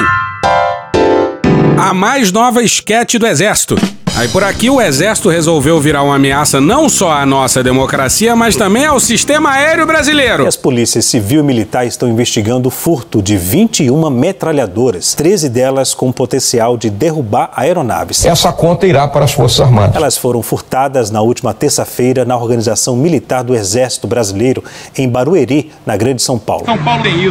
A 1.78 1.93
mais 1.95 2.30
nova 2.30 2.62
esquete 2.62 3.18
do 3.18 3.26
Exército. 3.26 3.76
Aí 4.15 4.29
por 4.29 4.45
aqui 4.45 4.69
o 4.69 4.79
Exército 4.79 5.31
resolveu 5.31 5.81
virar 5.81 6.03
uma 6.03 6.17
ameaça 6.17 6.61
não 6.61 6.87
só 6.87 7.13
à 7.13 7.25
nossa 7.25 7.63
democracia, 7.63 8.37
mas 8.37 8.55
também 8.55 8.85
ao 8.85 9.01
sistema 9.01 9.53
aéreo 9.53 9.87
brasileiro. 9.87 10.45
E 10.45 10.47
as 10.47 10.57
polícias 10.57 11.07
civil 11.07 11.41
e 11.41 11.43
militar 11.43 11.87
estão 11.87 12.07
investigando 12.07 12.69
o 12.69 12.71
furto 12.71 13.23
de 13.23 13.39
21 13.39 14.11
metralhadoras, 14.11 15.15
13 15.15 15.49
delas 15.49 15.95
com 15.95 16.13
potencial 16.13 16.77
de 16.77 16.91
derrubar 16.91 17.53
aeronaves. 17.57 18.27
Essa 18.27 18.53
conta 18.53 18.87
irá 18.87 19.09
para 19.09 19.25
as 19.25 19.33
Forças 19.33 19.61
Armadas. 19.61 19.97
Elas 19.97 20.19
foram 20.19 20.43
furtadas 20.43 21.11
na 21.11 21.23
última 21.23 21.55
terça-feira 21.55 22.27
na 22.27 22.37
Organização 22.37 22.95
Militar 22.95 23.43
do 23.43 23.55
Exército 23.55 24.07
Brasileiro, 24.07 24.63
em 24.97 25.09
Barueri, 25.09 25.73
na 25.87 25.97
Grande 25.97 26.21
São 26.21 26.39
Paulo. 26.39 26.67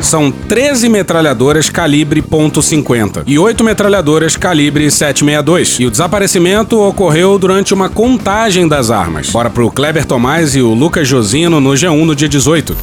São 0.01 0.31
13 0.31 0.89
metralhadoras 0.89 1.69
calibre 1.69 2.23
.50 2.23 3.23
e 3.27 3.37
8 3.37 3.63
metralhadoras 3.63 4.35
calibre 4.35 4.89
762. 4.89 5.79
E 5.79 5.85
o 5.85 5.91
desaparecimento 5.91 6.70
ocorreu 6.79 7.37
durante 7.37 7.73
uma 7.73 7.89
contagem 7.89 8.67
das 8.67 8.89
armas. 8.89 9.29
Bora 9.29 9.49
pro 9.49 9.71
Kleber 9.71 10.05
Tomás 10.05 10.55
e 10.55 10.61
o 10.61 10.73
Lucas 10.73 11.07
Josino 11.07 11.59
no 11.59 11.71
G1 11.71 12.05
no 12.05 12.15
dia 12.15 12.29
18. 12.29 12.75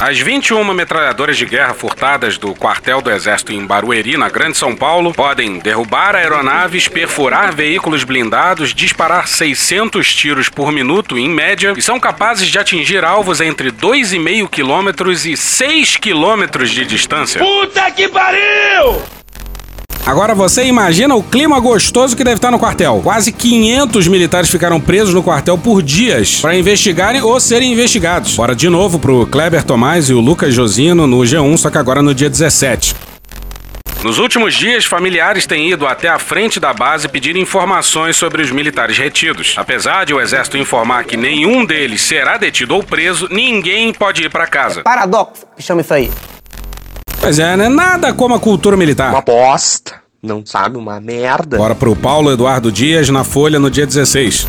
As 0.00 0.18
21 0.18 0.64
metralhadoras 0.72 1.36
de 1.36 1.44
guerra 1.44 1.74
furtadas 1.74 2.38
do 2.38 2.54
quartel 2.54 3.02
do 3.02 3.10
Exército 3.10 3.52
em 3.52 3.66
Barueri, 3.66 4.16
na 4.16 4.30
Grande 4.30 4.56
São 4.56 4.74
Paulo, 4.74 5.12
podem 5.12 5.58
derrubar 5.58 6.16
aeronaves, 6.16 6.88
perfurar 6.88 7.54
veículos 7.54 8.02
blindados, 8.02 8.72
disparar 8.72 9.28
600 9.28 10.14
tiros 10.14 10.48
por 10.48 10.72
minuto, 10.72 11.18
em 11.18 11.28
média, 11.28 11.74
e 11.76 11.82
são 11.82 12.00
capazes 12.00 12.48
de 12.48 12.58
atingir 12.58 13.04
alvos 13.04 13.42
entre 13.42 13.70
2,5 13.70 14.48
quilômetros 14.48 15.26
e 15.26 15.36
6 15.36 15.98
quilômetros 15.98 16.70
de 16.70 16.86
distância. 16.86 17.38
Puta 17.38 17.90
que 17.90 18.08
pariu! 18.08 19.19
Agora 20.06 20.34
você 20.34 20.64
imagina 20.64 21.14
o 21.14 21.22
clima 21.22 21.60
gostoso 21.60 22.16
que 22.16 22.24
deve 22.24 22.36
estar 22.36 22.50
no 22.50 22.58
quartel. 22.58 23.00
Quase 23.02 23.30
500 23.30 24.08
militares 24.08 24.50
ficaram 24.50 24.80
presos 24.80 25.14
no 25.14 25.22
quartel 25.22 25.56
por 25.58 25.82
dias 25.82 26.40
para 26.40 26.56
investigarem 26.56 27.22
ou 27.22 27.38
serem 27.38 27.72
investigados. 27.72 28.34
Bora 28.34 28.54
de 28.54 28.68
novo 28.68 28.98
pro 28.98 29.26
Kleber 29.26 29.62
Tomás 29.62 30.08
e 30.08 30.14
o 30.14 30.20
Lucas 30.20 30.54
Josino 30.54 31.06
no 31.06 31.18
G1, 31.18 31.56
só 31.58 31.70
que 31.70 31.78
agora 31.78 32.02
no 32.02 32.14
dia 32.14 32.30
17. 32.30 32.96
Nos 34.02 34.18
últimos 34.18 34.54
dias, 34.54 34.86
familiares 34.86 35.44
têm 35.44 35.70
ido 35.70 35.86
até 35.86 36.08
a 36.08 36.18
frente 36.18 36.58
da 36.58 36.72
base 36.72 37.06
pedir 37.06 37.36
informações 37.36 38.16
sobre 38.16 38.40
os 38.40 38.50
militares 38.50 38.96
retidos. 38.96 39.54
Apesar 39.58 40.06
de 40.06 40.14
o 40.14 40.20
exército 40.20 40.56
informar 40.56 41.04
que 41.04 41.18
nenhum 41.18 41.66
deles 41.66 42.00
será 42.00 42.38
detido 42.38 42.74
ou 42.74 42.82
preso, 42.82 43.28
ninguém 43.30 43.92
pode 43.92 44.22
ir 44.22 44.30
para 44.30 44.46
casa. 44.46 44.82
Paradoxo, 44.82 45.44
que 45.54 45.62
chama 45.62 45.82
isso 45.82 45.92
aí. 45.92 46.10
Pois 47.20 47.38
é, 47.38 47.54
né? 47.54 47.68
Nada 47.68 48.14
como 48.14 48.34
a 48.34 48.40
cultura 48.40 48.76
militar. 48.76 49.10
Uma 49.10 49.20
bosta. 49.20 50.00
Não 50.22 50.44
sabe 50.44 50.76
uma 50.78 50.98
merda. 51.00 51.58
Bora 51.58 51.74
pro 51.74 51.94
Paulo 51.94 52.32
Eduardo 52.32 52.72
Dias 52.72 53.08
na 53.10 53.24
Folha 53.24 53.58
no 53.58 53.70
dia 53.70 53.86
16. 53.86 54.46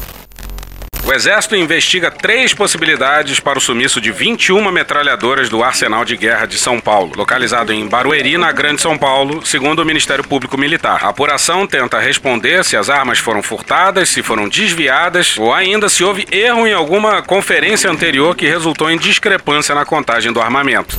O 1.05 1.13
Exército 1.13 1.55
investiga 1.57 2.09
três 2.09 2.53
possibilidades 2.53 3.39
para 3.39 3.57
o 3.57 3.61
sumiço 3.61 3.99
de 3.99 4.11
21 4.11 4.71
metralhadoras 4.71 5.49
do 5.49 5.61
Arsenal 5.61 6.05
de 6.05 6.15
Guerra 6.15 6.45
de 6.45 6.57
São 6.57 6.79
Paulo, 6.79 7.11
localizado 7.17 7.73
em 7.73 7.85
Barueri, 7.87 8.37
na 8.37 8.51
Grande 8.53 8.81
São 8.81 8.97
Paulo, 8.97 9.45
segundo 9.45 9.79
o 9.79 9.85
Ministério 9.85 10.23
Público 10.23 10.57
Militar. 10.57 11.03
A 11.03 11.09
apuração 11.09 11.67
tenta 11.67 11.99
responder 11.99 12.63
se 12.63 12.77
as 12.77 12.89
armas 12.89 13.19
foram 13.19 13.43
furtadas, 13.43 14.09
se 14.09 14.23
foram 14.23 14.47
desviadas 14.47 15.37
ou 15.37 15.53
ainda 15.53 15.89
se 15.89 16.03
houve 16.03 16.25
erro 16.31 16.65
em 16.65 16.73
alguma 16.73 17.21
conferência 17.21 17.89
anterior 17.89 18.33
que 18.33 18.47
resultou 18.47 18.89
em 18.89 18.97
discrepância 18.97 19.75
na 19.75 19.83
contagem 19.83 20.31
do 20.31 20.39
armamento. 20.39 20.97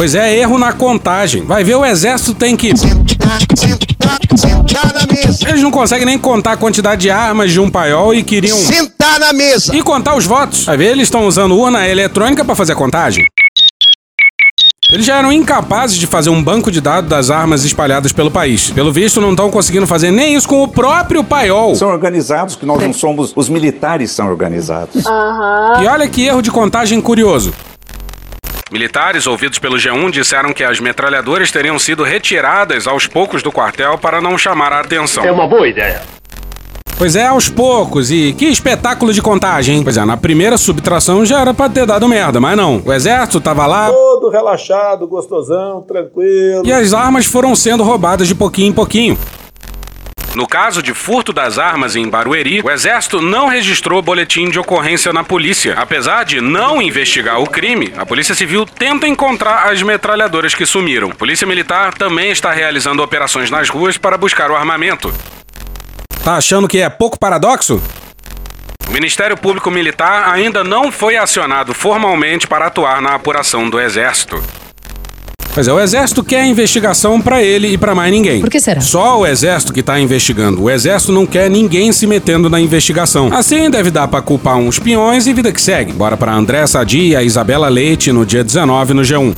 Pois 0.00 0.14
é, 0.14 0.34
erro 0.34 0.56
na 0.56 0.72
contagem. 0.72 1.44
Vai 1.44 1.62
ver, 1.62 1.74
o 1.74 1.84
exército 1.84 2.32
tem 2.32 2.56
que. 2.56 2.72
Eles 5.46 5.62
não 5.62 5.70
conseguem 5.70 6.06
nem 6.06 6.18
contar 6.18 6.52
a 6.52 6.56
quantidade 6.56 7.02
de 7.02 7.10
armas 7.10 7.52
de 7.52 7.60
um 7.60 7.68
paiol 7.68 8.14
e 8.14 8.22
queriam. 8.22 8.56
Sentar 8.56 9.20
na 9.20 9.34
mesa! 9.34 9.76
E 9.76 9.82
contar 9.82 10.16
os 10.16 10.24
votos. 10.24 10.64
Vai 10.64 10.78
ver, 10.78 10.92
eles 10.92 11.02
estão 11.02 11.26
usando 11.26 11.54
urna 11.54 11.86
eletrônica 11.86 12.42
para 12.42 12.54
fazer 12.54 12.72
a 12.72 12.76
contagem. 12.76 13.26
Eles 14.90 15.04
já 15.04 15.18
eram 15.18 15.30
incapazes 15.30 15.98
de 15.98 16.06
fazer 16.06 16.30
um 16.30 16.42
banco 16.42 16.70
de 16.70 16.80
dados 16.80 17.10
das 17.10 17.30
armas 17.30 17.66
espalhadas 17.66 18.10
pelo 18.10 18.30
país. 18.30 18.70
Pelo 18.70 18.90
visto, 18.90 19.20
não 19.20 19.32
estão 19.32 19.50
conseguindo 19.50 19.86
fazer 19.86 20.10
nem 20.10 20.34
isso 20.34 20.48
com 20.48 20.62
o 20.62 20.68
próprio 20.68 21.22
paiol. 21.22 21.74
São 21.74 21.90
organizados, 21.90 22.56
que 22.56 22.64
nós 22.64 22.82
não 22.82 22.94
somos. 22.94 23.34
Os 23.36 23.50
militares 23.50 24.10
são 24.12 24.28
organizados. 24.28 25.04
E 25.82 25.86
olha 25.86 26.08
que 26.08 26.24
erro 26.24 26.40
de 26.40 26.50
contagem 26.50 27.02
curioso. 27.02 27.52
Militares 28.70 29.26
ouvidos 29.26 29.58
pelo 29.58 29.76
G1 29.76 30.10
disseram 30.12 30.52
que 30.52 30.62
as 30.62 30.78
metralhadoras 30.78 31.50
teriam 31.50 31.78
sido 31.78 32.04
retiradas 32.04 32.86
aos 32.86 33.06
poucos 33.06 33.42
do 33.42 33.50
quartel 33.50 33.98
para 33.98 34.20
não 34.20 34.38
chamar 34.38 34.72
a 34.72 34.80
atenção. 34.80 35.24
É 35.24 35.32
uma 35.32 35.48
boa 35.48 35.66
ideia. 35.66 36.00
Pois 36.96 37.16
é, 37.16 37.26
aos 37.26 37.48
poucos. 37.48 38.10
E 38.12 38.32
que 38.34 38.44
espetáculo 38.44 39.12
de 39.12 39.20
contagem, 39.22 39.76
hein? 39.78 39.82
Pois 39.82 39.96
é, 39.96 40.04
na 40.04 40.16
primeira 40.16 40.56
subtração 40.58 41.24
já 41.24 41.40
era 41.40 41.52
pra 41.52 41.68
ter 41.68 41.84
dado 41.86 42.06
merda, 42.06 42.38
mas 42.38 42.56
não. 42.56 42.80
O 42.84 42.92
exército 42.92 43.40
tava 43.40 43.66
lá 43.66 43.88
Todo 43.88 44.28
relaxado, 44.28 45.08
gostosão, 45.08 45.80
tranquilo. 45.80 46.62
e 46.64 46.70
as 46.72 46.92
armas 46.92 47.24
foram 47.26 47.56
sendo 47.56 47.82
roubadas 47.82 48.28
de 48.28 48.34
pouquinho 48.34 48.68
em 48.68 48.72
pouquinho. 48.72 49.18
No 50.34 50.46
caso 50.46 50.80
de 50.80 50.94
furto 50.94 51.32
das 51.32 51.58
armas 51.58 51.96
em 51.96 52.08
Barueri, 52.08 52.60
o 52.62 52.70
Exército 52.70 53.20
não 53.20 53.48
registrou 53.48 54.00
boletim 54.00 54.48
de 54.48 54.60
ocorrência 54.60 55.12
na 55.12 55.24
polícia. 55.24 55.74
Apesar 55.76 56.24
de 56.24 56.40
não 56.40 56.80
investigar 56.80 57.40
o 57.40 57.48
crime, 57.48 57.92
a 57.96 58.06
Polícia 58.06 58.34
Civil 58.34 58.64
tenta 58.64 59.08
encontrar 59.08 59.68
as 59.70 59.82
metralhadoras 59.82 60.54
que 60.54 60.64
sumiram. 60.64 61.10
A 61.10 61.14
Polícia 61.14 61.46
Militar 61.46 61.94
também 61.94 62.30
está 62.30 62.52
realizando 62.52 63.02
operações 63.02 63.50
nas 63.50 63.68
ruas 63.68 63.98
para 63.98 64.16
buscar 64.16 64.52
o 64.52 64.56
armamento. 64.56 65.12
Tá 66.22 66.36
achando 66.36 66.68
que 66.68 66.78
é 66.78 66.88
pouco 66.88 67.18
paradoxo? 67.18 67.82
O 68.88 68.92
Ministério 68.92 69.36
Público 69.36 69.70
Militar 69.70 70.32
ainda 70.32 70.62
não 70.62 70.92
foi 70.92 71.16
acionado 71.16 71.74
formalmente 71.74 72.46
para 72.46 72.66
atuar 72.66 73.02
na 73.02 73.14
apuração 73.14 73.68
do 73.68 73.80
Exército. 73.80 74.40
Pois 75.52 75.66
é, 75.66 75.72
o 75.72 75.80
Exército 75.80 76.22
quer 76.22 76.44
investigação 76.46 77.20
pra 77.20 77.42
ele 77.42 77.68
e 77.68 77.78
pra 77.78 77.94
mais 77.94 78.12
ninguém. 78.12 78.40
Por 78.40 78.48
que 78.48 78.60
será? 78.60 78.80
Só 78.80 79.18
o 79.18 79.26
Exército 79.26 79.72
que 79.72 79.82
tá 79.82 79.98
investigando. 79.98 80.62
O 80.62 80.70
Exército 80.70 81.12
não 81.12 81.26
quer 81.26 81.50
ninguém 81.50 81.92
se 81.92 82.06
metendo 82.06 82.48
na 82.48 82.60
investigação. 82.60 83.32
Assim, 83.32 83.68
deve 83.68 83.90
dar 83.90 84.06
pra 84.06 84.22
culpar 84.22 84.56
uns 84.56 84.78
peões 84.78 85.26
e 85.26 85.32
vida 85.32 85.52
que 85.52 85.60
segue. 85.60 85.92
Bora 85.92 86.16
pra 86.16 86.32
André 86.32 86.64
Sadi 86.66 87.08
e 87.08 87.16
a 87.16 87.22
Isabela 87.22 87.68
Leite 87.68 88.12
no 88.12 88.24
dia 88.24 88.44
19 88.44 88.94
no 88.94 89.02
G1. 89.02 89.34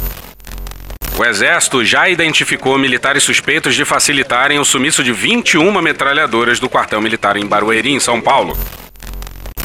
O 1.19 1.25
Exército 1.25 1.85
já 1.85 2.09
identificou 2.09 2.79
militares 2.79 3.23
suspeitos 3.23 3.75
de 3.75 3.85
facilitarem 3.85 4.59
o 4.59 4.65
sumiço 4.65 5.03
de 5.05 5.13
21 5.13 5.81
metralhadoras 5.81 6.59
do 6.59 6.69
quartel 6.69 7.01
militar 7.01 7.37
em 7.37 7.47
Barueri, 7.47 7.93
em 7.93 8.01
São 8.01 8.21
Paulo. 8.21 8.57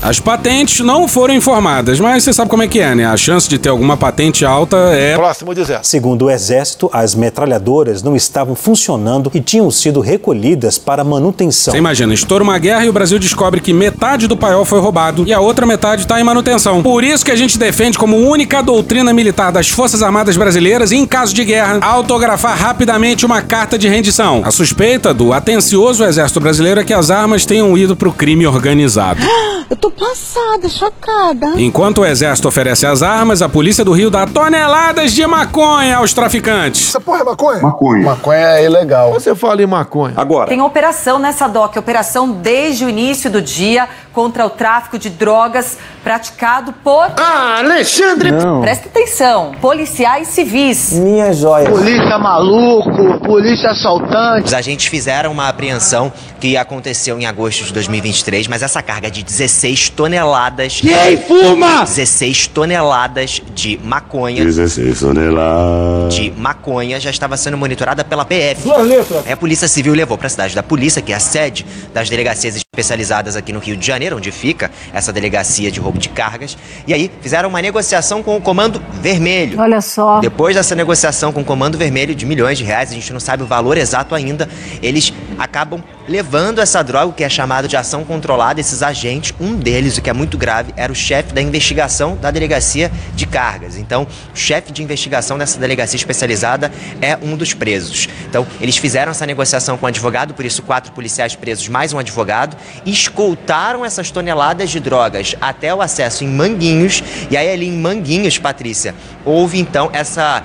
As 0.02 0.20
patentes 0.20 0.80
não 0.82 1.08
foram 1.08 1.34
informadas, 1.34 2.00
mas 2.00 2.24
você 2.24 2.32
sabe 2.32 2.50
como 2.50 2.64
é 2.64 2.68
que 2.68 2.80
é, 2.80 2.94
né? 2.94 3.06
A 3.06 3.18
chance 3.18 3.50
de 3.50 3.58
ter 3.58 3.70
alguma 3.70 3.98
patente 3.98 4.46
alta 4.46 4.78
é. 4.94 5.16
Próximo 5.16 5.54
dizer. 5.56 5.80
Segundo 5.82 6.26
o 6.26 6.30
Exército, 6.30 6.90
as 6.94 7.16
metralhadoras 7.16 8.04
não 8.04 8.16
estavam 8.16 8.56
funcionando 8.56 9.32
e 9.34 9.42
tinham 9.42 9.70
sido 9.72 10.00
recolhidas 10.00 10.78
para 10.78 11.04
manutenção. 11.04 11.72
Você 11.72 11.78
imagina, 11.78 12.14
estoura 12.14 12.44
uma 12.44 12.58
guerra 12.60 12.86
e 12.86 12.90
o 12.90 12.94
Brasil 12.94 13.18
descobre 13.18 13.60
que 13.60 13.74
metade 13.74 14.28
do 14.28 14.38
paiol 14.38 14.64
foi 14.64 14.80
roubado 14.80 15.24
e 15.28 15.34
a 15.34 15.40
outra 15.40 15.66
metade 15.66 16.04
está 16.04 16.22
em 16.22 16.24
manutenção. 16.24 16.84
Por 16.84 17.04
isso 17.04 17.26
que 17.26 17.32
a 17.32 17.36
gente 17.36 17.58
defende 17.58 17.98
como 17.98 18.18
única 18.18 18.62
doutrina 18.62 19.12
militar 19.12 19.52
das 19.52 19.70
Forças 19.70 20.04
Armadas 20.04 20.38
Brasileiras, 20.38 20.92
em 20.92 21.06
caso 21.06 21.34
de 21.34 21.44
guerra, 21.44 21.80
autografar 21.82 22.58
rapidamente 22.58 23.26
uma 23.26 23.42
carta 23.42 23.78
de 23.78 23.88
rendição. 23.88 24.42
A 24.46 24.52
suspeita 24.52 25.14
do 25.14 25.34
atencioso 25.34 26.04
Exército 26.04 26.40
Brasileiro 26.40 26.80
é 26.80 26.84
que 26.84 26.94
as 26.94 27.10
armas 27.10 27.46
tenham 27.46 27.76
ido 27.78 27.96
para 27.96 28.08
o 28.08 28.14
crime 28.14 28.46
organizado. 28.46 29.22
Eu 29.70 29.76
tô 29.76 29.87
passada, 29.92 30.70
chocada. 30.70 31.54
Enquanto 31.58 32.00
o 32.02 32.06
Exército 32.06 32.48
oferece 32.48 32.86
as 32.86 33.02
armas, 33.02 33.42
a 33.42 33.50
Polícia 33.50 33.84
do 33.84 33.92
Rio 33.92 34.10
dá 34.10 34.26
toneladas 34.26 35.12
de 35.14 35.26
maconha 35.26 35.98
aos 35.98 36.14
traficantes. 36.14 36.90
Essa 36.90 37.00
porra 37.00 37.22
é 37.22 37.24
maconha? 37.24 37.62
Maconha. 37.62 38.04
Maconha 38.06 38.48
é 38.48 38.66
ilegal. 38.66 39.12
Você 39.14 39.36
fala 39.36 39.62
em 39.62 39.68
maconha. 39.68 40.14
Agora, 40.18 40.48
Tem 40.50 40.62
operação 40.62 41.20
nessa 41.20 41.48
DOC, 41.48 41.78
operação 41.78 42.32
desde 42.32 42.86
o 42.86 42.90
início 42.90 43.30
do 43.30 43.42
dia 43.42 43.88
contra 44.14 44.46
o 44.46 44.50
tráfico 44.50 44.98
de 44.98 45.10
drogas 45.10 45.78
praticado 46.04 46.74
por. 46.84 47.12
Ah, 47.18 47.58
Alexandre! 47.60 48.32
Não. 48.32 48.62
Presta 48.62 48.88
atenção, 48.88 49.52
policiais 49.62 50.30
civis. 50.30 50.94
Minha 50.94 51.34
joia. 51.34 51.70
Polícia 51.70 52.18
maluco, 52.18 53.20
polícia 53.26 53.70
assaltante. 53.70 54.48
Os 54.48 54.54
agentes 54.54 54.88
fizeram 54.88 55.32
uma 55.32 55.48
apreensão 55.50 56.12
que 56.40 56.56
aconteceu 56.56 57.20
em 57.20 57.26
agosto 57.26 57.64
de 57.66 57.74
2023, 57.74 58.48
mas 58.48 58.62
essa 58.62 58.82
carga 58.82 59.10
de 59.10 59.24
16 59.24 59.90
toneladas. 59.90 60.80
Quem 60.82 61.18
fuma? 61.18 61.84
16 61.84 62.48
toneladas 62.48 63.42
de 63.54 63.80
maconha. 63.84 64.44
16 64.44 65.00
toneladas. 65.00 66.14
De 66.14 66.32
maconha 66.32 67.00
já 67.00 67.10
estava 67.10 67.36
sendo 67.38 67.58
monitorada 67.58 68.04
pela 68.04 68.24
PF. 68.24 68.62
Duas 68.64 68.88
letras. 68.88 69.26
Aí 69.26 69.34
a 69.34 69.38
Polícia 69.38 69.68
Civil 69.68 69.94
levou 69.94 70.18
para 70.18 70.28
a 70.28 70.30
cidade 70.30 70.56
da 70.56 70.64
polícia, 70.64 71.02
que 71.02 71.12
é 71.12 71.16
a 71.16 71.20
sede 71.20 71.66
das 71.94 72.10
delegacias 72.10 72.56
especializadas 72.56 73.36
aqui 73.36 73.52
no 73.52 73.60
Rio 73.60 73.76
de 73.76 73.86
Janeiro, 73.86 74.18
onde 74.18 74.32
fica 74.32 74.72
essa 74.94 75.12
delegacia 75.12 75.72
de 75.72 75.80
roubo 75.80 75.98
de 75.98 76.10
cargas. 76.10 76.58
E 76.86 76.94
aí 76.94 77.12
fizeram 77.22 77.50
uma 77.50 77.62
negociação 77.62 78.22
com 78.22 78.38
o 78.38 78.42
Comando 78.42 78.82
Vermelho. 79.02 79.60
Olha 79.60 79.82
só. 79.82 80.20
Depois 80.20 80.56
dessa 80.56 80.76
negociação 80.76 81.32
com 81.32 81.42
o 81.42 81.46
Comando 81.46 81.78
Vermelho 81.78 82.14
de 82.14 82.26
milhões 82.26 82.58
de 82.58 82.64
reais, 82.64 82.92
a 82.92 82.94
gente 82.94 83.12
não 83.12 83.20
sabe 83.20 83.44
o 83.44 83.46
valor 83.46 83.78
exato 83.78 84.14
ainda, 84.14 84.48
eles 84.82 85.12
acabam 85.38 85.84
levando 86.08 86.27
essa 86.62 86.84
droga, 86.84 87.14
que 87.14 87.24
é 87.24 87.30
chamado 87.30 87.68
de 87.68 87.78
ação 87.78 88.04
controlada, 88.04 88.60
esses 88.60 88.84
agentes, 88.84 89.34
um 89.40 89.56
deles, 89.56 89.98
o 89.98 90.02
que 90.02 90.10
é 90.10 90.14
muito 90.14 90.38
grave, 90.38 90.74
era 90.76 90.92
o 90.92 90.96
chefe 90.96 91.34
da 91.34 91.42
investigação 91.42 92.18
da 92.18 92.32
delegacia 92.32 92.92
de 93.16 93.26
cargas. 93.26 93.78
Então, 93.78 94.04
o 94.04 94.38
chefe 94.38 94.72
de 94.72 94.84
investigação 94.84 95.38
dessa 95.38 95.60
delegacia 95.60 95.98
especializada 95.98 96.72
é 97.02 97.18
um 97.22 97.36
dos 97.36 97.54
presos. 97.54 98.10
Então, 98.30 98.46
eles 98.60 98.78
fizeram 98.78 99.12
essa 99.12 99.26
negociação 99.26 99.78
com 99.78 99.86
o 99.86 99.90
advogado, 99.90 100.34
por 100.34 100.46
isso 100.46 100.62
quatro 100.62 100.92
policiais 100.92 101.36
presos 101.36 101.68
mais 101.70 101.94
um 101.94 102.00
advogado, 102.00 102.58
escoltaram 102.86 103.86
essas 103.86 104.12
toneladas 104.12 104.70
de 104.70 104.80
drogas 104.80 105.36
até 105.40 105.74
o 105.74 105.82
acesso 105.82 106.24
em 106.24 106.28
Manguinhos, 106.28 107.04
e 107.32 107.38
aí 107.38 107.52
ali 107.52 107.68
em 107.68 107.78
Manguinhos, 107.78 108.38
Patrícia, 108.38 108.94
houve 109.24 109.60
então 109.60 109.90
essa 109.94 110.44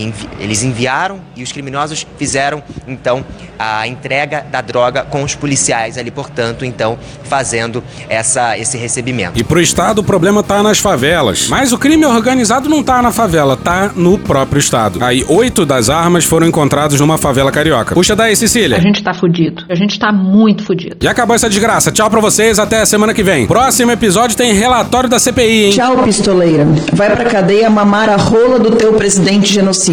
Sim, 0.00 0.14
eles 0.38 0.62
enviaram 0.62 1.20
e 1.36 1.42
os 1.42 1.52
criminosos 1.52 2.06
fizeram 2.16 2.62
então 2.88 3.22
a 3.58 3.86
entrega 3.86 4.46
da 4.50 4.62
droga 4.62 5.02
com 5.02 5.22
os 5.22 5.34
policiais 5.34 5.98
ali, 5.98 6.10
portanto, 6.10 6.64
então 6.64 6.98
fazendo 7.24 7.84
essa, 8.08 8.56
esse 8.56 8.78
recebimento. 8.78 9.38
E 9.38 9.44
pro 9.44 9.60
Estado 9.60 9.98
o 9.98 10.04
problema 10.04 10.42
tá 10.42 10.62
nas 10.62 10.78
favelas. 10.78 11.48
Mas 11.48 11.70
o 11.70 11.76
crime 11.76 12.06
organizado 12.06 12.70
não 12.70 12.82
tá 12.82 13.02
na 13.02 13.12
favela, 13.12 13.58
tá 13.58 13.90
no 13.94 14.18
próprio 14.18 14.58
Estado. 14.58 15.04
Aí, 15.04 15.22
oito 15.28 15.66
das 15.66 15.90
armas 15.90 16.24
foram 16.24 16.46
encontrados 16.46 16.98
numa 16.98 17.18
favela 17.18 17.52
carioca. 17.52 17.94
Puxa 17.94 18.16
daí, 18.16 18.34
Cecília. 18.34 18.78
A 18.78 18.80
gente 18.80 19.02
tá 19.02 19.12
fudido. 19.12 19.66
A 19.68 19.74
gente 19.74 19.98
tá 19.98 20.10
muito 20.10 20.64
fudido. 20.64 20.96
E 21.02 21.08
acabou 21.08 21.36
essa 21.36 21.50
desgraça. 21.50 21.92
Tchau 21.92 22.08
pra 22.08 22.20
vocês, 22.20 22.58
até 22.58 22.80
a 22.80 22.86
semana 22.86 23.12
que 23.12 23.22
vem. 23.22 23.46
Próximo 23.46 23.90
episódio 23.90 24.34
tem 24.34 24.54
relatório 24.54 25.10
da 25.10 25.18
CPI, 25.18 25.64
hein? 25.64 25.70
Tchau, 25.72 26.02
pistoleira. 26.02 26.66
Vai 26.94 27.14
pra 27.14 27.26
cadeia 27.26 27.68
mamar 27.68 28.08
a 28.08 28.16
rola 28.16 28.58
do 28.58 28.70
teu 28.70 28.94
presidente 28.94 29.52
genocida. 29.52 29.89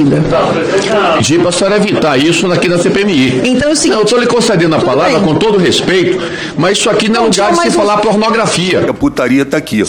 Giba, 1.22 1.50
a 1.50 1.52
senhora 1.52 1.78
evitar 1.78 2.18
isso 2.18 2.52
aqui 2.52 2.68
na 2.68 2.78
CPMI. 2.78 3.42
Então 3.46 3.70
é 3.70 3.74
o 3.74 3.76
seguinte- 3.76 4.00
Eu 4.00 4.06
tô 4.06 4.18
lhe 4.18 4.28
concedendo 4.28 4.76
a 4.76 4.80
palavra 4.80 5.14
bem. 5.20 5.22
com 5.28 5.36
todo 5.36 5.58
respeito, 5.58 6.22
mas 6.58 6.78
isso 6.78 6.90
aqui 6.90 7.08
não 7.10 7.16
é 7.16 7.18
Não, 7.18 7.30
lugar 7.30 7.50
de 7.50 7.56
se 7.58 7.66
mas 7.66 7.76
falar 7.76 7.98
pornografia. 7.98 8.86
A 8.90 8.94
putaria 8.94 9.46
tá 9.46 9.58
aqui. 9.58 9.84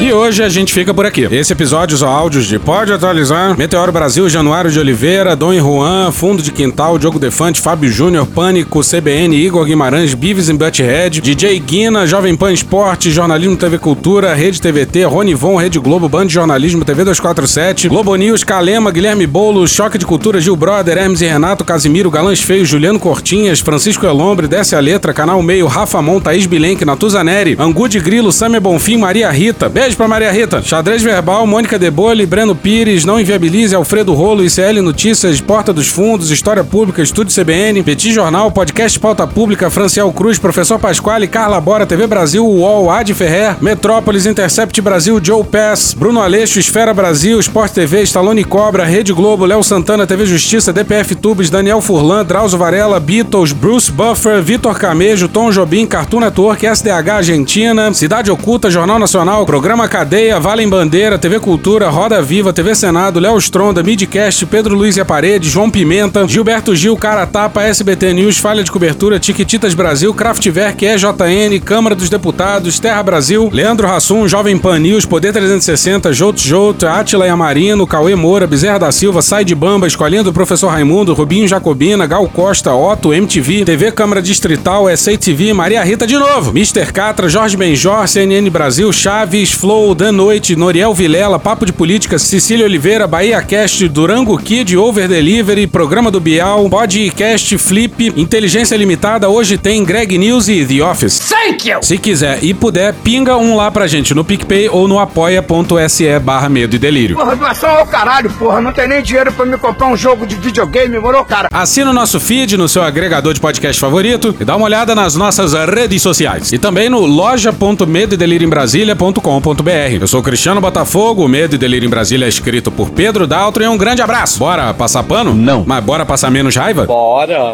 E 0.00 0.12
hoje 0.12 0.42
a 0.42 0.48
gente 0.48 0.72
fica 0.72 0.92
por 0.94 1.06
aqui. 1.06 1.28
Esse 1.30 1.52
episódio 1.52 1.96
são 1.96 2.08
áudios 2.08 2.46
de 2.46 2.58
Pode 2.58 2.92
Atualizar, 2.92 3.56
Meteoro 3.56 3.92
Brasil, 3.92 4.28
Januário 4.28 4.70
de 4.70 4.78
Oliveira, 4.78 5.36
Dom 5.36 5.52
e 5.52 5.58
Juan, 5.60 6.10
Fundo 6.10 6.42
de 6.42 6.50
Quintal, 6.50 6.98
Diogo 6.98 7.18
Defante, 7.18 7.60
Fábio 7.60 7.90
Júnior, 7.90 8.26
Pânico, 8.26 8.80
CBN, 8.82 9.36
Igor 9.36 9.64
Guimarães, 9.64 10.14
Beavis 10.14 10.48
and 10.48 10.56
Butthead, 10.56 11.20
DJ 11.20 11.58
Guina, 11.60 12.06
Jovem 12.06 12.34
Pan 12.36 12.52
Esporte, 12.52 13.10
Jornalismo 13.10 13.56
TV 13.56 13.78
Cultura, 13.78 14.34
Rede 14.34 14.60
TVT, 14.60 15.04
Rony 15.04 15.34
Von, 15.34 15.56
Rede 15.56 15.78
Globo, 15.78 16.08
Band 16.08 16.26
de 16.26 16.34
Jornalismo, 16.62 16.84
TV 16.84 17.02
247, 17.02 17.88
Globo 17.88 18.14
News, 18.14 18.44
Calema, 18.44 18.92
Guilherme 18.92 19.26
Boulos, 19.26 19.72
Choque 19.72 19.98
de 19.98 20.06
Cultura, 20.06 20.40
Gil 20.40 20.54
Brother, 20.54 20.96
Hermes 20.96 21.20
e 21.20 21.26
Renato, 21.26 21.64
Casimiro, 21.64 22.08
Galãs 22.08 22.40
Feios, 22.40 22.68
Juliano 22.68 23.00
Cortinhas, 23.00 23.58
Francisco 23.58 24.06
Elombre, 24.06 24.46
Desce 24.46 24.76
a 24.76 24.80
Letra, 24.80 25.12
Canal 25.12 25.42
Meio, 25.42 25.66
Rafa 25.66 26.00
Mon, 26.00 26.20
Thaís 26.20 26.46
Bilenque, 26.46 26.84
Natuza 26.84 27.24
Neri, 27.24 27.56
Angu 27.58 27.88
de 27.88 27.98
Grilo, 27.98 28.30
Samia 28.30 28.60
Bonfim, 28.60 28.98
Maria 28.98 29.28
Rita. 29.28 29.68
Beijo 29.68 29.96
pra 29.96 30.06
Maria 30.06 30.30
Rita. 30.30 30.62
Xadrez 30.62 31.02
Verbal, 31.02 31.44
Mônica 31.48 31.80
Debole, 31.80 32.26
Breno 32.26 32.54
Pires, 32.54 33.04
Não 33.04 33.18
Inviabilize, 33.18 33.74
Alfredo 33.74 34.12
Rolo, 34.12 34.44
ICL 34.44 34.82
Notícias, 34.82 35.40
Porta 35.40 35.72
dos 35.72 35.88
Fundos, 35.88 36.30
História 36.30 36.62
Pública, 36.62 37.02
Estúdio 37.02 37.34
CBN, 37.34 37.82
Petit 37.82 38.12
Jornal, 38.12 38.52
Podcast 38.52 39.00
Pauta 39.00 39.26
Pública, 39.26 39.68
Franciel 39.68 40.12
Cruz, 40.12 40.38
Professor 40.38 40.78
Pasquale, 40.78 41.26
Carla 41.26 41.60
Bora, 41.60 41.86
TV 41.86 42.06
Brasil, 42.06 42.46
UOL, 42.46 42.88
Ad 42.88 43.12
Ferrer, 43.14 43.56
Metrópolis, 43.60 44.26
Intercept 44.26 44.80
Brasil, 44.80 45.20
Joe 45.20 45.42
Pass, 45.42 45.92
Bruno 45.92 46.20
Ale, 46.22 46.41
Esfera 46.42 46.92
Brasil, 46.92 47.38
Sport 47.38 47.72
TV, 47.72 48.02
Stallone 48.02 48.42
Cobra, 48.42 48.84
Rede 48.84 49.12
Globo, 49.12 49.46
Léo 49.46 49.62
Santana, 49.62 50.06
TV 50.06 50.26
Justiça, 50.26 50.72
DPF 50.72 51.14
Tubes, 51.14 51.50
Daniel 51.50 51.80
Furlan, 51.80 52.24
Drauzio 52.24 52.58
Varela, 52.58 52.98
Beatles, 52.98 53.52
Bruce 53.52 53.90
Buffer, 53.90 54.42
Vitor 54.42 54.78
Camejo, 54.78 55.28
Tom 55.28 55.50
Jobim, 55.50 55.86
Cartoon 55.86 56.20
Network, 56.20 56.66
SDH 56.66 57.10
Argentina, 57.10 57.92
Cidade 57.94 58.30
Oculta, 58.30 58.70
Jornal 58.70 58.98
Nacional, 58.98 59.46
Programa 59.46 59.86
Cadeia, 59.88 60.40
Valem 60.40 60.68
Bandeira, 60.68 61.18
TV 61.18 61.38
Cultura, 61.38 61.88
Roda 61.88 62.20
Viva, 62.20 62.52
TV 62.52 62.74
Senado, 62.74 63.20
Léo 63.20 63.38
Stronda, 63.38 63.82
Midcast, 63.82 64.44
Pedro 64.46 64.74
Luiz 64.74 64.96
e 64.96 65.00
a 65.00 65.04
Parede, 65.04 65.48
João 65.48 65.70
Pimenta, 65.70 66.26
Gilberto 66.26 66.74
Gil, 66.74 66.96
Cara 66.96 67.26
Tapa, 67.26 67.62
SBT 67.62 68.12
News, 68.12 68.38
Falha 68.38 68.64
de 68.64 68.70
Cobertura, 68.72 69.20
Tiquititas 69.20 69.74
Brasil, 69.74 70.12
Kraftwerk, 70.12 70.84
EJN, 70.84 71.60
Câmara 71.64 71.94
dos 71.94 72.10
Deputados, 72.10 72.78
Terra 72.78 73.02
Brasil, 73.02 73.48
Leandro 73.52 73.86
Rassum, 73.86 74.26
Jovem 74.26 74.58
Pan 74.58 74.78
News, 74.78 75.06
Poder 75.06 75.32
360, 75.32 76.12
Jouto 76.40 76.72
Jouto, 76.72 76.86
Atila 76.86 77.26
Yamarino, 77.26 77.86
Cauê 77.86 78.14
Moura, 78.14 78.46
Bezerra 78.46 78.78
da 78.78 78.92
Silva, 78.92 79.20
Sai 79.20 79.44
de 79.44 79.54
Bamba, 79.54 79.86
Escolinha 79.86 80.22
do 80.22 80.32
Professor 80.32 80.68
Raimundo, 80.68 81.12
Rubinho 81.12 81.46
Jacobina, 81.46 82.06
Gal 82.06 82.26
Costa, 82.28 82.72
Otto, 82.72 83.12
MTV, 83.12 83.64
TV 83.64 83.92
Câmara 83.92 84.22
Distrital, 84.22 84.84
SA 84.96 85.16
TV, 85.16 85.52
Maria 85.52 85.82
Rita 85.82 86.06
de 86.06 86.16
novo, 86.16 86.50
Mr. 86.50 86.92
Catra, 86.92 87.28
Jorge 87.28 87.56
Benjor, 87.56 88.06
CNN 88.08 88.48
Brasil, 88.50 88.92
Chaves, 88.92 89.52
Flow, 89.52 89.94
Da 89.94 90.12
Noite, 90.12 90.56
Noriel 90.56 90.94
Vilela, 90.94 91.38
Papo 91.38 91.66
de 91.66 91.72
Política, 91.72 92.18
Cecília 92.18 92.64
Oliveira, 92.64 93.06
Bahia 93.06 93.42
Cast, 93.42 93.88
Durango 93.88 94.38
Kid, 94.38 94.76
Over 94.76 95.08
Delivery, 95.08 95.66
Programa 95.66 96.10
do 96.10 96.20
Bial, 96.20 96.68
Podcast, 96.70 97.58
Flip, 97.58 98.12
Inteligência 98.16 98.76
Limitada, 98.76 99.28
hoje 99.28 99.58
tem 99.58 99.84
Greg 99.84 100.16
News 100.16 100.48
e 100.48 100.64
The 100.64 100.82
Office. 100.84 101.28
Thank 101.28 101.68
you! 101.68 101.82
Se 101.82 101.98
quiser 101.98 102.38
e 102.42 102.54
puder, 102.54 102.94
pinga 103.02 103.36
um 103.36 103.56
lá 103.56 103.70
pra 103.70 103.86
gente 103.86 104.14
no 104.14 104.24
PicPay 104.24 104.68
ou 104.68 104.86
no 104.88 104.98
apoia.se 104.98 106.06
barra 106.22 106.48
medo 106.48 106.76
e 106.76 106.78
delírio. 106.78 107.16
Porra, 107.16 107.34
doação 107.36 107.70
ao 107.70 107.86
caralho, 107.86 108.30
porra. 108.30 108.60
Não 108.60 108.72
tem 108.72 108.88
nem 108.88 109.02
dinheiro 109.02 109.32
pra 109.32 109.44
me 109.44 109.58
comprar 109.58 109.88
um 109.88 109.96
jogo 109.96 110.24
de 110.26 110.36
videogame, 110.36 110.96
moro, 110.98 111.24
cara? 111.24 111.48
Assina 111.52 111.90
o 111.90 111.94
nosso 111.94 112.20
feed 112.20 112.56
no 112.56 112.68
seu 112.68 112.82
agregador 112.82 113.34
de 113.34 113.40
podcast 113.40 113.80
favorito 113.80 114.34
e 114.40 114.44
dá 114.44 114.54
uma 114.56 114.66
olhada 114.66 114.94
nas 114.94 115.16
nossas 115.16 115.52
redes 115.52 116.00
sociais. 116.00 116.52
E 116.52 116.58
também 116.58 116.88
no 116.88 117.04
loja.medoedelirioembrasilha.com.br. 117.04 119.98
Eu 120.00 120.06
sou 120.06 120.20
o 120.20 120.22
Cristiano 120.22 120.60
Botafogo, 120.60 121.24
o 121.24 121.28
Medo 121.28 121.54
e 121.54 121.58
Delírio 121.58 121.86
em 121.86 121.90
Brasília 121.90 122.26
é 122.26 122.28
escrito 122.28 122.70
por 122.70 122.90
Pedro 122.90 123.26
Daltro 123.26 123.62
e 123.62 123.68
um 123.68 123.76
grande 123.76 124.02
abraço. 124.02 124.38
Bora 124.38 124.72
passar 124.72 125.02
pano? 125.02 125.34
Não. 125.34 125.64
Mas 125.66 125.84
bora 125.84 126.06
passar 126.06 126.30
menos 126.30 126.54
raiva? 126.54 126.86
Bora. 126.86 127.52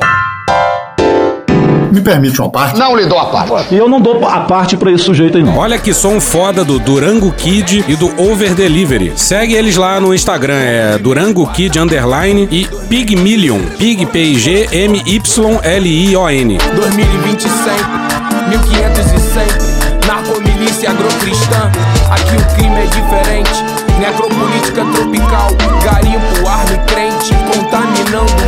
Me 1.93 2.01
permite 2.01 2.41
uma 2.41 2.51
parte? 2.51 2.79
Não 2.79 2.97
lhe 2.97 3.07
dou 3.07 3.19
a 3.19 3.27
parte. 3.27 3.75
E 3.75 3.79
eu 3.79 3.89
não 3.89 4.01
dou 4.01 4.27
a 4.27 4.41
parte 4.41 4.77
pra 4.77 4.91
esse 4.91 5.05
sujeito 5.05 5.39
aí, 5.39 5.45
não. 5.45 5.57
Olha 5.57 5.79
que 5.79 5.93
som 5.93 6.21
foda 6.21 6.65
do 6.65 6.79
Durango 6.79 7.33
Kid 7.33 7.85
e 7.89 7.97
do 7.97 8.07
Over 8.21 8.55
Delivery. 8.55 9.13
Segue 9.17 9.55
eles 9.55 9.77
lá 9.77 10.01
no 10.01 10.15
Instagram, 10.15 10.55
é 10.55 10.99
Durango 10.99 11.47
Kid 11.49 11.79
Underline 11.79 12.49
e 12.51 12.67
Pigmillion. 12.89 13.61
Pig, 13.79 14.07
P-I-G, 14.07 14.69
M-Y-L-I-O-N. 14.73 16.59
2020 16.59 17.43
sempre, 17.43 18.49
1500 18.49 19.79
narcomilícia 20.09 20.91
agrocristã. 20.91 21.71
Aqui 22.11 22.37
o 22.37 22.57
crime 22.57 22.77
é 22.77 22.87
diferente. 22.87 23.65
Necropolítica 24.01 24.85
tropical, 24.87 25.51
garimpo, 25.85 26.49
arma 26.49 26.73
e 26.73 26.79
crente, 26.93 27.35
contaminando. 27.53 28.48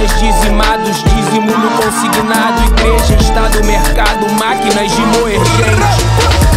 Indígenas 0.00 0.20
dizimados, 0.20 1.04
dízimo 1.04 1.52
no 1.58 1.70
consignado. 1.72 2.62
Igreja, 2.64 3.16
Estado, 3.20 3.62
mercado, 3.64 4.26
máquinas 4.38 4.90
de 4.92 5.00
moer 5.02 5.38
gente. 5.38 6.04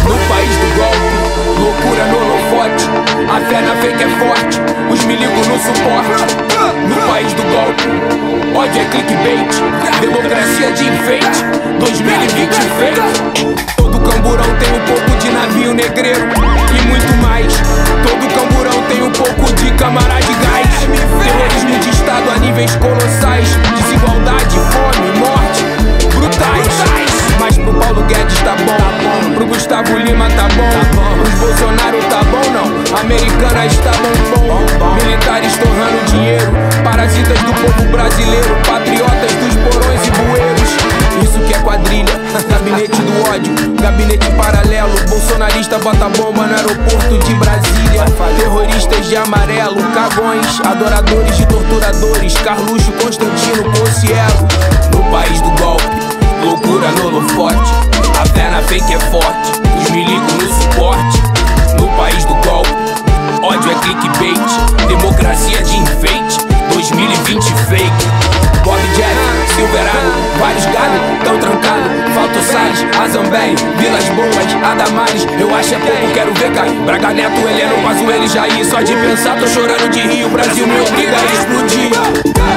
No 0.04 0.16
país 0.28 0.56
do 0.56 0.68
golpe, 0.76 1.60
loucura 1.60 2.04
no 2.06 2.16
holofote. 2.16 2.88
A 3.28 3.40
fé 3.48 3.60
na 3.60 3.74
fake 3.82 4.02
é 4.02 4.08
forte, 4.18 4.60
os 4.90 5.04
milicos 5.04 5.46
no 5.46 5.58
suporte. 5.58 6.24
No 6.88 6.96
país 7.06 7.32
do 7.34 7.42
golpe, 7.42 8.56
ódio 8.56 8.80
é 8.80 8.84
clickbait. 8.86 9.52
Democracia 10.00 10.72
de 10.72 10.88
enfeite, 10.88 11.44
2020 11.80 12.54
feito. 12.78 13.66
Todo 13.76 14.00
camburão 14.00 14.56
tem 14.58 14.72
um 14.72 14.84
pouco 14.86 15.18
de 15.18 15.30
navio 15.30 15.74
negreiro 15.74 16.28
e 16.70 16.88
muito 16.88 17.14
mais. 17.22 17.52
Todo 18.02 18.26
camburão 18.34 18.82
tem 18.88 19.02
um 19.02 19.10
pouco 19.10 19.52
de 19.52 19.70
câmara 19.72 20.18
de 20.20 20.43
Terrorismo 20.86 21.78
de 21.78 21.90
Estado 21.90 22.30
a 22.30 22.38
níveis 22.38 22.74
colossais. 22.76 23.48
Desigualdade, 23.76 24.58
fome, 24.58 25.12
morte, 25.18 25.64
brutais. 26.14 27.14
Mas 27.40 27.56
pro 27.58 27.74
Paulo 27.74 28.02
Guedes 28.04 28.38
tá 28.40 28.54
bom, 28.56 29.34
pro 29.34 29.46
Gustavo 29.46 29.98
Lima 29.98 30.28
tá 30.30 30.48
bom, 30.54 31.22
pros 31.22 31.34
Bolsonaro 31.34 31.98
tá 32.08 32.22
bom 32.24 32.50
não. 32.52 33.00
Americanas 33.00 33.76
tá 33.78 33.92
bom, 33.92 34.78
bom. 34.78 34.94
Militares 34.94 35.56
torrando 35.56 36.04
dinheiro, 36.10 36.52
parasitas 36.82 37.38
do 37.40 37.52
povo 37.54 37.90
brasileiro, 37.90 38.56
patriotas 38.66 39.32
dos 39.32 39.54
porões 39.56 40.06
e 40.06 40.10
bueiros. 40.10 40.53
Isso 41.22 41.38
que 41.46 41.54
é 41.54 41.58
quadrilha, 41.58 42.14
gabinete 42.48 43.00
do 43.02 43.30
ódio, 43.30 43.74
gabinete 43.80 44.30
paralelo. 44.32 44.92
Bolsonarista 45.08 45.78
bota 45.78 46.08
bomba 46.08 46.46
no 46.46 46.54
aeroporto 46.54 47.18
de 47.18 47.34
Brasília. 47.34 48.04
Terroristas 48.38 49.06
de 49.06 49.16
amarelo, 49.16 49.82
cagões, 49.92 50.60
adoradores 50.64 51.36
de 51.36 51.46
torturadores. 51.46 52.34
Carluxo, 52.38 52.92
Constantino, 52.92 53.64
Concielo. 53.64 54.48
No 54.92 55.10
país 55.10 55.40
do 55.40 55.50
golpe, 55.62 55.84
loucura 56.44 56.90
no 56.92 57.08
holofote. 57.08 57.72
A 58.20 58.26
fé 58.26 58.50
na 58.50 58.62
fake 58.62 58.94
é 58.94 59.00
forte, 59.00 59.52
os 59.80 59.90
milicos 59.90 60.34
no 60.34 60.62
suporte. 60.62 61.22
No 61.78 61.88
país 61.96 62.24
do 62.24 62.34
golpe, 62.46 62.70
ódio 63.42 63.70
é 63.70 63.74
clickbait. 63.74 64.88
Democracia 64.88 65.62
de 65.62 65.76
enfeite, 65.76 66.38
2020 66.84 67.40
fake. 67.66 68.04
Bob 68.62 68.80
Jeff, 68.94 69.16
Silverado, 69.56 70.12
vários 70.38 70.66
galhos, 70.66 71.00
tão 71.24 71.38
trancado. 71.38 71.88
Falta 72.14 72.38
o 72.38 72.42
Salles, 72.42 72.84
Azambém, 73.02 73.54
Vilas 73.78 74.04
Boas, 74.10 74.70
Adamares. 74.70 75.26
Eu 75.38 75.54
acho 75.54 75.74
é 75.74 75.78
pouco, 75.78 76.12
quero 76.12 76.34
ver 76.34 76.52
cair. 76.52 76.78
Braga 76.84 77.14
Neto, 77.14 77.40
Heleno, 77.40 77.82
Pazuello 77.82 78.24
e 78.24 78.28
Jair. 78.28 78.64
Só 78.66 78.82
de 78.82 78.94
pensar, 78.96 79.38
tô 79.38 79.46
chorando 79.46 79.88
de 79.90 80.00
rio. 80.00 80.28
Brasil 80.28 80.66
me 80.66 80.80
obriga 80.80 81.16
a 81.16 81.24
explodir. 81.24 81.90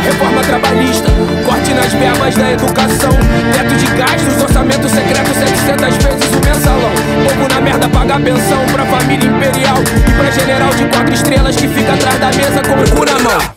Reforma 0.04 0.41
trabalhista, 0.41 1.08
corte 1.45 1.74
nas 1.74 1.94
verbas 1.94 2.36
da 2.36 2.52
educação. 2.52 3.12
Teto 3.54 3.76
de 3.76 3.86
gastos, 3.95 4.44
orçamento 4.44 4.90
secreto, 4.90 5.34
700 5.34 6.04
vezes 6.04 6.36
o 6.36 6.45
mensalão. 6.45 6.91
Pouco 7.24 7.54
na 7.54 7.62
merda, 7.62 7.88
pagar 7.88 8.20
pensão 8.20 8.66
pra 8.74 8.86
família 8.86 9.30
imperial. 9.30 9.78
E 10.06 10.12
pra 10.12 10.32
general 10.32 10.70
de 10.72 10.86
quatro 10.86 11.14
estrelas 11.14 11.56
que 11.56 11.68
fica 11.70 11.94
atrás 11.94 12.20
da 12.20 12.28
mesa 12.28 12.62
com 12.62 12.74
o 12.74 12.98
cu 12.98 13.06
na 13.06 13.20
mão. 13.20 13.56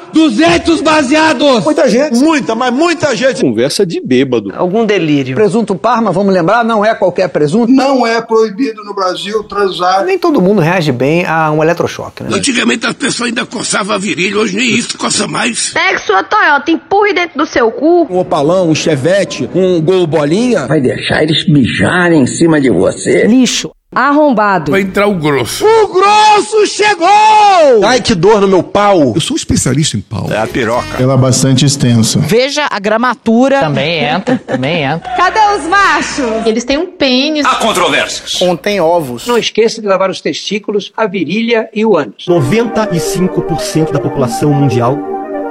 200 0.13 0.81
baseados? 0.81 1.63
Muita 1.63 1.89
gente. 1.89 2.17
Muita, 2.17 2.55
mas 2.55 2.73
muita 2.73 3.15
gente. 3.15 3.41
Conversa 3.41 3.85
de 3.85 3.99
bêbado. 3.99 4.51
Algum 4.55 4.85
delírio. 4.85 5.35
Presunto 5.35 5.75
Parma, 5.75 6.11
vamos 6.11 6.33
lembrar, 6.33 6.63
não 6.63 6.83
é 6.85 6.93
qualquer 6.93 7.29
presunto. 7.29 7.71
Não 7.71 8.05
é 8.05 8.21
proibido 8.21 8.83
no 8.83 8.93
Brasil 8.93 9.43
transar. 9.43 10.05
Nem 10.05 10.19
todo 10.19 10.41
mundo 10.41 10.61
reage 10.61 10.91
bem 10.91 11.25
a 11.25 11.51
um 11.51 11.63
eletrochoque, 11.63 12.23
né? 12.23 12.29
Antigamente 12.33 12.85
as 12.85 12.93
pessoas 12.93 13.29
ainda 13.29 13.45
coçavam 13.45 13.95
a 13.95 13.97
virilha, 13.97 14.37
hoje 14.37 14.55
nem 14.55 14.69
isso 14.69 14.97
coça 14.97 15.27
mais. 15.27 15.69
Pega 15.69 15.99
sua 15.99 16.23
Toyota, 16.23 16.71
empurre 16.71 17.13
dentro 17.13 17.37
do 17.37 17.45
seu 17.45 17.71
cu. 17.71 18.07
Um 18.09 18.19
opalão, 18.19 18.69
um 18.69 18.75
chevette, 18.75 19.49
um 19.53 19.81
gol 19.81 20.05
bolinha. 20.05 20.67
Vai 20.67 20.81
deixar 20.81 21.23
eles 21.23 21.47
mijarem 21.47 22.21
em 22.21 22.27
cima 22.27 22.59
de 22.59 22.69
você. 22.69 23.25
Lixo. 23.25 23.71
Arrombado. 23.93 24.71
Vai 24.71 24.81
entrar 24.81 25.05
o 25.07 25.15
grosso. 25.15 25.65
O 25.65 25.87
grosso 25.87 26.65
chegou! 26.65 27.83
Ai, 27.83 27.99
que 27.99 28.15
dor 28.15 28.39
no 28.39 28.47
meu 28.47 28.63
pau. 28.63 29.11
Eu 29.13 29.19
sou 29.19 29.35
especialista 29.35 29.97
em 29.97 29.99
pau. 29.99 30.29
É 30.31 30.37
a 30.37 30.47
piroca. 30.47 30.95
Ela 30.97 31.15
é 31.15 31.17
bastante 31.17 31.65
extensa. 31.65 32.17
Veja 32.19 32.67
a 32.71 32.79
gramatura. 32.79 33.59
Também 33.59 34.01
entra, 34.01 34.37
também 34.47 34.83
entra. 34.83 35.11
Cadê 35.17 35.39
os 35.57 35.67
machos? 35.67 36.45
Eles 36.45 36.63
têm 36.63 36.77
um 36.77 36.87
pênis. 36.87 37.45
Há 37.45 37.55
controvérsias. 37.55 38.31
Contém 38.35 38.79
ovos. 38.79 39.27
Não 39.27 39.37
esqueça 39.37 39.81
de 39.81 39.87
lavar 39.87 40.09
os 40.09 40.21
testículos, 40.21 40.93
a 40.95 41.05
virilha 41.05 41.69
e 41.73 41.85
o 41.85 41.97
ânus. 41.97 42.25
95% 42.29 43.91
da 43.91 43.99
população 43.99 44.53
mundial 44.53 44.97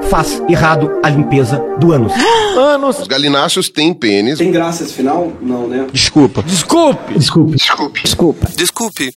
faz 0.09 0.43
errado 0.48 0.90
a 1.02 1.09
limpeza 1.09 1.62
do 1.78 1.93
ânus. 1.93 2.12
Anos. 2.56 2.98
Os 3.01 3.09
galináceos 3.09 3.68
têm 3.68 3.94
pênis. 3.94 4.39
Tem 4.39 4.51
graça 4.51 4.82
esse 4.82 4.93
final? 4.93 5.32
Não, 5.40 5.68
né? 5.68 5.86
Desculpa. 5.93 6.43
Desculpe! 6.43 7.14
Desculpe. 7.14 7.56
Desculpe. 7.56 8.02
Desculpa. 8.02 8.48
Desculpe. 8.56 9.09